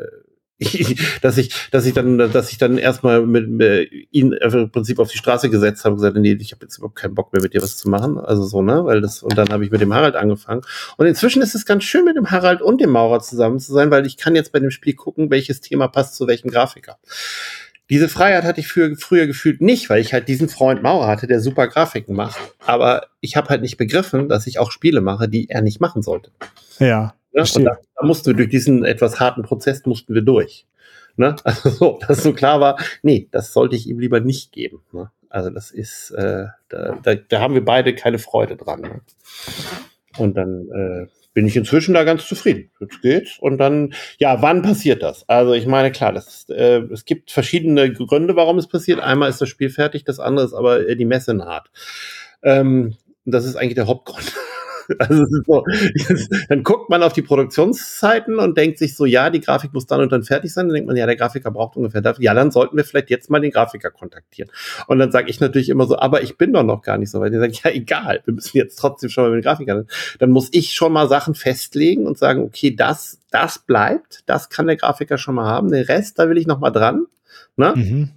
dass 1.22 1.38
ich, 1.38 1.70
dass 1.70 1.86
ich 1.86 1.94
dann, 1.94 2.18
dass 2.18 2.52
ich 2.52 2.58
dann 2.58 2.76
erstmal 2.76 3.24
mit, 3.24 3.48
mit 3.48 3.90
ihn 4.10 4.32
im 4.32 4.70
Prinzip 4.70 4.98
auf 4.98 5.10
die 5.10 5.16
Straße 5.16 5.48
gesetzt 5.48 5.84
habe 5.84 5.94
und 5.94 6.00
gesagt, 6.00 6.16
nee, 6.16 6.36
ich 6.38 6.52
habe 6.52 6.64
jetzt 6.66 6.76
überhaupt 6.76 6.96
keinen 6.96 7.14
Bock 7.14 7.32
mehr 7.32 7.40
mit 7.40 7.54
dir 7.54 7.62
was 7.62 7.78
zu 7.78 7.88
machen. 7.88 8.18
Also 8.18 8.44
so, 8.44 8.60
ne? 8.60 8.84
Weil 8.84 9.00
das, 9.00 9.22
und 9.22 9.38
dann 9.38 9.48
habe 9.48 9.64
ich 9.64 9.70
mit 9.70 9.80
dem 9.80 9.94
Harald 9.94 10.16
angefangen. 10.16 10.60
Und 10.98 11.06
inzwischen 11.06 11.40
ist 11.40 11.54
es 11.54 11.64
ganz 11.64 11.84
schön, 11.84 12.04
mit 12.04 12.16
dem 12.16 12.30
Harald 12.30 12.60
und 12.60 12.78
dem 12.80 12.90
Maurer 12.90 13.20
zusammen 13.20 13.58
zu 13.58 13.72
sein, 13.72 13.90
weil 13.90 14.04
ich 14.04 14.18
kann 14.18 14.36
jetzt 14.36 14.52
bei 14.52 14.58
dem 14.58 14.70
Spiel 14.70 14.94
gucken, 14.94 15.30
welches 15.30 15.62
Thema 15.62 15.88
passt 15.88 16.16
zu 16.16 16.26
welchem 16.26 16.50
Grafiker. 16.50 16.98
Diese 17.90 18.08
Freiheit 18.08 18.44
hatte 18.44 18.60
ich 18.60 18.68
für, 18.68 18.96
früher 18.96 19.26
gefühlt 19.26 19.60
nicht, 19.60 19.90
weil 19.90 20.00
ich 20.00 20.12
halt 20.12 20.28
diesen 20.28 20.48
Freund 20.48 20.82
Maurer 20.82 21.08
hatte, 21.08 21.26
der 21.26 21.40
super 21.40 21.66
Grafiken 21.66 22.14
macht. 22.14 22.38
Aber 22.64 23.08
ich 23.20 23.36
habe 23.36 23.48
halt 23.48 23.62
nicht 23.62 23.76
begriffen, 23.76 24.28
dass 24.28 24.46
ich 24.46 24.60
auch 24.60 24.70
Spiele 24.70 25.00
mache, 25.00 25.28
die 25.28 25.50
er 25.50 25.60
nicht 25.60 25.80
machen 25.80 26.00
sollte. 26.00 26.30
Ja. 26.78 27.14
ja 27.32 27.42
und 27.42 27.64
da, 27.64 27.78
da 27.96 28.06
mussten 28.06 28.28
wir 28.28 28.34
durch 28.34 28.48
diesen 28.48 28.84
etwas 28.84 29.18
harten 29.18 29.42
Prozess 29.42 29.84
mussten 29.86 30.14
wir 30.14 30.22
durch. 30.22 30.66
Ne? 31.16 31.34
Also 31.44 31.68
so, 31.68 31.98
dass 32.06 32.22
so 32.22 32.32
klar 32.32 32.60
war, 32.60 32.78
nee, 33.02 33.28
das 33.32 33.52
sollte 33.52 33.74
ich 33.74 33.88
ihm 33.88 33.98
lieber 33.98 34.20
nicht 34.20 34.52
geben. 34.52 34.80
Ne? 34.92 35.10
Also 35.28 35.50
das 35.50 35.72
ist, 35.72 36.12
äh, 36.12 36.46
da, 36.68 36.98
da, 37.02 37.14
da 37.16 37.40
haben 37.40 37.54
wir 37.54 37.64
beide 37.64 37.94
keine 37.94 38.20
Freude 38.20 38.56
dran. 38.56 38.82
Ne? 38.82 39.00
Und 40.16 40.36
dann 40.36 40.68
äh, 40.70 41.06
bin 41.32 41.46
ich 41.46 41.56
inzwischen 41.56 41.94
da 41.94 42.04
ganz 42.04 42.26
zufrieden. 42.26 42.70
Jetzt 42.80 43.02
geht's. 43.02 43.38
Und 43.38 43.58
dann, 43.58 43.94
ja, 44.18 44.42
wann 44.42 44.62
passiert 44.62 45.02
das? 45.02 45.28
Also 45.28 45.52
ich 45.52 45.66
meine, 45.66 45.92
klar, 45.92 46.12
das, 46.12 46.48
äh, 46.48 46.82
es 46.92 47.04
gibt 47.04 47.30
verschiedene 47.30 47.92
Gründe, 47.92 48.36
warum 48.36 48.58
es 48.58 48.66
passiert. 48.66 49.00
Einmal 49.00 49.30
ist 49.30 49.40
das 49.40 49.48
Spiel 49.48 49.70
fertig, 49.70 50.04
das 50.04 50.18
andere 50.18 50.46
ist 50.46 50.54
aber 50.54 50.88
äh, 50.88 50.96
die 50.96 51.04
Messe 51.04 51.34
naht. 51.34 51.70
Ähm, 52.42 52.96
das 53.24 53.44
ist 53.44 53.56
eigentlich 53.56 53.74
der 53.74 53.86
Hauptgrund. 53.86 54.32
Also 54.98 55.24
so, 55.46 55.64
dann 56.48 56.62
guckt 56.62 56.90
man 56.90 57.02
auf 57.02 57.12
die 57.12 57.22
Produktionszeiten 57.22 58.38
und 58.38 58.56
denkt 58.56 58.78
sich 58.78 58.96
so, 58.96 59.04
ja, 59.04 59.30
die 59.30 59.40
Grafik 59.40 59.72
muss 59.72 59.86
dann 59.86 60.00
und 60.00 60.12
dann 60.12 60.22
fertig 60.22 60.52
sein. 60.52 60.68
Dann 60.68 60.74
denkt 60.74 60.88
man, 60.88 60.96
ja, 60.96 61.06
der 61.06 61.16
Grafiker 61.16 61.50
braucht 61.50 61.76
ungefähr 61.76 62.00
dafür. 62.00 62.24
Ja, 62.24 62.34
dann 62.34 62.50
sollten 62.50 62.76
wir 62.76 62.84
vielleicht 62.84 63.10
jetzt 63.10 63.30
mal 63.30 63.40
den 63.40 63.50
Grafiker 63.50 63.90
kontaktieren. 63.90 64.50
Und 64.86 64.98
dann 64.98 65.10
sage 65.12 65.30
ich 65.30 65.40
natürlich 65.40 65.68
immer 65.68 65.86
so, 65.86 65.98
aber 65.98 66.22
ich 66.22 66.36
bin 66.36 66.52
doch 66.52 66.62
noch 66.62 66.82
gar 66.82 66.98
nicht 66.98 67.10
so 67.10 67.20
weit. 67.20 67.32
Die 67.32 67.38
sagen, 67.38 67.54
ja, 67.64 67.70
egal, 67.70 68.20
wir 68.24 68.34
müssen 68.34 68.56
jetzt 68.56 68.76
trotzdem 68.76 69.10
schon 69.10 69.24
mal 69.24 69.30
mit 69.30 69.42
dem 69.42 69.44
Grafiker. 69.44 69.84
Dann 70.18 70.30
muss 70.30 70.48
ich 70.52 70.72
schon 70.72 70.92
mal 70.92 71.08
Sachen 71.08 71.34
festlegen 71.34 72.06
und 72.06 72.18
sagen, 72.18 72.42
okay, 72.42 72.74
das, 72.74 73.20
das 73.30 73.58
bleibt, 73.58 74.22
das 74.26 74.48
kann 74.48 74.66
der 74.66 74.76
Grafiker 74.76 75.18
schon 75.18 75.34
mal 75.34 75.46
haben. 75.46 75.70
Den 75.70 75.84
Rest, 75.84 76.18
da 76.18 76.28
will 76.28 76.38
ich 76.38 76.46
noch 76.46 76.60
mal 76.60 76.70
dran. 76.70 77.06
Ne? 77.56 77.74
Mhm. 77.76 78.10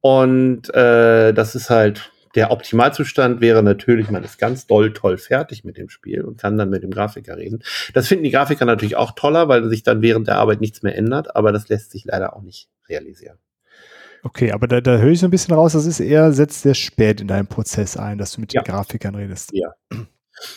Und 0.00 0.74
äh, 0.74 1.32
das 1.32 1.54
ist 1.54 1.70
halt, 1.70 2.10
der 2.34 2.50
Optimalzustand 2.50 3.40
wäre 3.40 3.62
natürlich, 3.62 4.10
man 4.10 4.22
ist 4.22 4.38
ganz 4.38 4.66
doll 4.66 4.92
toll 4.92 5.18
fertig 5.18 5.64
mit 5.64 5.76
dem 5.76 5.88
Spiel 5.88 6.22
und 6.22 6.38
kann 6.38 6.56
dann 6.56 6.70
mit 6.70 6.82
dem 6.82 6.90
Grafiker 6.90 7.36
reden. 7.36 7.62
Das 7.94 8.08
finden 8.08 8.24
die 8.24 8.30
Grafiker 8.30 8.64
natürlich 8.64 8.96
auch 8.96 9.12
toller, 9.12 9.48
weil 9.48 9.68
sich 9.68 9.82
dann 9.82 10.02
während 10.02 10.28
der 10.28 10.36
Arbeit 10.36 10.60
nichts 10.60 10.82
mehr 10.82 10.96
ändert, 10.96 11.34
aber 11.34 11.52
das 11.52 11.68
lässt 11.68 11.90
sich 11.90 12.04
leider 12.04 12.36
auch 12.36 12.42
nicht 12.42 12.68
realisieren. 12.88 13.38
Okay, 14.22 14.52
aber 14.52 14.68
da, 14.68 14.80
da 14.80 14.98
höre 14.98 15.12
ich 15.12 15.20
so 15.20 15.26
ein 15.26 15.30
bisschen 15.30 15.54
raus, 15.54 15.72
das 15.72 15.86
ist 15.86 15.98
eher, 15.98 16.32
setzt 16.32 16.62
sehr 16.62 16.74
spät 16.74 17.20
in 17.20 17.28
deinem 17.28 17.46
Prozess 17.46 17.96
ein, 17.96 18.18
dass 18.18 18.32
du 18.32 18.42
mit 18.42 18.52
ja. 18.52 18.62
den 18.62 18.72
Grafikern 18.72 19.14
redest. 19.14 19.50
Ja. 19.52 19.72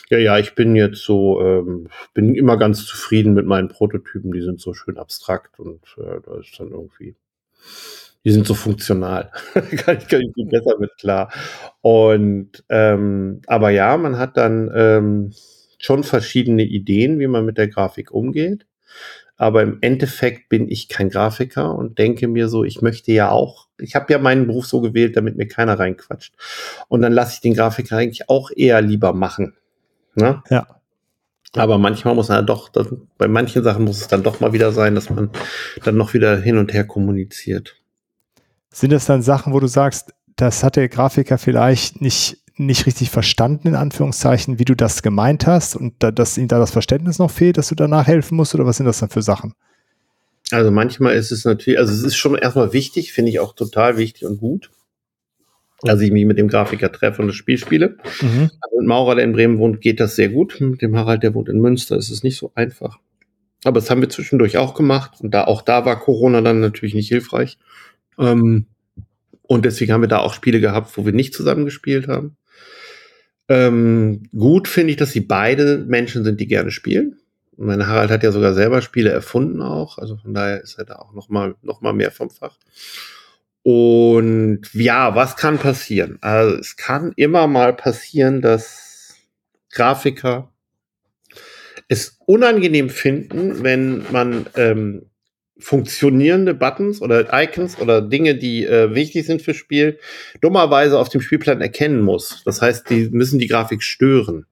Ja, 0.08 0.18
ja, 0.18 0.38
ich 0.38 0.54
bin 0.54 0.76
jetzt 0.76 1.02
so, 1.02 1.42
ähm, 1.42 1.88
bin 2.14 2.34
immer 2.34 2.56
ganz 2.56 2.86
zufrieden 2.86 3.34
mit 3.34 3.44
meinen 3.44 3.68
Prototypen, 3.68 4.32
die 4.32 4.40
sind 4.40 4.58
so 4.58 4.72
schön 4.72 4.96
abstrakt 4.96 5.58
und 5.58 5.82
äh, 5.98 6.20
da 6.24 6.38
ist 6.38 6.58
dann 6.58 6.70
irgendwie 6.70 7.16
die 8.24 8.30
sind 8.30 8.46
so 8.46 8.54
funktional. 8.54 9.30
kann 9.52 9.98
ich, 9.98 10.08
kann 10.08 10.22
ich 10.22 10.32
viel 10.34 10.46
besser 10.46 10.78
mit 10.78 10.96
klar. 10.98 11.30
Und 11.82 12.64
ähm, 12.68 13.42
aber 13.46 13.70
ja, 13.70 13.96
man 13.96 14.18
hat 14.18 14.36
dann 14.36 14.70
ähm, 14.74 15.32
schon 15.78 16.04
verschiedene 16.04 16.64
Ideen, 16.64 17.18
wie 17.18 17.26
man 17.26 17.44
mit 17.44 17.58
der 17.58 17.68
Grafik 17.68 18.10
umgeht. 18.10 18.66
Aber 19.36 19.62
im 19.62 19.78
Endeffekt 19.80 20.48
bin 20.48 20.70
ich 20.70 20.88
kein 20.88 21.10
Grafiker 21.10 21.74
und 21.74 21.98
denke 21.98 22.28
mir 22.28 22.48
so, 22.48 22.64
ich 22.64 22.82
möchte 22.82 23.12
ja 23.12 23.30
auch, 23.30 23.66
ich 23.78 23.96
habe 23.96 24.12
ja 24.12 24.18
meinen 24.18 24.46
Beruf 24.46 24.66
so 24.66 24.80
gewählt, 24.80 25.16
damit 25.16 25.36
mir 25.36 25.48
keiner 25.48 25.78
reinquatscht. 25.78 26.34
Und 26.88 27.02
dann 27.02 27.12
lasse 27.12 27.34
ich 27.34 27.40
den 27.40 27.54
Grafiker 27.54 27.96
eigentlich 27.96 28.28
auch 28.28 28.50
eher 28.54 28.80
lieber 28.80 29.12
machen. 29.12 29.54
Ne? 30.14 30.42
Ja. 30.50 30.66
Aber 31.56 31.78
manchmal 31.78 32.14
muss 32.14 32.28
man 32.28 32.46
doch, 32.46 32.70
bei 33.18 33.28
manchen 33.28 33.62
Sachen 33.62 33.84
muss 33.84 34.00
es 34.00 34.08
dann 34.08 34.22
doch 34.22 34.40
mal 34.40 34.52
wieder 34.52 34.72
sein, 34.72 34.94
dass 34.94 35.10
man 35.10 35.30
dann 35.84 35.96
noch 35.96 36.14
wieder 36.14 36.40
hin 36.40 36.56
und 36.56 36.72
her 36.72 36.84
kommuniziert. 36.84 37.76
Sind 38.74 38.92
das 38.92 39.06
dann 39.06 39.22
Sachen, 39.22 39.52
wo 39.52 39.60
du 39.60 39.68
sagst, 39.68 40.12
das 40.34 40.64
hat 40.64 40.74
der 40.74 40.88
Grafiker 40.88 41.38
vielleicht 41.38 42.00
nicht, 42.00 42.38
nicht 42.56 42.86
richtig 42.86 43.08
verstanden, 43.08 43.68
in 43.68 43.76
Anführungszeichen, 43.76 44.58
wie 44.58 44.64
du 44.64 44.74
das 44.74 45.02
gemeint 45.02 45.46
hast 45.46 45.76
und 45.76 45.94
da, 46.00 46.10
dass 46.10 46.36
ihm 46.36 46.48
da 46.48 46.58
das 46.58 46.72
Verständnis 46.72 47.20
noch 47.20 47.30
fehlt, 47.30 47.56
dass 47.56 47.68
du 47.68 47.76
danach 47.76 48.08
helfen 48.08 48.34
musst 48.36 48.52
oder 48.52 48.66
was 48.66 48.78
sind 48.78 48.86
das 48.86 48.98
dann 48.98 49.10
für 49.10 49.22
Sachen? 49.22 49.54
Also 50.50 50.72
manchmal 50.72 51.14
ist 51.14 51.30
es 51.30 51.44
natürlich, 51.44 51.78
also 51.78 51.92
es 51.92 52.02
ist 52.02 52.16
schon 52.16 52.34
erstmal 52.34 52.72
wichtig, 52.72 53.12
finde 53.12 53.30
ich 53.30 53.38
auch 53.38 53.54
total 53.54 53.96
wichtig 53.96 54.24
und 54.24 54.38
gut, 54.38 54.72
dass 55.82 56.00
ich 56.00 56.10
mich 56.10 56.24
mit 56.24 56.38
dem 56.38 56.48
Grafiker 56.48 56.90
treffe 56.90 57.22
und 57.22 57.28
das 57.28 57.36
Spiel 57.36 57.58
spiele. 57.58 57.96
Mhm. 58.20 58.50
Also 58.60 58.78
mit 58.78 58.88
Maurer, 58.88 59.14
der 59.14 59.24
in 59.24 59.32
Bremen 59.32 59.58
wohnt, 59.58 59.80
geht 59.80 60.00
das 60.00 60.16
sehr 60.16 60.30
gut. 60.30 60.60
Mit 60.60 60.82
dem 60.82 60.96
Harald, 60.96 61.22
der 61.22 61.34
wohnt 61.34 61.48
in 61.48 61.60
Münster, 61.60 61.96
ist 61.96 62.10
es 62.10 62.24
nicht 62.24 62.36
so 62.36 62.50
einfach. 62.56 62.98
Aber 63.62 63.78
das 63.80 63.88
haben 63.88 64.00
wir 64.00 64.10
zwischendurch 64.10 64.58
auch 64.58 64.74
gemacht 64.74 65.20
und 65.20 65.32
da 65.32 65.44
auch 65.44 65.62
da 65.62 65.86
war 65.86 66.00
Corona 66.00 66.40
dann 66.40 66.58
natürlich 66.58 66.94
nicht 66.94 67.08
hilfreich. 67.08 67.56
Ähm, 68.18 68.66
und 69.42 69.64
deswegen 69.64 69.92
haben 69.92 70.00
wir 70.00 70.08
da 70.08 70.18
auch 70.18 70.34
Spiele 70.34 70.60
gehabt, 70.60 70.96
wo 70.96 71.04
wir 71.04 71.12
nicht 71.12 71.34
zusammen 71.34 71.64
gespielt 71.64 72.08
haben. 72.08 72.36
Ähm, 73.48 74.22
gut 74.36 74.68
finde 74.68 74.92
ich, 74.92 74.96
dass 74.96 75.12
sie 75.12 75.20
beide 75.20 75.78
Menschen 75.86 76.24
sind, 76.24 76.40
die 76.40 76.46
gerne 76.46 76.70
spielen. 76.70 77.18
Mein 77.56 77.86
Harald 77.86 78.10
hat 78.10 78.22
ja 78.22 78.32
sogar 78.32 78.54
selber 78.54 78.80
Spiele 78.80 79.10
erfunden 79.10 79.60
auch. 79.62 79.98
Also 79.98 80.16
von 80.16 80.34
daher 80.34 80.62
ist 80.62 80.78
er 80.78 80.84
da 80.84 80.96
auch 80.96 81.12
noch 81.12 81.28
mal, 81.28 81.54
noch 81.62 81.82
mal 81.82 81.92
mehr 81.92 82.10
vom 82.10 82.30
Fach. 82.30 82.58
Und 83.62 84.62
ja, 84.72 85.14
was 85.14 85.36
kann 85.36 85.58
passieren? 85.58 86.18
Also 86.20 86.56
es 86.56 86.76
kann 86.76 87.12
immer 87.16 87.46
mal 87.46 87.74
passieren, 87.74 88.42
dass 88.42 89.14
Grafiker 89.70 90.52
es 91.88 92.18
unangenehm 92.26 92.90
finden, 92.90 93.62
wenn 93.62 94.04
man 94.10 94.46
ähm, 94.56 95.06
funktionierende 95.58 96.54
Buttons 96.54 97.00
oder 97.00 97.28
Icons 97.32 97.80
oder 97.80 98.02
Dinge, 98.02 98.34
die 98.34 98.64
äh, 98.64 98.94
wichtig 98.94 99.26
sind 99.26 99.42
fürs 99.42 99.56
Spiel, 99.56 99.98
dummerweise 100.40 100.98
auf 100.98 101.08
dem 101.08 101.20
Spielplan 101.20 101.60
erkennen 101.60 102.00
muss. 102.00 102.42
Das 102.44 102.60
heißt, 102.60 102.90
die 102.90 103.08
müssen 103.10 103.38
die 103.38 103.46
Grafik 103.46 103.82
stören. 103.82 104.46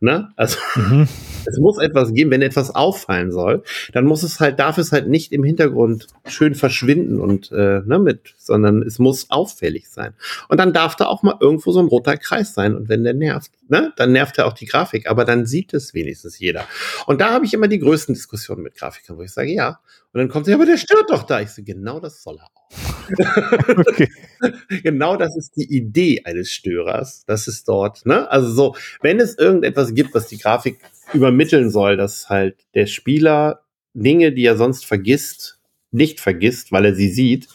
Ne? 0.00 0.30
Also 0.36 0.58
mhm. 0.76 1.08
es 1.46 1.58
muss 1.58 1.78
etwas 1.78 2.12
geben, 2.12 2.30
wenn 2.30 2.42
etwas 2.42 2.74
auffallen 2.74 3.32
soll, 3.32 3.62
dann 3.92 4.04
muss 4.04 4.22
es 4.22 4.40
halt, 4.40 4.58
darf 4.58 4.78
es 4.78 4.92
halt 4.92 5.08
nicht 5.08 5.32
im 5.32 5.44
Hintergrund 5.44 6.06
schön 6.26 6.54
verschwinden 6.54 7.20
und 7.20 7.50
äh, 7.52 7.80
ne, 7.84 7.98
mit, 7.98 8.34
sondern 8.36 8.82
es 8.82 8.98
muss 8.98 9.30
auffällig 9.30 9.88
sein. 9.88 10.14
Und 10.48 10.58
dann 10.58 10.72
darf 10.72 10.96
da 10.96 11.06
auch 11.06 11.22
mal 11.22 11.36
irgendwo 11.40 11.72
so 11.72 11.80
ein 11.80 11.86
roter 11.86 12.16
Kreis 12.16 12.54
sein. 12.54 12.74
Und 12.74 12.88
wenn 12.88 13.04
der 13.04 13.14
nervt, 13.14 13.50
ne, 13.68 13.92
dann 13.96 14.12
nervt 14.12 14.38
er 14.38 14.46
auch 14.46 14.52
die 14.52 14.66
Grafik, 14.66 15.08
aber 15.08 15.24
dann 15.24 15.46
sieht 15.46 15.74
es 15.74 15.94
wenigstens 15.94 16.38
jeder. 16.38 16.66
Und 17.06 17.20
da 17.20 17.30
habe 17.30 17.44
ich 17.44 17.54
immer 17.54 17.68
die 17.68 17.78
größten 17.78 18.14
Diskussionen 18.14 18.62
mit 18.62 18.76
Grafikern, 18.76 19.16
wo 19.16 19.22
ich 19.22 19.32
sage, 19.32 19.52
ja. 19.52 19.80
Und 20.12 20.18
dann 20.18 20.28
kommt 20.28 20.46
sie, 20.46 20.54
aber 20.54 20.66
der 20.66 20.78
stört 20.78 21.10
doch 21.10 21.24
da. 21.24 21.40
Ich 21.40 21.50
so, 21.50 21.62
genau 21.62 22.00
das 22.00 22.22
soll 22.22 22.38
er 22.38 22.46
auch. 22.46 22.87
okay. 23.68 24.08
genau 24.82 25.16
das 25.16 25.36
ist 25.36 25.56
die 25.56 25.74
Idee 25.74 26.22
eines 26.24 26.50
Störers. 26.50 27.24
Das 27.26 27.48
ist 27.48 27.68
dort, 27.68 28.06
ne? 28.06 28.30
Also 28.30 28.50
so, 28.50 28.76
wenn 29.02 29.20
es 29.20 29.36
irgendetwas 29.36 29.94
gibt, 29.94 30.14
was 30.14 30.26
die 30.28 30.38
Grafik 30.38 30.78
übermitteln 31.12 31.70
soll, 31.70 31.96
dass 31.96 32.28
halt 32.28 32.56
der 32.74 32.86
Spieler 32.86 33.62
Dinge, 33.94 34.32
die 34.32 34.44
er 34.44 34.56
sonst 34.56 34.86
vergisst, 34.86 35.58
nicht 35.90 36.20
vergisst, 36.20 36.72
weil 36.72 36.84
er 36.84 36.94
sie 36.94 37.08
sieht, 37.08 37.48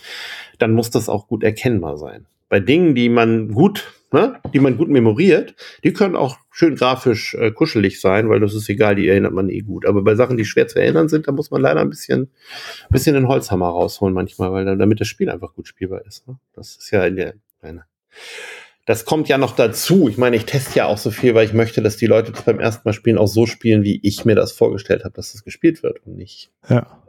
dann 0.57 0.73
muss 0.73 0.89
das 0.89 1.09
auch 1.09 1.27
gut 1.27 1.43
erkennbar 1.43 1.97
sein. 1.97 2.25
Bei 2.49 2.59
Dingen, 2.59 2.95
die 2.95 3.09
man 3.09 3.49
gut 3.49 3.93
ne, 4.13 4.39
die 4.53 4.59
man 4.59 4.77
gut 4.77 4.89
memoriert, 4.89 5.55
die 5.83 5.91
können 5.91 6.15
auch 6.15 6.37
schön 6.51 6.75
grafisch 6.75 7.33
äh, 7.33 7.51
kuschelig 7.51 7.99
sein, 7.99 8.29
weil 8.29 8.39
das 8.39 8.53
ist 8.53 8.69
egal, 8.69 8.95
die 8.95 9.07
erinnert 9.07 9.33
man 9.33 9.49
eh 9.49 9.61
gut. 9.61 9.85
Aber 9.85 10.03
bei 10.03 10.15
Sachen, 10.15 10.37
die 10.37 10.45
schwer 10.45 10.67
zu 10.67 10.79
erinnern 10.79 11.09
sind, 11.09 11.27
da 11.27 11.31
muss 11.31 11.51
man 11.51 11.61
leider 11.61 11.81
ein 11.81 11.89
bisschen, 11.89 12.31
bisschen 12.89 13.15
den 13.15 13.27
Holzhammer 13.27 13.67
rausholen 13.67 14.13
manchmal, 14.13 14.51
weil 14.51 14.77
damit 14.77 15.01
das 15.01 15.07
Spiel 15.07 15.29
einfach 15.29 15.53
gut 15.53 15.67
spielbar 15.67 16.05
ist. 16.05 16.27
Ne? 16.27 16.37
Das 16.55 16.75
ist 16.77 16.91
ja 16.91 17.03
in 17.05 17.15
der, 17.15 17.33
eine. 17.61 17.85
Das 18.85 19.05
kommt 19.05 19.29
ja 19.29 19.37
noch 19.37 19.55
dazu. 19.55 20.09
Ich 20.09 20.17
meine, 20.17 20.35
ich 20.35 20.45
teste 20.45 20.79
ja 20.79 20.85
auch 20.85 20.97
so 20.97 21.09
viel, 21.09 21.33
weil 21.35 21.45
ich 21.45 21.53
möchte, 21.53 21.81
dass 21.81 21.97
die 21.97 22.05
Leute 22.05 22.33
das 22.33 22.43
beim 22.43 22.59
ersten 22.59 22.87
Mal 22.87 22.93
spielen 22.93 23.17
auch 23.17 23.27
so 23.27 23.45
spielen, 23.45 23.83
wie 23.83 23.99
ich 24.03 24.25
mir 24.25 24.35
das 24.35 24.51
vorgestellt 24.51 25.05
habe, 25.05 25.13
dass 25.15 25.31
das 25.31 25.43
gespielt 25.43 25.83
wird 25.83 26.05
und 26.05 26.17
nicht. 26.17 26.51
Ja. 26.69 27.02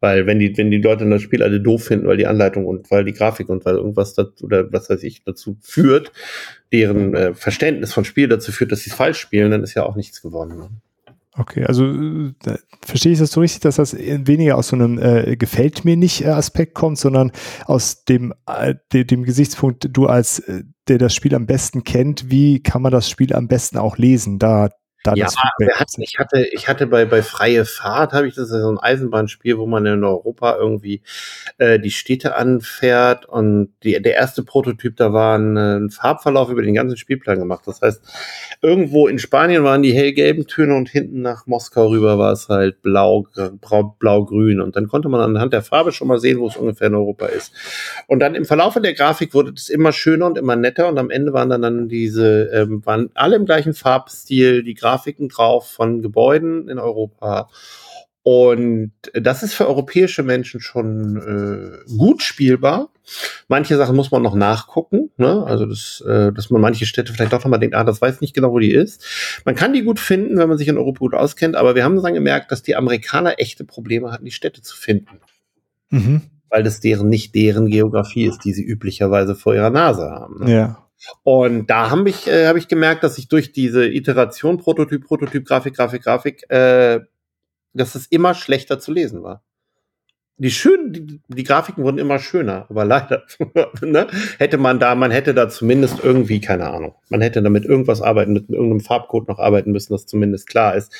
Weil 0.00 0.26
wenn 0.26 0.38
die, 0.38 0.56
wenn 0.56 0.70
die 0.70 0.80
Leute 0.80 1.08
das 1.08 1.22
Spiel 1.22 1.42
alle 1.42 1.60
doof 1.60 1.84
finden, 1.84 2.06
weil 2.06 2.18
die 2.18 2.26
Anleitung 2.26 2.66
und 2.66 2.90
weil 2.90 3.04
die 3.04 3.12
Grafik 3.12 3.48
und 3.48 3.64
weil 3.64 3.76
irgendwas 3.76 4.14
dazu, 4.14 4.44
oder 4.44 4.70
was 4.72 4.90
weiß 4.90 5.02
ich 5.02 5.24
dazu 5.24 5.56
führt, 5.62 6.12
deren 6.72 7.14
äh, 7.14 7.34
Verständnis 7.34 7.92
von 7.92 8.04
Spiel 8.04 8.28
dazu 8.28 8.52
führt, 8.52 8.72
dass 8.72 8.80
sie 8.80 8.90
es 8.90 8.96
falsch 8.96 9.18
spielen, 9.18 9.50
dann 9.50 9.62
ist 9.62 9.74
ja 9.74 9.84
auch 9.84 9.96
nichts 9.96 10.20
gewonnen. 10.20 10.58
Ne? 10.58 10.68
Okay, 11.38 11.64
also 11.64 11.84
äh, 11.86 12.32
verstehe 12.82 13.12
ich 13.12 13.18
das 13.18 13.30
so 13.30 13.40
richtig, 13.40 13.60
dass 13.60 13.76
das 13.76 13.94
weniger 13.94 14.56
aus 14.56 14.68
so 14.68 14.76
einem 14.76 14.98
äh, 14.98 15.36
gefällt 15.36 15.84
mir 15.84 15.96
nicht 15.96 16.24
äh, 16.24 16.28
Aspekt 16.28 16.74
kommt, 16.74 16.98
sondern 16.98 17.30
aus 17.66 18.04
dem, 18.04 18.32
äh, 18.46 18.74
de, 18.92 19.04
dem 19.04 19.22
Gesichtspunkt, 19.22 19.88
du 19.92 20.06
als 20.06 20.38
äh, 20.40 20.64
der 20.88 20.98
das 20.98 21.14
Spiel 21.14 21.34
am 21.34 21.46
besten 21.46 21.84
kennt, 21.84 22.30
wie 22.30 22.62
kann 22.62 22.80
man 22.80 22.92
das 22.92 23.10
Spiel 23.10 23.34
am 23.34 23.48
besten 23.48 23.76
auch 23.76 23.98
lesen? 23.98 24.38
Da 24.38 24.70
da 25.06 25.14
ja, 25.14 25.26
hat, 25.26 25.88
ich 25.98 26.18
hatte, 26.18 26.46
ich 26.52 26.68
hatte 26.68 26.86
bei, 26.86 27.04
bei 27.04 27.22
Freie 27.22 27.64
Fahrt, 27.64 28.12
habe 28.12 28.28
ich 28.28 28.34
das 28.34 28.48
so 28.48 28.70
ein 28.70 28.78
Eisenbahnspiel, 28.78 29.58
wo 29.58 29.66
man 29.66 29.84
in 29.86 30.04
Europa 30.04 30.56
irgendwie 30.56 31.02
äh, 31.58 31.78
die 31.78 31.90
Städte 31.90 32.36
anfährt 32.36 33.26
und 33.26 33.72
die, 33.82 34.00
der 34.00 34.14
erste 34.14 34.42
Prototyp, 34.42 34.96
da 34.96 35.12
war 35.12 35.38
ein, 35.38 35.56
ein 35.56 35.90
Farbverlauf 35.90 36.48
über 36.50 36.62
den 36.62 36.74
ganzen 36.74 36.96
Spielplan 36.96 37.38
gemacht. 37.38 37.62
Das 37.66 37.82
heißt, 37.82 38.02
irgendwo 38.62 39.08
in 39.08 39.18
Spanien 39.18 39.64
waren 39.64 39.82
die 39.82 39.92
hellgelben 39.92 40.46
Töne 40.46 40.74
und 40.74 40.88
hinten 40.88 41.22
nach 41.22 41.46
Moskau 41.46 41.88
rüber 41.88 42.18
war 42.18 42.32
es 42.32 42.48
halt 42.48 42.82
blau, 42.82 43.26
blau-grün. 43.98 44.60
Und 44.60 44.76
dann 44.76 44.88
konnte 44.88 45.08
man 45.08 45.20
anhand 45.20 45.52
der 45.52 45.62
Farbe 45.62 45.92
schon 45.92 46.08
mal 46.08 46.18
sehen, 46.18 46.38
wo 46.38 46.48
es 46.48 46.56
ungefähr 46.56 46.88
in 46.88 46.94
Europa 46.94 47.26
ist. 47.26 47.52
Und 48.06 48.20
dann 48.20 48.34
im 48.34 48.44
Verlauf 48.44 48.76
der 48.76 48.94
Grafik 48.94 49.32
wurde 49.32 49.52
es 49.56 49.68
immer 49.68 49.92
schöner 49.92 50.26
und 50.26 50.38
immer 50.38 50.56
netter 50.56 50.88
und 50.88 50.98
am 50.98 51.10
Ende 51.10 51.32
waren 51.32 51.48
dann, 51.48 51.62
dann 51.62 51.88
diese, 51.88 52.50
ähm, 52.52 52.84
waren 52.84 53.10
alle 53.14 53.36
im 53.36 53.46
gleichen 53.46 53.74
Farbstil, 53.74 54.62
die 54.62 54.74
Grafik 54.74 54.95
Grafiken 54.96 55.28
drauf 55.28 55.68
von 55.68 56.02
Gebäuden 56.02 56.68
in 56.68 56.78
Europa. 56.78 57.48
Und 58.22 58.92
das 59.12 59.44
ist 59.44 59.54
für 59.54 59.68
europäische 59.68 60.24
Menschen 60.24 60.60
schon 60.60 61.16
äh, 61.86 61.96
gut 61.96 62.22
spielbar. 62.22 62.90
Manche 63.46 63.76
Sachen 63.76 63.94
muss 63.94 64.10
man 64.10 64.20
noch 64.20 64.34
nachgucken. 64.34 65.10
Ne? 65.16 65.44
Also, 65.46 65.64
das, 65.64 66.02
äh, 66.04 66.32
dass 66.32 66.50
man 66.50 66.60
manche 66.60 66.86
Städte 66.86 67.12
vielleicht 67.12 67.32
doch 67.32 67.44
nochmal 67.44 67.60
denkt, 67.60 67.76
ah, 67.76 67.84
das 67.84 68.02
weiß 68.02 68.20
nicht 68.20 68.34
genau, 68.34 68.50
wo 68.50 68.58
die 68.58 68.72
ist. 68.72 69.40
Man 69.44 69.54
kann 69.54 69.72
die 69.72 69.84
gut 69.84 70.00
finden, 70.00 70.38
wenn 70.38 70.48
man 70.48 70.58
sich 70.58 70.66
in 70.66 70.76
Europa 70.76 70.98
gut 70.98 71.14
auskennt, 71.14 71.54
aber 71.54 71.76
wir 71.76 71.84
haben 71.84 72.02
dann 72.02 72.14
gemerkt, 72.14 72.50
dass 72.50 72.64
die 72.64 72.74
Amerikaner 72.74 73.38
echte 73.38 73.64
Probleme 73.64 74.10
hatten, 74.10 74.24
die 74.24 74.32
Städte 74.32 74.60
zu 74.60 74.76
finden. 74.76 75.20
Mhm. 75.90 76.22
Weil 76.48 76.64
das 76.64 76.80
deren 76.80 77.08
nicht 77.08 77.32
deren 77.36 77.66
Geografie 77.66 78.26
ist, 78.26 78.40
die 78.44 78.52
sie 78.52 78.64
üblicherweise 78.64 79.36
vor 79.36 79.54
ihrer 79.54 79.70
Nase 79.70 80.10
haben. 80.10 80.44
Ne? 80.44 80.52
Ja. 80.52 80.85
Und 81.22 81.68
da 81.68 81.90
habe 81.90 82.08
ich, 82.08 82.26
äh, 82.26 82.46
hab 82.46 82.56
ich 82.56 82.68
gemerkt, 82.68 83.04
dass 83.04 83.18
ich 83.18 83.28
durch 83.28 83.52
diese 83.52 83.86
Iteration 83.86 84.58
Prototyp, 84.58 85.04
Prototyp, 85.04 85.44
Grafik, 85.44 85.74
Grafik, 85.74 86.02
Grafik 86.02 86.50
äh, 86.50 87.00
dass 87.76 87.94
es 87.94 88.06
immer 88.06 88.34
schlechter 88.34 88.78
zu 88.78 88.92
lesen 88.92 89.22
war. 89.22 89.42
Die 90.38 90.50
schönen, 90.50 90.92
die, 90.92 91.20
die 91.28 91.44
Grafiken 91.44 91.82
wurden 91.82 91.98
immer 91.98 92.18
schöner, 92.18 92.66
aber 92.68 92.84
leider 92.84 93.24
ne, 93.80 94.06
hätte 94.38 94.58
man 94.58 94.78
da, 94.78 94.94
man 94.94 95.10
hätte 95.10 95.32
da 95.32 95.48
zumindest 95.48 96.02
irgendwie, 96.02 96.40
keine 96.40 96.68
Ahnung, 96.68 96.94
man 97.08 97.22
hätte 97.22 97.42
damit 97.42 97.64
irgendwas 97.64 98.02
arbeiten, 98.02 98.34
mit 98.34 98.50
irgendeinem 98.50 98.80
Farbcode 98.80 99.28
noch 99.28 99.38
arbeiten 99.38 99.72
müssen, 99.72 99.94
das 99.94 100.06
zumindest 100.06 100.46
klar 100.46 100.74
ist. 100.74 100.92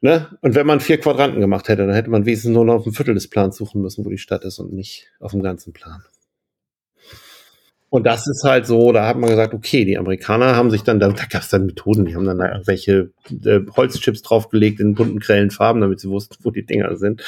Ne? 0.00 0.36
Und 0.40 0.56
wenn 0.56 0.66
man 0.66 0.80
vier 0.80 0.98
Quadranten 0.98 1.40
gemacht 1.40 1.68
hätte, 1.68 1.86
dann 1.86 1.94
hätte 1.94 2.10
man 2.10 2.26
wenigstens 2.26 2.50
nur 2.50 2.64
noch 2.64 2.74
auf 2.74 2.86
ein 2.86 2.92
Viertel 2.92 3.14
des 3.14 3.30
Plans 3.30 3.56
suchen 3.56 3.80
müssen, 3.80 4.04
wo 4.04 4.10
die 4.10 4.18
Stadt 4.18 4.42
ist 4.44 4.58
und 4.58 4.72
nicht 4.72 5.08
auf 5.20 5.30
dem 5.30 5.42
ganzen 5.42 5.72
Plan. 5.72 6.02
Und 7.92 8.04
das 8.04 8.26
ist 8.26 8.42
halt 8.42 8.64
so, 8.64 8.90
da 8.90 9.06
hat 9.06 9.18
man 9.18 9.28
gesagt, 9.28 9.52
okay, 9.52 9.84
die 9.84 9.98
Amerikaner 9.98 10.56
haben 10.56 10.70
sich 10.70 10.82
dann, 10.82 10.98
da, 10.98 11.08
da 11.08 11.26
gab 11.26 11.42
es 11.42 11.50
dann 11.50 11.66
Methoden, 11.66 12.06
die 12.06 12.14
haben 12.14 12.24
dann 12.24 12.38
da 12.38 12.50
irgendwelche 12.50 13.10
äh, 13.44 13.60
Holzchips 13.76 14.22
draufgelegt 14.22 14.80
in 14.80 14.94
bunten, 14.94 15.18
grellen 15.18 15.50
Farben, 15.50 15.82
damit 15.82 16.00
sie 16.00 16.08
wussten, 16.08 16.36
wo 16.42 16.50
die 16.50 16.64
Dinger 16.64 16.96
sind. 16.96 17.22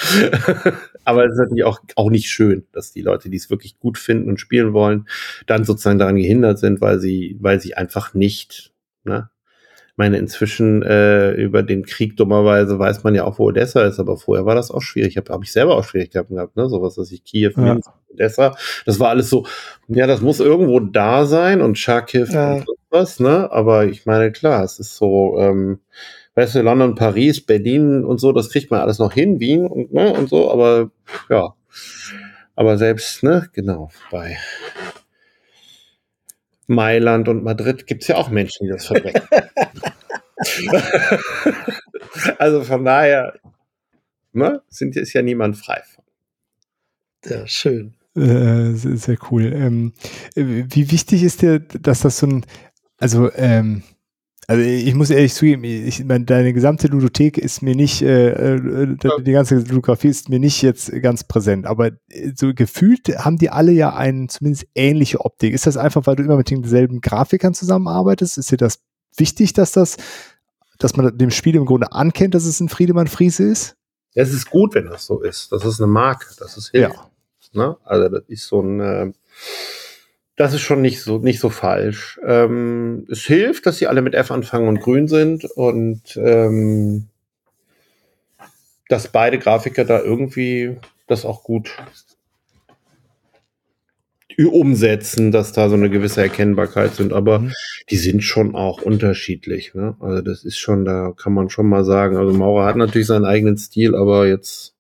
Aber 1.05 1.27
es 1.27 1.33
ist 1.33 1.39
natürlich 1.39 1.65
auch, 1.65 1.81
auch 1.97 2.09
nicht 2.09 2.29
schön, 2.29 2.65
dass 2.73 2.95
die 2.95 3.03
Leute, 3.03 3.29
die 3.29 3.37
es 3.37 3.51
wirklich 3.51 3.79
gut 3.79 3.99
finden 3.99 4.31
und 4.31 4.41
spielen 4.41 4.73
wollen, 4.73 5.07
dann 5.47 5.65
sozusagen 5.65 5.99
daran 5.99 6.17
gehindert 6.17 6.59
sind, 6.59 6.81
weil 6.81 6.99
sie, 6.99 7.37
weil 7.41 7.61
sie 7.61 7.75
einfach 7.75 8.15
nicht, 8.15 8.73
ne, 9.05 9.29
meine, 9.97 10.19
inzwischen 10.19 10.83
äh, 10.83 11.33
über 11.33 11.63
den 11.63 11.85
Krieg 11.85 12.17
dummerweise 12.17 12.79
weiß 12.79 13.05
man 13.05 13.15
ja 13.15 13.25
auch, 13.25 13.39
wo 13.39 13.47
Odessa 13.47 13.85
ist, 13.85 14.01
aber 14.01 14.17
vorher 14.17 14.45
war 14.45 14.55
das 14.55 14.71
auch 14.71 14.83
schwierig. 14.83 15.17
Habe 15.17 15.33
hab 15.33 15.43
ich 15.43 15.53
selber 15.53 15.77
auch 15.77 15.85
Schwierigkeiten 15.85 16.35
gehabt, 16.35 16.57
ne? 16.57 16.69
Sowas, 16.69 16.97
dass 16.97 17.13
ich 17.13 17.25
Kiew, 17.25 17.53
ja. 17.57 17.75
Minsk, 17.75 17.91
Odessa. 18.13 18.57
Das 18.87 18.99
war 18.99 19.11
alles 19.11 19.31
so, 19.31 19.47
ja, 19.89 20.07
das 20.07 20.21
muss 20.21 20.41
irgendwo 20.41 20.81
da 20.81 21.27
sein 21.27 21.61
und 21.61 21.79
Charkiw 21.79 22.27
ja. 22.33 22.55
und 22.55 22.67
was, 22.91 23.21
ne? 23.21 23.51
Aber 23.53 23.87
ich 23.87 24.07
meine, 24.07 24.33
klar, 24.33 24.65
es 24.65 24.79
ist 24.79 24.97
so, 24.97 25.37
ähm, 25.39 25.81
weißt 26.35 26.57
du, 26.57 26.63
London, 26.63 26.95
Paris, 26.95 27.41
Berlin 27.41 28.05
und 28.05 28.19
so, 28.19 28.33
das 28.33 28.51
kriegt 28.51 28.71
man 28.71 28.81
alles 28.81 28.99
noch 28.99 29.13
hin, 29.13 29.41
Wien 29.41 29.67
und, 29.67 29.93
ne, 29.93 30.13
und 30.13 30.29
so, 30.29 30.51
aber 30.51 30.91
ja. 31.29 31.55
Aber 32.57 32.79
selbst, 32.79 33.23
ne, 33.23 33.49
genau, 33.53 33.91
bei 34.11 34.37
Mailand 36.67 37.29
und 37.29 37.45
Madrid 37.45 37.87
gibt 37.87 38.03
es 38.03 38.09
ja 38.09 38.17
auch 38.17 38.31
Menschen, 38.31 38.67
die 38.67 38.73
das 38.73 38.87
verbrechen. 38.87 39.23
also 42.39 42.65
von 42.65 42.85
daher 42.85 43.35
ne, 44.33 44.63
sind, 44.69 44.97
ist 44.97 45.13
ja 45.13 45.23
niemand 45.23 45.57
frei 45.57 45.83
von. 45.85 46.05
Ja, 47.27 47.47
schön. 47.47 47.95
Äh, 48.17 48.75
sehr, 48.75 48.97
sehr, 48.97 49.17
cool. 49.31 49.53
Ähm, 49.53 49.93
wie 50.35 50.91
wichtig 50.91 51.23
ist 51.23 51.43
dir, 51.43 51.59
dass 51.59 52.01
das 52.01 52.19
so 52.19 52.27
ein, 52.27 52.47
also 52.99 53.33
ähm, 53.35 53.83
also 54.47 54.63
ich 54.63 54.95
muss 54.95 55.11
ehrlich 55.11 55.35
zugeben, 55.35 55.65
ich, 55.65 56.05
meine, 56.05 56.25
deine 56.25 56.53
gesamte 56.53 56.89
Ludothek 56.89 57.39
ist 57.39 57.63
mir 57.63 57.75
nicht, 57.75 58.03
äh, 58.03 58.55
äh 58.55 58.97
die 59.23 59.33
ganze 59.33 59.57
Ludografie 59.57 60.09
ist 60.09 60.29
mir 60.29 60.39
nicht 60.39 60.63
jetzt 60.63 60.91
ganz 61.03 61.25
präsent, 61.25 61.67
aber 61.67 61.93
äh, 62.09 62.33
so 62.35 62.53
gefühlt 62.55 63.09
haben 63.19 63.39
die 63.39 63.51
alle 63.51 63.73
ja 63.73 63.95
eine 63.95 64.27
zumindest 64.27 64.67
ähnliche 64.75 65.21
Optik. 65.21 65.55
Ist 65.55 65.67
das 65.67 65.77
einfach, 65.77 66.07
weil 66.07 66.17
du 66.17 66.25
immer 66.25 66.37
mit 66.37 66.51
denselben 66.51 67.01
Grafikern 67.01 67.55
zusammenarbeitest? 67.55 68.39
Ist 68.39 68.51
dir 68.51 68.57
das 68.57 68.81
wichtig, 69.17 69.53
dass 69.53 69.73
das, 69.73 69.97
dass 70.79 70.97
man 70.97 71.17
dem 71.17 71.31
Spiel 71.31 71.55
im 71.55 71.67
Grunde 71.67 71.93
ankennt, 71.93 72.35
dass 72.35 72.45
es 72.45 72.61
ein 72.61 72.69
Friedemann 72.69 73.07
Friese 73.07 73.45
ist? 73.45 73.77
Es 74.15 74.33
ist 74.33 74.51
gut, 74.51 74.75
wenn 74.75 74.87
das 74.87 75.07
so 75.07 75.21
ist. 75.21 75.51
Das 75.53 75.65
ist 75.65 75.81
eine 75.81 75.91
Marke, 75.91 76.27
das 76.39 76.57
ist 76.57 76.71
hilft. 76.71 76.95
Ja. 76.95 77.11
Ne? 77.53 77.77
Also 77.85 78.09
das 78.09 78.23
ist 78.29 78.47
so 78.47 78.61
ein 78.61 78.81
äh, 78.81 79.13
das 80.37 80.53
ist 80.55 80.63
schon 80.63 80.83
nicht 80.83 81.01
so, 81.01 81.19
nicht 81.19 81.41
so 81.41 81.51
falsch. 81.51 82.19
Ähm, 82.27 83.07
es 83.11 83.21
hilft, 83.21 83.67
dass 83.67 83.79
sie 83.79 83.87
alle 83.87 84.03
mit 84.03 84.15
F 84.15 84.31
anfangen 84.31 84.69
und 84.69 84.81
grün 84.81 85.09
sind 85.09 85.45
und 85.45 86.17
ähm, 86.17 87.09
dass 88.89 89.09
beide 89.09 89.39
Grafiker 89.39 89.85
da 89.85 90.01
irgendwie 90.01 90.77
das 91.07 91.25
auch 91.25 91.45
gut 91.45 91.77
umsetzen, 94.51 95.31
dass 95.31 95.53
da 95.53 95.69
so 95.69 95.77
eine 95.77 95.91
gewisse 95.91 96.21
Erkennbarkeit 96.21 96.95
sind, 96.95 97.13
aber 97.13 97.39
mhm. 97.39 97.53
die 97.91 97.97
sind 97.97 98.25
schon 98.25 98.57
auch 98.57 98.83
unterschiedlich. 98.83 99.75
Ne? 99.75 99.97
Also 100.01 100.23
das 100.23 100.45
ist 100.45 100.59
schon, 100.59 100.85
da 100.85 101.13
kann 101.17 101.33
man 101.33 101.51
schon 101.51 101.69
mal 101.69 101.85
sagen. 101.85 102.17
Also 102.17 102.33
Maurer 102.33 102.67
hat 102.67 102.75
natürlich 102.75 103.07
seinen 103.07 103.27
eigenen 103.27 103.57
Stil, 103.57 103.95
aber 103.95 104.27
jetzt 104.27 104.75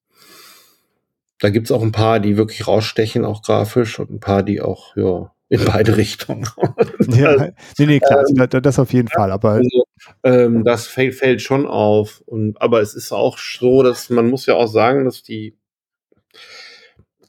da 1.44 1.50
gibt's 1.50 1.70
auch 1.70 1.82
ein 1.82 1.92
paar, 1.92 2.20
die 2.20 2.36
wirklich 2.36 2.66
rausstechen, 2.66 3.24
auch 3.24 3.42
grafisch, 3.42 3.98
und 3.98 4.10
ein 4.10 4.20
paar, 4.20 4.42
die 4.42 4.62
auch, 4.62 4.96
ja, 4.96 5.30
in 5.54 5.64
beide 5.64 5.96
Richtungen. 5.96 6.46
ja, 7.08 7.48
nee, 7.78 7.86
nee, 7.86 8.00
klar, 8.00 8.24
ähm, 8.28 8.48
das 8.62 8.78
auf 8.78 8.92
jeden 8.92 9.08
ja, 9.08 9.14
Fall, 9.14 9.30
aber. 9.30 9.50
Also, 9.52 9.84
ähm, 10.22 10.64
das 10.64 10.86
fällt, 10.86 11.14
fällt 11.14 11.42
schon 11.42 11.66
auf. 11.66 12.22
Und, 12.26 12.60
aber 12.60 12.80
es 12.80 12.94
ist 12.94 13.12
auch 13.12 13.38
so, 13.38 13.82
dass 13.82 14.10
man 14.10 14.28
muss 14.28 14.46
ja 14.46 14.54
auch 14.54 14.66
sagen, 14.66 15.04
dass 15.04 15.22
die, 15.22 15.56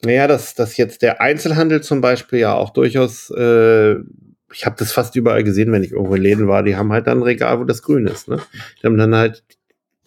naja, 0.04 0.28
dass, 0.28 0.56
dass 0.56 0.78
jetzt 0.78 1.02
der 1.02 1.22
Einzelhandel 1.22 1.82
zum 1.82 2.02
Beispiel 2.02 2.40
ja 2.40 2.56
auch 2.56 2.72
durchaus, 2.72 3.30
äh, 3.30 3.96
ich 4.52 4.66
habe 4.66 4.76
das 4.78 4.92
fast 4.92 5.16
überall 5.16 5.44
gesehen, 5.44 5.72
wenn 5.72 5.84
ich 5.84 5.92
irgendwo 5.92 6.16
in 6.16 6.22
Läden 6.22 6.48
war, 6.48 6.64
die 6.64 6.76
haben 6.76 6.92
halt 6.92 7.08
dann 7.08 7.20
ein 7.20 7.24
Regal, 7.24 7.60
wo 7.60 7.64
das 7.64 7.82
grün 7.82 8.08
ist. 8.08 8.28
Ne? 8.28 8.40
Die 8.82 8.88
haben 8.88 8.98
dann 8.98 9.14
halt 9.14 9.44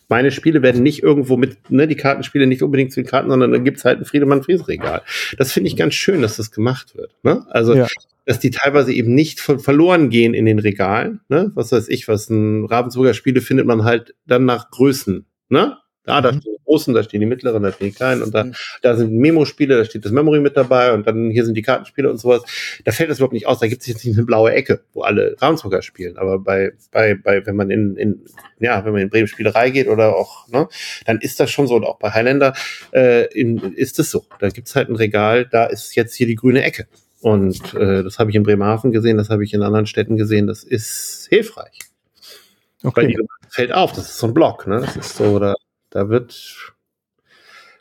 meine 0.09 0.30
Spiele 0.30 0.62
werden 0.62 0.82
nicht 0.82 1.02
irgendwo 1.02 1.36
mit, 1.36 1.70
ne, 1.70 1.86
die 1.86 1.94
Kartenspiele 1.94 2.46
nicht 2.46 2.62
unbedingt 2.62 2.92
zu 2.92 3.02
den 3.02 3.09
Karten, 3.09 3.30
sondern 3.30 3.52
dann 3.52 3.64
gibt's 3.64 3.84
halt 3.84 3.98
ein 3.98 4.04
Friedemann 4.04 4.42
Fries 4.42 4.66
Regal. 4.66 5.02
Das 5.36 5.52
finde 5.52 5.68
ich 5.68 5.76
ganz 5.76 5.94
schön, 5.94 6.22
dass 6.22 6.36
das 6.36 6.50
gemacht 6.50 6.96
wird. 6.96 7.14
Ne? 7.22 7.46
Also, 7.50 7.74
ja. 7.74 7.86
dass 8.24 8.40
die 8.40 8.50
teilweise 8.50 8.92
eben 8.92 9.14
nicht 9.14 9.40
verloren 9.40 10.09
gehen 10.09 10.34
in 10.34 10.46
den 10.46 10.59
Regalen. 10.59 11.20
Ne? 11.28 11.52
Was 11.54 11.72
weiß 11.72 11.88
ich, 11.88 12.09
was 12.09 12.30
ein 12.30 12.64
Ravensburger 12.64 13.14
Spiele 13.14 13.40
findet 13.40 13.66
man 13.66 13.84
halt 13.84 14.14
dann 14.26 14.44
nach 14.46 14.70
Größen. 14.70 15.26
Ne? 15.50 15.76
Ah, 16.06 16.22
da 16.22 16.32
mhm. 16.32 16.40
Großen, 16.68 16.94
da 16.94 17.02
stehen 17.02 17.20
die 17.20 17.26
mittleren, 17.26 17.62
da 17.62 17.72
stehen 17.72 17.88
die 17.88 17.94
kleinen 17.94 18.22
und 18.22 18.34
da, 18.34 18.44
mhm. 18.44 18.54
da 18.82 18.94
sind 18.96 19.12
Memo-Spiele, 19.12 19.76
da 19.76 19.84
steht 19.84 20.04
das 20.04 20.12
Memory 20.12 20.40
mit 20.40 20.56
dabei 20.56 20.92
und 20.92 21.06
dann 21.06 21.30
hier 21.30 21.44
sind 21.44 21.54
die 21.54 21.62
Kartenspiele 21.62 22.10
und 22.10 22.18
sowas. 22.18 22.42
Da 22.84 22.92
fällt 22.92 23.10
das 23.10 23.18
überhaupt 23.18 23.32
nicht 23.32 23.46
aus. 23.46 23.58
Da 23.58 23.66
gibt 23.66 23.82
es 23.82 23.88
jetzt 23.88 24.04
nicht 24.04 24.16
eine 24.16 24.26
blaue 24.26 24.52
Ecke, 24.52 24.82
wo 24.92 25.02
alle 25.02 25.34
Ravensburger 25.40 25.82
spielen. 25.82 26.18
Aber 26.18 26.38
bei, 26.38 26.72
bei, 26.92 27.14
bei, 27.14 27.44
wenn 27.46 27.56
man 27.56 27.70
in, 27.70 27.96
in, 27.96 28.24
ja, 28.60 28.84
wenn 28.84 28.92
man 28.92 29.02
in 29.02 29.10
Bremen 29.10 29.28
Spielerei 29.28 29.70
geht 29.70 29.88
oder 29.88 30.14
auch, 30.14 30.46
ne, 30.48 30.68
dann 31.06 31.18
ist 31.18 31.40
das 31.40 31.50
schon 31.50 31.66
so. 31.66 31.76
Und 31.76 31.84
auch 31.84 31.98
bei 31.98 32.10
Highlander 32.10 32.52
äh, 32.92 33.26
in, 33.32 33.58
ist 33.74 33.98
es 33.98 34.10
so. 34.10 34.26
Da 34.38 34.50
gibt's 34.50 34.76
halt 34.76 34.90
ein 34.90 34.96
Regal, 34.96 35.46
da 35.46 35.64
ist 35.64 35.96
jetzt 35.96 36.14
hier 36.14 36.26
die 36.26 36.36
grüne 36.36 36.62
Ecke. 36.62 36.86
Und 37.20 37.74
äh, 37.74 38.04
das 38.04 38.18
habe 38.18 38.30
ich 38.30 38.36
in 38.36 38.44
Bremerhaven 38.44 38.92
gesehen, 38.92 39.16
das 39.16 39.30
habe 39.30 39.42
ich 39.42 39.52
in 39.54 39.62
anderen 39.62 39.86
Städten 39.86 40.16
gesehen. 40.16 40.46
Das 40.46 40.62
ist 40.62 41.26
hilfreich. 41.30 41.78
Okay. 42.84 43.00
Weil 43.00 43.06
die 43.08 43.18
fällt 43.48 43.72
auf, 43.72 43.92
das 43.92 44.10
ist 44.10 44.18
so 44.18 44.28
ein 44.28 44.34
Block, 44.34 44.66
ne? 44.68 44.80
Das 44.80 44.96
ist 44.96 45.16
so, 45.16 45.38
da 45.40 45.54
da 45.91 46.09
wird 46.09 46.74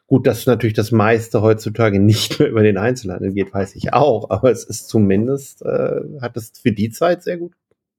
Gut, 0.08 0.26
dass 0.26 0.46
natürlich 0.46 0.74
das 0.74 0.94
meiste 0.94 1.42
heutzutage 1.42 2.00
nicht 2.00 2.40
mehr 2.40 2.50
über 2.50 2.64
den 2.64 2.78
Einzelhandel 2.78 3.34
geht, 3.34 3.54
weiß 3.54 3.76
ich 3.76 3.94
auch, 3.94 4.30
aber 4.30 4.52
es 4.52 4.64
ist 4.64 4.88
zumindest, 4.88 5.62
äh, 5.64 6.00
hat 6.22 6.38
es 6.38 6.54
für 6.58 6.72
die 6.72 6.90
Zeit 6.90 7.24
sehr 7.24 7.38
gut 7.38 7.52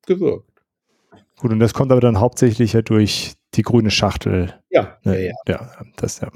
gewirkt. 0.07 0.51
Gut, 1.39 1.53
und 1.53 1.61
das 1.61 1.75
kommt 1.75 1.93
aber 1.93 2.01
dann 2.01 2.19
hauptsächlich 2.19 2.73
ja 2.73 2.81
durch 2.81 3.35
die 3.55 3.63
grüne 3.63 3.91
Schachtel. 3.91 4.55
Ja, 4.71 4.97
ne? 5.05 5.23
ja, 5.23 5.29
ja. 5.29 5.35
ja, 5.49 5.71
das, 5.97 6.21
ja. 6.21 6.31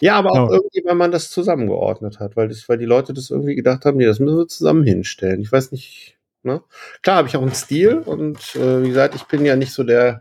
Ja, 0.00 0.16
aber 0.16 0.32
auch 0.32 0.50
ja. 0.50 0.56
irgendwie, 0.56 0.82
weil 0.84 0.96
man 0.96 1.12
das 1.12 1.30
zusammengeordnet 1.30 2.18
hat, 2.18 2.36
weil, 2.36 2.48
das, 2.48 2.68
weil 2.68 2.78
die 2.78 2.84
Leute 2.84 3.14
das 3.14 3.30
irgendwie 3.30 3.54
gedacht 3.54 3.84
haben, 3.84 3.96
nee, 3.96 4.06
das 4.06 4.18
müssen 4.18 4.36
wir 4.36 4.48
zusammen 4.48 4.82
hinstellen. 4.82 5.40
Ich 5.40 5.52
weiß 5.52 5.70
nicht, 5.70 6.18
ne? 6.42 6.62
Klar 7.02 7.18
habe 7.18 7.28
ich 7.28 7.36
auch 7.36 7.42
einen 7.42 7.54
Stil 7.54 7.98
und 7.98 8.56
äh, 8.56 8.82
wie 8.82 8.88
gesagt, 8.88 9.14
ich 9.14 9.24
bin 9.24 9.44
ja 9.44 9.54
nicht 9.54 9.72
so 9.72 9.84
der 9.84 10.20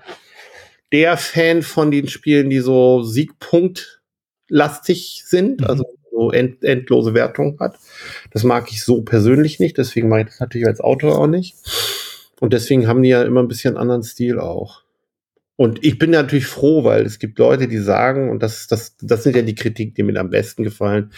der 0.94 1.18
Fan 1.18 1.64
von 1.64 1.92
den 1.92 2.08
Spielen, 2.08 2.50
die 2.50 2.60
so 2.60 3.04
Siegpunktlastig 3.04 5.24
sind, 5.26 5.62
mhm. 5.62 5.68
also 5.68 5.84
so 6.12 6.32
end, 6.32 6.64
endlose 6.64 7.14
Wertung 7.14 7.58
hat. 7.60 7.78
Das 8.32 8.44
mag 8.44 8.72
ich 8.72 8.84
so 8.84 9.02
persönlich 9.02 9.60
nicht, 9.60 9.78
deswegen 9.78 10.08
mag 10.08 10.22
ich 10.22 10.28
das 10.28 10.40
natürlich 10.40 10.68
als 10.68 10.80
Autor 10.80 11.18
auch 11.18 11.28
nicht. 11.28 11.56
Und 12.40 12.54
deswegen 12.54 12.88
haben 12.88 13.04
die 13.04 13.10
ja 13.10 13.24
immer 13.24 13.42
ein 13.42 13.48
bisschen 13.48 13.78
anderen 13.78 14.04
Stil 14.04 14.40
auch. 14.40 14.84
Und 15.56 15.84
ich 15.84 16.00
bin 16.00 16.10
natürlich 16.10 16.48
froh, 16.48 16.84
weil 16.84 17.06
es 17.06 17.20
gibt 17.20 17.38
Leute, 17.38 17.68
die 17.68 17.78
sagen, 17.78 18.32
und 18.32 18.42
das, 18.42 18.68
das, 18.68 18.98
das 18.98 19.24
sind 19.24 19.36
ja 19.36 19.44
die 19.44 19.54
Kritiken, 19.54 19.94
die 19.94 20.04
mir 20.04 20.20
am 20.20 20.32
besten 20.32 20.64
gefallen, 20.64 21.12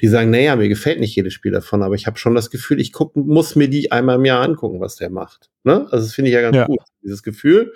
die 0.00 0.08
sagen, 0.08 0.30
naja, 0.30 0.56
mir 0.56 0.68
gefällt 0.68 0.98
nicht 0.98 1.14
jedes 1.14 1.34
Spiel 1.34 1.52
davon, 1.52 1.82
aber 1.82 1.94
ich 1.94 2.06
habe 2.06 2.18
schon 2.18 2.34
das 2.34 2.50
Gefühl, 2.50 2.80
ich 2.80 2.92
guck, 2.92 3.14
muss 3.14 3.54
mir 3.54 3.68
die 3.68 3.92
einmal 3.92 4.16
im 4.16 4.24
Jahr 4.24 4.42
angucken, 4.42 4.80
was 4.80 4.96
der 4.96 5.10
macht. 5.10 5.50
Ne? 5.62 5.86
Also 5.90 6.06
das 6.06 6.14
finde 6.14 6.30
ich 6.30 6.34
ja 6.34 6.40
ganz 6.40 6.56
ja. 6.56 6.66
gut. 6.66 6.80
Dieses 7.02 7.22
Gefühl, 7.22 7.74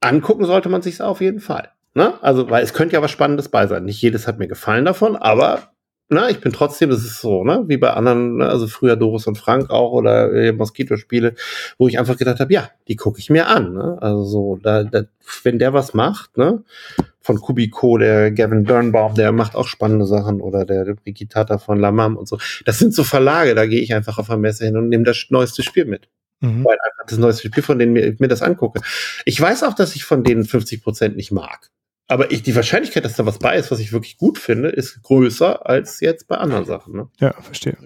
angucken 0.00 0.44
sollte 0.44 0.68
man 0.68 0.82
sich 0.82 1.00
auf 1.00 1.20
jeden 1.20 1.40
Fall. 1.40 1.70
Ne? 1.94 2.14
Also, 2.22 2.48
weil 2.50 2.62
es 2.62 2.74
könnte 2.74 2.94
ja 2.94 3.02
was 3.02 3.10
Spannendes 3.10 3.48
bei 3.48 3.66
sein. 3.66 3.84
Nicht 3.84 4.00
jedes 4.00 4.26
hat 4.26 4.38
mir 4.38 4.48
gefallen 4.48 4.84
davon, 4.84 5.16
aber 5.16 5.72
na, 6.10 6.30
ich 6.30 6.40
bin 6.40 6.52
trotzdem, 6.52 6.88
das 6.88 7.04
ist 7.04 7.20
so, 7.20 7.44
ne, 7.44 7.64
wie 7.66 7.76
bei 7.76 7.90
anderen, 7.92 8.38
ne, 8.38 8.48
also 8.48 8.66
früher 8.66 8.96
Doris 8.96 9.26
und 9.26 9.36
Frank 9.36 9.68
auch 9.68 9.92
oder 9.92 10.32
äh, 10.32 10.52
Moskito-Spiele, 10.52 11.34
wo 11.76 11.86
ich 11.86 11.98
einfach 11.98 12.16
gedacht 12.16 12.40
habe, 12.40 12.52
ja, 12.52 12.70
die 12.88 12.96
gucke 12.96 13.18
ich 13.18 13.28
mir 13.28 13.48
an. 13.48 13.74
Ne? 13.74 13.98
Also 14.00 14.24
so, 14.24 14.58
da, 14.62 14.84
da, 14.84 15.02
wenn 15.42 15.58
der 15.58 15.74
was 15.74 15.92
macht, 15.92 16.38
ne, 16.38 16.62
von 17.20 17.38
Kubiko, 17.40 17.98
der 17.98 18.30
Gavin 18.30 18.64
Birnbaum, 18.64 19.14
der 19.16 19.32
macht 19.32 19.54
auch 19.54 19.68
spannende 19.68 20.06
Sachen 20.06 20.40
oder 20.40 20.64
der, 20.64 20.94
Brigitata 20.94 21.58
von 21.58 21.78
Lamam 21.78 22.16
und 22.16 22.26
so. 22.26 22.38
Das 22.64 22.78
sind 22.78 22.94
so 22.94 23.04
Verlage, 23.04 23.54
da 23.54 23.66
gehe 23.66 23.82
ich 23.82 23.92
einfach 23.92 24.16
auf 24.18 24.28
der 24.28 24.38
Messe 24.38 24.64
hin 24.64 24.78
und 24.78 24.88
nehme 24.88 25.04
das 25.04 25.26
neueste 25.28 25.62
Spiel 25.62 25.84
mit. 25.84 26.08
Mhm. 26.40 26.64
Weil 26.64 26.76
einfach 26.84 27.06
das 27.06 27.18
neueste 27.18 27.48
Spiel, 27.48 27.62
von 27.62 27.78
denen 27.78 27.96
ich 27.96 28.20
mir 28.20 28.28
das 28.28 28.42
angucke. 28.42 28.80
Ich 29.24 29.40
weiß 29.40 29.64
auch, 29.64 29.74
dass 29.74 29.96
ich 29.96 30.04
von 30.04 30.24
denen 30.24 30.44
50 30.44 30.82
Prozent 30.82 31.16
nicht 31.16 31.32
mag. 31.32 31.70
Aber 32.06 32.30
ich, 32.30 32.42
die 32.42 32.56
Wahrscheinlichkeit, 32.56 33.04
dass 33.04 33.16
da 33.16 33.26
was 33.26 33.38
bei 33.38 33.56
ist, 33.56 33.70
was 33.70 33.80
ich 33.80 33.92
wirklich 33.92 34.16
gut 34.16 34.38
finde, 34.38 34.70
ist 34.70 35.02
größer 35.02 35.66
als 35.66 36.00
jetzt 36.00 36.26
bei 36.26 36.36
anderen 36.36 36.64
Sachen. 36.64 36.96
Ne? 36.96 37.08
Ja, 37.18 37.32
verstehe. 37.32 37.76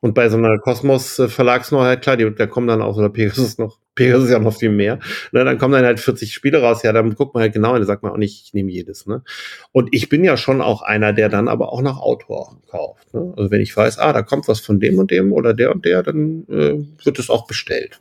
Und 0.00 0.14
bei 0.14 0.28
so 0.28 0.36
einer 0.36 0.58
Kosmos-Verlagsneuheit, 0.58 2.02
klar, 2.02 2.18
die, 2.18 2.30
da 2.34 2.46
kommen 2.46 2.66
dann 2.66 2.82
auch, 2.82 2.98
oder 2.98 3.08
Pegasus 3.08 3.56
noch, 3.56 3.78
Pegasus 3.94 4.26
ist 4.26 4.32
ja 4.32 4.38
noch 4.38 4.56
viel 4.56 4.70
mehr. 4.70 4.98
Ne, 5.32 5.44
dann 5.44 5.58
kommen 5.58 5.74
dann 5.74 5.84
halt 5.84 6.00
40 6.00 6.32
Spiele 6.32 6.60
raus, 6.60 6.82
ja, 6.82 6.92
dann 6.92 7.14
guckt 7.14 7.34
man 7.34 7.42
halt 7.42 7.52
genau, 7.52 7.70
und 7.70 7.78
dann 7.78 7.86
sagt 7.86 8.02
man 8.02 8.12
auch 8.12 8.16
nicht, 8.16 8.44
ich 8.44 8.54
nehme 8.54 8.70
jedes. 8.70 9.06
Ne? 9.06 9.22
Und 9.72 9.88
ich 9.92 10.08
bin 10.08 10.24
ja 10.24 10.36
schon 10.36 10.60
auch 10.60 10.82
einer, 10.82 11.12
der 11.12 11.28
dann 11.28 11.48
aber 11.48 11.72
auch 11.72 11.82
nach 11.82 11.98
Autor 11.98 12.56
kauft. 12.68 13.12
Ne? 13.14 13.32
Also 13.36 13.50
wenn 13.50 13.60
ich 13.60 13.76
weiß, 13.76 13.98
ah, 13.98 14.12
da 14.12 14.22
kommt 14.22 14.48
was 14.48 14.60
von 14.60 14.80
dem 14.80 14.98
und 14.98 15.10
dem 15.10 15.32
oder 15.32 15.54
der 15.54 15.72
und 15.72 15.84
der, 15.84 16.02
dann 16.02 16.44
äh, 16.48 17.04
wird 17.04 17.18
es 17.18 17.30
auch 17.30 17.46
bestellt. 17.46 18.00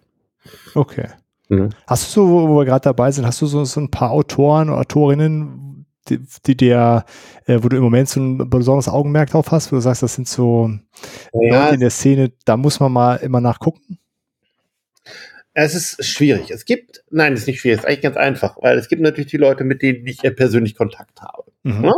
Okay. 0.73 1.07
Mhm. 1.49 1.69
Hast 1.87 2.15
du 2.15 2.21
so, 2.21 2.49
wo 2.49 2.59
wir 2.59 2.65
gerade 2.65 2.83
dabei 2.83 3.11
sind, 3.11 3.25
hast 3.25 3.41
du 3.41 3.45
so, 3.45 3.65
so 3.65 3.79
ein 3.79 3.91
paar 3.91 4.11
Autoren 4.11 4.69
oder 4.69 4.79
Autorinnen, 4.79 5.85
die, 6.09 6.19
die 6.45 6.57
der, 6.57 7.05
äh, 7.45 7.59
wo 7.61 7.69
du 7.69 7.77
im 7.77 7.83
Moment 7.83 8.09
so 8.09 8.19
ein 8.19 8.49
besonderes 8.49 8.89
Augenmerk 8.89 9.29
drauf 9.29 9.51
hast, 9.51 9.71
wo 9.71 9.75
du 9.75 9.81
sagst, 9.81 10.03
das 10.03 10.15
sind 10.15 10.27
so 10.27 10.69
ja, 11.33 11.63
Leute 11.63 11.75
in 11.75 11.79
der 11.79 11.91
Szene, 11.91 12.31
da 12.45 12.57
muss 12.57 12.79
man 12.79 12.91
mal 12.91 13.15
immer 13.17 13.41
nachgucken? 13.41 13.99
Es 15.53 15.75
ist 15.75 16.03
schwierig. 16.05 16.49
Es 16.49 16.65
gibt, 16.65 17.03
nein, 17.11 17.33
es 17.33 17.41
ist 17.41 17.47
nicht 17.47 17.59
schwierig, 17.59 17.77
es 17.77 17.83
ist 17.83 17.87
eigentlich 17.87 18.01
ganz 18.01 18.17
einfach, 18.17 18.57
weil 18.61 18.77
es 18.77 18.87
gibt 18.87 19.01
natürlich 19.01 19.29
die 19.29 19.37
Leute, 19.37 19.63
mit 19.63 19.81
denen 19.81 20.05
ich 20.07 20.21
persönlich 20.35 20.75
Kontakt 20.75 21.21
habe. 21.21 21.51
Mhm. 21.63 21.81
Ne? 21.81 21.93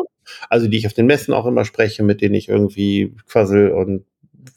Also 0.50 0.68
die 0.68 0.78
ich 0.78 0.88
auf 0.88 0.94
den 0.94 1.06
Messen 1.06 1.34
auch 1.34 1.46
immer 1.46 1.66
spreche, 1.66 2.04
mit 2.04 2.22
denen 2.22 2.36
ich 2.36 2.50
irgendwie 2.50 3.16
quassel 3.28 3.72
und 3.72 4.06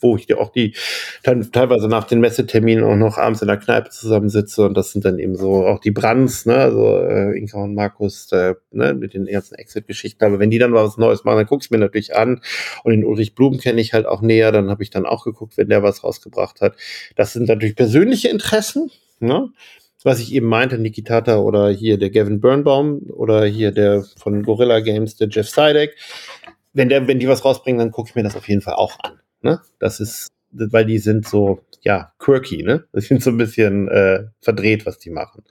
wo 0.00 0.16
ich 0.16 0.26
dir 0.26 0.40
auch 0.40 0.50
die 0.50 0.74
dann 1.22 1.50
teilweise 1.52 1.88
nach 1.88 2.04
den 2.04 2.20
Messeterminen 2.20 2.84
auch 2.84 2.96
noch 2.96 3.18
abends 3.18 3.42
in 3.42 3.48
der 3.48 3.56
Kneipe 3.56 3.90
zusammensitze 3.90 4.64
und 4.64 4.74
das 4.74 4.92
sind 4.92 5.04
dann 5.04 5.18
eben 5.18 5.36
so 5.36 5.66
auch 5.66 5.78
die 5.80 5.90
Brands, 5.90 6.46
ne, 6.46 6.56
also 6.56 6.98
äh, 6.98 7.38
Inka 7.38 7.62
und 7.62 7.74
Markus, 7.74 8.30
äh, 8.32 8.54
ne, 8.70 8.94
mit 8.94 9.14
den 9.14 9.26
ganzen 9.26 9.54
Exit-Geschichten. 9.54 10.24
Aber 10.24 10.38
wenn 10.38 10.50
die 10.50 10.58
dann 10.58 10.72
was 10.72 10.96
Neues 10.96 11.24
machen, 11.24 11.38
dann 11.38 11.46
gucke 11.46 11.64
ich 11.64 11.70
mir 11.70 11.78
natürlich 11.78 12.14
an 12.14 12.40
und 12.84 12.92
den 12.92 13.04
Ulrich 13.04 13.34
Blum 13.34 13.58
kenne 13.58 13.80
ich 13.80 13.92
halt 13.92 14.06
auch 14.06 14.22
näher, 14.22 14.52
dann 14.52 14.70
habe 14.70 14.82
ich 14.82 14.90
dann 14.90 15.06
auch 15.06 15.24
geguckt, 15.24 15.56
wenn 15.56 15.68
der 15.68 15.82
was 15.82 16.04
rausgebracht 16.04 16.60
hat. 16.60 16.74
Das 17.16 17.32
sind 17.32 17.48
natürlich 17.48 17.76
persönliche 17.76 18.28
Interessen, 18.28 18.90
ne? 19.20 19.50
was 20.04 20.20
ich 20.20 20.32
eben 20.32 20.46
meinte, 20.46 20.78
Nikitata 20.78 21.38
oder 21.38 21.70
hier 21.70 21.98
der 21.98 22.10
Gavin 22.10 22.40
Birnbaum 22.40 23.02
oder 23.10 23.44
hier 23.44 23.72
der 23.72 24.04
von 24.16 24.42
Gorilla 24.42 24.80
Games, 24.80 25.16
der 25.16 25.28
Jeff 25.28 25.48
Sidek. 25.48 25.96
Wenn 26.72 26.88
der, 26.88 27.06
wenn 27.08 27.18
die 27.18 27.28
was 27.28 27.44
rausbringen, 27.44 27.78
dann 27.78 27.90
gucke 27.90 28.10
ich 28.10 28.14
mir 28.14 28.22
das 28.22 28.36
auf 28.36 28.48
jeden 28.48 28.60
Fall 28.60 28.74
auch 28.74 28.98
an. 29.02 29.20
Ne? 29.42 29.60
Das 29.78 30.00
ist, 30.00 30.28
weil 30.50 30.84
die 30.84 30.98
sind 30.98 31.26
so, 31.26 31.60
ja, 31.82 32.12
quirky, 32.18 32.62
ne? 32.62 32.84
Die 32.94 33.00
sind 33.00 33.22
so 33.22 33.30
ein 33.30 33.36
bisschen 33.36 33.88
äh, 33.88 34.24
verdreht, 34.40 34.86
was 34.86 34.98
die 34.98 35.10
machen. 35.10 35.44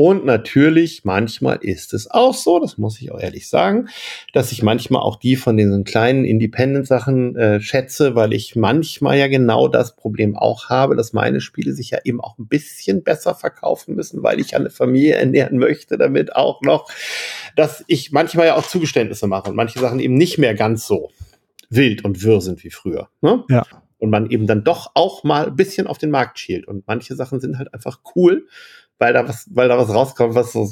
Und 0.00 0.24
natürlich, 0.24 1.04
manchmal 1.04 1.58
ist 1.60 1.92
es 1.92 2.08
auch 2.08 2.32
so, 2.32 2.60
das 2.60 2.78
muss 2.78 3.00
ich 3.00 3.10
auch 3.10 3.18
ehrlich 3.18 3.48
sagen, 3.48 3.88
dass 4.32 4.52
ich 4.52 4.62
manchmal 4.62 5.02
auch 5.02 5.16
die 5.16 5.34
von 5.34 5.56
diesen 5.56 5.82
kleinen 5.82 6.24
Independent-Sachen 6.24 7.34
äh, 7.34 7.60
schätze, 7.60 8.14
weil 8.14 8.32
ich 8.32 8.54
manchmal 8.54 9.18
ja 9.18 9.26
genau 9.26 9.66
das 9.66 9.96
Problem 9.96 10.36
auch 10.36 10.68
habe, 10.68 10.94
dass 10.94 11.12
meine 11.12 11.40
Spiele 11.40 11.72
sich 11.72 11.90
ja 11.90 11.98
eben 12.04 12.20
auch 12.20 12.38
ein 12.38 12.46
bisschen 12.46 13.02
besser 13.02 13.34
verkaufen 13.34 13.96
müssen, 13.96 14.22
weil 14.22 14.38
ich 14.38 14.54
eine 14.54 14.70
Familie 14.70 15.14
ernähren 15.14 15.58
möchte, 15.58 15.98
damit 15.98 16.36
auch 16.36 16.62
noch, 16.62 16.88
dass 17.56 17.82
ich 17.88 18.12
manchmal 18.12 18.46
ja 18.46 18.54
auch 18.54 18.68
Zugeständnisse 18.68 19.26
mache 19.26 19.50
und 19.50 19.56
manche 19.56 19.80
Sachen 19.80 19.98
eben 19.98 20.14
nicht 20.14 20.38
mehr 20.38 20.54
ganz 20.54 20.86
so 20.86 21.10
wild 21.70 22.04
und 22.04 22.22
wirr 22.22 22.40
sind 22.40 22.62
wie 22.64 22.70
früher. 22.70 23.08
Ne? 23.20 23.44
Ja. 23.48 23.66
Und 23.98 24.10
man 24.10 24.30
eben 24.30 24.46
dann 24.46 24.64
doch 24.64 24.92
auch 24.94 25.24
mal 25.24 25.46
ein 25.48 25.56
bisschen 25.56 25.86
auf 25.86 25.98
den 25.98 26.10
Markt 26.10 26.38
schielt. 26.38 26.66
Und 26.66 26.86
manche 26.86 27.16
Sachen 27.16 27.40
sind 27.40 27.58
halt 27.58 27.74
einfach 27.74 28.00
cool, 28.14 28.46
weil 28.98 29.12
da 29.12 29.28
was, 29.28 29.48
weil 29.50 29.68
da 29.68 29.76
was 29.76 29.92
rauskommt, 29.92 30.34
was 30.34 30.52
so, 30.52 30.64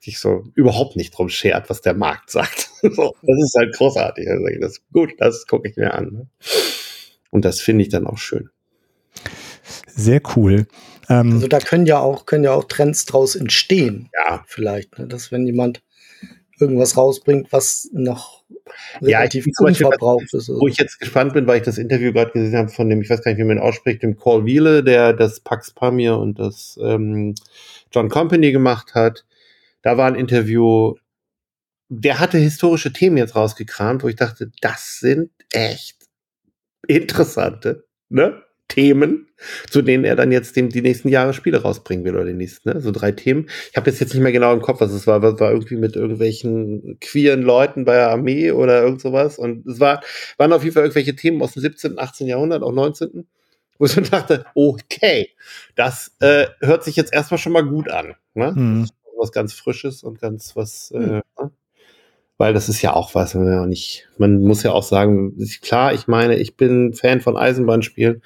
sich 0.00 0.18
so 0.20 0.44
überhaupt 0.54 0.96
nicht 0.96 1.10
drum 1.10 1.28
schert, 1.28 1.68
was 1.68 1.80
der 1.80 1.94
Markt 1.94 2.30
sagt. 2.30 2.70
so, 2.82 3.14
das 3.22 3.38
ist 3.42 3.54
halt 3.56 3.74
großartig. 3.74 4.28
Also 4.28 4.44
das 4.60 4.72
ist 4.72 4.92
gut, 4.92 5.14
das 5.18 5.46
gucke 5.46 5.68
ich 5.68 5.76
mir 5.76 5.92
an. 5.94 6.12
Ne? 6.12 6.26
Und 7.30 7.44
das 7.44 7.60
finde 7.60 7.82
ich 7.82 7.88
dann 7.88 8.06
auch 8.06 8.18
schön. 8.18 8.48
Sehr 9.88 10.20
cool. 10.36 10.66
Ähm, 11.08 11.32
also 11.32 11.48
da 11.48 11.58
können 11.58 11.86
ja 11.86 11.98
auch, 11.98 12.26
können 12.26 12.44
ja 12.44 12.52
auch 12.52 12.64
Trends 12.64 13.04
draus 13.04 13.34
entstehen. 13.34 14.10
Ja. 14.14 14.44
Vielleicht, 14.46 14.98
ne? 14.98 15.06
dass 15.06 15.32
wenn 15.32 15.46
jemand 15.46 15.82
irgendwas 16.58 16.96
rausbringt, 16.96 17.52
was 17.52 17.90
noch 17.92 18.44
relativ 19.00 19.46
ja, 19.46 19.52
unverbraucht 19.66 20.32
ist. 20.32 20.48
Wo 20.48 20.66
ich 20.68 20.78
jetzt 20.78 20.98
gespannt 20.98 21.34
bin, 21.34 21.46
weil 21.46 21.58
ich 21.58 21.64
das 21.64 21.78
Interview 21.78 22.12
gerade 22.12 22.32
gesehen 22.32 22.56
habe 22.56 22.68
von 22.68 22.88
dem, 22.88 23.02
ich 23.02 23.10
weiß 23.10 23.22
gar 23.22 23.30
nicht, 23.30 23.38
wie 23.38 23.44
man 23.44 23.58
ihn 23.58 23.62
ausspricht, 23.62 24.02
dem 24.02 24.16
Call 24.16 24.44
Wiele, 24.44 24.82
der 24.82 25.12
das 25.12 25.40
Pax 25.40 25.70
Pamir 25.72 26.16
und 26.16 26.38
das 26.38 26.78
ähm, 26.82 27.34
John 27.92 28.08
Company 28.08 28.52
gemacht 28.52 28.94
hat. 28.94 29.24
Da 29.82 29.96
war 29.96 30.06
ein 30.06 30.14
Interview, 30.14 30.94
der 31.88 32.18
hatte 32.18 32.38
historische 32.38 32.92
Themen 32.92 33.16
jetzt 33.16 33.36
rausgekramt, 33.36 34.02
wo 34.02 34.08
ich 34.08 34.16
dachte, 34.16 34.50
das 34.60 34.98
sind 34.98 35.30
echt 35.52 35.96
interessante, 36.86 37.84
ne? 38.08 38.42
Themen, 38.68 39.28
zu 39.70 39.82
denen 39.82 40.04
er 40.04 40.16
dann 40.16 40.32
jetzt 40.32 40.56
dem, 40.56 40.70
die 40.70 40.82
nächsten 40.82 41.08
Jahre 41.08 41.32
Spiele 41.32 41.62
rausbringen 41.62 42.04
will 42.04 42.14
oder 42.14 42.24
die 42.24 42.32
nächsten, 42.32 42.68
ne? 42.68 42.80
So 42.80 42.90
drei 42.90 43.12
Themen. 43.12 43.48
Ich 43.70 43.76
habe 43.76 43.90
jetzt 43.90 44.00
jetzt 44.00 44.12
nicht 44.14 44.22
mehr 44.22 44.32
genau 44.32 44.52
im 44.52 44.62
Kopf, 44.62 44.80
was 44.80 44.92
es 44.92 45.06
war. 45.06 45.22
Was 45.22 45.38
war 45.40 45.52
irgendwie 45.52 45.76
mit 45.76 45.96
irgendwelchen 45.96 46.98
queeren 47.00 47.42
Leuten 47.42 47.84
bei 47.84 47.94
der 47.94 48.10
Armee 48.10 48.50
oder 48.50 48.82
irgend 48.82 49.00
sowas. 49.00 49.38
Und 49.38 49.66
es 49.66 49.80
war, 49.80 50.02
waren 50.36 50.52
auf 50.52 50.62
jeden 50.62 50.74
Fall 50.74 50.82
irgendwelche 50.82 51.16
Themen 51.16 51.40
aus 51.42 51.52
dem 51.52 51.62
17., 51.62 51.98
18. 51.98 52.26
Jahrhundert, 52.26 52.62
auch 52.62 52.72
19. 52.72 53.26
Wo 53.78 53.84
ich 53.84 53.92
so 53.92 54.00
dachte, 54.00 54.46
okay, 54.54 55.30
das 55.74 56.12
äh, 56.20 56.46
hört 56.60 56.82
sich 56.82 56.96
jetzt 56.96 57.12
erstmal 57.12 57.38
schon 57.38 57.52
mal 57.52 57.64
gut 57.64 57.90
an. 57.90 58.14
Ne? 58.34 58.52
Mhm. 58.52 58.88
Was 59.18 59.32
ganz 59.32 59.52
Frisches 59.54 60.02
und 60.02 60.20
ganz 60.20 60.56
was, 60.56 60.90
äh, 60.90 60.98
ne? 60.98 61.22
Weil 62.38 62.52
das 62.52 62.68
ist 62.68 62.82
ja 62.82 62.92
auch 62.92 63.14
was, 63.14 63.34
man 63.34 63.68
nicht, 63.68 64.08
man 64.18 64.40
muss 64.42 64.62
ja 64.62 64.72
auch 64.72 64.82
sagen, 64.82 65.34
klar, 65.62 65.94
ich 65.94 66.06
meine, 66.06 66.36
ich 66.36 66.56
bin 66.56 66.92
Fan 66.92 67.20
von 67.20 67.36
Eisenbahnspielen, 67.36 68.22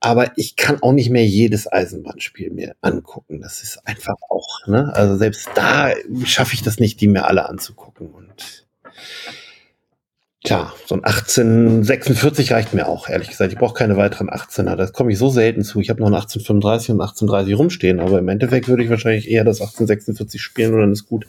aber 0.00 0.32
ich 0.36 0.56
kann 0.56 0.82
auch 0.82 0.92
nicht 0.92 1.10
mehr 1.10 1.24
jedes 1.24 1.70
Eisenbahnspiel 1.70 2.50
mir 2.50 2.74
angucken. 2.80 3.40
Das 3.40 3.62
ist 3.62 3.86
einfach 3.86 4.16
auch, 4.28 4.66
ne? 4.66 4.92
Also 4.94 5.16
selbst 5.16 5.48
da 5.54 5.92
schaffe 6.24 6.54
ich 6.54 6.62
das 6.62 6.80
nicht, 6.80 7.00
die 7.00 7.06
mir 7.06 7.26
alle 7.26 7.48
anzugucken. 7.48 8.08
Und 8.10 8.66
Tja, 10.44 10.72
so 10.86 10.96
ein 10.96 11.04
1846 11.04 12.52
reicht 12.52 12.74
mir 12.74 12.88
auch, 12.88 13.08
ehrlich 13.08 13.28
gesagt. 13.28 13.52
Ich 13.52 13.58
brauche 13.58 13.74
keine 13.74 13.96
weiteren 13.96 14.28
18er. 14.28 14.74
Das 14.74 14.92
komme 14.92 15.12
ich 15.12 15.18
so 15.18 15.30
selten 15.30 15.62
zu. 15.62 15.78
Ich 15.78 15.88
habe 15.88 16.00
noch 16.00 16.08
ein 16.08 16.14
1835 16.14 16.90
und 16.90 16.96
ein 16.96 17.00
1830 17.02 17.58
rumstehen, 17.58 18.00
aber 18.00 18.18
im 18.18 18.28
Endeffekt 18.28 18.66
würde 18.66 18.82
ich 18.82 18.90
wahrscheinlich 18.90 19.30
eher 19.30 19.44
das 19.44 19.60
1846 19.60 20.42
spielen 20.42 20.74
und 20.74 20.80
dann 20.80 20.92
ist 20.92 21.06
gut. 21.06 21.26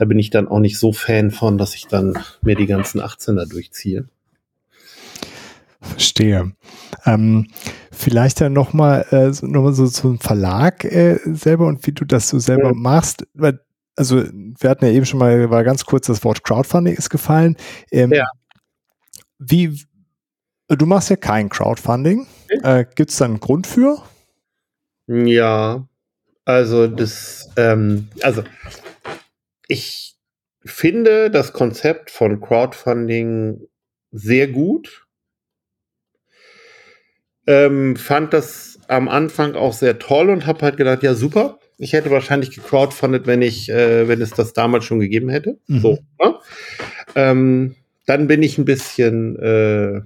Da 0.00 0.04
bin 0.04 0.18
ich 0.18 0.30
dann 0.30 0.48
auch 0.48 0.58
nicht 0.58 0.80
so 0.80 0.92
Fan 0.92 1.30
von, 1.30 1.58
dass 1.58 1.76
ich 1.76 1.86
dann 1.86 2.18
mir 2.42 2.56
die 2.56 2.66
ganzen 2.66 3.00
18er 3.00 3.48
durchziehe. 3.48 4.08
Verstehe. 5.80 6.52
Ähm, 7.06 7.46
vielleicht 7.92 8.40
dann 8.40 8.52
nochmal 8.52 9.06
äh, 9.12 9.32
so, 9.32 9.46
noch 9.46 9.70
so, 9.70 9.86
so 9.86 10.08
ein 10.08 10.18
Verlag 10.18 10.84
äh, 10.84 11.20
selber 11.24 11.66
und 11.68 11.86
wie 11.86 11.92
du 11.92 12.04
das 12.04 12.28
so 12.28 12.40
selber 12.40 12.68
ja. 12.68 12.74
machst. 12.74 13.28
Weil 13.32 13.60
also 13.96 14.24
wir 14.24 14.70
hatten 14.70 14.86
ja 14.86 14.92
eben 14.92 15.04
schon 15.06 15.20
mal, 15.20 15.50
war 15.50 15.62
ganz 15.62 15.84
kurz 15.84 16.06
das 16.06 16.24
Wort 16.24 16.42
Crowdfunding 16.42 16.94
ist 16.94 17.10
gefallen. 17.10 17.56
Ähm, 17.92 18.12
ja. 18.12 18.26
Wie, 19.42 19.80
du 20.68 20.84
machst 20.84 21.08
ja 21.08 21.16
kein 21.16 21.48
Crowdfunding. 21.48 22.26
Äh, 22.62 22.84
Gibt 22.94 23.10
es 23.10 23.16
da 23.16 23.24
einen 23.24 23.40
Grund 23.40 23.66
für? 23.66 24.02
Ja, 25.06 25.88
also 26.44 26.86
das, 26.86 27.48
ähm, 27.56 28.08
also 28.20 28.44
ich 29.66 30.16
finde 30.64 31.30
das 31.30 31.54
Konzept 31.54 32.10
von 32.10 32.40
Crowdfunding 32.40 33.66
sehr 34.12 34.46
gut. 34.48 35.06
Ähm, 37.46 37.96
fand 37.96 38.34
das 38.34 38.78
am 38.88 39.08
Anfang 39.08 39.54
auch 39.54 39.72
sehr 39.72 39.98
toll 39.98 40.28
und 40.28 40.46
habe 40.46 40.60
halt 40.60 40.76
gedacht, 40.76 41.02
ja 41.02 41.14
super. 41.14 41.58
Ich 41.78 41.94
hätte 41.94 42.10
wahrscheinlich 42.10 42.50
gecrowdfundet, 42.50 43.26
wenn 43.26 43.40
ich, 43.40 43.70
äh, 43.70 44.06
wenn 44.06 44.20
es 44.20 44.32
das 44.32 44.52
damals 44.52 44.84
schon 44.84 45.00
gegeben 45.00 45.30
hätte. 45.30 45.58
Mhm. 45.66 45.80
So. 45.80 45.98
Ne? 46.22 46.34
Ähm, 47.14 47.76
dann 48.10 48.26
bin 48.26 48.42
ich 48.42 48.58
ein 48.58 48.64
bisschen, 48.64 49.38
äh, 49.38 50.00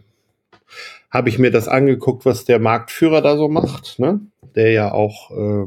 habe 1.10 1.28
ich 1.30 1.38
mir 1.38 1.50
das 1.50 1.68
angeguckt, 1.68 2.26
was 2.26 2.44
der 2.44 2.58
Marktführer 2.58 3.22
da 3.22 3.34
so 3.34 3.48
macht, 3.48 3.98
ne? 3.98 4.20
Der 4.54 4.72
ja 4.72 4.92
auch 4.92 5.30
äh, 5.30 5.66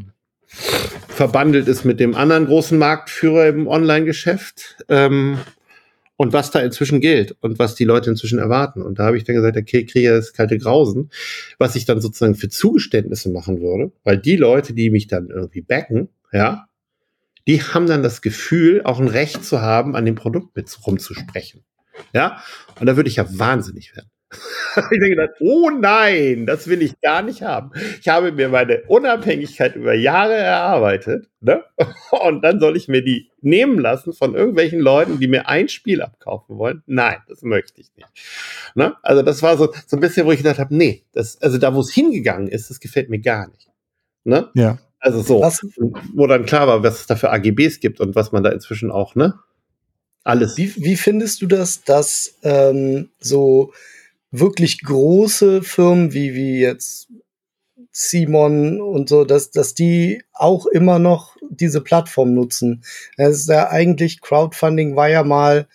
verbandelt 1.07 1.68
ist 1.68 1.84
mit 1.84 1.99
dem 1.99 2.14
anderen 2.14 2.45
großen 2.45 2.77
Marktführer 2.77 3.47
im 3.47 3.68
Online-Geschäft. 3.68 4.77
Ähm, 4.88 5.39
und 6.15 6.34
was 6.34 6.51
da 6.51 6.59
inzwischen 6.59 6.99
gilt 6.99 7.35
und 7.41 7.57
was 7.57 7.73
die 7.76 7.85
Leute 7.85 8.09
inzwischen 8.11 8.39
erwarten. 8.39 8.84
Und 8.84 8.99
da 8.99 9.05
habe 9.05 9.18
ich 9.18 9.23
dann 9.23 9.35
gesagt, 9.35 9.57
okay, 9.57 9.85
kriege 9.85 10.09
das 10.09 10.34
kalte 10.34 10.57
Grausen, 10.57 11.09
was 11.57 11.76
ich 11.76 11.85
dann 11.85 12.01
sozusagen 12.01 12.35
für 12.35 12.49
Zugeständnisse 12.49 13.30
machen 13.30 13.61
würde, 13.61 13.91
weil 14.03 14.18
die 14.18 14.35
Leute, 14.35 14.73
die 14.73 14.89
mich 14.89 15.07
dann 15.07 15.30
irgendwie 15.30 15.61
backen, 15.61 16.09
ja, 16.31 16.68
die 17.47 17.61
haben 17.61 17.88
dann 17.88 18.03
das 18.03 18.22
Gefühl, 18.22 18.81
auch 18.84 18.99
ein 18.99 19.07
Recht 19.07 19.43
zu 19.43 19.61
haben, 19.61 19.95
an 19.95 20.05
dem 20.05 20.15
Produkt 20.15 20.55
mit 20.55 20.68
rumzusprechen. 20.85 21.64
Ja, 22.13 22.41
und 22.79 22.85
da 22.85 22.95
würde 22.95 23.09
ich 23.09 23.15
ja 23.17 23.25
wahnsinnig 23.29 23.95
werden. 23.95 24.09
ich 24.91 24.99
denke 24.99 25.15
dann, 25.15 25.29
oh 25.39 25.69
nein, 25.69 26.45
das 26.45 26.67
will 26.67 26.81
ich 26.81 26.99
gar 26.99 27.21
nicht 27.21 27.43
haben. 27.43 27.71
Ich 28.01 28.07
habe 28.09 28.31
mir 28.31 28.49
meine 28.49 28.83
Unabhängigkeit 28.87 29.75
über 29.75 29.93
Jahre 29.93 30.33
erarbeitet, 30.33 31.29
ne? 31.39 31.63
Und 32.11 32.41
dann 32.41 32.59
soll 32.59 32.75
ich 32.75 32.89
mir 32.89 33.01
die 33.01 33.29
nehmen 33.41 33.79
lassen 33.79 34.11
von 34.11 34.35
irgendwelchen 34.35 34.79
Leuten, 34.79 35.19
die 35.19 35.27
mir 35.27 35.47
ein 35.47 35.69
Spiel 35.69 36.01
abkaufen 36.01 36.57
wollen. 36.57 36.83
Nein, 36.87 37.17
das 37.29 37.41
möchte 37.41 37.79
ich 37.79 37.89
nicht. 37.95 38.09
Ne? 38.75 38.95
Also 39.01 39.21
das 39.21 39.41
war 39.43 39.55
so, 39.57 39.73
so 39.85 39.95
ein 39.95 40.01
bisschen, 40.01 40.25
wo 40.25 40.31
ich 40.31 40.39
gedacht 40.39 40.59
habe, 40.59 40.75
nee, 40.75 41.05
das, 41.13 41.41
also 41.41 41.57
da, 41.57 41.73
wo 41.73 41.79
es 41.79 41.93
hingegangen 41.93 42.49
ist, 42.49 42.69
das 42.69 42.81
gefällt 42.81 43.09
mir 43.09 43.19
gar 43.19 43.47
nicht. 43.47 43.69
Ne? 44.25 44.49
Ja. 44.55 44.77
Also 44.99 45.21
so, 45.21 45.41
was? 45.41 45.65
wo 46.13 46.27
dann 46.27 46.45
klar 46.45 46.67
war, 46.67 46.83
was 46.83 47.01
es 47.01 47.07
da 47.07 47.15
für 47.15 47.31
AGBs 47.31 47.79
gibt 47.79 48.01
und 48.01 48.15
was 48.15 48.31
man 48.31 48.43
da 48.43 48.49
inzwischen 48.49 48.91
auch, 48.91 49.15
ne? 49.15 49.35
Alles. 50.27 50.57
Wie, 50.57 50.75
wie 50.75 50.97
findest 50.97 51.41
du 51.41 51.47
das, 51.47 51.83
dass 51.83 52.35
ähm, 52.43 53.09
so 53.17 53.71
wirklich 54.29 54.83
große 54.83 55.63
Firmen 55.63 56.11
wie, 56.11 56.33
wie 56.33 56.59
jetzt 56.59 57.07
Simon 57.93 58.81
und 58.81 59.07
so, 59.07 59.23
dass, 59.23 59.51
dass 59.51 59.73
die 59.73 60.21
auch 60.33 60.65
immer 60.65 60.99
noch 60.99 61.37
diese 61.49 61.79
Plattform 61.79 62.33
nutzen. 62.33 62.83
Es 63.15 63.37
ist 63.37 63.49
ja 63.49 63.69
eigentlich, 63.69 64.19
Crowdfunding 64.19 64.97
war 64.97 65.07
ja 65.07 65.23
mal 65.23 65.69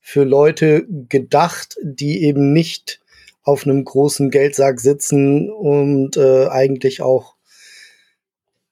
für 0.00 0.24
Leute 0.24 0.86
gedacht, 0.88 1.76
die 1.82 2.24
eben 2.24 2.54
nicht 2.54 3.00
auf 3.42 3.66
einem 3.66 3.84
großen 3.84 4.30
Geldsack 4.30 4.80
sitzen 4.80 5.50
und 5.50 6.16
äh, 6.16 6.46
eigentlich 6.46 7.02
auch 7.02 7.34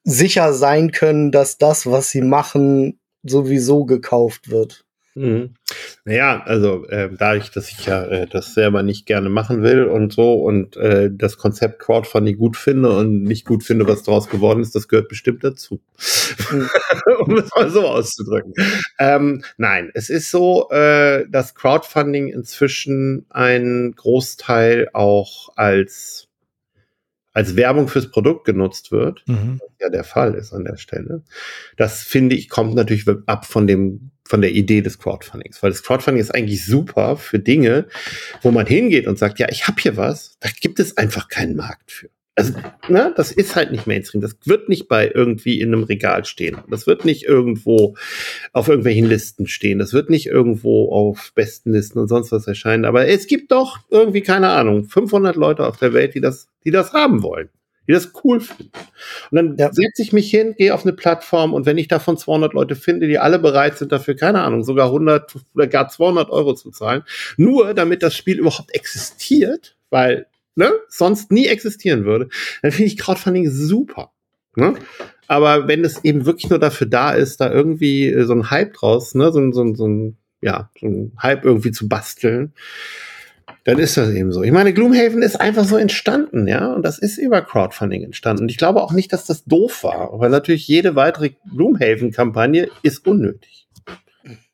sicher 0.03 0.55
sein 0.55 0.93
können, 0.93 1.31
dass 1.31 1.59
das, 1.59 1.85
was 1.85 2.09
sie 2.09 2.23
machen, 2.23 2.99
sowieso 3.23 3.85
gekauft 3.85 4.49
wird. 4.49 4.87
Mhm. 5.17 5.55
Naja, 6.05 6.43
also 6.45 6.87
äh, 6.89 7.09
dadurch, 7.17 7.51
dass 7.51 7.71
ich 7.71 7.87
ja 7.87 8.05
äh, 8.05 8.27
das 8.27 8.53
selber 8.53 8.83
nicht 8.83 9.07
gerne 9.07 9.31
machen 9.31 9.63
will 9.63 9.85
und 9.85 10.13
so 10.13 10.35
und 10.35 10.77
äh, 10.77 11.11
das 11.11 11.39
Konzept 11.39 11.81
Crowdfunding 11.81 12.37
gut 12.37 12.57
finde 12.59 12.91
und 12.91 13.23
nicht 13.23 13.47
gut 13.47 13.65
finde, 13.65 13.89
was 13.89 14.03
daraus 14.03 14.29
geworden 14.29 14.61
ist, 14.61 14.75
das 14.75 14.89
gehört 14.89 15.09
bestimmt 15.09 15.43
dazu. 15.43 15.81
Mhm. 16.53 16.69
um 17.21 17.37
es 17.39 17.51
mal 17.57 17.71
so 17.71 17.89
auszudrücken. 17.89 18.53
Ähm, 18.99 19.43
nein, 19.57 19.91
es 19.95 20.11
ist 20.11 20.31
so, 20.31 20.69
äh, 20.71 21.25
dass 21.31 21.55
Crowdfunding 21.55 22.29
inzwischen 22.29 23.25
ein 23.31 23.95
Großteil 23.97 24.91
auch 24.93 25.49
als 25.57 26.29
als 27.33 27.55
Werbung 27.57 27.89
fürs 27.89 28.11
Produkt 28.11 28.47
genutzt 28.47 28.93
wird, 28.93 29.23
mhm. 29.27 29.61
was 29.61 29.71
ja 29.79 29.91
der 29.91 30.05
Fall 30.05 30.35
ist 30.35 30.55
an 30.55 30.65
der 30.65 30.77
Stelle. 30.77 31.23
Das 31.77 32.03
finde 32.03 32.35
ich 32.35 32.49
kommt 32.49 32.75
natürlich 32.75 33.07
ab 33.27 33.45
von 33.45 33.67
dem 33.67 34.11
von 34.27 34.41
der 34.41 34.53
Idee 34.53 34.81
des 34.81 34.99
Crowdfundings, 34.99 35.63
weil 35.63 35.71
das 35.71 35.83
Crowdfunding 35.83 36.21
ist 36.21 36.35
eigentlich 36.35 36.65
super 36.65 37.17
für 37.17 37.39
Dinge, 37.39 37.87
wo 38.43 38.51
man 38.51 38.67
hingeht 38.67 39.07
und 39.07 39.19
sagt, 39.19 39.39
ja, 39.39 39.49
ich 39.51 39.67
habe 39.67 39.81
hier 39.81 39.97
was, 39.97 40.37
da 40.41 40.49
gibt 40.61 40.81
es 40.81 40.97
einfach 40.97 41.29
keinen 41.29 41.57
Markt 41.57 41.91
für. 41.91 42.09
Also, 42.39 42.53
ne, 42.89 43.15
das 43.17 43.33
ist 43.33 43.57
halt 43.57 43.73
nicht 43.73 43.87
Mainstream. 43.87 44.21
Das 44.21 44.37
wird 44.45 44.69
nicht 44.69 44.89
bei 44.89 45.11
irgendwie 45.15 45.59
in 45.59 45.73
einem 45.73 45.85
Regal 45.85 46.27
stehen. 46.27 46.59
Das 46.69 46.87
wird 46.87 47.07
nicht 47.07 47.25
irgendwo 47.25 47.97
auf 48.53 48.69
irgendwelchen 48.69 49.07
Listen 49.07 49.47
stehen. 49.47 49.79
Das 49.79 49.95
wird 49.95 50.11
nicht 50.11 50.27
irgendwo 50.27 50.93
auf 50.93 51.33
besten 51.35 51.73
Listen 51.73 51.99
und 51.99 52.09
sonst 52.09 52.33
was 52.33 52.47
erscheinen. 52.47 52.85
Aber 52.85 53.09
es 53.09 53.27
gibt 53.27 53.53
doch 53.53 53.79
irgendwie, 53.89 54.21
keine 54.21 54.51
Ahnung, 54.51 54.85
500 54.85 55.35
Leute 55.35 55.67
auf 55.67 55.79
der 55.79 55.95
Welt, 55.95 56.15
die 56.15 56.21
das, 56.21 56.49
die 56.63 56.71
das 56.71 56.93
haben 56.93 57.23
wollen 57.23 57.49
die 57.87 57.93
das 57.93 58.13
cool 58.25 58.41
finden. 58.41 58.73
Und 59.31 59.37
dann 59.37 59.57
ja. 59.57 59.73
setze 59.73 60.03
ich 60.03 60.13
mich 60.13 60.31
hin, 60.31 60.55
gehe 60.57 60.75
auf 60.75 60.85
eine 60.85 60.93
Plattform 60.93 61.55
und 61.55 61.67
wenn 61.67 61.79
ich 61.79 61.89
davon 61.89 62.19
200 62.19 62.53
Leute 62.53 62.77
finde, 62.77 63.07
die 63.07 63.19
alle 63.19 63.39
bereit 63.39 63.79
sind 63.79 63.93
dafür, 63.93 64.17
keine 64.17 64.43
Ahnung, 64.43 64.65
sogar 64.65 64.87
100 64.87 65.35
oder 65.55 65.67
gar 65.67 65.89
200 65.89 66.31
Euro 66.31 66.55
zu 66.55 66.71
zahlen, 66.71 67.03
nur 67.37 67.75
damit 67.75 68.03
das 68.03 68.15
Spiel 68.15 68.39
überhaupt 68.39 68.75
existiert, 68.75 69.77
weil 69.91 70.27
ne, 70.57 70.73
sonst 70.89 71.31
nie 71.31 71.47
existieren 71.47 72.05
würde, 72.05 72.29
dann 72.63 72.73
finde 72.73 72.89
ich 72.89 72.99
Crowdfunding 72.99 73.49
super. 73.51 74.11
Ne? 74.57 74.75
Aber 75.29 75.69
wenn 75.69 75.85
es 75.85 76.03
eben 76.05 76.25
wirklich 76.25 76.51
nur 76.51 76.59
dafür 76.59 76.87
da 76.87 77.13
ist, 77.13 77.41
da 77.41 77.53
irgendwie 77.53 78.15
so 78.23 78.33
ein 78.33 78.51
Hype 78.51 78.75
draus, 78.75 79.15
ne, 79.15 79.33
so, 79.33 79.53
so, 79.53 79.75
so 79.75 79.87
ein, 79.87 80.17
ja, 80.41 80.71
so 80.81 80.87
ein 80.87 81.13
Hype 81.23 81.45
irgendwie 81.45 81.73
zu 81.73 81.89
basteln, 81.89 82.53
dann 83.67 83.81
ist 83.81 83.97
das 83.97 84.11
eben 84.11 84.31
so. 84.31 84.45
Ich 84.45 84.53
meine, 84.53 84.73
Gloomhaven 84.73 85.23
ist 85.23 85.41
einfach 85.41 85.65
so 85.65 85.77
entstanden, 85.77 86.47
ja, 86.47 86.73
und 86.73 86.85
das 86.85 87.01
ist 87.01 87.19
über 87.19 87.43
Crowdfunding 87.43 88.05
entstanden. 88.05 88.45
Und 88.45 88.49
ich 88.49 88.59
glaube 88.59 88.81
auch 88.81 88.93
nicht, 88.93 89.13
dass 89.13 89.27
das 89.27 89.45
doof 89.45 89.83
war, 89.83 90.21
weil 90.21 90.31
natürlich 90.31 90.69
jede 90.69 90.95
weitere 90.95 91.31
Gloomhaven-Kampagne 91.53 92.69
ist 92.85 93.05
unnötig. 93.09 93.67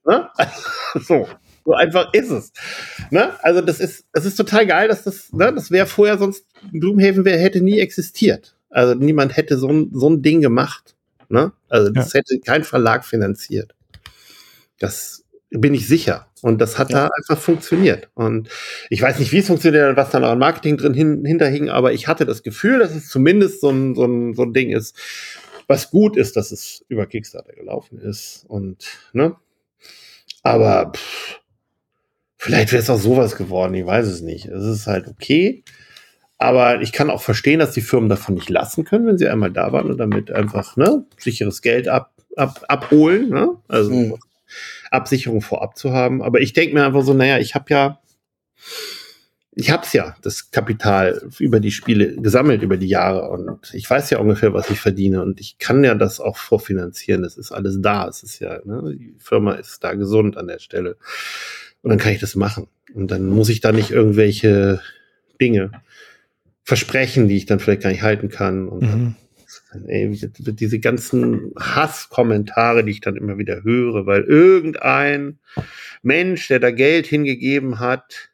Ne? 0.07 0.29
so. 0.95 1.29
So 1.65 1.75
einfach 1.75 2.13
ist 2.13 2.31
es. 2.31 2.53
Ne? 3.11 3.35
Also 3.43 3.61
das 3.61 3.81
ist, 3.81 4.07
es 4.15 4.25
ist 4.25 4.37
total 4.37 4.67
geil, 4.67 4.89
dass 4.89 5.05
das, 5.05 5.31
ne, 5.33 5.53
das 5.55 5.71
wäre 5.71 5.87
vorher 5.87 6.19
sonst, 6.19 6.47
Gloomhaven 6.73 7.25
wär, 7.27 7.39
hätte 7.39 7.61
nie 7.61 7.79
existiert. 7.79 8.57
Also 8.71 8.95
niemand 8.95 9.37
hätte 9.37 9.59
so 9.59 9.69
ein, 9.69 9.91
so 9.93 10.09
ein 10.09 10.23
Ding 10.23 10.41
gemacht. 10.41 10.97
Ne? 11.29 11.53
Also 11.69 11.91
das 11.91 12.15
ja. 12.15 12.21
hätte 12.21 12.41
kein 12.41 12.65
Verlag 12.65 13.05
finanziert. 13.05 13.75
Das 14.81 15.22
bin 15.53 15.75
ich 15.75 15.87
sicher. 15.87 16.29
Und 16.41 16.61
das 16.61 16.79
hat 16.79 16.91
ja. 16.91 17.05
da 17.05 17.11
einfach 17.17 17.39
funktioniert. 17.39 18.09
Und 18.15 18.49
ich 18.91 19.01
weiß 19.01 19.19
nicht, 19.19 19.33
wie 19.33 19.39
es 19.39 19.47
funktioniert 19.47 19.91
und 19.91 19.97
was 19.97 20.11
da 20.11 20.21
noch 20.21 20.31
an 20.31 20.39
Marketing 20.39 20.77
drin 20.77 20.95
hin, 20.95 21.25
hinterhing, 21.25 21.69
aber 21.69 21.93
ich 21.93 22.09
hatte 22.09 22.27
das 22.27 22.43
Gefühl, 22.43 22.79
dass 22.79 22.95
es 22.95 23.09
zumindest 23.09 23.61
so 23.61 23.71
ein, 23.71 23.95
so 23.95 24.05
ein, 24.05 24.35
so 24.35 24.43
ein 24.43 24.53
Ding 24.53 24.71
ist, 24.71 24.97
was 25.69 25.91
gut 25.91 26.17
ist, 26.17 26.37
dass 26.37 26.53
es 26.53 26.85
über 26.89 27.07
Kickstarter 27.07 27.53
gelaufen 27.53 27.99
ist. 27.99 28.45
Und, 28.49 28.85
ne? 29.13 29.37
Aber 30.43 30.93
pff, 30.95 31.41
vielleicht 32.39 32.73
wäre 32.73 32.83
es 32.83 32.91
auch 32.91 32.99
sowas 32.99 33.37
geworden, 33.37 33.75
ich 33.75 33.87
weiß 33.87 34.07
es 34.09 34.21
nicht. 34.23 34.47
Es 34.47 34.65
ist 34.65 34.87
halt 34.87 35.07
okay. 35.07 35.63
Aber 36.39 36.83
ich 36.83 36.91
kann 36.91 37.09
auch 37.09 37.23
verstehen, 37.23 37.61
dass 37.61 37.71
die 37.71 37.83
Firmen 37.83 38.09
davon 38.09 38.35
nicht 38.35 38.51
lassen 38.51 38.85
können, 38.85 39.07
wenn 39.07 39.19
sie 39.19 39.29
einmal 39.29 39.53
da 39.53 39.73
waren 39.73 39.89
und 39.89 39.99
damit 39.99 40.33
einfach 40.33 40.77
ne, 40.77 41.05
sicheres 41.17 41.63
Geld 41.63 41.87
ab, 41.87 42.13
ab, 42.35 42.65
abholen. 42.67 43.29
Ne? 43.29 43.51
Also 43.69 43.93
mhm. 43.93 44.19
Absicherung 44.93 45.41
vorab 45.41 45.77
zu 45.77 45.93
haben. 45.93 46.23
Aber 46.23 46.41
ich 46.41 46.53
denke 46.53 46.75
mir 46.75 46.85
einfach 46.85 47.03
so, 47.03 47.15
naja, 47.15 47.39
ich 47.39 47.55
habe 47.55 47.67
ja, 47.69 48.01
ich 49.55 49.71
habe 49.71 49.85
es 49.85 49.93
ja, 49.93 50.17
das 50.23 50.51
Kapital 50.51 51.29
über 51.39 51.61
die 51.61 51.71
Spiele 51.71 52.17
gesammelt 52.17 52.63
über 52.63 52.77
die 52.77 52.89
Jahre 52.89 53.29
und 53.29 53.73
ich 53.75 53.89
weiß 53.89 54.09
ja 54.11 54.19
ungefähr, 54.19 54.55
was 54.55 54.71
ich 54.71 54.81
verdiene 54.81 55.23
und 55.23 55.41
ich 55.41 55.59
kann 55.59 55.85
ja 55.85 55.95
das 55.95 56.21
auch 56.21 56.39
vorfinanzieren. 56.39 57.25
Es 57.25 57.37
ist 57.37 57.53
alles 57.53 57.79
da. 57.81 58.09
Es 58.09 58.23
ist 58.23 58.39
ja, 58.39 58.61
ne, 58.65 58.95
die 58.97 59.15
Firma 59.19 59.55
ist 59.55 59.85
da 59.85 59.95
gesund 59.95 60.37
an 60.37 60.47
der 60.47 60.59
Stelle 60.59 60.97
und 61.83 61.91
dann 61.91 61.99
kann 61.99 62.13
ich 62.13 62.21
das 62.21 62.35
machen 62.35 62.69
und 62.95 63.11
dann 63.11 63.27
muss 63.27 63.51
ich 63.51 63.61
da 63.61 63.73
nicht 63.73 63.91
irgendwelche 63.91 64.81
Dinge 65.41 65.73
versprechen, 66.65 67.29
die 67.29 67.37
ich 67.37 67.47
dann 67.47 67.59
vielleicht 67.59 67.83
gar 67.83 67.91
nicht 67.91 68.03
halten 68.03 68.29
kann 68.29 68.69
und 68.69 68.83
mhm. 68.83 69.15
Ey, 69.87 70.09
diese 70.39 70.79
ganzen 70.79 71.53
Hasskommentare, 71.59 72.85
die 72.85 72.93
ich 72.93 73.01
dann 73.01 73.17
immer 73.17 73.39
wieder 73.39 73.63
höre, 73.63 74.07
weil 74.07 74.23
irgendein 74.23 75.39
Mensch, 76.03 76.49
der 76.49 76.61
da 76.61 76.71
Geld 76.71 77.07
hingegeben 77.07 77.81
hat, 77.81 78.31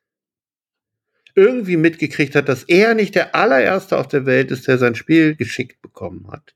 irgendwie 1.34 1.76
mitgekriegt 1.76 2.34
hat, 2.34 2.48
dass 2.48 2.64
er 2.64 2.94
nicht 2.94 3.14
der 3.14 3.34
allererste 3.34 3.96
auf 3.96 4.08
der 4.08 4.26
Welt 4.26 4.50
ist, 4.50 4.66
der 4.66 4.78
sein 4.78 4.94
Spiel 4.94 5.36
geschickt 5.36 5.80
bekommen 5.82 6.28
hat. 6.30 6.54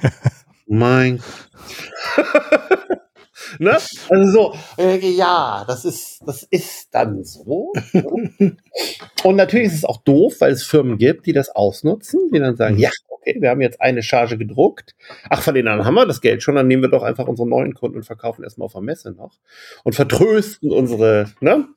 mein 0.66 1.22
ne? 3.58 3.78
Also 4.08 4.32
so, 4.32 4.54
äh, 4.78 4.98
ja, 4.98 5.64
das 5.66 5.84
ist, 5.84 6.20
das 6.26 6.42
ist 6.44 6.88
dann 6.92 7.24
so. 7.24 7.72
und 9.24 9.36
natürlich 9.36 9.68
ist 9.68 9.74
es 9.74 9.84
auch 9.84 10.02
doof, 10.02 10.36
weil 10.40 10.52
es 10.52 10.64
Firmen 10.64 10.98
gibt, 10.98 11.26
die 11.26 11.32
das 11.32 11.50
ausnutzen, 11.50 12.30
die 12.32 12.38
dann 12.38 12.56
sagen, 12.56 12.74
mhm. 12.74 12.80
ja, 12.80 12.90
okay, 13.08 13.36
wir 13.40 13.50
haben 13.50 13.60
jetzt 13.60 13.80
eine 13.80 14.02
Charge 14.02 14.38
gedruckt. 14.38 14.94
Ach, 15.30 15.42
von 15.42 15.54
denen 15.54 15.68
anderen 15.68 15.86
haben 15.86 15.94
wir 15.94 16.06
das 16.06 16.20
Geld 16.20 16.42
schon, 16.42 16.54
dann 16.54 16.66
nehmen 16.66 16.82
wir 16.82 16.90
doch 16.90 17.02
einfach 17.02 17.26
unsere 17.26 17.48
neuen 17.48 17.74
Kunden 17.74 17.98
und 17.98 18.04
verkaufen 18.04 18.44
erstmal 18.44 18.66
auf 18.66 18.72
der 18.72 18.82
Messe 18.82 19.12
noch 19.12 19.38
und 19.84 19.94
vertrösten 19.94 20.70
unsere, 20.70 21.30
ne? 21.40 21.68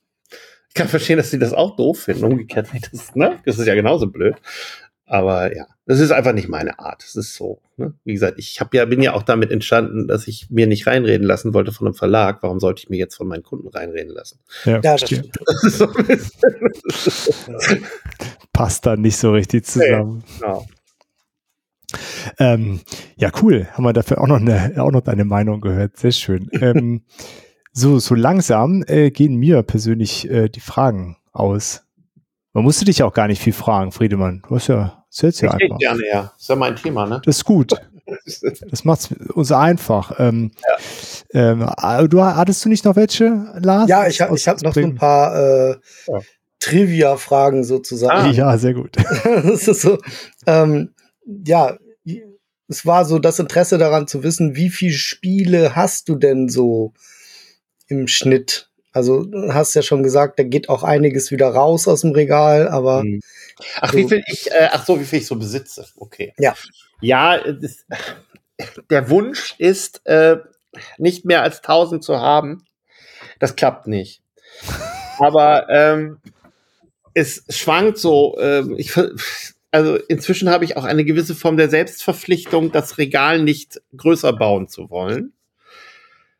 Ich 0.69 0.79
kann 0.79 0.89
verstehen, 0.89 1.15
dass 1.15 1.31
sie 1.31 1.39
das 1.39 1.53
auch 1.53 1.77
doof 1.77 1.99
finden. 1.99 2.25
Umgekehrt, 2.25 2.67
das, 2.91 3.15
ne? 3.15 3.39
Das 3.45 3.57
ist 3.59 3.65
ja 3.65 3.75
genauso 3.75 4.07
blöd. 4.07 4.35
Aber 5.07 5.55
ja, 5.55 5.67
das 5.85 5.99
ist 5.99 6.11
einfach 6.11 6.33
nicht 6.33 6.49
meine 6.49 6.79
Art. 6.79 7.03
Es 7.03 7.15
ist 7.15 7.35
so. 7.35 7.61
Ne? 7.77 7.93
Wie 8.03 8.13
gesagt, 8.13 8.39
ich 8.39 8.59
hab 8.59 8.73
ja, 8.73 8.85
bin 8.85 9.01
ja 9.01 9.13
auch 9.13 9.21
damit 9.21 9.51
entstanden, 9.51 10.07
dass 10.07 10.27
ich 10.27 10.49
mir 10.49 10.65
nicht 10.65 10.87
reinreden 10.87 11.27
lassen 11.27 11.53
wollte 11.53 11.71
von 11.71 11.85
einem 11.87 11.93
Verlag. 11.93 12.41
Warum 12.41 12.59
sollte 12.59 12.81
ich 12.81 12.89
mir 12.89 12.97
jetzt 12.97 13.15
von 13.15 13.27
meinen 13.27 13.43
Kunden 13.43 13.67
reinreden 13.67 14.11
lassen? 14.11 14.39
Ja, 14.63 14.79
ja 14.83 14.97
das, 14.97 15.01
das 15.01 15.77
so 15.77 15.87
Passt 18.51 18.85
da 18.85 18.95
nicht 18.95 19.17
so 19.17 19.31
richtig 19.31 19.65
zusammen. 19.65 20.23
Nee, 20.25 20.39
genau. 20.39 20.65
Ähm, 22.39 22.81
ja, 23.15 23.31
cool. 23.41 23.67
Haben 23.71 23.83
wir 23.83 23.93
dafür 23.93 24.21
auch 24.21 24.27
noch 24.27 24.39
eine, 24.39 24.73
auch 24.77 24.91
noch 24.91 25.01
deine 25.01 25.25
Meinung 25.25 25.61
gehört. 25.61 25.97
Sehr 25.97 26.11
schön. 26.11 26.49
ähm, 26.61 27.03
so, 27.71 27.99
so 27.99 28.15
langsam 28.15 28.83
äh, 28.87 29.11
gehen 29.11 29.35
mir 29.35 29.61
persönlich 29.61 30.29
äh, 30.29 30.49
die 30.49 30.61
Fragen 30.61 31.17
aus. 31.31 31.84
Man 32.55 32.63
musste 32.63 32.85
dich 32.85 33.03
auch 33.03 33.13
gar 33.13 33.27
nicht 33.27 33.41
viel 33.41 33.51
fragen, 33.51 33.91
Friedemann. 33.91 34.41
Du 34.47 34.55
hast 34.55 34.67
ja, 34.67 35.03
erzählst 35.09 35.41
ja 35.41 35.49
Ich 35.57 35.63
einfach. 35.65 35.77
gerne, 35.77 36.01
ja. 36.09 36.21
Das 36.33 36.41
ist 36.41 36.47
ja 36.47 36.55
mein 36.55 36.77
Thema, 36.77 37.05
ne? 37.05 37.21
Das 37.25 37.37
ist 37.37 37.45
gut. 37.45 37.73
Das 38.69 38.85
macht 38.85 38.99
es 38.99 39.11
uns 39.33 39.51
einfach. 39.51 40.19
Ähm, 40.19 40.51
ähm, 41.33 41.67
äh, 41.81 42.07
du, 42.07 42.21
hattest 42.23 42.63
du 42.63 42.69
nicht 42.69 42.85
noch 42.85 42.95
welche, 42.95 43.47
Lars? 43.59 43.89
Ja, 43.89 44.05
ich, 44.07 44.21
hab- 44.21 44.29
habe 44.29 44.63
noch 44.63 44.73
so 44.75 44.79
ein 44.79 44.93
paar 44.93 45.35
äh, 45.35 45.75
Ja. 46.07 46.19
Trivia-Fragen 46.59 47.63
sozusagen. 47.63 48.31
Ja, 48.33 48.55
sehr 48.59 48.75
gut. 48.75 48.95
das 49.23 49.67
ist 49.67 49.81
so, 49.81 49.97
ähm, 50.45 50.93
ja, 51.25 51.77
es 52.67 52.85
war 52.85 53.05
so 53.05 53.17
das 53.17 53.39
Interesse 53.39 53.79
daran 53.79 54.07
zu 54.07 54.21
wissen, 54.21 54.55
wie 54.55 54.69
viele 54.69 54.93
Spiele 54.93 55.75
hast 55.75 56.07
du 56.07 56.15
denn 56.15 56.47
so 56.47 56.93
im 57.87 58.07
Schnitt? 58.07 58.69
Also, 58.95 59.23
du 59.23 59.53
hast 59.53 59.73
ja 59.75 59.81
schon 59.81 60.03
gesagt, 60.03 60.39
da 60.39 60.43
geht 60.43 60.69
auch 60.69 60.83
einiges 60.83 61.29
wieder 61.31 61.49
raus 61.49 61.87
aus 61.87 62.01
dem 62.01 62.11
Regal, 62.11 62.67
aber 62.69 63.03
Mhm. 63.03 63.19
Ach, 63.81 63.91
So. 63.91 63.97
wie 63.97 64.07
viel 64.07 64.23
ich, 64.27 64.51
äh, 64.51 64.69
ach 64.71 64.85
so, 64.85 64.99
wie 64.99 65.05
viel 65.05 65.19
ich 65.19 65.27
so 65.27 65.35
besitze. 65.35 65.85
Okay. 65.97 66.33
Ja. 66.37 66.55
Ja, 67.01 67.37
das, 67.51 67.85
der 68.89 69.09
Wunsch 69.09 69.55
ist, 69.57 70.01
äh, 70.05 70.37
nicht 70.97 71.25
mehr 71.25 71.41
als 71.41 71.61
1000 71.61 72.03
zu 72.03 72.19
haben. 72.19 72.65
Das 73.39 73.55
klappt 73.55 73.87
nicht. 73.87 74.21
Aber 75.19 75.67
ähm, 75.69 76.17
es 77.13 77.43
schwankt 77.49 77.97
so. 77.97 78.37
ähm, 78.39 78.75
ich, 78.77 78.93
also 79.71 79.95
inzwischen 79.95 80.49
habe 80.49 80.65
ich 80.65 80.77
auch 80.77 80.83
eine 80.85 81.05
gewisse 81.05 81.35
Form 81.35 81.57
der 81.57 81.69
Selbstverpflichtung, 81.69 82.71
das 82.71 82.97
Regal 82.97 83.41
nicht 83.41 83.81
größer 83.95 84.33
bauen 84.33 84.67
zu 84.67 84.89
wollen, 84.89 85.33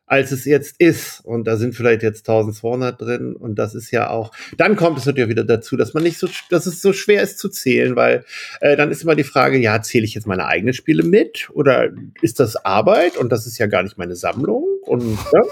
als 0.06 0.30
es 0.32 0.44
jetzt 0.44 0.76
ist. 0.78 1.20
Und 1.24 1.44
da 1.46 1.56
sind 1.56 1.74
vielleicht 1.74 2.02
jetzt 2.02 2.28
1200 2.28 3.00
drin. 3.00 3.36
Und 3.36 3.56
das 3.56 3.74
ist 3.74 3.90
ja 3.90 4.08
auch. 4.10 4.32
Dann 4.56 4.76
kommt 4.76 4.98
es 4.98 5.06
natürlich 5.06 5.28
wieder 5.28 5.44
dazu, 5.44 5.76
dass 5.76 5.94
man 5.94 6.02
nicht 6.04 6.18
so, 6.18 6.28
dass 6.50 6.66
es 6.66 6.80
so 6.80 6.92
schwer 6.92 7.22
ist 7.22 7.38
zu 7.38 7.48
zählen, 7.48 7.96
weil 7.96 8.24
äh, 8.60 8.76
dann 8.76 8.90
ist 8.90 9.02
immer 9.02 9.16
die 9.16 9.24
Frage: 9.24 9.58
Ja, 9.58 9.82
zähle 9.82 10.04
ich 10.04 10.14
jetzt 10.14 10.26
meine 10.26 10.46
eigenen 10.46 10.74
Spiele 10.74 11.02
mit 11.02 11.50
oder 11.52 11.90
ist 12.22 12.40
das 12.40 12.56
Arbeit? 12.56 13.16
Und 13.16 13.30
das 13.30 13.46
ist 13.46 13.58
ja 13.58 13.66
gar 13.66 13.82
nicht 13.82 13.98
meine 13.98 14.16
Sammlung. 14.16 14.64
Und 14.82 15.18
ja, 15.32 15.42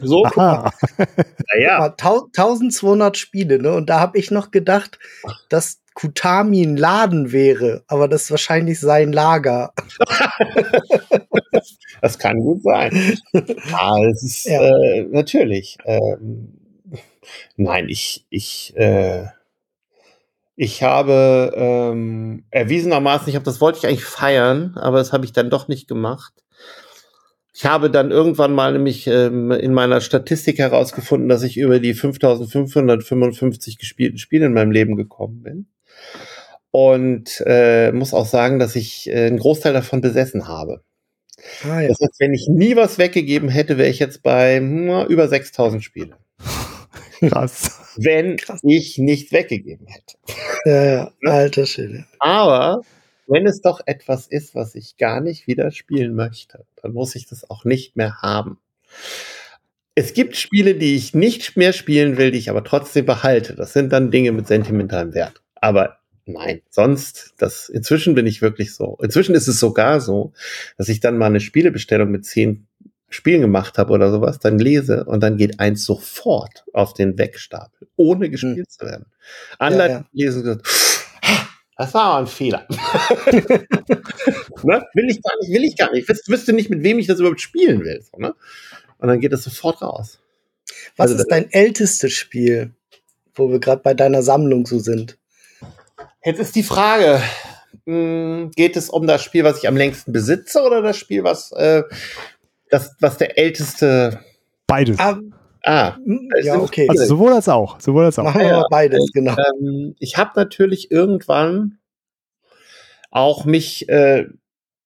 so. 0.00 0.26
Naja. 0.36 1.90
Tau- 1.90 2.26
1200 2.26 3.16
Spiele, 3.16 3.60
ne? 3.60 3.72
Und 3.74 3.90
da 3.90 4.00
habe 4.00 4.18
ich 4.18 4.30
noch 4.30 4.50
gedacht, 4.50 4.98
dass 5.48 5.80
Kutami 6.00 6.62
ein 6.62 6.78
Laden 6.78 7.30
wäre, 7.30 7.84
aber 7.86 8.08
das 8.08 8.22
ist 8.22 8.30
wahrscheinlich 8.30 8.80
sein 8.80 9.12
Lager. 9.12 9.72
Das 12.02 12.18
kann 12.18 12.40
gut 12.40 12.62
sein. 12.62 13.18
ja, 13.34 14.04
es 14.10 14.22
ist 14.22 14.46
Ja. 14.46 14.62
äh, 14.62 15.02
natürlich. 15.10 15.76
Ähm, 15.84 16.54
nein, 17.56 17.90
ich, 17.90 18.24
ich, 18.30 18.72
äh, 18.76 19.26
ich 20.56 20.82
habe 20.82 21.52
ähm, 21.54 22.44
erwiesenermaßen, 22.50 23.28
ich 23.28 23.34
habe, 23.34 23.44
das 23.44 23.60
wollte 23.60 23.78
ich 23.80 23.86
eigentlich 23.86 24.04
feiern, 24.04 24.76
aber 24.76 24.96
das 24.96 25.12
habe 25.12 25.26
ich 25.26 25.32
dann 25.32 25.50
doch 25.50 25.68
nicht 25.68 25.88
gemacht. 25.88 26.32
Ich 27.52 27.66
habe 27.66 27.90
dann 27.90 28.10
irgendwann 28.10 28.54
mal 28.54 28.72
nämlich 28.72 29.06
ähm, 29.06 29.50
in 29.50 29.74
meiner 29.74 30.00
Statistik 30.00 30.58
herausgefunden, 30.58 31.28
dass 31.28 31.42
ich 31.42 31.58
über 31.58 31.78
die 31.80 31.92
5555 31.92 33.76
gespielten 33.76 34.16
Spiele 34.16 34.46
in 34.46 34.54
meinem 34.54 34.70
Leben 34.70 34.96
gekommen 34.96 35.42
bin. 35.42 35.66
Und 36.72 37.42
äh, 37.46 37.90
muss 37.92 38.14
auch 38.14 38.26
sagen, 38.26 38.58
dass 38.58 38.76
ich 38.76 39.08
äh, 39.08 39.26
einen 39.26 39.38
Großteil 39.38 39.72
davon 39.72 40.00
besessen 40.00 40.46
habe. 40.46 40.82
Ah, 41.64 41.80
ja. 41.80 41.88
Das 41.88 41.98
heißt, 42.00 42.20
wenn 42.20 42.34
ich 42.34 42.48
nie 42.48 42.76
was 42.76 42.98
weggegeben 42.98 43.48
hätte, 43.48 43.78
wäre 43.78 43.88
ich 43.88 43.98
jetzt 43.98 44.22
bei 44.22 44.58
hm, 44.58 45.06
über 45.08 45.26
6000 45.28 45.82
Spiele. 45.82 46.16
Krass. 47.20 47.80
Wenn 47.96 48.36
Krass. 48.36 48.60
ich 48.62 48.98
nicht 48.98 49.32
weggegeben 49.32 49.86
hätte. 49.86 50.16
ja, 50.64 50.84
ja, 50.84 51.12
alter 51.24 51.66
Schwede. 51.66 52.06
Aber 52.18 52.82
wenn 53.26 53.46
es 53.46 53.60
doch 53.60 53.80
etwas 53.86 54.26
ist, 54.26 54.54
was 54.54 54.74
ich 54.74 54.96
gar 54.96 55.20
nicht 55.20 55.46
wieder 55.46 55.70
spielen 55.70 56.14
möchte, 56.14 56.64
dann 56.82 56.92
muss 56.92 57.14
ich 57.14 57.28
das 57.28 57.48
auch 57.48 57.64
nicht 57.64 57.96
mehr 57.96 58.22
haben. 58.22 58.58
Es 59.94 60.14
gibt 60.14 60.36
Spiele, 60.36 60.74
die 60.74 60.96
ich 60.96 61.14
nicht 61.14 61.56
mehr 61.56 61.72
spielen 61.72 62.16
will, 62.16 62.30
die 62.30 62.38
ich 62.38 62.50
aber 62.50 62.64
trotzdem 62.64 63.06
behalte. 63.06 63.54
Das 63.54 63.72
sind 63.72 63.92
dann 63.92 64.10
Dinge 64.10 64.32
mit 64.32 64.46
sentimentalem 64.46 65.14
Wert. 65.14 65.42
Aber 65.56 65.99
nein, 66.26 66.62
sonst, 66.70 67.34
das, 67.38 67.68
inzwischen 67.68 68.14
bin 68.14 68.26
ich 68.26 68.42
wirklich 68.42 68.74
so. 68.74 68.98
Inzwischen 69.02 69.34
ist 69.34 69.48
es 69.48 69.58
sogar 69.58 70.00
so, 70.00 70.32
dass 70.78 70.88
ich 70.88 71.00
dann 71.00 71.18
mal 71.18 71.26
eine 71.26 71.40
Spielebestellung 71.40 72.10
mit 72.10 72.24
zehn 72.24 72.66
Spielen 73.08 73.40
gemacht 73.40 73.76
habe 73.76 73.92
oder 73.92 74.10
sowas, 74.12 74.38
dann 74.38 74.58
lese 74.58 75.04
und 75.04 75.20
dann 75.20 75.36
geht 75.36 75.58
eins 75.58 75.84
sofort 75.84 76.64
auf 76.72 76.94
den 76.94 77.18
Wegstapel, 77.18 77.88
ohne 77.96 78.30
gespielt 78.30 78.70
zu 78.70 78.86
werden. 78.86 79.06
Anleitung 79.58 80.06
lesen 80.12 80.38
und 80.38 80.44
gesagt, 80.44 80.66
das 81.76 81.94
war 81.94 82.02
aber 82.04 82.18
ein 82.18 82.26
Fehler. 82.26 82.66
ne? 84.62 84.86
Will 84.94 85.08
ich 85.10 85.22
gar 85.22 85.32
nicht, 85.40 85.50
will 85.52 85.64
ich 85.64 85.76
gar 85.76 85.90
nicht. 85.92 86.08
Ich 86.08 86.08
wüs- 86.08 86.28
wüsste 86.28 86.52
nicht, 86.52 86.70
mit 86.70 86.82
wem 86.82 86.98
ich 86.98 87.06
das 87.06 87.18
überhaupt 87.20 87.40
spielen 87.40 87.82
will. 87.82 88.02
So, 88.02 88.18
ne? 88.18 88.34
Und 88.98 89.08
dann 89.08 89.18
geht 89.20 89.32
das 89.32 89.42
sofort 89.42 89.80
raus. 89.82 90.20
Was 90.96 91.10
Also 91.10 91.22
ist 91.22 91.30
dein 91.30 91.50
ältestes 91.50 92.12
Spiel, 92.12 92.72
wo 93.34 93.50
wir 93.50 93.60
gerade 93.60 93.82
bei 93.82 93.94
deiner 93.94 94.22
Sammlung 94.22 94.66
so 94.66 94.78
sind? 94.78 95.16
Jetzt 96.24 96.40
ist 96.40 96.54
die 96.54 96.62
Frage, 96.62 97.20
mh, 97.86 98.50
geht 98.56 98.76
es 98.76 98.90
um 98.90 99.06
das 99.06 99.22
Spiel, 99.22 99.44
was 99.44 99.58
ich 99.58 99.68
am 99.68 99.76
längsten 99.76 100.12
besitze 100.12 100.62
oder 100.62 100.82
das 100.82 100.96
Spiel, 100.96 101.24
was, 101.24 101.52
äh, 101.52 101.82
das, 102.70 102.94
was 103.00 103.16
der 103.18 103.38
älteste, 103.38 104.20
Beides. 104.70 104.98
Ah, 105.00 105.18
ah, 105.64 105.96
hm, 105.96 106.28
Das 106.32 106.44
ja, 106.46 106.56
okay. 106.60 106.86
Also 106.88 107.04
sowohl 107.04 107.32
als 107.32 107.48
auch. 107.48 107.80
Sowohl 107.80 108.04
als 108.04 108.18
auch. 108.20 108.24
Machen 108.24 108.40
wir 108.40 108.46
Ja, 108.46 108.64
beides, 108.70 109.10
genau. 109.12 109.34
ähm, 109.60 109.96
ich 109.98 110.16
habe 110.16 110.30
natürlich 110.36 110.92
irgendwann 110.92 111.78
auch 113.10 113.44
mich 113.44 113.88
äh, 113.88 114.26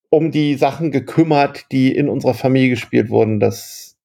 um 0.09 0.31
die 0.31 0.55
Sachen 0.55 0.91
gekümmert, 0.91 1.65
die 1.71 1.95
in 1.95 2.09
unserer 2.09 2.33
Familie 2.33 2.69
gespielt 2.69 3.09
wurden, 3.09 3.39
dass 3.39 3.95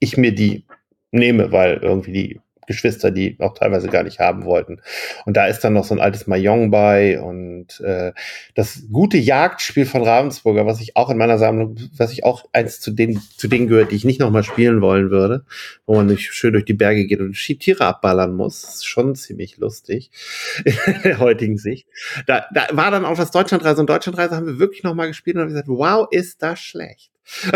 ich 0.00 0.16
mir 0.16 0.34
die 0.34 0.64
nehme, 1.12 1.52
weil 1.52 1.76
irgendwie 1.76 2.12
die 2.12 2.40
Geschwister 2.66 3.10
die 3.10 3.36
auch 3.40 3.54
teilweise 3.54 3.88
gar 3.88 4.02
nicht 4.02 4.18
haben 4.18 4.44
wollten. 4.44 4.80
Und 5.24 5.36
da 5.36 5.46
ist 5.46 5.60
dann 5.60 5.72
noch 5.72 5.84
so 5.84 5.94
ein 5.94 6.00
altes 6.00 6.26
Mahjong 6.26 6.70
bei 6.70 7.20
und 7.20 7.80
äh, 7.80 8.12
das 8.54 8.84
gute 8.92 9.16
Jagdspiel 9.16 9.86
von 9.86 10.02
Ravensburger, 10.02 10.66
was 10.66 10.80
ich 10.80 10.96
auch 10.96 11.10
in 11.10 11.18
meiner 11.18 11.38
Sammlung, 11.38 11.76
was 11.96 12.12
ich 12.12 12.24
auch 12.24 12.44
eins 12.52 12.80
zu 12.80 12.90
den 12.90 13.20
zu 13.36 13.48
denen 13.48 13.68
gehört, 13.68 13.90
die 13.90 13.96
ich 13.96 14.04
nicht 14.04 14.20
nochmal 14.20 14.44
spielen 14.44 14.80
wollen 14.80 15.10
würde, 15.10 15.44
wo 15.86 15.94
man 15.96 16.06
nicht 16.06 16.32
schön 16.32 16.52
durch 16.52 16.64
die 16.64 16.74
Berge 16.74 17.06
geht 17.06 17.20
und 17.20 17.36
Tiere 17.36 17.86
abballern 17.86 18.34
muss, 18.34 18.84
schon 18.84 19.14
ziemlich 19.14 19.56
lustig 19.58 20.10
in 20.64 21.02
der 21.04 21.18
heutigen 21.18 21.58
Sicht. 21.58 21.86
Da, 22.26 22.46
da 22.52 22.66
war 22.72 22.90
dann 22.90 23.04
auch 23.04 23.16
das 23.16 23.30
Deutschlandreise 23.30 23.80
und 23.80 23.90
Deutschlandreise 23.90 24.36
haben 24.36 24.46
wir 24.46 24.58
wirklich 24.58 24.82
nochmal 24.82 25.08
gespielt 25.08 25.36
und 25.36 25.42
haben 25.42 25.48
gesagt, 25.48 25.68
wow, 25.68 26.06
ist 26.10 26.42
das 26.42 26.60
schlecht. 26.60 27.10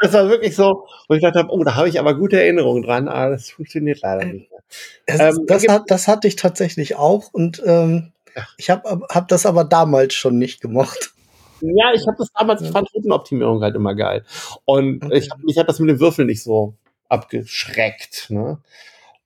das 0.00 0.12
war 0.12 0.28
wirklich 0.28 0.54
so, 0.56 0.86
wo 1.08 1.14
ich 1.14 1.20
gedacht 1.20 1.36
habe, 1.36 1.50
oh, 1.50 1.62
da 1.64 1.74
habe 1.74 1.88
ich 1.88 1.98
aber 1.98 2.16
gute 2.16 2.40
Erinnerungen 2.40 2.82
dran, 2.82 3.08
aber 3.08 3.30
das 3.30 3.50
funktioniert 3.50 4.00
leider 4.02 4.24
nicht 4.24 4.50
mehr. 4.50 4.60
Das, 5.06 5.20
ähm, 5.20 5.44
das, 5.46 5.68
hat, 5.68 5.82
das 5.88 6.08
hatte 6.08 6.28
ich 6.28 6.36
tatsächlich 6.36 6.96
auch 6.96 7.32
und 7.32 7.62
ähm, 7.64 8.12
ich 8.56 8.70
habe 8.70 9.06
hab 9.10 9.28
das 9.28 9.46
aber 9.46 9.64
damals 9.64 10.14
schon 10.14 10.38
nicht 10.38 10.60
gemocht. 10.60 11.12
Ja, 11.60 11.92
ich 11.94 12.06
habe 12.06 12.16
das 12.18 12.28
damals, 12.32 12.62
ich 12.62 12.70
fand 12.70 12.92
Routenoptimierung 12.94 13.62
halt 13.62 13.76
immer 13.76 13.94
geil. 13.94 14.24
Und 14.64 15.04
Okay. 15.04 15.18
ich 15.18 15.30
hab, 15.30 15.38
mich 15.42 15.56
hat 15.56 15.68
das 15.68 15.78
mit 15.78 15.88
dem 15.88 16.00
Würfel 16.00 16.24
nicht 16.24 16.42
so 16.42 16.74
abgeschreckt. 17.08 18.26
Ne? 18.30 18.58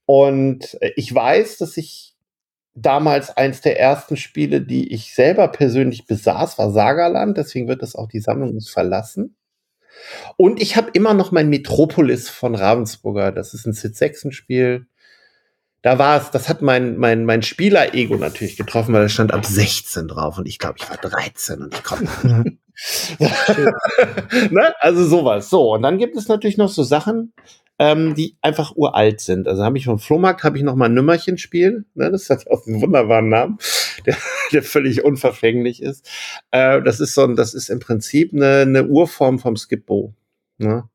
Und 0.07 0.77
äh, 0.81 0.93
ich 0.97 1.13
weiß, 1.13 1.59
dass 1.59 1.77
ich 1.77 2.15
damals 2.75 3.37
eins 3.37 3.61
der 3.61 3.81
ersten 3.81 4.17
Spiele, 4.17 4.61
die 4.61 4.93
ich 4.93 5.15
selber 5.15 5.49
persönlich 5.49 6.07
besaß, 6.07 6.59
war 6.59 6.71
Sagaland. 6.71 7.37
Deswegen 7.37 7.67
wird 7.67 7.83
das 7.83 7.97
auch 7.97 8.09
die 8.09 8.21
Sammlung 8.21 8.61
verlassen. 8.61 9.35
Und 10.37 10.61
ich 10.61 10.77
habe 10.77 10.91
immer 10.93 11.15
noch 11.15 11.33
mein 11.33 11.49
Metropolis 11.49 12.29
von 12.29 12.55
Ravensburger. 12.55 13.33
Das 13.33 13.55
ist 13.55 13.67
ein 13.67 13.73
Sid-6-Spiel. 13.73 14.87
Da 15.83 15.99
war 15.99 16.21
es, 16.21 16.31
das 16.31 16.49
hat 16.49 16.61
mein, 16.61 16.97
mein, 16.97 17.25
mein 17.25 17.43
Spieler-Ego 17.43 18.17
natürlich 18.17 18.57
getroffen, 18.57 18.93
weil 18.95 19.03
da 19.03 19.09
stand 19.09 19.33
ab 19.33 19.47
16 19.47 20.09
drauf 20.09 20.39
und 20.39 20.47
ich 20.47 20.59
glaube, 20.59 20.75
ich 20.79 20.91
war 20.91 20.97
13 20.97 21.63
und 21.63 21.75
ich 21.75 21.85
konnte 21.85 22.09
ne? 24.51 24.75
Also 24.81 25.05
sowas. 25.05 25.51
So, 25.51 25.75
und 25.75 25.83
dann 25.83 25.99
gibt 25.99 26.17
es 26.17 26.29
natürlich 26.29 26.57
noch 26.57 26.69
so 26.69 26.83
Sachen, 26.83 27.33
ähm, 27.79 28.15
die 28.15 28.37
einfach 28.43 28.77
uralt 28.77 29.21
sind. 29.21 29.47
Also 29.47 29.65
habe 29.65 29.79
ich 29.79 29.85
vom 29.85 29.99
Flohmarkt 29.99 30.43
habe 30.43 30.57
ich 30.57 30.65
noch 30.65 30.75
mal 30.75 30.87
ein 30.87 30.95
Nümmerchenspiel. 30.95 31.85
Ne? 31.95 32.11
Das 32.11 32.29
hat 32.29 32.45
ja 32.45 32.51
auch 32.51 32.67
einen 32.67 32.81
wunderbaren 32.81 33.29
Namen, 33.29 33.59
der, 34.07 34.17
der 34.53 34.63
völlig 34.63 35.05
unverfänglich 35.05 35.83
ist. 35.83 36.09
Äh, 36.51 36.83
das 36.83 37.01
ist 37.01 37.15
so 37.15 37.25
ein, 37.25 37.37
das 37.37 37.55
ist 37.55 37.71
im 37.71 37.79
Prinzip 37.79 38.33
eine, 38.33 38.63
eine 38.63 38.87
Urform 38.87 39.39
vom 39.39 39.57
Skippo. 39.57 40.15
Ne? 40.59 40.89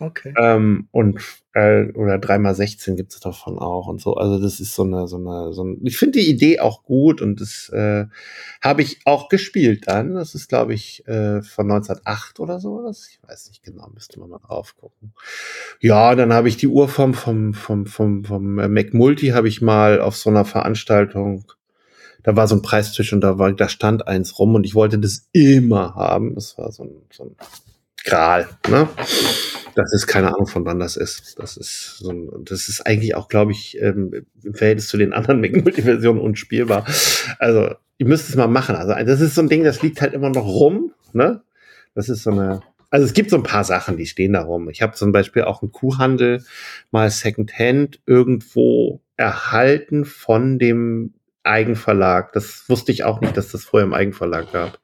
Okay. 0.00 0.32
Ähm, 0.38 0.88
und 0.92 1.20
äh, 1.52 1.92
oder 1.92 2.14
3x16 2.14 2.96
gibt 2.96 3.12
es 3.12 3.20
davon 3.20 3.58
auch 3.58 3.86
und 3.86 4.00
so. 4.00 4.14
Also 4.14 4.40
das 4.40 4.58
ist 4.58 4.74
so 4.74 4.82
eine, 4.82 5.06
so 5.06 5.18
eine, 5.18 5.52
so 5.52 5.62
ein, 5.62 5.78
ich 5.84 5.98
finde 5.98 6.18
die 6.18 6.30
Idee 6.30 6.58
auch 6.58 6.84
gut 6.84 7.20
und 7.20 7.42
das 7.42 7.68
äh, 7.68 8.06
habe 8.62 8.80
ich 8.80 9.00
auch 9.04 9.28
gespielt 9.28 9.88
dann. 9.88 10.14
Das 10.14 10.34
ist, 10.34 10.48
glaube 10.48 10.72
ich, 10.72 11.06
äh, 11.06 11.42
von 11.42 11.70
1908 11.70 12.40
oder 12.40 12.60
so. 12.60 12.88
Ich 12.90 13.20
weiß 13.28 13.48
nicht 13.50 13.62
genau, 13.62 13.90
müsste 13.92 14.18
man 14.18 14.30
mal 14.30 14.38
drauf 14.38 14.74
gucken. 14.76 15.12
Ja, 15.80 16.14
dann 16.14 16.32
habe 16.32 16.48
ich 16.48 16.56
die 16.56 16.68
Urform 16.68 17.12
vom, 17.12 17.52
vom, 17.52 17.84
vom, 17.84 18.24
vom 18.24 18.54
Mac 18.54 18.94
Multi 18.94 19.28
habe 19.28 19.48
ich 19.48 19.60
mal 19.60 20.00
auf 20.00 20.16
so 20.16 20.30
einer 20.30 20.46
Veranstaltung 20.46 21.44
da 22.22 22.36
war 22.36 22.46
so 22.46 22.54
ein 22.54 22.62
Preistisch 22.62 23.14
und 23.14 23.22
da 23.22 23.38
war, 23.38 23.50
da 23.52 23.68
stand 23.68 24.06
eins 24.06 24.38
rum 24.38 24.54
und 24.54 24.64
ich 24.64 24.74
wollte 24.74 24.98
das 24.98 25.28
immer 25.32 25.94
haben. 25.94 26.34
Das 26.34 26.58
war 26.58 26.70
so 26.70 26.82
ein, 26.82 26.90
so 27.10 27.24
ein 27.24 27.36
Gral, 28.04 28.48
ne? 28.68 28.88
Das 29.74 29.92
ist 29.92 30.06
keine 30.06 30.28
Ahnung, 30.28 30.46
von 30.46 30.64
wann 30.64 30.80
das 30.80 30.96
ist. 30.96 31.38
Das 31.38 31.56
ist 31.56 31.98
so 31.98 32.10
ein, 32.10 32.28
das 32.44 32.68
ist 32.68 32.86
eigentlich 32.86 33.14
auch, 33.14 33.28
glaube 33.28 33.52
ich, 33.52 33.80
ähm, 33.80 34.26
im 34.42 34.54
Verhältnis 34.54 34.88
zu 34.88 34.96
den 34.96 35.12
anderen 35.12 35.40
Multiversionen 35.64 36.20
unspielbar. 36.20 36.86
Also, 37.38 37.74
ihr 37.98 38.06
müsst 38.06 38.28
es 38.28 38.36
mal 38.36 38.48
machen. 38.48 38.76
Also, 38.76 38.92
das 39.04 39.20
ist 39.20 39.34
so 39.34 39.42
ein 39.42 39.48
Ding, 39.48 39.64
das 39.64 39.82
liegt 39.82 40.00
halt 40.00 40.14
immer 40.14 40.30
noch 40.30 40.46
rum, 40.46 40.92
ne? 41.12 41.42
Das 41.94 42.08
ist 42.08 42.22
so 42.22 42.30
eine, 42.30 42.60
also 42.90 43.06
es 43.06 43.12
gibt 43.12 43.30
so 43.30 43.36
ein 43.36 43.44
paar 43.44 43.64
Sachen, 43.64 43.96
die 43.96 44.06
stehen 44.06 44.32
da 44.32 44.42
rum. 44.42 44.68
Ich 44.68 44.82
habe 44.82 44.94
zum 44.94 45.12
Beispiel 45.12 45.42
auch 45.42 45.62
einen 45.62 45.72
Kuhhandel 45.72 46.44
mal 46.90 47.10
Secondhand 47.10 48.00
irgendwo 48.06 49.00
erhalten 49.16 50.04
von 50.04 50.58
dem 50.58 51.14
Eigenverlag. 51.42 52.32
Das 52.32 52.68
wusste 52.68 52.92
ich 52.92 53.04
auch 53.04 53.20
nicht, 53.20 53.36
dass 53.36 53.50
das 53.50 53.64
vorher 53.64 53.86
im 53.86 53.94
Eigenverlag 53.94 54.52
gab. 54.52 54.78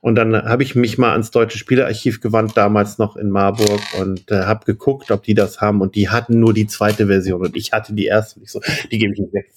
Und 0.00 0.16
dann 0.16 0.36
habe 0.36 0.62
ich 0.62 0.74
mich 0.74 0.98
mal 0.98 1.12
ans 1.12 1.30
Deutsche 1.30 1.56
Spielearchiv 1.56 2.20
gewandt, 2.20 2.56
damals 2.56 2.98
noch 2.98 3.16
in 3.16 3.30
Marburg, 3.30 3.80
und 3.98 4.30
äh, 4.30 4.42
habe 4.42 4.66
geguckt, 4.66 5.10
ob 5.10 5.22
die 5.22 5.34
das 5.34 5.60
haben. 5.60 5.80
Und 5.80 5.94
die 5.94 6.10
hatten 6.10 6.38
nur 6.38 6.52
die 6.52 6.66
zweite 6.66 7.06
Version 7.06 7.40
und 7.40 7.56
ich 7.56 7.72
hatte 7.72 7.94
die 7.94 8.04
erste. 8.04 8.38
Und 8.38 8.44
ich 8.44 8.52
so, 8.52 8.60
die 8.90 8.98
gebe 8.98 9.14
ich 9.14 9.20
nicht 9.20 9.32
weg. 9.32 9.50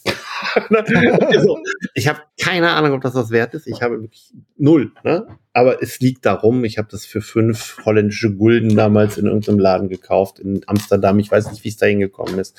also, 1.28 1.60
ich 1.94 2.08
habe 2.08 2.20
keine 2.40 2.70
Ahnung, 2.70 2.94
ob 2.94 3.02
das 3.02 3.14
was 3.14 3.30
wert 3.30 3.54
ist. 3.54 3.68
Ich 3.68 3.82
habe 3.82 4.02
wirklich 4.02 4.34
null. 4.58 4.92
Ne? 5.04 5.28
Aber 5.52 5.84
es 5.84 6.00
liegt 6.00 6.26
darum. 6.26 6.64
Ich 6.64 6.78
habe 6.78 6.88
das 6.90 7.06
für 7.06 7.22
fünf 7.22 7.80
holländische 7.86 8.34
Gulden 8.34 8.76
damals 8.76 9.18
in 9.18 9.26
irgendeinem 9.26 9.60
Laden 9.60 9.90
gekauft 9.90 10.40
in 10.40 10.62
Amsterdam. 10.66 11.20
Ich 11.20 11.30
weiß 11.30 11.52
nicht, 11.52 11.64
wie 11.66 11.70
es 11.70 11.78
da 11.78 11.88
hingekommen 11.88 12.40
ist. 12.40 12.58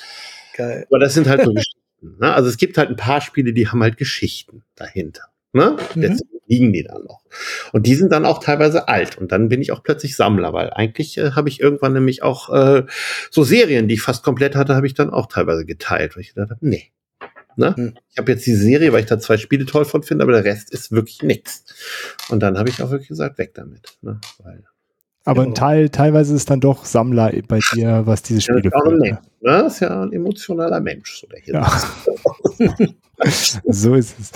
Geil. 0.55 0.86
Aber 0.90 0.98
das 0.98 1.14
sind 1.14 1.26
halt 1.26 1.43
so 1.43 1.52
Geschichten. 1.52 1.78
Ne? 2.01 2.33
Also 2.33 2.49
es 2.49 2.57
gibt 2.57 2.79
halt 2.79 2.91
ein 2.91 2.97
paar 2.97 3.20
Spiele, 3.20 3.53
die 3.53 3.69
haben 3.69 3.83
halt 3.83 3.97
Geschichten 3.97 4.62
dahinter. 4.77 5.23
Ne? 5.53 5.77
Mhm 5.95 6.19
liegen 6.49 6.73
die 6.73 6.83
dann 6.83 7.05
noch. 7.05 7.23
Und 7.73 7.87
die 7.87 7.95
sind 7.95 8.11
dann 8.11 8.25
auch 8.25 8.43
teilweise 8.43 8.89
alt. 8.89 9.19
Und 9.19 9.31
dann 9.33 9.49
bin 9.49 9.62
ich 9.62 9.70
auch 9.70 9.83
plötzlich 9.83 10.16
Sammler, 10.16 10.53
weil 10.53 10.70
eigentlich 10.70 11.19
äh, 11.19 11.33
habe 11.33 11.49
ich 11.49 11.61
irgendwann 11.61 11.93
nämlich 11.93 12.23
auch 12.23 12.53
äh, 12.53 12.85
so 13.31 13.45
Serien, 13.45 13.87
die 13.87 13.95
ich 13.95 14.03
fast 14.03 14.25
komplett 14.25 14.57
hatte, 14.57 14.75
habe 14.75 14.87
ich 14.87 14.95
dann 14.95 15.11
auch 15.11 15.27
teilweise 15.27 15.65
geteilt, 15.65 16.16
weil 16.16 16.23
ich 16.23 16.35
gedacht 16.35 16.51
habe, 16.51 16.66
nee. 16.66 16.91
Ne? 17.57 17.75
Hm. 17.75 17.95
Ich 18.11 18.19
habe 18.19 18.33
jetzt 18.33 18.47
die 18.47 18.55
Serie, 18.55 18.93
weil 18.93 19.01
ich 19.01 19.07
da 19.07 19.19
zwei 19.19 19.37
Spiele 19.37 19.66
toll 19.66 19.85
von 19.85 20.03
finde, 20.03 20.23
aber 20.23 20.33
der 20.33 20.45
Rest 20.45 20.73
ist 20.73 20.93
wirklich 20.93 21.23
nichts. 21.23 21.65
Und 22.29 22.41
dann 22.41 22.57
habe 22.57 22.69
ich 22.69 22.83
auch 22.83 22.91
wirklich 22.91 23.09
gesagt, 23.09 23.39
weg 23.39 23.53
damit. 23.55 23.99
Ne? 24.01 24.20
Weil, 24.39 24.65
aber 25.28 25.42
ein 25.42 25.55
Teil, 25.55 25.90
teilweise 25.90 26.34
ist 26.34 26.50
dann 26.50 26.60
doch 26.60 26.84
Sammler 26.84 27.32
bei 27.46 27.60
dir, 27.74 28.02
was 28.06 28.22
diese 28.22 28.40
Spiele 28.40 28.62
ja, 28.64 28.70
das, 28.70 28.92
ne? 28.92 29.18
das 29.40 29.74
ist 29.74 29.80
ja 29.80 30.02
ein 30.02 30.12
emotionaler 30.12 30.80
Mensch, 30.80 31.20
so 31.20 31.26
der 31.26 31.40
hier 31.40 31.55
ja. 31.55 33.28
so 33.66 33.94
ist 33.94 34.18
es. 34.18 34.32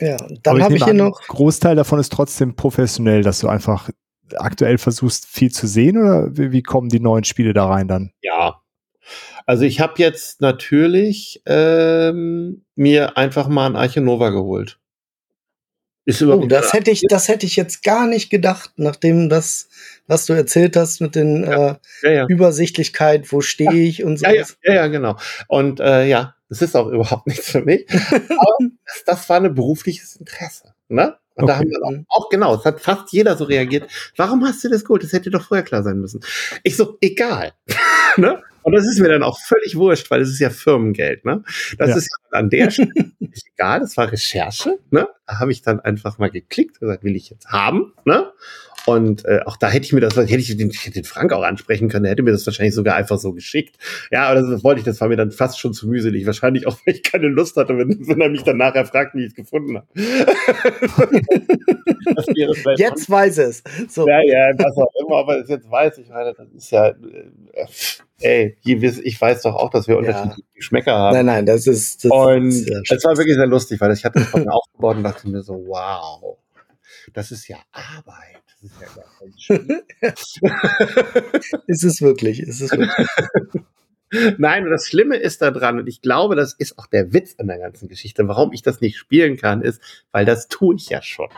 Ja, 0.00 0.16
dann 0.42 0.62
habe 0.62 0.76
ich 0.76 0.84
hier 0.84 0.92
an, 0.92 0.96
noch. 0.96 1.20
Großteil 1.26 1.76
davon 1.76 1.98
ist 1.98 2.12
trotzdem 2.12 2.56
professionell, 2.56 3.22
dass 3.22 3.40
du 3.40 3.48
einfach 3.48 3.90
aktuell 4.36 4.78
versuchst, 4.78 5.26
viel 5.26 5.50
zu 5.50 5.66
sehen 5.66 5.98
oder 5.98 6.36
wie, 6.36 6.52
wie 6.52 6.62
kommen 6.62 6.88
die 6.88 7.00
neuen 7.00 7.24
Spiele 7.24 7.52
da 7.52 7.66
rein 7.66 7.88
dann? 7.88 8.12
Ja. 8.22 8.60
Also 9.46 9.64
ich 9.64 9.80
habe 9.80 9.94
jetzt 9.96 10.40
natürlich 10.40 11.42
ähm, 11.46 12.64
mir 12.76 13.18
einfach 13.18 13.48
mal 13.48 13.66
ein 13.66 13.76
Arche 13.76 14.00
Nova 14.00 14.30
geholt. 14.30 14.79
Oh, 16.22 16.46
das 16.46 16.72
hätte 16.72 16.90
ich, 16.90 17.02
das 17.08 17.28
hätte 17.28 17.46
ich 17.46 17.56
jetzt 17.56 17.82
gar 17.82 18.06
nicht 18.06 18.30
gedacht, 18.30 18.72
nachdem 18.76 19.28
das, 19.28 19.68
was 20.06 20.26
du 20.26 20.32
erzählt 20.32 20.76
hast 20.76 21.00
mit 21.00 21.14
den 21.14 21.44
ja, 21.44 21.70
äh, 21.70 21.76
ja, 22.02 22.10
ja. 22.10 22.26
Übersichtlichkeit, 22.28 23.32
wo 23.32 23.40
stehe 23.40 23.72
ich 23.72 24.04
und 24.04 24.18
so. 24.18 24.26
Ja, 24.26 24.44
ja, 24.62 24.86
genau. 24.88 25.16
Und 25.48 25.80
äh, 25.80 26.06
ja, 26.06 26.34
das 26.48 26.62
ist 26.62 26.76
auch 26.76 26.88
überhaupt 26.88 27.26
nichts 27.26 27.50
für 27.50 27.62
mich. 27.62 27.86
Aber 27.90 28.70
das, 28.84 29.04
das 29.06 29.28
war 29.28 29.40
ein 29.40 29.54
berufliches 29.54 30.16
Interesse. 30.16 30.74
Ne? 30.88 31.16
Und 31.36 31.44
okay. 31.44 31.52
da 31.52 31.58
haben 31.58 31.70
wir 31.70 32.04
auch, 32.08 32.24
auch, 32.24 32.28
genau, 32.28 32.54
es 32.54 32.64
hat 32.64 32.80
fast 32.80 33.12
jeder 33.12 33.36
so 33.36 33.44
reagiert. 33.44 33.88
Warum 34.16 34.44
hast 34.44 34.62
du 34.64 34.68
das 34.68 34.84
geholt? 34.84 35.02
Das 35.02 35.12
hätte 35.12 35.30
doch 35.30 35.46
vorher 35.46 35.64
klar 35.64 35.82
sein 35.82 35.98
müssen. 35.98 36.20
Ich 36.62 36.76
so, 36.76 36.98
egal. 37.00 37.52
ne? 38.16 38.42
Und 38.62 38.72
das 38.74 38.84
ist 38.84 39.00
mir 39.00 39.08
dann 39.08 39.22
auch 39.22 39.38
völlig 39.40 39.76
wurscht, 39.76 40.10
weil 40.10 40.20
es 40.20 40.30
ist 40.30 40.40
ja 40.40 40.50
Firmengeld. 40.50 41.24
Ne? 41.24 41.42
Das 41.78 41.90
ja. 41.90 41.96
ist 41.96 42.10
an 42.30 42.50
der 42.50 42.70
Stelle 42.70 43.12
egal, 43.60 43.80
das 43.80 43.96
war 43.96 44.10
Recherche. 44.10 44.78
Ne? 44.90 45.08
Da 45.26 45.38
habe 45.38 45.52
ich 45.52 45.62
dann 45.62 45.80
einfach 45.80 46.18
mal 46.18 46.30
geklickt 46.30 46.76
und 46.76 46.80
gesagt, 46.80 47.04
will 47.04 47.16
ich 47.16 47.30
jetzt 47.30 47.48
haben. 47.48 47.92
Ne? 48.04 48.30
Und 48.90 49.24
äh, 49.24 49.40
auch 49.46 49.56
da 49.56 49.68
hätte 49.68 49.86
ich 49.86 49.92
mir 49.92 50.00
das, 50.00 50.16
hätte 50.16 50.36
ich 50.36 50.56
den, 50.56 50.70
den 50.70 51.04
Frank 51.04 51.32
auch 51.32 51.42
ansprechen 51.42 51.88
können, 51.88 52.02
der 52.02 52.10
hätte 52.12 52.24
mir 52.24 52.32
das 52.32 52.44
wahrscheinlich 52.44 52.74
sogar 52.74 52.96
einfach 52.96 53.18
so 53.18 53.32
geschickt. 53.32 53.76
Ja, 54.10 54.24
aber 54.24 54.40
das, 54.40 54.50
das 54.50 54.64
wollte 54.64 54.80
ich, 54.80 54.84
das 54.84 55.00
war 55.00 55.06
mir 55.08 55.16
dann 55.16 55.30
fast 55.30 55.60
schon 55.60 55.72
zu 55.72 55.88
mühselig. 55.88 56.26
Wahrscheinlich 56.26 56.66
auch, 56.66 56.76
weil 56.84 56.96
ich 56.96 57.04
keine 57.04 57.28
Lust 57.28 57.56
hatte, 57.56 57.78
wenn, 57.78 58.08
wenn 58.08 58.20
er 58.20 58.28
mich 58.28 58.42
dann 58.42 58.56
nachher 58.56 58.84
fragt, 58.84 59.14
wie 59.14 59.20
ich 59.20 59.28
es 59.28 59.36
gefunden 59.36 59.76
habe. 59.76 59.86
jetzt 62.76 63.08
weiß 63.08 63.38
es. 63.38 63.62
So. 63.88 64.08
Ja, 64.08 64.20
ja, 64.22 64.50
was 64.58 64.76
auch 64.76 64.92
immer, 65.06 65.18
aber 65.18 65.46
jetzt 65.46 65.70
weiß 65.70 65.98
ich, 65.98 66.08
meine, 66.08 66.34
das 66.34 66.48
ist 66.52 66.72
ja, 66.72 66.88
äh, 66.88 66.96
ey, 68.20 68.56
ich 68.64 69.20
weiß 69.20 69.42
doch 69.42 69.54
auch, 69.54 69.70
dass 69.70 69.86
wir 69.86 69.98
unterschiedliche 69.98 70.40
ja. 70.40 70.54
Geschmäcker 70.54 70.96
haben. 70.96 71.14
Nein, 71.14 71.26
nein, 71.26 71.46
das 71.46 71.68
ist. 71.68 72.04
Das 72.04 72.10
und 72.10 72.48
es 72.48 73.04
war 73.04 73.16
wirklich 73.16 73.36
sehr 73.36 73.46
lustig, 73.46 73.80
weil 73.80 73.92
ich 73.92 74.04
hatte 74.04 74.18
das 74.18 74.34
mir 74.44 74.52
aufgebaut 74.52 74.96
und 74.96 75.04
dachte 75.04 75.28
mir 75.28 75.42
so, 75.42 75.54
wow, 75.66 76.38
das 77.12 77.30
ist 77.30 77.46
ja 77.46 77.58
Arbeit. 77.70 78.49
Das 78.62 78.70
ist 78.70 78.80
ja 78.80 78.88
gar 78.94 79.38
schön. 79.38 79.82
ist 81.66 81.84
es 81.84 82.02
wirklich, 82.02 82.40
ist 82.40 82.60
es 82.60 82.70
wirklich. 82.72 83.08
Nein, 84.38 84.64
und 84.64 84.70
das 84.70 84.88
Schlimme 84.88 85.16
ist 85.16 85.40
da 85.40 85.50
dran, 85.50 85.78
und 85.78 85.86
ich 85.86 86.02
glaube, 86.02 86.34
das 86.34 86.52
ist 86.54 86.78
auch 86.78 86.86
der 86.86 87.12
Witz 87.12 87.36
an 87.38 87.46
der 87.46 87.58
ganzen 87.58 87.88
Geschichte, 87.88 88.26
warum 88.26 88.52
ich 88.52 88.62
das 88.62 88.80
nicht 88.80 88.98
spielen 88.98 89.36
kann, 89.36 89.62
ist, 89.62 89.80
weil 90.10 90.24
das 90.24 90.48
tue 90.48 90.74
ich 90.74 90.88
ja 90.88 91.00
schon. 91.00 91.28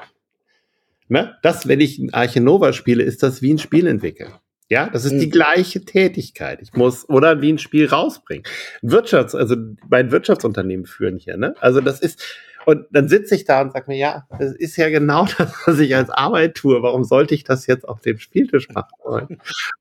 Ne? 1.08 1.36
Das, 1.42 1.68
wenn 1.68 1.80
ich 1.80 1.98
ein 1.98 2.14
Arche 2.14 2.40
Nova 2.40 2.72
spiele, 2.72 3.02
ist 3.02 3.22
das 3.22 3.42
wie 3.42 3.52
ein 3.52 3.58
Spiel 3.58 3.86
entwickeln. 3.86 4.32
Ja, 4.70 4.88
das 4.88 5.04
ist 5.04 5.18
die 5.18 5.24
hm. 5.24 5.30
gleiche 5.30 5.84
Tätigkeit. 5.84 6.62
Ich 6.62 6.72
muss 6.72 7.06
oder 7.10 7.42
wie 7.42 7.52
ein 7.52 7.58
Spiel 7.58 7.86
rausbringen. 7.88 8.44
Wirtschafts, 8.80 9.34
also 9.34 9.54
mein 9.90 10.10
Wirtschaftsunternehmen 10.10 10.86
führen 10.86 11.18
hier, 11.18 11.36
ne? 11.36 11.54
Also 11.60 11.82
das 11.82 12.00
ist, 12.00 12.24
und 12.66 12.86
dann 12.90 13.08
sitze 13.08 13.34
ich 13.34 13.44
da 13.44 13.62
und 13.62 13.72
sage 13.72 13.86
mir, 13.88 13.96
ja, 13.96 14.26
das 14.38 14.52
ist 14.52 14.76
ja 14.76 14.88
genau 14.88 15.26
das, 15.38 15.52
was 15.66 15.78
ich 15.78 15.94
als 15.94 16.10
Arbeit 16.10 16.54
tue. 16.54 16.82
Warum 16.82 17.04
sollte 17.04 17.34
ich 17.34 17.44
das 17.44 17.66
jetzt 17.66 17.88
auf 17.88 18.00
dem 18.00 18.18
Spieltisch 18.18 18.68
machen 18.70 18.92
wollen? 19.04 19.26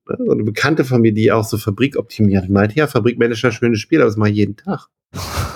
Ne, 0.09 0.17
so 0.25 0.31
eine 0.31 0.43
Bekannte 0.43 0.83
von 0.85 1.01
mir, 1.01 1.13
die 1.13 1.31
auch 1.31 1.43
so 1.43 1.57
Fabrik 1.57 1.97
optimiert, 1.97 2.49
meinte, 2.49 2.75
ja, 2.75 2.87
Fabrikmanager, 2.87 3.51
schönes 3.51 3.79
Spiel, 3.79 3.99
aber 3.99 4.07
das 4.07 4.17
mache 4.17 4.31
ich 4.31 4.37
jeden 4.37 4.55
Tag. 4.55 4.87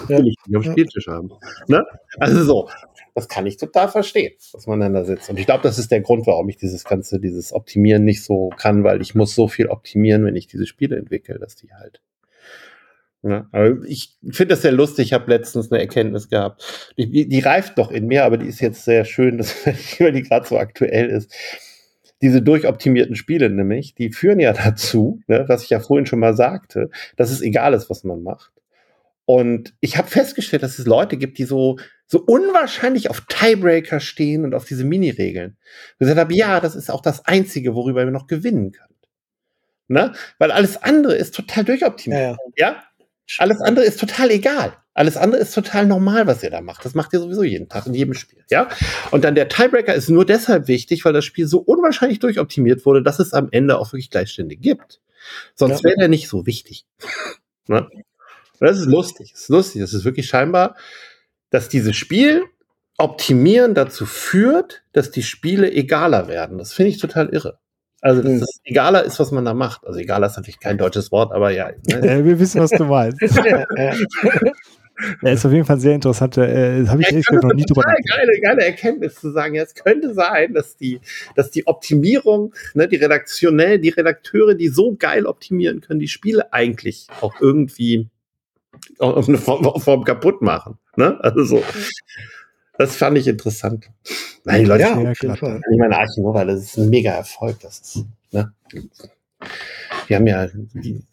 Ja. 0.08 0.18
Will 0.18 0.28
ich 0.28 0.36
nicht 0.46 0.58
auf 0.58 0.64
dem 0.64 0.72
Spieltisch 0.72 1.08
haben. 1.08 1.32
Ne? 1.68 1.84
Also 2.20 2.44
so, 2.44 2.70
das 3.16 3.30
kann 3.30 3.46
ich 3.46 3.58
total 3.58 3.88
verstehen, 3.88 4.34
dass 4.52 4.68
man 4.68 4.82
dann 4.82 4.94
da 4.94 5.06
sitzt. 5.06 5.30
Und 5.30 5.40
ich 5.40 5.46
glaube, 5.46 5.64
das 5.64 5.80
ist 5.80 5.90
der 5.90 6.02
Grund, 6.02 6.28
warum 6.28 6.50
ich 6.50 6.58
dieses 6.58 6.84
ganze, 6.84 7.20
dieses 7.20 7.54
Optimieren 7.54 8.04
nicht 8.04 8.24
so 8.24 8.50
kann, 8.58 8.84
weil 8.84 9.02
ich 9.02 9.16
muss 9.16 9.34
so 9.34 9.48
viel 9.48 9.68
optimieren, 9.68 10.26
wenn 10.26 10.36
ich 10.36 10.48
diese 10.48 10.66
Spiele 10.66 10.98
entwickle, 10.98 11.40
dass 11.40 11.56
die 11.56 11.74
halt 11.74 12.02
ja, 13.28 13.48
aber 13.52 13.84
ich 13.88 14.16
finde 14.30 14.54
das 14.54 14.62
sehr 14.62 14.72
lustig. 14.72 15.08
Ich 15.08 15.14
habe 15.14 15.32
letztens 15.32 15.72
eine 15.72 15.82
Erkenntnis 15.82 16.30
gehabt. 16.30 16.94
Die, 16.96 17.28
die, 17.28 17.40
reift 17.40 17.76
doch 17.80 17.90
in 17.90 18.06
mir, 18.06 18.24
aber 18.24 18.38
die 18.38 18.46
ist 18.46 18.62
jetzt 18.62 18.86
sehr 18.86 19.04
schön, 19.04 19.38
dass, 19.40 19.66
weil 19.66 20.12
die 20.12 20.22
gerade 20.22 20.48
so 20.48 20.60
aktuell 20.60 21.10
ist. 21.10 21.34
Diese 22.22 22.44
durchoptimierten 22.44 23.16
Spiele 23.16 23.50
nämlich, 23.50 23.96
die 23.96 24.12
führen 24.12 24.40
ja 24.40 24.54
dazu, 24.54 25.22
ne, 25.26 25.46
was 25.48 25.64
ich 25.64 25.72
ja 25.72 25.80
vorhin 25.80 26.06
schon 26.06 26.20
mal 26.20 26.36
sagte, 26.36 26.92
dass 27.16 27.32
es 27.32 27.42
egal 27.42 27.74
ist, 27.74 27.90
was 27.90 28.04
man 28.04 28.22
macht. 28.22 28.52
Und 29.26 29.74
ich 29.80 29.98
habe 29.98 30.08
festgestellt, 30.08 30.62
dass 30.62 30.78
es 30.78 30.86
Leute 30.86 31.18
gibt, 31.18 31.40
die 31.40 31.46
so, 31.46 31.80
so 32.06 32.20
unwahrscheinlich 32.20 33.10
auf 33.10 33.22
Tiebreaker 33.22 34.00
stehen 34.00 34.46
und 34.46 34.54
auf 34.54 34.66
diese 34.66 34.84
Mini-Regeln. 34.84 35.58
Ich 35.94 35.98
gesagt 35.98 36.20
habe, 36.20 36.36
ja, 36.36 36.60
das 36.60 36.76
ist 36.76 36.92
auch 36.92 37.02
das 37.02 37.26
Einzige, 37.26 37.74
worüber 37.74 38.06
wir 38.06 38.12
noch 38.12 38.28
gewinnen 38.28 38.72
können. 38.72 38.96
Ne? 39.88 40.14
Weil 40.38 40.52
alles 40.52 40.78
andere 40.78 41.16
ist 41.16 41.34
total 41.34 41.64
durchoptimiert. 41.64 42.38
Ja, 42.56 42.68
ja. 42.68 42.72
ja? 42.72 42.84
Alles 43.38 43.62
andere 43.62 43.86
ist 43.86 44.00
total 44.00 44.32
egal. 44.32 44.78
Alles 44.94 45.18
andere 45.18 45.42
ist 45.42 45.54
total 45.54 45.86
normal, 45.88 46.26
was 46.26 46.42
ihr 46.42 46.50
da 46.50 46.62
macht. 46.62 46.86
Das 46.86 46.96
macht 46.96 47.12
ihr 47.12 47.20
sowieso 47.20 47.44
jeden 47.44 47.68
Tag 47.68 47.86
in 47.86 47.94
jedem 47.94 48.14
Spiel, 48.14 48.44
ja? 48.50 48.70
Und 49.12 49.26
dann 49.26 49.36
der 49.36 49.50
Tiebreaker 49.50 49.94
ist 49.94 50.10
nur 50.10 50.26
deshalb 50.26 50.70
wichtig, 50.70 51.04
weil 51.04 51.12
das 51.12 51.26
Spiel 51.26 51.48
so 51.48 51.58
unwahrscheinlich 51.58 52.20
durchoptimiert 52.20 52.86
wurde, 52.86 53.04
dass 53.04 53.20
es 53.20 53.34
am 53.34 53.50
Ende 53.52 53.78
auch 53.78 53.92
wirklich 53.92 54.10
Gleichstände 54.10 54.56
gibt. 54.56 55.02
Sonst 55.54 55.84
ja. 55.84 55.90
wäre 55.90 55.98
der 55.98 56.08
nicht 56.08 56.30
so 56.30 56.46
wichtig. 56.46 56.86
ne? 57.68 57.90
Das 58.60 58.80
ist 58.80 58.86
lustig. 58.86 59.32
Das 59.34 59.42
ist 59.42 59.50
lustig. 59.50 59.82
Das 59.82 59.94
ist 59.94 60.06
wirklich 60.06 60.28
scheinbar, 60.28 60.78
dass 61.50 61.68
dieses 61.68 61.96
Spiel 61.96 62.44
optimieren 62.98 63.74
dazu 63.74 64.06
führt, 64.06 64.84
dass 64.94 65.12
die 65.12 65.24
Spiele 65.24 65.72
egaler 65.72 66.28
werden. 66.30 66.58
Das 66.58 66.74
finde 66.74 66.92
ich 66.92 67.00
total 67.00 67.30
irre. 67.30 67.60
Also, 68.06 68.22
dass 68.22 68.34
es 68.34 68.60
egaler 68.64 69.04
ist, 69.04 69.20
was 69.20 69.32
man 69.32 69.46
da 69.46 69.56
macht. 69.56 69.84
Also, 69.84 70.00
egaler 70.00 70.28
ist 70.28 70.38
natürlich 70.38 70.60
kein 70.60 70.78
deutsches 70.78 71.12
Wort, 71.12 71.32
aber 71.32 71.50
ja. 71.50 71.72
Ne? 71.88 72.24
Wir 72.24 72.40
wissen, 72.40 72.62
was 72.62 72.70
du 72.70 72.86
meinst. 72.86 73.20
Er 75.22 75.34
ist 75.34 75.46
auf 75.46 75.52
jeden 75.52 75.66
Fall 75.66 75.78
sehr 75.78 75.94
interessant. 75.94 76.38
Äh, 76.38 76.88
Habe 76.88 77.02
ich 77.02 77.10
Ja, 77.10 77.18
das 77.18 77.26
gesagt 77.26 77.44
noch 77.44 77.54
nie 77.54 77.66
drüber 77.66 77.82
geile, 77.84 78.40
geile 78.42 78.64
Erkenntnis 78.64 79.16
zu 79.16 79.30
sagen. 79.32 79.56
Ja, 79.56 79.64
es 79.64 79.76
könnte 79.76 80.14
sein, 80.14 80.54
dass 80.54 80.78
die, 80.78 81.02
dass 81.36 81.52
die 81.52 81.68
Optimierung, 81.68 82.54
ne, 82.76 82.88
die 82.88 82.96
redaktionell, 82.96 83.78
die 83.78 83.90
Redakteure, 83.90 84.54
die 84.54 84.70
so 84.70 84.96
geil 84.98 85.26
optimieren 85.26 85.82
können, 85.82 86.00
die 86.00 86.08
Spiele 86.08 86.54
eigentlich 86.54 87.08
auch 87.20 87.34
irgendwie 87.42 88.08
auf 89.00 89.28
eine 89.28 89.38
Form, 89.38 89.82
Form 89.82 90.06
kaputt 90.06 90.42
machen. 90.42 90.78
Ne? 90.96 91.18
Also 91.22 91.44
so. 91.44 91.64
Das 92.78 92.96
fand 92.96 93.18
ich 93.18 93.28
interessant. 93.28 93.90
Nein, 94.44 94.62
die 94.62 94.66
Leute, 94.66 94.82
Ja, 94.82 94.96
auf 94.96 95.22
jeden. 95.22 95.38
Fall. 95.38 95.62
ich 95.72 95.78
meine 95.78 95.98
Archino, 95.98 96.34
weil 96.34 96.48
das 96.48 96.62
ist 96.62 96.78
ein 96.78 96.90
mega 96.90 97.12
Erfolg. 97.12 97.60
Das 97.62 97.80
ist, 97.80 98.06
ne? 98.32 98.54
Die 100.10 100.16
haben 100.16 100.28
ja, 100.28 100.48
die 100.74 101.04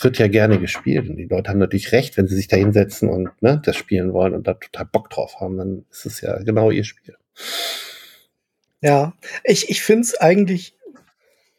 wird 0.00 0.18
ja 0.18 0.28
gerne 0.28 0.58
gespielt 0.58 1.08
und 1.08 1.16
die 1.16 1.26
Leute 1.26 1.50
haben 1.50 1.58
natürlich 1.58 1.92
recht, 1.92 2.16
wenn 2.16 2.28
sie 2.28 2.36
sich 2.36 2.48
da 2.48 2.56
hinsetzen 2.56 3.08
und 3.08 3.30
ne, 3.42 3.60
das 3.64 3.76
spielen 3.76 4.12
wollen 4.12 4.34
und 4.34 4.46
da 4.46 4.54
total 4.54 4.86
Bock 4.86 5.10
drauf 5.10 5.40
haben, 5.40 5.58
dann 5.58 5.84
ist 5.90 6.06
es 6.06 6.20
ja 6.20 6.38
genau 6.42 6.70
ihr 6.70 6.84
Spiel. 6.84 7.16
Ja, 8.80 9.14
ich, 9.44 9.70
ich 9.70 9.82
finde 9.82 10.02
es 10.02 10.14
eigentlich, 10.14 10.76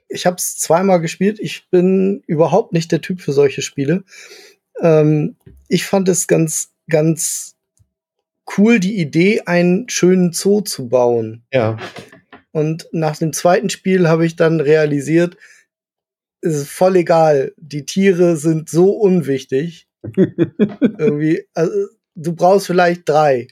ich 0.08 0.26
habe 0.26 0.38
es 0.38 0.58
zweimal 0.58 1.02
gespielt. 1.02 1.40
Ich 1.40 1.70
bin 1.70 2.24
überhaupt 2.28 2.74
nicht 2.74 2.92
der 2.92 3.02
Typ 3.02 3.22
für 3.22 3.34
solche 3.34 3.62
Spiele. 3.62 4.04
Ähm, 4.82 5.36
ich 5.68 5.86
fand 5.86 6.08
es 6.10 6.28
ganz, 6.28 6.72
ganz 6.90 7.56
cool, 8.58 8.80
die 8.80 9.00
Idee, 9.00 9.42
einen 9.46 9.88
schönen 9.90 10.32
Zoo 10.34 10.62
zu 10.62 10.88
bauen. 10.90 11.44
Ja. 11.54 11.78
Und 12.52 12.88
nach 12.92 13.18
dem 13.18 13.34
zweiten 13.34 13.70
Spiel 13.70 14.08
habe 14.08 14.26
ich 14.26 14.36
dann 14.36 14.60
realisiert, 14.60 15.38
es 16.42 16.56
ist 16.56 16.70
voll 16.70 16.96
egal. 16.96 17.54
Die 17.58 17.86
Tiere 17.86 18.38
sind 18.38 18.70
so 18.70 18.92
unwichtig. 18.92 19.88
Irgendwie, 20.16 21.46
also, 21.54 21.74
du 22.16 22.34
brauchst 22.34 22.68
vielleicht 22.68 23.08
drei. 23.08 23.48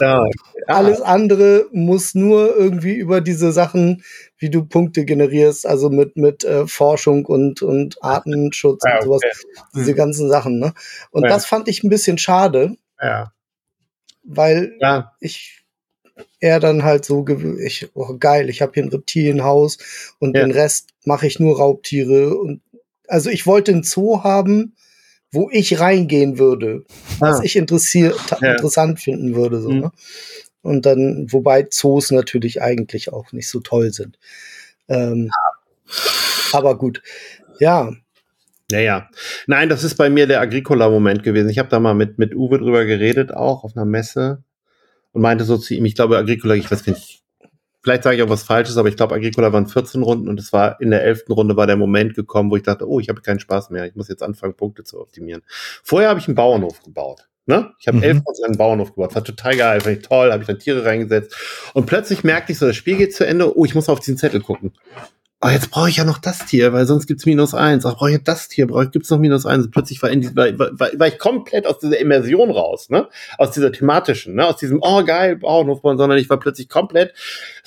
ja. 0.00 0.24
Alles 0.66 1.00
andere 1.00 1.66
muss 1.72 2.14
nur 2.14 2.56
irgendwie 2.56 2.94
über 2.94 3.20
diese 3.20 3.52
Sachen, 3.52 4.02
wie 4.38 4.48
du 4.48 4.64
Punkte 4.64 5.04
generierst, 5.04 5.66
also 5.66 5.90
mit, 5.90 6.16
mit 6.16 6.44
äh, 6.44 6.66
Forschung 6.68 7.26
und, 7.26 7.62
und 7.62 8.02
Artenschutz 8.02 8.82
Ja, 8.86 8.98
und 8.98 9.04
sowas, 9.04 9.22
okay. 9.24 9.62
diese 9.74 9.94
ganzen 9.94 10.28
Sachen, 10.30 10.58
ne? 10.60 10.72
Und 11.10 11.24
Ja. 11.24 11.28
das 11.30 11.46
fand 11.46 11.66
ich 11.68 11.82
ein 11.82 11.88
bisschen 11.90 12.16
schade, 12.16 12.76
Ja. 13.00 13.32
Weil 14.24 14.76
Ja. 14.80 15.12
ich 15.20 15.64
eher 16.40 16.60
dann 16.60 16.82
halt 16.84 17.04
so 17.04 17.26
ich 17.64 17.90
oh 17.94 18.16
geil, 18.18 18.50
ich 18.50 18.62
habe 18.62 18.72
hier 18.74 18.82
ein 18.84 18.88
Reptilienhaus 18.90 19.78
und 20.18 20.36
Ja. 20.36 20.42
den 20.44 20.50
Rest 20.52 20.90
mache 21.04 21.26
ich 21.26 21.40
nur 21.40 21.56
Raubtiere 21.58 22.36
und 22.36 22.60
also 23.08 23.30
ich 23.30 23.46
wollte 23.46 23.72
einen 23.72 23.82
Zoo 23.82 24.22
haben, 24.22 24.74
wo 25.32 25.48
ich 25.50 25.80
reingehen 25.80 26.38
würde, 26.38 26.84
was 27.18 27.40
Ah. 27.40 27.42
ich 27.44 27.56
interessiert 27.56 28.20
Ja. 28.42 28.52
interessant 28.52 29.00
finden 29.00 29.34
würde 29.34 29.60
so, 29.60 29.70
Mhm. 29.70 29.80
ne? 29.80 29.92
Und 30.62 30.86
dann 30.86 31.26
wobei 31.32 31.64
Zoos 31.64 32.10
natürlich 32.12 32.62
eigentlich 32.62 33.12
auch 33.12 33.32
nicht 33.32 33.48
so 33.48 33.60
toll 33.60 33.92
sind. 33.92 34.18
Ähm, 34.88 35.30
aber 36.52 36.76
gut. 36.78 37.02
Ja, 37.58 37.92
Ja, 38.72 38.80
ja. 38.80 39.08
Nein, 39.46 39.68
das 39.68 39.84
ist 39.84 39.96
bei 39.96 40.10
mir 40.10 40.26
der 40.26 40.40
Agricola-Moment 40.40 41.22
gewesen. 41.22 41.48
Ich 41.50 41.58
habe 41.58 41.68
da 41.68 41.78
mal 41.80 41.94
mit, 41.94 42.18
mit 42.18 42.34
Uwe 42.34 42.58
drüber 42.58 42.84
geredet, 42.84 43.32
auch 43.32 43.64
auf 43.64 43.76
einer 43.76 43.84
Messe. 43.86 44.42
Und 45.12 45.22
meinte 45.22 45.44
so 45.44 45.58
zu 45.58 45.74
ihm, 45.74 45.84
ich 45.84 45.94
glaube, 45.94 46.16
Agricola, 46.16 46.54
ich 46.54 46.70
weiß 46.70 46.86
nicht, 46.86 47.22
vielleicht 47.82 48.02
sage 48.04 48.16
ich 48.16 48.22
auch 48.22 48.30
was 48.30 48.44
Falsches, 48.44 48.78
aber 48.78 48.88
ich 48.88 48.96
glaube, 48.96 49.14
Agricola 49.14 49.52
waren 49.52 49.66
14 49.66 50.02
Runden 50.02 50.28
und 50.28 50.40
es 50.40 50.52
war 50.54 50.80
in 50.80 50.90
der 50.90 51.02
11. 51.04 51.24
Runde 51.28 51.56
war 51.56 51.66
der 51.66 51.76
Moment 51.76 52.14
gekommen, 52.14 52.50
wo 52.50 52.56
ich 52.56 52.62
dachte, 52.62 52.88
oh, 52.88 52.98
ich 52.98 53.08
habe 53.10 53.20
keinen 53.20 53.40
Spaß 53.40 53.68
mehr. 53.70 53.84
Ich 53.84 53.94
muss 53.94 54.08
jetzt 54.08 54.22
anfangen, 54.22 54.54
Punkte 54.54 54.84
zu 54.84 55.00
optimieren. 55.00 55.42
Vorher 55.82 56.08
habe 56.08 56.18
ich 56.18 56.28
einen 56.28 56.34
Bauernhof 56.34 56.82
gebaut. 56.82 57.28
Ne? 57.44 57.72
Ich 57.80 57.88
habe 57.88 57.98
Mhm. 57.98 58.02
elf 58.04 58.22
Runden 58.24 58.44
einen 58.44 58.56
Bauernhof 58.56 58.94
gebaut. 58.94 59.14
War 59.14 59.24
total 59.24 59.56
geil, 59.56 59.80
fand 59.80 59.98
ich 59.98 60.06
toll, 60.06 60.32
habe 60.32 60.42
ich 60.42 60.46
dann 60.46 60.60
Tiere 60.60 60.84
reingesetzt. 60.84 61.36
Und 61.74 61.86
plötzlich 61.86 62.24
merkte 62.24 62.52
ich 62.52 62.58
so, 62.58 62.66
das 62.66 62.76
Spiel 62.76 62.96
geht 62.96 63.14
zu 63.14 63.26
Ende, 63.26 63.54
oh, 63.58 63.64
ich 63.64 63.74
muss 63.74 63.88
auf 63.88 64.00
diesen 64.00 64.16
Zettel 64.16 64.40
gucken. 64.40 64.72
Oh, 65.44 65.48
jetzt 65.48 65.72
brauche 65.72 65.88
ich 65.88 65.96
ja 65.96 66.04
noch 66.04 66.18
das 66.18 66.46
Tier, 66.46 66.72
weil 66.72 66.86
sonst 66.86 67.08
gibt's 67.08 67.26
minus 67.26 67.52
eins. 67.52 67.84
Ach, 67.84 67.96
brauche 67.96 68.12
ich 68.12 68.22
das 68.22 68.46
Tier, 68.46 68.68
brauche 68.68 68.88
gibt's 68.88 69.10
noch 69.10 69.18
minus 69.18 69.44
eins. 69.44 69.64
Und 69.64 69.72
plötzlich 69.72 70.00
war, 70.00 70.08
in 70.08 70.20
die, 70.20 70.36
war, 70.36 70.56
war, 70.56 70.90
war 70.96 71.08
ich 71.08 71.18
komplett 71.18 71.66
aus 71.66 71.80
dieser 71.80 71.98
Immersion 71.98 72.48
raus, 72.48 72.90
ne? 72.90 73.08
Aus 73.38 73.50
dieser 73.50 73.72
thematischen, 73.72 74.36
ne? 74.36 74.46
Aus 74.46 74.58
diesem, 74.58 74.78
oh 74.80 75.02
geil, 75.02 75.34
Bauernhof 75.36 75.82
bauen, 75.82 75.98
sondern 75.98 76.18
ich 76.18 76.30
war 76.30 76.38
plötzlich 76.38 76.68
komplett 76.68 77.12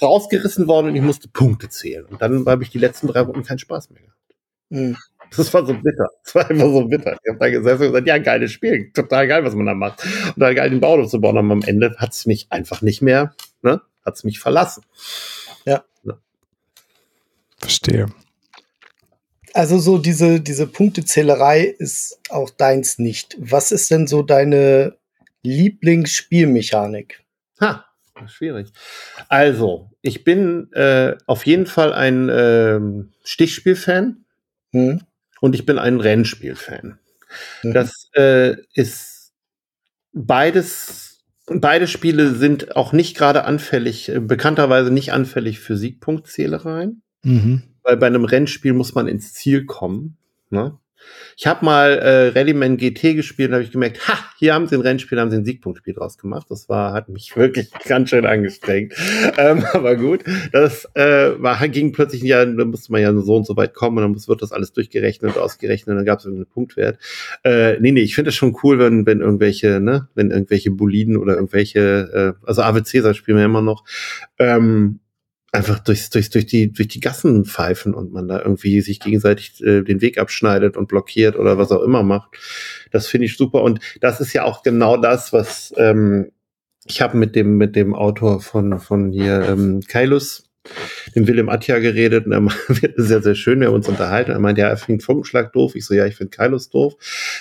rausgerissen 0.02 0.70
worden 0.70 0.88
und 0.88 0.96
ich 0.96 1.02
musste 1.02 1.28
Punkte 1.28 1.68
zählen. 1.68 2.06
Und 2.06 2.22
dann 2.22 2.46
habe 2.46 2.64
ich 2.64 2.70
die 2.70 2.80
letzten 2.80 3.08
drei 3.08 3.28
Wochen 3.28 3.44
keinen 3.44 3.60
Spaß 3.60 3.90
mehr 3.90 4.04
gehabt. 4.04 4.36
mh. 4.70 4.98
Das 5.36 5.54
war 5.54 5.66
so 5.66 5.74
bitter. 5.74 6.08
Das 6.24 6.36
war 6.36 6.50
einfach 6.50 6.68
so 6.68 6.86
bitter. 6.88 7.18
Ich 7.24 7.30
habe 7.30 7.40
da 7.40 7.50
gesessen 7.50 7.82
und 7.82 7.88
gesagt, 7.90 8.08
ja, 8.08 8.18
geiles 8.20 8.52
Spiel. 8.52 8.92
Total 8.94 9.28
geil, 9.28 9.44
was 9.44 9.56
man 9.56 9.66
da 9.66 9.74
macht. 9.74 10.02
Und 10.28 10.40
da 10.40 10.54
geil 10.54 10.70
den 10.70 10.80
Bauernhof 10.80 11.10
zu 11.10 11.20
bauen. 11.20 11.38
Aber 11.38 11.52
am 11.52 11.64
Ende 11.64 11.96
hat's 11.98 12.26
mich 12.26 12.48
einfach 12.52 12.82
nicht 12.82 13.02
mehr, 13.02 13.34
ne? 13.62 13.82
Hat's 14.06 14.24
mich 14.24 14.40
verlassen. 14.40 14.84
Verstehe. 17.66 18.08
Also 19.54 19.80
so 19.80 19.98
diese, 19.98 20.42
diese 20.42 20.68
Punktezählerei 20.68 21.64
ist 21.66 22.20
auch 22.30 22.50
deins 22.50 23.00
nicht. 23.00 23.38
Was 23.40 23.72
ist 23.72 23.90
denn 23.90 24.06
so 24.06 24.22
deine 24.22 24.98
Lieblingsspielmechanik? 25.44 27.24
Ha, 27.62 27.86
das 28.14 28.26
ist 28.26 28.34
schwierig. 28.34 28.68
Also, 29.30 29.92
ich 30.02 30.24
bin 30.24 30.72
äh, 30.74 31.16
auf 31.26 31.46
jeden 31.46 31.66
Fall 31.68 31.94
ein 31.94 32.30
ähm, 32.30 33.14
Stichspiel-Fan 33.24 34.26
Hm? 34.76 35.02
und 35.40 35.56
ich 35.56 35.66
bin 35.66 35.80
ein 35.80 36.02
Rennspiel-Fan. 36.02 37.00
Mhm. 37.64 37.74
Das 37.74 38.10
äh, 38.14 38.58
ist 38.74 39.32
beides, 40.12 41.24
beide 41.48 41.88
Spiele 41.88 42.36
sind 42.36 42.76
auch 42.76 42.92
nicht 42.92 43.16
gerade 43.16 43.46
anfällig, 43.46 44.10
äh, 44.10 44.20
bekannterweise 44.20 44.92
nicht 44.92 45.14
anfällig 45.14 45.62
für 45.62 45.78
Siegpunktzählereien, 45.78 47.04
Mhm. 47.26 47.64
weil 47.84 47.98
bei 47.98 48.08
einem 48.08 48.24
Rennspiel 48.24 48.74
muss 48.74 48.96
man 48.96 49.08
ins 49.08 49.34
Ziel 49.34 49.66
kommen. 49.66 50.18
Ne? 50.50 50.78
Ich 51.38 51.48
habe 51.48 51.66
mal 51.66 51.92
äh, 51.92 52.28
Rallyman 52.30 52.78
GT 52.78 53.16
gespielt 53.16 53.50
und 53.50 53.56
habe 53.56 53.64
ich 53.64 53.72
gemerkt, 53.72 54.08
ha, 54.08 54.18
hier 54.38 54.54
haben 54.54 54.68
sie 54.68 54.76
ein 54.76 54.82
Rennspiel, 54.82 55.20
haben 55.20 55.30
sie 55.30 55.38
ein 55.38 55.46
Siegpunktspiel 55.46 55.94
draus 55.94 56.18
gemacht. 56.18 56.48
Das 56.50 56.70
war, 56.70 56.94
hat 56.94 57.10
mich 57.10 57.36
wirklich 57.38 57.70
ganz 57.88 58.10
schön 58.10 58.26
angestrengt. 58.26 58.94
Ähm, 59.38 59.64
aber 59.74 59.96
gut, 59.96 60.24
das 60.52 60.86
äh, 60.94 61.32
war, 61.38 61.68
ging 61.68 61.92
plötzlich, 61.92 62.22
ja, 62.24 62.46
da 62.46 62.66
musste 62.66 62.92
man 62.92 63.02
ja 63.02 63.14
so 63.14 63.36
und 63.36 63.46
so 63.46 63.58
weit 63.58 63.74
kommen 63.74 63.98
und 63.98 64.14
dann 64.14 64.28
wird 64.28 64.42
das 64.42 64.52
alles 64.52 64.72
durchgerechnet 64.74 65.36
und 65.36 65.42
ausgerechnet 65.42 65.90
und 65.90 65.98
dann 65.98 66.06
gab 66.06 66.20
es 66.20 66.26
irgendeinen 66.26 66.52
Punktwert. 66.52 67.00
Äh, 67.44 67.80
nee, 67.80 67.92
nee, 67.92 68.02
ich 68.02 68.16
finde 68.16 68.30
es 68.30 68.36
schon 68.36 68.58
cool, 68.64 68.80
wenn, 68.80 69.06
wenn 69.06 69.22
irgendwelche, 69.22 69.80
ne, 69.80 70.08
wenn 70.16 70.32
irgendwelche 70.32 70.72
Boliden 70.72 71.18
oder 71.18 71.36
irgendwelche, 71.36 72.36
äh, 72.42 72.48
also 72.48 72.62
AWC, 72.62 73.02
das 73.02 73.18
spielen 73.18 73.38
wir 73.38 73.46
immer 73.46 73.62
noch, 73.62 73.84
ähm, 74.40 75.00
einfach 75.56 75.80
durchs, 75.80 76.10
durchs, 76.10 76.30
durch, 76.30 76.46
die, 76.46 76.72
durch 76.72 76.88
die 76.88 77.00
Gassen 77.00 77.46
pfeifen 77.46 77.94
und 77.94 78.12
man 78.12 78.28
da 78.28 78.40
irgendwie 78.40 78.82
sich 78.82 79.00
gegenseitig 79.00 79.64
äh, 79.64 79.82
den 79.82 80.02
Weg 80.02 80.18
abschneidet 80.18 80.78
und 80.78 80.88
blockiert 80.88 81.36
oder 81.36 81.58
was 81.58 81.72
auch 81.72 81.82
immer 81.82 82.04
macht. 82.04 82.38
Das 82.92 83.08
finde 83.08 83.26
ich 83.26 83.38
super. 83.38 83.64
Und 83.64 83.80
das 84.02 84.22
ist 84.22 84.34
ja 84.34 84.44
auch 84.44 84.64
genau 84.64 84.98
das, 84.98 85.34
was 85.34 85.74
ähm, 85.78 86.32
ich 86.86 87.02
habe 87.02 87.18
mit 87.18 87.36
dem, 87.36 87.58
mit 87.58 87.76
dem 87.76 87.96
Autor 87.96 88.42
von, 88.42 88.80
von 88.80 89.12
hier, 89.12 89.42
ähm, 89.50 89.82
Kailus, 89.88 90.44
dem 91.16 91.28
Willem 91.28 91.50
Atja 91.50 91.80
geredet 91.80 92.26
und 92.26 92.32
er 92.32 92.42
meinte, 92.42 92.94
sehr, 92.98 93.22
sehr 93.22 93.36
schön, 93.36 93.60
wir 93.60 93.68
haben 93.68 93.76
uns 93.76 93.88
unterhalten. 93.88 94.32
Er 94.32 94.40
meinte, 94.40 94.62
ja, 94.62 94.70
er 94.70 94.78
findet 94.78 95.04
Funkenschlag 95.04 95.54
doof. 95.54 95.76
Ich 95.76 95.86
so, 95.86 95.94
ja, 95.94 96.06
ich 96.06 96.16
finde 96.16 96.36
Kailus 96.36 96.70
doof. 96.70 96.96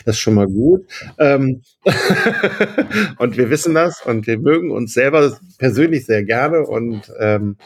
Das 0.05 0.16
ist 0.16 0.20
schon 0.20 0.35
mal 0.35 0.47
gut. 0.47 0.86
Ähm, 1.19 1.62
und 3.19 3.36
wir 3.36 3.51
wissen 3.51 3.74
das 3.74 4.03
und 4.05 4.27
wir 4.27 4.39
mögen 4.39 4.70
uns 4.70 4.95
selber 4.95 5.36
persönlich 5.59 6.07
sehr 6.07 6.24
gerne 6.24 6.61
und 6.66 7.11
ähm, 7.19 7.57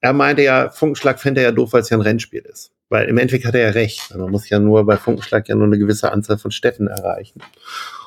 er 0.00 0.12
meinte 0.12 0.42
ja, 0.42 0.70
Funkenschlag 0.70 1.20
fände 1.20 1.40
er 1.40 1.48
ja 1.48 1.52
doof, 1.52 1.72
weil 1.72 1.82
es 1.82 1.90
ja 1.90 1.96
ein 1.96 2.02
Rennspiel 2.02 2.42
ist. 2.42 2.72
Weil 2.88 3.08
im 3.08 3.18
Endeffekt 3.18 3.44
hat 3.44 3.54
er 3.54 3.62
ja 3.62 3.70
recht. 3.70 4.14
Man 4.14 4.30
muss 4.30 4.48
ja 4.48 4.58
nur 4.58 4.86
bei 4.86 4.96
Funkenschlag 4.96 5.48
ja 5.48 5.54
nur 5.54 5.66
eine 5.66 5.78
gewisse 5.78 6.10
Anzahl 6.12 6.38
von 6.38 6.50
Städten 6.50 6.86
erreichen. 6.86 7.42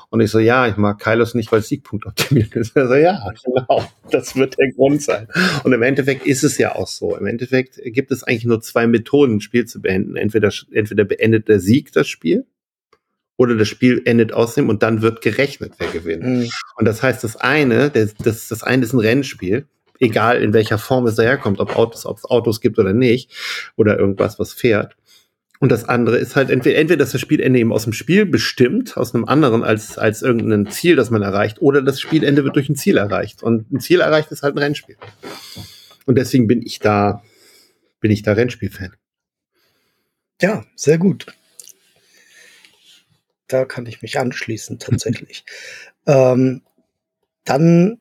Und 0.09 0.19
ich 0.19 0.29
so, 0.29 0.39
ja, 0.39 0.67
ich 0.67 0.75
mag 0.75 0.99
Kylos 0.99 1.35
nicht, 1.35 1.51
weil 1.53 1.59
es 1.59 1.69
Siegpunkt 1.69 2.05
optimiert 2.05 2.53
ist. 2.55 2.75
Er 2.75 2.87
so, 2.87 2.95
ja, 2.95 3.31
genau, 3.45 3.87
das 4.09 4.35
wird 4.35 4.57
der 4.59 4.71
Grund 4.71 5.01
sein. 5.01 5.27
Und 5.63 5.71
im 5.71 5.81
Endeffekt 5.83 6.25
ist 6.25 6.43
es 6.43 6.57
ja 6.57 6.75
auch 6.75 6.87
so. 6.87 7.15
Im 7.15 7.27
Endeffekt 7.27 7.79
gibt 7.81 8.11
es 8.11 8.23
eigentlich 8.23 8.45
nur 8.45 8.61
zwei 8.61 8.87
Methoden, 8.87 9.35
ein 9.35 9.41
Spiel 9.41 9.65
zu 9.65 9.81
beenden. 9.81 10.17
Entweder, 10.17 10.51
entweder 10.71 11.05
beendet 11.05 11.47
der 11.47 11.61
Sieg 11.61 11.93
das 11.93 12.09
Spiel 12.09 12.45
oder 13.37 13.55
das 13.55 13.69
Spiel 13.69 14.01
endet 14.03 14.33
außerdem 14.33 14.67
und 14.67 14.83
dann 14.83 15.01
wird 15.01 15.21
gerechnet, 15.21 15.75
wer 15.77 15.87
gewinnt. 15.87 16.23
Hm. 16.23 16.49
Und 16.75 16.85
das 16.85 17.01
heißt, 17.01 17.23
das 17.23 17.37
eine, 17.37 17.89
das, 17.89 18.13
das, 18.15 18.49
das 18.49 18.63
eine 18.63 18.83
ist 18.83 18.93
ein 18.93 18.99
Rennspiel, 18.99 19.65
egal 20.01 20.41
in 20.41 20.53
welcher 20.53 20.77
Form 20.77 21.05
es 21.05 21.15
daherkommt, 21.15 21.59
ob 21.59 21.77
Autos, 21.77 22.05
ob 22.05 22.17
es 22.17 22.25
Autos 22.25 22.59
gibt 22.59 22.79
oder 22.79 22.91
nicht, 22.91 23.31
oder 23.77 23.97
irgendwas, 23.97 24.39
was 24.39 24.51
fährt. 24.51 24.97
Und 25.59 25.71
das 25.71 25.87
andere 25.87 26.17
ist 26.17 26.35
halt 26.35 26.49
entweder, 26.49 26.79
entweder 26.79 27.03
dass 27.03 27.11
das 27.11 27.21
Spielende 27.21 27.59
eben 27.59 27.71
aus 27.71 27.83
dem 27.83 27.93
Spiel 27.93 28.25
bestimmt, 28.25 28.97
aus 28.97 29.13
einem 29.13 29.25
anderen 29.25 29.63
als, 29.63 29.99
als 29.99 30.23
irgendein 30.23 30.71
Ziel, 30.71 30.95
das 30.95 31.11
man 31.11 31.21
erreicht, 31.21 31.61
oder 31.61 31.83
das 31.83 32.01
Spielende 32.01 32.43
wird 32.43 32.55
durch 32.55 32.67
ein 32.67 32.75
Ziel 32.75 32.97
erreicht. 32.97 33.43
Und 33.43 33.71
ein 33.71 33.79
Ziel 33.79 34.01
erreicht 34.01 34.31
ist 34.31 34.41
halt 34.41 34.55
ein 34.55 34.57
Rennspiel. 34.57 34.97
Und 36.07 36.17
deswegen 36.17 36.47
bin 36.47 36.63
ich 36.63 36.79
da, 36.79 37.21
bin 37.99 38.09
ich 38.09 38.23
da 38.23 38.33
Rennspielfan. 38.33 38.95
Ja, 40.41 40.65
sehr 40.75 40.97
gut. 40.97 41.27
Da 43.47 43.65
kann 43.65 43.85
ich 43.85 44.01
mich 44.01 44.17
anschließen, 44.17 44.79
tatsächlich. 44.79 45.45
ähm, 46.07 46.63
dann, 47.45 48.00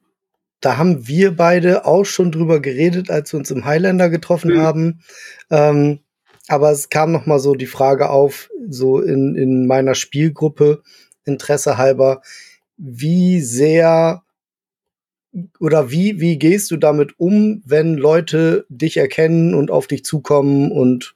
da 0.61 0.77
haben 0.77 1.07
wir 1.09 1.37
beide 1.37 1.87
auch 1.87 2.05
schon 2.05 2.33
drüber 2.33 2.61
geredet, 2.61 3.11
als 3.11 3.33
wir 3.33 3.39
uns 3.39 3.51
im 3.51 3.65
Highlander 3.65 4.11
getroffen 4.11 4.55
mhm. 4.55 4.59
haben. 4.59 5.01
Ähm, 5.51 6.01
aber 6.49 6.71
es 6.71 6.89
kam 6.91 7.13
noch 7.13 7.27
mal 7.27 7.39
so 7.39 7.55
die 7.55 7.67
Frage 7.67 8.11
auf, 8.11 8.51
so 8.69 9.01
in, 9.01 9.37
in 9.37 9.67
meiner 9.67 9.95
Spielgruppe, 9.95 10.83
Interesse 11.25 11.79
halber, 11.79 12.23
wie 12.77 13.41
sehr 13.41 14.23
oder 15.61 15.91
wie, 15.91 16.21
wie 16.21 16.39
gehst 16.39 16.71
du 16.71 16.77
damit 16.77 17.19
um, 17.19 17.63
wenn 17.65 17.95
Leute 17.95 18.67
dich 18.69 18.97
erkennen 18.97 19.55
und 19.55 19.71
auf 19.71 19.87
dich 19.87 20.05
zukommen 20.05 20.73
und 20.73 21.15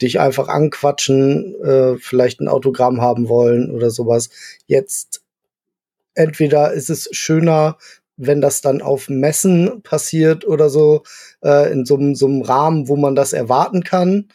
dich 0.00 0.18
einfach 0.18 0.48
anquatschen, 0.48 1.54
äh, 1.62 1.96
vielleicht 1.98 2.40
ein 2.40 2.48
Autogramm 2.48 3.00
haben 3.00 3.28
wollen 3.28 3.70
oder 3.70 3.90
sowas. 3.90 4.30
Jetzt 4.66 5.22
entweder 6.14 6.72
ist 6.72 6.90
es 6.90 7.08
schöner, 7.12 7.78
wenn 8.26 8.40
das 8.40 8.60
dann 8.60 8.82
auf 8.82 9.08
Messen 9.08 9.82
passiert 9.82 10.46
oder 10.46 10.70
so, 10.70 11.02
äh, 11.42 11.72
in 11.72 11.84
so, 11.84 11.98
so 12.14 12.26
einem 12.26 12.42
Rahmen, 12.42 12.88
wo 12.88 12.96
man 12.96 13.14
das 13.14 13.32
erwarten 13.32 13.82
kann. 13.82 14.28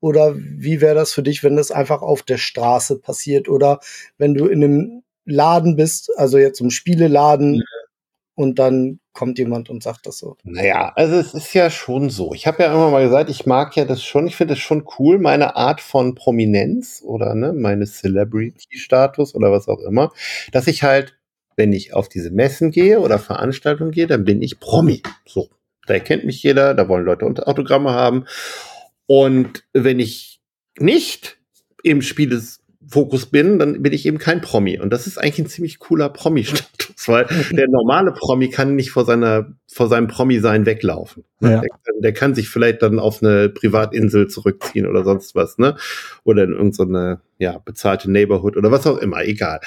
Oder 0.00 0.34
wie 0.36 0.80
wäre 0.80 0.94
das 0.94 1.12
für 1.12 1.22
dich, 1.22 1.44
wenn 1.44 1.56
das 1.56 1.70
einfach 1.70 2.02
auf 2.02 2.22
der 2.22 2.38
Straße 2.38 2.98
passiert? 2.98 3.48
Oder 3.48 3.80
wenn 4.18 4.34
du 4.34 4.46
in 4.46 4.64
einem 4.64 5.02
Laden 5.24 5.76
bist, 5.76 6.10
also 6.16 6.38
jetzt 6.38 6.60
im 6.60 6.70
Spieleladen, 6.70 7.54
ja. 7.54 7.62
und 8.34 8.58
dann 8.58 9.00
kommt 9.12 9.38
jemand 9.38 9.70
und 9.70 9.82
sagt 9.82 10.06
das 10.06 10.18
so. 10.18 10.36
Naja, 10.42 10.92
also 10.96 11.16
es 11.16 11.34
ist 11.34 11.52
ja 11.52 11.68
schon 11.70 12.10
so. 12.10 12.32
Ich 12.34 12.46
habe 12.46 12.62
ja 12.62 12.72
immer 12.72 12.90
mal 12.90 13.04
gesagt, 13.04 13.28
ich 13.28 13.46
mag 13.46 13.76
ja 13.76 13.84
das 13.84 14.02
schon, 14.02 14.26
ich 14.26 14.36
finde 14.36 14.54
es 14.54 14.60
schon 14.60 14.84
cool, 14.98 15.18
meine 15.18 15.56
Art 15.56 15.80
von 15.80 16.14
Prominenz 16.14 17.02
oder 17.04 17.34
ne, 17.34 17.52
meine 17.52 17.86
Celebrity-Status 17.86 19.34
oder 19.34 19.52
was 19.52 19.68
auch 19.68 19.80
immer, 19.80 20.12
dass 20.52 20.66
ich 20.66 20.82
halt, 20.82 21.16
wenn 21.56 21.72
ich 21.72 21.94
auf 21.94 22.08
diese 22.08 22.30
Messen 22.30 22.70
gehe 22.70 23.00
oder 23.00 23.18
Veranstaltungen 23.18 23.90
gehe, 23.90 24.06
dann 24.06 24.24
bin 24.24 24.42
ich 24.42 24.60
Promi. 24.60 25.02
So, 25.26 25.50
da 25.86 25.94
erkennt 25.94 26.24
mich 26.24 26.42
jeder, 26.42 26.74
da 26.74 26.88
wollen 26.88 27.04
Leute 27.04 27.26
Autogramme 27.46 27.90
haben. 27.90 28.24
Und 29.06 29.64
wenn 29.72 30.00
ich 30.00 30.40
nicht 30.78 31.38
im 31.82 32.02
Spiel 32.02 32.30
des 32.30 32.61
Fokus 32.88 33.26
bin, 33.26 33.58
dann 33.58 33.82
bin 33.82 33.92
ich 33.92 34.06
eben 34.06 34.18
kein 34.18 34.40
Promi. 34.40 34.78
Und 34.78 34.90
das 34.90 35.06
ist 35.06 35.18
eigentlich 35.18 35.38
ein 35.40 35.46
ziemlich 35.46 35.78
cooler 35.78 36.08
Promi-Status, 36.08 37.08
weil 37.08 37.26
der 37.52 37.68
normale 37.68 38.12
Promi 38.12 38.50
kann 38.50 38.74
nicht 38.74 38.90
vor 38.90 39.04
seiner, 39.04 39.54
vor 39.66 39.88
seinem 39.88 40.08
Promi-Sein 40.08 40.66
weglaufen. 40.66 41.24
Ja. 41.40 41.60
Der, 41.60 41.70
der, 42.00 42.12
kann 42.12 42.34
sich 42.34 42.48
vielleicht 42.48 42.82
dann 42.82 42.98
auf 42.98 43.22
eine 43.22 43.48
Privatinsel 43.48 44.28
zurückziehen 44.28 44.86
oder 44.86 45.04
sonst 45.04 45.34
was, 45.34 45.58
ne? 45.58 45.76
Oder 46.24 46.44
in 46.44 46.52
irgendeine, 46.52 47.20
ja, 47.38 47.58
bezahlte 47.58 48.10
Neighborhood 48.10 48.56
oder 48.56 48.70
was 48.70 48.86
auch 48.86 48.98
immer, 48.98 49.24
egal. 49.24 49.60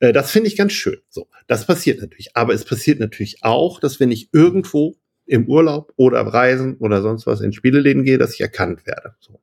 Äh, 0.00 0.12
das 0.12 0.30
finde 0.30 0.48
ich 0.48 0.56
ganz 0.56 0.72
schön. 0.72 0.98
So. 1.08 1.28
Das 1.46 1.66
passiert 1.66 2.00
natürlich. 2.00 2.30
Aber 2.34 2.54
es 2.54 2.64
passiert 2.64 3.00
natürlich 3.00 3.38
auch, 3.42 3.80
dass 3.80 4.00
wenn 4.00 4.10
ich 4.10 4.28
irgendwo 4.32 4.96
im 5.26 5.46
Urlaub 5.48 5.92
oder 5.96 6.20
Reisen 6.20 6.76
oder 6.76 7.02
sonst 7.02 7.26
was 7.26 7.40
in 7.40 7.52
Spieleläden 7.52 8.04
gehe, 8.04 8.18
dass 8.18 8.34
ich 8.34 8.40
erkannt 8.40 8.86
werde. 8.86 9.14
So. 9.18 9.40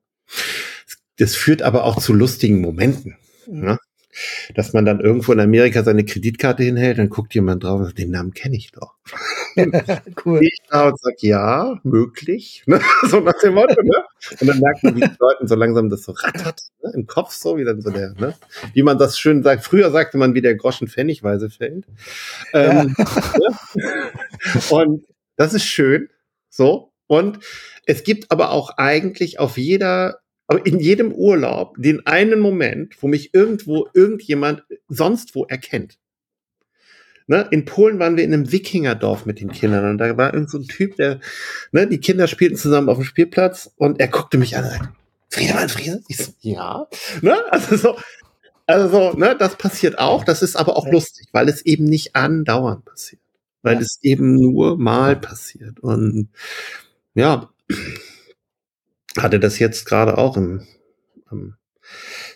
Das 1.18 1.36
führt 1.36 1.62
aber 1.62 1.84
auch 1.84 2.00
zu 2.00 2.14
lustigen 2.14 2.62
Momenten. 2.62 3.18
Mhm. 3.48 3.62
Ne? 3.62 3.80
Dass 4.54 4.74
man 4.74 4.86
dann 4.86 5.00
irgendwo 5.00 5.32
in 5.32 5.40
Amerika 5.40 5.84
seine 5.84 6.06
Kreditkarte 6.06 6.64
hinhält, 6.64 7.00
dann 7.00 7.10
guckt 7.10 7.34
jemand 7.34 7.64
drauf 7.64 7.80
und 7.80 7.86
sagt, 7.86 7.98
den 7.98 8.12
Namen 8.12 8.34
kenne 8.34 8.56
ich 8.56 8.72
doch. 8.72 8.96
cool. 10.26 10.40
Ich 10.44 10.60
da 10.70 10.90
und 10.90 11.00
sag, 11.00 11.22
ja, 11.22 11.80
möglich. 11.84 12.64
Ne? 12.74 12.80
So 13.08 13.20
nach 13.20 13.40
dem 13.42 13.56
Motto, 13.56 13.82
ne? 13.82 14.04
Und 14.40 14.48
dann 14.48 14.60
merkt 14.60 14.84
man, 14.84 14.96
wie 14.96 15.02
die 15.02 15.16
Leute 15.20 15.48
so 15.48 15.56
langsam 15.56 15.90
das 15.90 16.04
so 16.04 16.12
rattert, 16.14 16.62
ne? 16.82 16.92
im 16.96 17.08
Kopf 17.08 17.32
so, 17.32 17.58
wie 17.58 17.64
dann 17.64 17.82
so 17.82 17.90
der, 17.90 18.14
ne? 18.14 18.36
Wie 18.74 18.84
man 18.84 18.98
das 18.98 19.20
schön 19.20 19.44
sagt. 19.44 19.64
Früher 19.64 19.92
sagte 19.92 20.18
man, 20.18 20.34
wie 20.34 20.42
der 20.42 20.56
Groschen 20.56 20.88
pfennigweise 20.88 21.50
fällt. 21.50 21.86
Ähm, 22.54 22.96
ja. 22.98 23.34
ne? 23.40 24.62
Und 24.70 25.06
das 25.36 25.54
ist 25.54 25.66
schön. 25.66 26.10
So. 26.50 26.92
Und 27.08 27.40
es 27.86 28.04
gibt 28.04 28.32
aber 28.32 28.52
auch 28.52 28.78
eigentlich 28.78 29.40
auf 29.40 29.58
jeder 29.58 30.20
aber 30.48 30.66
in 30.66 30.80
jedem 30.80 31.12
Urlaub 31.12 31.76
den 31.78 32.06
einen 32.06 32.40
Moment, 32.40 33.02
wo 33.02 33.08
mich 33.08 33.34
irgendwo 33.34 33.88
irgendjemand 33.94 34.64
sonst 34.88 35.36
wo 35.36 35.46
erkennt. 35.46 35.98
Ne? 37.28 37.48
In 37.52 37.66
Polen 37.66 38.00
waren 38.00 38.18
wir 38.18 38.24
in 38.24 38.34
einem 38.34 38.52
Wikingerdorf 38.52 39.26
mit 39.26 39.40
den 39.40 39.52
Kindern 39.52 39.90
und 39.90 39.98
da 39.98 40.18
war 40.18 40.34
irgend 40.34 40.50
so 40.50 40.58
ein 40.58 40.68
Typ, 40.68 40.98
der, 40.98 41.20
ne, 41.72 41.88
die 41.88 42.00
Kinder 42.00 42.28
spielten 42.28 42.58
zusammen 42.58 42.90
auf 42.90 42.98
dem 42.98 43.06
Spielplatz 43.06 43.72
und 43.78 44.00
er 44.00 44.10
guckte 44.10 44.38
mich 44.38 44.58
an 44.58 44.66
und 44.66 44.72
sagte, 44.72 44.90
Friedemann, 45.30 45.70
Friede? 45.70 46.02
Ich 46.10 46.18
so, 46.18 46.34
ja. 46.42 46.88
Ne? 47.22 47.36
Also 47.50 47.78
so, 47.78 47.98
also, 48.66 49.14
ne, 49.14 49.36
das 49.38 49.58
passiert 49.58 50.00
auch, 50.00 50.24
das 50.24 50.42
ist 50.42 50.56
aber 50.56 50.78
auch 50.78 50.88
lustig, 50.88 51.28
weil 51.32 51.50
es 51.50 51.66
eben 51.66 51.86
nicht 51.86 52.16
andauernd 52.16 52.86
passiert. 52.86 53.22
Weil 53.62 53.76
ja. 53.76 53.82
es 53.82 54.00
eben 54.02 54.36
nur 54.36 54.78
mal 54.78 55.16
passiert. 55.16 55.80
Und 55.80 56.30
ja, 57.14 57.50
hatte 59.18 59.40
das 59.40 59.60
jetzt 59.60 59.86
gerade 59.86 60.18
auch 60.18 60.38
im, 60.38 60.66
am 61.28 61.56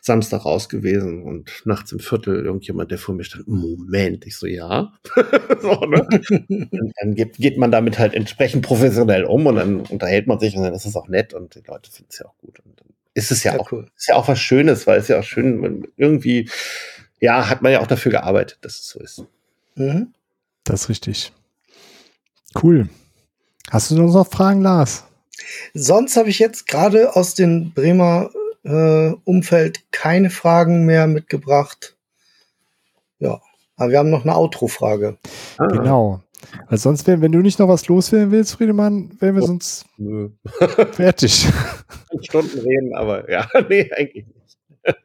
Samstag 0.02 0.46
raus 0.46 0.70
gewesen 0.70 1.24
und 1.24 1.62
nachts 1.66 1.92
im 1.92 2.00
Viertel 2.00 2.44
irgendjemand, 2.44 2.92
der 2.92 2.98
vor 2.98 3.16
mir 3.16 3.24
stand, 3.24 3.48
Moment, 3.48 4.26
ich 4.26 4.38
so, 4.38 4.46
ja. 4.46 4.94
so, 5.62 5.74
ne? 5.86 6.08
und 6.50 6.94
dann 7.00 7.16
geht, 7.16 7.38
geht 7.38 7.58
man 7.58 7.72
damit 7.72 8.00
halt 8.00 8.14
entsprechend 8.14 8.66
professionell 8.66 9.24
um 9.24 9.46
und 9.46 9.56
dann 9.56 9.82
unterhält 9.82 10.28
man 10.28 10.40
sich 10.40 10.56
und 10.56 10.64
dann 10.64 10.74
ist 10.74 10.86
es 10.86 10.96
auch 10.96 11.08
nett 11.08 11.34
und 11.34 11.56
die 11.56 11.64
Leute 11.68 11.92
finden 11.92 12.10
es 12.12 12.20
ja 12.20 12.26
auch 12.26 12.38
gut. 12.38 12.60
Und 12.60 12.80
dann 12.80 12.88
ist 13.14 13.32
es 13.32 13.44
ja, 13.44 13.54
ja 13.54 13.60
auch, 13.60 13.72
cool. 13.72 13.90
ist 13.96 14.08
ja 14.08 14.16
auch 14.16 14.28
was 14.28 14.40
Schönes, 14.40 14.88
weil 14.88 15.00
es 15.00 15.08
ja 15.08 15.20
auch 15.20 15.24
schön, 15.24 15.88
irgendwie, 15.96 16.50
ja, 17.20 17.50
hat 17.50 17.62
man 17.62 17.72
ja 17.72 17.82
auch 17.82 17.88
dafür 17.88 18.12
gearbeitet, 18.12 18.60
dass 18.62 18.80
es 18.80 18.88
so 18.90 19.00
ist. 19.00 19.26
Mhm. 19.76 20.14
Das 20.64 20.84
ist 20.84 20.90
richtig. 20.90 21.32
Cool. 22.62 22.90
Hast 23.70 23.92
du 23.92 23.96
noch 23.96 24.32
Fragen, 24.32 24.62
Lars? 24.62 25.04
Sonst 25.74 26.18
habe 26.18 26.30
ich 26.30 26.40
jetzt 26.40 26.68
gerade 26.68 27.16
aus 27.16 27.34
dem 27.34 27.72
Bremer 27.74 28.32
äh, 28.64 29.12
Umfeld 29.24 29.92
keine 29.92 30.30
Fragen 30.30 30.86
mehr 30.86 31.08
mitgebracht. 31.08 31.96
Ja, 33.20 33.42
aber 33.76 33.92
wir 33.92 34.00
haben 34.00 34.10
noch 34.10 34.24
eine 34.24 34.36
Outro-Frage. 34.36 35.18
Ah. 35.58 35.68
Genau. 35.68 36.22
Weil 36.70 36.78
sonst, 36.78 37.08
wenn, 37.08 37.22
wenn 37.22 37.32
du 37.32 37.40
nicht 37.40 37.60
noch 37.60 37.68
was 37.68 37.88
loswerden 37.88 38.32
willst, 38.32 38.54
Friedemann, 38.54 39.12
wären 39.20 39.36
wir 39.36 39.44
oh, 39.44 39.48
sonst 39.48 39.86
nö. 39.98 40.30
fertig. 40.92 41.48
Stunden 42.22 42.60
reden, 42.60 42.96
aber 42.96 43.30
ja, 43.30 43.48
nee, 43.70 43.90
eigentlich 43.92 44.28
nicht. 44.28 44.37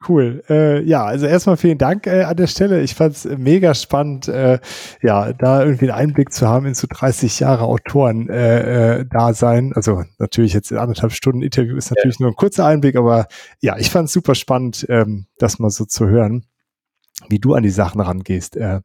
Cool. 0.08 0.42
Äh, 0.48 0.82
ja, 0.82 1.04
also 1.04 1.26
erstmal 1.26 1.56
vielen 1.56 1.78
Dank 1.78 2.06
äh, 2.06 2.22
an 2.22 2.36
der 2.36 2.46
Stelle. 2.46 2.82
Ich 2.82 2.94
fand 2.94 3.14
es 3.14 3.24
mega 3.24 3.74
spannend, 3.74 4.28
äh, 4.28 4.58
ja, 5.02 5.32
da 5.32 5.64
irgendwie 5.64 5.90
einen 5.90 6.10
Einblick 6.10 6.32
zu 6.32 6.48
haben 6.48 6.66
in 6.66 6.74
so 6.74 6.86
30 6.88 7.40
Jahre 7.40 7.64
Autoren 7.64 8.28
äh, 8.28 9.00
äh, 9.00 9.06
da 9.08 9.34
sein. 9.34 9.72
Also 9.74 10.04
natürlich 10.18 10.52
jetzt 10.52 10.70
in 10.70 10.78
anderthalb 10.78 11.12
Stunden 11.12 11.42
Interview 11.42 11.76
ist 11.76 11.90
natürlich 11.90 12.18
ja. 12.18 12.24
nur 12.24 12.32
ein 12.32 12.36
kurzer 12.36 12.66
Einblick, 12.66 12.96
aber 12.96 13.26
ja, 13.60 13.76
ich 13.78 13.90
fand 13.90 14.06
es 14.06 14.12
super 14.12 14.34
spannend, 14.34 14.86
ähm, 14.88 15.26
das 15.38 15.58
mal 15.58 15.70
so 15.70 15.84
zu 15.84 16.08
hören 16.08 16.44
wie 17.28 17.38
du 17.38 17.54
an 17.54 17.62
die 17.62 17.70
Sachen 17.70 18.00
rangehst. 18.00 18.56
Äh, 18.56 18.80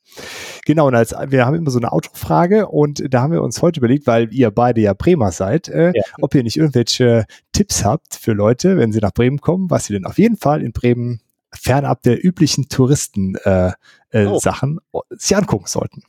genau, 0.65 0.87
und 0.87 0.95
als 0.95 1.11
wir 1.11 1.45
haben 1.45 1.55
immer 1.55 1.71
so 1.71 1.79
eine 1.79 1.91
Autofrage 1.91 2.67
und 2.67 3.03
da 3.13 3.21
haben 3.21 3.33
wir 3.33 3.41
uns 3.41 3.61
heute 3.61 3.79
überlegt, 3.79 4.07
weil 4.07 4.33
ihr 4.33 4.51
beide 4.51 4.81
ja 4.81 4.93
Bremer 4.93 5.31
seid, 5.31 5.67
äh, 5.69 5.91
ja. 5.95 6.03
ob 6.21 6.35
ihr 6.35 6.43
nicht 6.43 6.57
irgendwelche 6.57 7.25
Tipps 7.51 7.83
habt 7.83 8.15
für 8.15 8.33
Leute, 8.33 8.77
wenn 8.77 8.91
sie 8.91 8.99
nach 8.99 9.13
Bremen 9.13 9.39
kommen, 9.39 9.69
was 9.69 9.85
sie 9.85 9.93
denn 9.93 10.05
auf 10.05 10.17
jeden 10.17 10.37
Fall 10.37 10.61
in 10.61 10.71
Bremen 10.71 11.21
fernab 11.53 12.03
der 12.03 12.23
üblichen 12.23 12.69
Touristen-Sachen 12.69 13.75
äh, 14.11 14.23
äh, 14.23 14.25
oh. 14.25 14.39
Sachen 14.39 14.79
sich 15.11 15.35
angucken 15.35 15.67
sollten. 15.67 16.03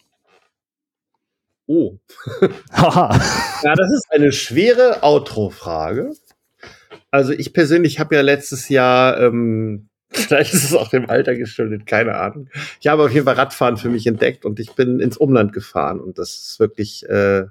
Oh. 1.67 1.99
ja, 2.73 3.75
das 3.75 3.93
ist 3.93 4.07
eine 4.11 4.33
schwere 4.33 5.03
Outro-Frage. 5.03 6.13
Also 7.11 7.33
ich 7.33 7.53
persönlich 7.53 8.01
habe 8.01 8.17
ja 8.17 8.21
letztes 8.21 8.69
Jahr 8.69 9.21
ähm, 9.21 9.89
Vielleicht 10.11 10.55
ist 10.55 10.65
es 10.65 10.75
auch 10.75 10.89
dem 10.89 11.09
Alter 11.11 11.35
geschuldet, 11.35 11.87
keine 11.87 12.17
Ahnung. 12.17 12.49
Ich 12.81 12.87
habe 12.87 13.05
auf 13.05 13.13
jeden 13.13 13.27
Fall 13.27 13.35
Radfahren 13.35 13.77
für 13.77 13.91
mich 13.91 14.07
entdeckt 14.07 14.45
und 14.45 14.59
ich 14.59 14.73
bin 14.73 15.01
ins 15.01 15.19
Umland 15.19 15.53
gefahren 15.53 16.01
und 16.01 16.19
das 16.19 16.31
ist 16.31 16.61
wirklich, 16.61 17.09
äh, 17.09 17.47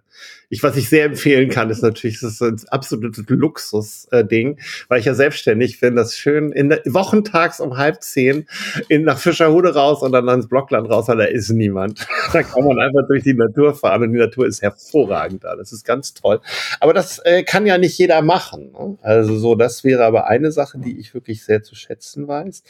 ich, 0.49 0.64
was 0.64 0.77
ich 0.77 0.88
sehr 0.88 1.06
empfehlen 1.06 1.49
kann, 1.49 1.69
ist 1.69 1.81
natürlich, 1.81 2.22
das 2.22 2.34
ist 2.34 2.41
ein 2.41 2.57
absolutes 2.69 3.23
Luxus-Ding, 3.27 4.60
weil 4.88 4.99
ich 4.99 5.06
ja 5.06 5.14
selbstständig 5.14 5.81
bin, 5.81 5.95
das 5.95 6.15
schön 6.15 6.53
in 6.53 6.69
der, 6.69 6.81
wochentags 6.85 7.60
um 7.60 7.77
halb 7.77 8.02
zehn 8.02 8.48
in, 8.88 9.03
nach 9.03 9.18
Fischerhude 9.18 9.73
raus 9.76 10.02
und 10.02 10.14
dann 10.14 10.27
ins 10.30 10.48
Blockland 10.48 10.89
raus, 10.89 11.10
weil 11.10 11.18
da 11.18 11.26
ist 11.26 11.49
niemand. 11.49 12.07
da 12.34 12.44
kann 12.44 12.64
man 12.64 12.80
einfach 12.80 13.06
durch 13.07 13.23
die 13.23 13.34
Natur 13.34 13.76
fahren 13.76 14.03
und 14.03 14.14
die 14.14 14.19
Natur 14.19 14.48
ist 14.48 14.61
hervorragend 14.61 15.44
da. 15.44 15.56
Das 15.57 15.73
ist 15.73 15.84
ganz 15.84 16.14
toll. 16.14 16.39
Aber 16.80 16.94
das 16.94 17.19
äh, 17.19 17.44
kann 17.44 17.65
ja 17.65 17.77
nicht 17.77 17.98
jeder 17.98 18.22
machen. 18.22 18.72
Ne? 18.72 18.98
Also 19.02 19.38
so, 19.38 19.56
das 19.56 19.84
wäre 19.84 20.06
aber 20.06 20.27
eine 20.27 20.53
Sache, 20.53 20.80
die 20.80 20.98
ich 20.98 21.14
wirklich 21.14 21.44
sehr 21.44 21.61
zu 21.61 21.76
schätzen 21.76 22.27
weiß. 22.27 22.64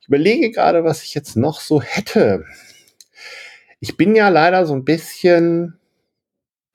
Ich 0.00 0.08
überlege 0.08 0.50
gerade, 0.50 0.82
was 0.82 1.04
ich 1.04 1.14
jetzt 1.14 1.36
noch 1.36 1.60
so 1.60 1.80
hätte. 1.80 2.44
Ich 3.78 3.96
bin 3.96 4.16
ja 4.16 4.28
leider 4.28 4.66
so 4.66 4.74
ein 4.74 4.84
bisschen 4.84 5.78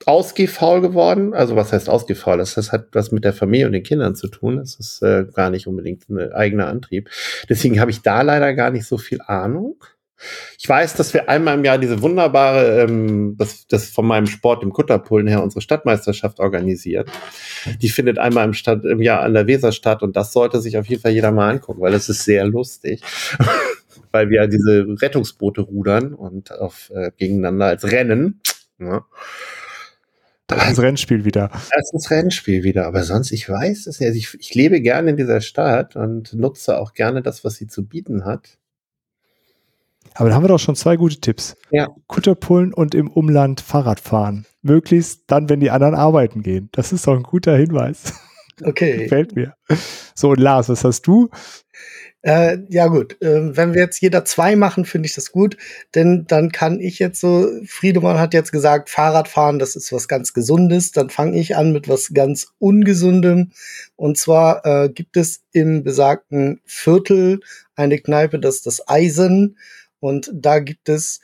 ausgehfaul 0.05 0.81
geworden. 0.81 1.33
Also 1.33 1.55
was 1.55 1.73
heißt 1.73 1.89
ausgehfaul? 1.89 2.37
Das, 2.37 2.53
das 2.53 2.71
hat 2.71 2.87
was 2.93 3.11
mit 3.11 3.23
der 3.23 3.33
Familie 3.33 3.65
und 3.65 3.73
den 3.73 3.83
Kindern 3.83 4.15
zu 4.15 4.27
tun. 4.27 4.57
Das 4.57 4.75
ist 4.75 5.01
äh, 5.01 5.25
gar 5.33 5.49
nicht 5.49 5.67
unbedingt 5.67 6.09
ein 6.09 6.31
eigener 6.31 6.67
Antrieb. 6.67 7.09
Deswegen 7.49 7.79
habe 7.79 7.91
ich 7.91 8.01
da 8.01 8.21
leider 8.21 8.53
gar 8.53 8.71
nicht 8.71 8.85
so 8.85 8.97
viel 8.97 9.19
Ahnung. 9.21 9.83
Ich 10.57 10.67
weiß, 10.67 10.95
dass 10.95 11.13
wir 11.13 11.29
einmal 11.29 11.57
im 11.57 11.63
Jahr 11.63 11.77
diese 11.77 12.01
wunderbare, 12.01 12.81
ähm, 12.81 13.35
das, 13.37 13.67
das 13.67 13.89
von 13.89 14.07
meinem 14.07 14.25
Sport 14.25 14.63
im 14.63 14.73
Kutterpullen 14.73 15.27
her 15.27 15.43
unsere 15.43 15.61
Stadtmeisterschaft 15.61 16.39
organisiert. 16.39 17.09
Die 17.81 17.89
findet 17.89 18.17
einmal 18.17 18.45
im, 18.45 18.53
Stadt, 18.53 18.83
im 18.83 19.01
Jahr 19.01 19.21
an 19.21 19.35
der 19.35 19.45
Weser 19.45 19.71
statt 19.71 20.01
und 20.01 20.15
das 20.15 20.33
sollte 20.33 20.59
sich 20.59 20.77
auf 20.77 20.87
jeden 20.87 21.01
Fall 21.01 21.11
jeder 21.11 21.31
mal 21.31 21.51
angucken, 21.51 21.81
weil 21.81 21.93
es 21.93 22.09
ist 22.09 22.23
sehr 22.23 22.45
lustig. 22.45 23.01
weil 24.11 24.29
wir 24.29 24.47
diese 24.47 24.87
Rettungsboote 25.01 25.61
rudern 25.61 26.13
und 26.13 26.51
auf, 26.51 26.91
äh, 26.95 27.11
gegeneinander 27.17 27.67
als 27.67 27.91
Rennen. 27.91 28.41
Ja. 28.79 29.05
Das 30.47 30.63
ist 30.63 30.77
das 30.77 30.81
Rennspiel 30.81 31.25
wieder. 31.25 31.49
Das 31.51 31.69
ist 31.69 31.91
das 31.93 32.11
Rennspiel 32.11 32.63
wieder. 32.63 32.87
Aber 32.87 33.03
sonst, 33.03 33.31
ich 33.31 33.49
weiß 33.49 33.87
es 33.87 33.99
ja. 33.99 34.09
Ich, 34.11 34.33
ich 34.39 34.55
lebe 34.55 34.81
gerne 34.81 35.09
in 35.11 35.17
dieser 35.17 35.41
Stadt 35.41 35.95
und 35.97 36.33
nutze 36.33 36.79
auch 36.79 36.93
gerne 36.93 37.21
das, 37.21 37.43
was 37.43 37.55
sie 37.55 37.67
zu 37.67 37.85
bieten 37.85 38.23
hat. 38.23 38.57
Aber 40.13 40.29
da 40.29 40.35
haben 40.35 40.43
wir 40.43 40.47
doch 40.47 40.59
schon 40.59 40.75
zwei 40.75 40.95
gute 40.95 41.19
Tipps. 41.19 41.55
Ja. 41.69 41.89
Kutterpullen 42.07 42.73
und 42.73 42.95
im 42.95 43.09
Umland 43.09 43.61
Fahrrad 43.61 43.99
fahren. 43.99 44.45
Möglichst 44.61 45.23
dann, 45.27 45.49
wenn 45.49 45.59
die 45.59 45.69
anderen 45.69 45.95
arbeiten 45.95 46.41
gehen. 46.41 46.69
Das 46.71 46.93
ist 46.93 47.05
doch 47.05 47.15
ein 47.15 47.23
guter 47.23 47.55
Hinweis. 47.55 48.13
Okay. 48.63 48.97
Gefällt 49.03 49.35
mir. 49.35 49.53
So, 50.15 50.29
und 50.29 50.39
Lars, 50.39 50.69
was 50.69 50.83
hast 50.83 51.05
du? 51.05 51.29
Äh, 52.23 52.57
ja 52.69 52.87
gut, 52.87 53.21
äh, 53.21 53.55
wenn 53.55 53.73
wir 53.73 53.81
jetzt 53.81 54.01
jeder 54.01 54.25
zwei 54.25 54.55
machen, 54.55 54.85
finde 54.85 55.07
ich 55.07 55.13
das 55.13 55.31
gut, 55.31 55.55
denn 55.93 56.25
dann 56.27 56.51
kann 56.51 56.79
ich 56.79 56.99
jetzt 56.99 57.21
so, 57.21 57.47
Friedemann 57.67 58.19
hat 58.19 58.33
jetzt 58.33 58.51
gesagt, 58.51 58.89
Fahrradfahren, 58.89 59.59
das 59.59 59.75
ist 59.75 59.93
was 59.93 60.07
ganz 60.07 60.33
Gesundes, 60.33 60.91
dann 60.91 61.09
fange 61.09 61.39
ich 61.39 61.55
an 61.55 61.71
mit 61.71 61.87
was 61.87 62.13
ganz 62.13 62.47
Ungesundem 62.57 63.51
und 63.95 64.17
zwar 64.17 64.65
äh, 64.65 64.89
gibt 64.89 65.15
es 65.15 65.43
im 65.53 65.83
besagten 65.83 66.59
Viertel 66.65 67.39
eine 67.75 67.99
Kneipe, 67.99 68.39
das 68.39 68.55
ist 68.55 68.65
das 68.65 68.87
Eisen 68.87 69.57
und 69.99 70.31
da 70.33 70.59
gibt 70.59 70.89
es 70.89 71.21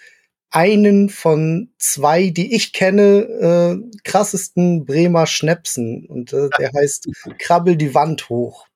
einen 0.54 1.10
von 1.10 1.72
zwei, 1.80 2.30
die 2.30 2.56
ich 2.56 2.74
kenne, 2.74 3.82
äh, 3.82 4.00
krassesten 4.04 4.86
Bremer 4.86 5.26
Schnäpsen. 5.26 6.06
Und 6.06 6.32
äh, 6.32 6.50
der 6.60 6.70
heißt 6.76 7.10
Krabbel 7.40 7.76
die 7.76 7.96
Wand 7.96 8.30
hoch. 8.30 8.68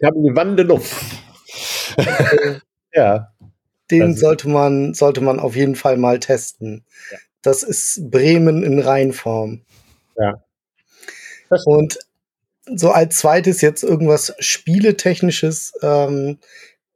Krabbel 0.00 0.22
die 0.22 0.36
Wand 0.36 0.60
in 0.60 0.66
Luft. 0.68 0.94
ja. 2.92 3.32
Den 3.90 4.02
Also- 4.02 4.20
sollte 4.20 4.48
man, 4.48 4.94
sollte 4.94 5.20
man 5.20 5.38
auf 5.40 5.56
jeden 5.56 5.76
Fall 5.76 5.96
mal 5.96 6.18
testen. 6.20 6.84
Ja. 7.10 7.18
Das 7.42 7.62
ist 7.62 8.10
Bremen 8.10 8.62
in 8.62 8.80
Reinform. 8.80 9.62
Ja. 10.16 10.42
Und 11.64 11.98
so 12.66 12.90
als 12.90 13.18
zweites 13.18 13.60
jetzt 13.60 13.84
irgendwas 13.84 14.34
Spieletechnisches. 14.40 15.72
Ähm, 15.82 16.38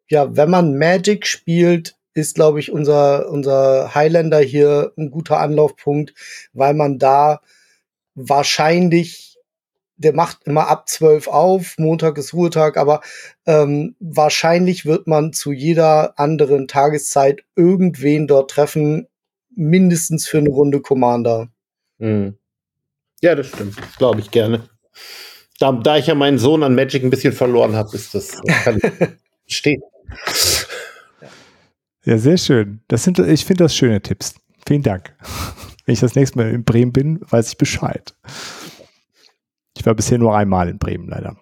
ja, 0.09 0.37
wenn 0.37 0.51
man 0.51 0.77
Magic 0.77 1.27
spielt, 1.27 1.95
ist, 2.15 2.35
glaube 2.35 2.59
ich, 2.59 2.73
unser, 2.73 3.29
unser 3.31 3.95
Highlander 3.95 4.41
hier 4.41 4.93
ein 4.99 5.13
guter 5.13 5.39
Anlaufpunkt, 5.39 6.13
weil 6.53 6.75
man 6.75 6.99
da 6.99 7.41
wahrscheinlich, 8.17 9.30
der 10.01 10.15
macht 10.15 10.39
immer 10.45 10.69
ab 10.69 10.89
12 10.89 11.29
auf, 11.29 11.75
Montag 11.77 12.17
ist 12.17 12.33
Ruhetag, 12.33 12.79
aber 12.79 13.03
ähm, 13.47 13.97
wahrscheinlich 14.01 14.87
wird 14.87 15.07
man 15.07 15.35
zu 15.35 15.53
jeder 15.53 16.19
anderen 16.19 16.69
Tageszeit 16.69 17.43
irgendwen 17.55 18.27
dort 18.27 18.51
treffen, 18.51 19.09
mindestens 19.55 20.27
für 20.27 20.39
eine 20.39 20.49
Runde 20.49 20.81
Commander. 20.81 21.49
Hm. 21.99 22.39
Ja, 23.21 23.35
das 23.35 23.49
stimmt. 23.49 23.79
Das 23.79 23.97
glaube 23.99 24.21
ich 24.21 24.31
gerne. 24.31 24.71
Da, 25.59 25.73
da 25.73 25.99
ich 25.99 26.07
ja 26.07 26.15
meinen 26.15 26.39
Sohn 26.39 26.63
an 26.63 26.75
Magic 26.75 27.03
ein 27.03 27.11
bisschen 27.11 27.35
verloren 27.35 27.77
habe, 27.77 27.95
ist 27.95 28.15
das, 28.15 28.41
kann 28.65 28.81
stehen. 29.47 29.83
Ja, 32.05 32.17
sehr 32.17 32.39
schön. 32.39 32.81
Das 32.89 33.05
sind, 33.05 33.19
ich 33.19 33.45
finde 33.45 33.65
das 33.65 33.77
schöne 33.77 34.01
Tipps. 34.01 34.35
Vielen 34.67 34.83
Dank. 34.83 35.15
Wenn 35.85 35.93
ich 35.93 36.01
das 36.01 36.15
nächste 36.15 36.39
Mal 36.39 36.51
in 36.53 36.65
Bremen 36.65 36.93
bin, 36.93 37.21
weiß 37.29 37.51
ich 37.51 37.59
Bescheid. 37.59 38.15
Ich 39.81 39.87
war 39.87 39.95
bisher 39.95 40.19
nur 40.19 40.37
einmal 40.37 40.69
in 40.69 40.79
Bremen, 40.79 41.09
leider. 41.09 41.39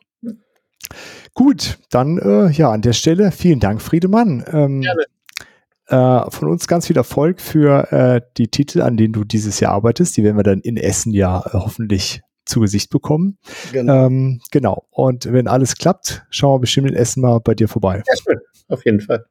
Gut, 1.35 1.81
dann 1.90 2.19
äh, 2.19 2.48
ja, 2.52 2.70
an 2.70 2.82
der 2.82 2.93
Stelle 2.93 3.32
vielen 3.32 3.59
Dank, 3.59 3.82
Friedemann. 3.82 4.44
Ähm, 4.52 4.81
Gerne. 4.81 5.02
Äh, 5.89 6.31
von 6.31 6.48
uns 6.48 6.69
ganz 6.69 6.86
viel 6.86 6.97
Erfolg 6.97 7.40
für 7.40 7.90
äh, 7.90 8.20
die 8.36 8.47
Titel, 8.47 8.81
an 8.81 8.97
denen 8.97 9.12
du 9.12 9.24
dieses 9.24 9.59
Jahr 9.59 9.73
arbeitest. 9.73 10.16
Die 10.16 10.23
werden 10.23 10.36
wir 10.36 10.44
dann 10.44 10.60
in 10.60 10.77
Essen 10.77 11.12
ja 11.12 11.40
äh, 11.47 11.51
hoffentlich 11.55 12.23
zu 12.44 12.60
Gesicht 12.60 12.90
bekommen. 12.90 13.39
Genau. 13.73 14.06
Ähm, 14.06 14.40
genau. 14.52 14.86
Und 14.90 15.32
wenn 15.32 15.48
alles 15.48 15.74
klappt, 15.74 16.24
schauen 16.31 16.55
wir 16.55 16.60
bestimmt 16.60 16.89
in 16.89 16.94
Essen 16.94 17.23
mal 17.23 17.40
bei 17.40 17.56
dir 17.56 17.66
vorbei. 17.66 18.05
Ja, 18.06 18.15
schön. 18.24 18.39
Auf 18.69 18.85
jeden 18.85 19.01
Fall. 19.01 19.24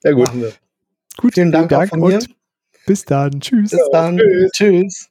Sehr 0.00 0.14
gut. 0.14 0.34
Wir. 0.34 0.52
Gut, 1.18 1.34
Vielen 1.34 1.52
Dank, 1.52 1.70
auch 1.70 1.86
von 1.86 2.00
mir. 2.00 2.14
und 2.14 2.30
bis 2.86 3.04
dann. 3.04 3.40
Tschüss. 3.40 3.72
Bis 3.72 3.88
dann. 3.92 4.16
tschüss. 4.16 4.50
Tschüss. 4.52 5.10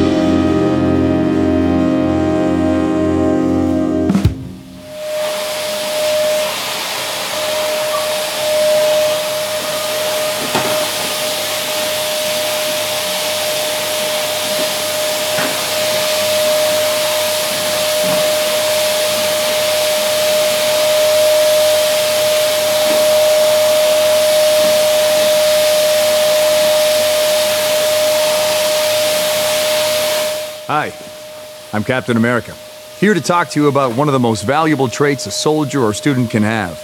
I'm 31.73 31.85
Captain 31.85 32.17
America, 32.17 32.53
here 32.99 33.13
to 33.13 33.21
talk 33.21 33.47
to 33.51 33.61
you 33.61 33.69
about 33.69 33.95
one 33.95 34.09
of 34.09 34.11
the 34.11 34.19
most 34.19 34.41
valuable 34.41 34.89
traits 34.89 35.25
a 35.25 35.31
soldier 35.31 35.81
or 35.81 35.93
student 35.93 36.29
can 36.29 36.43
have 36.43 36.77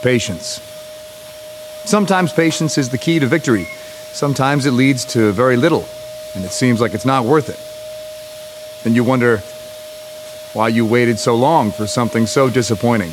patience. 0.00 0.60
Sometimes 1.86 2.32
patience 2.32 2.78
is 2.78 2.90
the 2.90 2.98
key 2.98 3.18
to 3.18 3.26
victory, 3.26 3.64
sometimes 4.12 4.64
it 4.64 4.70
leads 4.70 5.04
to 5.06 5.32
very 5.32 5.56
little, 5.56 5.84
and 6.36 6.44
it 6.44 6.52
seems 6.52 6.80
like 6.80 6.94
it's 6.94 7.04
not 7.04 7.24
worth 7.24 7.48
it. 7.48 8.84
Then 8.84 8.94
you 8.94 9.02
wonder 9.02 9.38
why 10.52 10.68
you 10.68 10.86
waited 10.86 11.18
so 11.18 11.34
long 11.34 11.72
for 11.72 11.88
something 11.88 12.26
so 12.26 12.48
disappointing. 12.48 13.12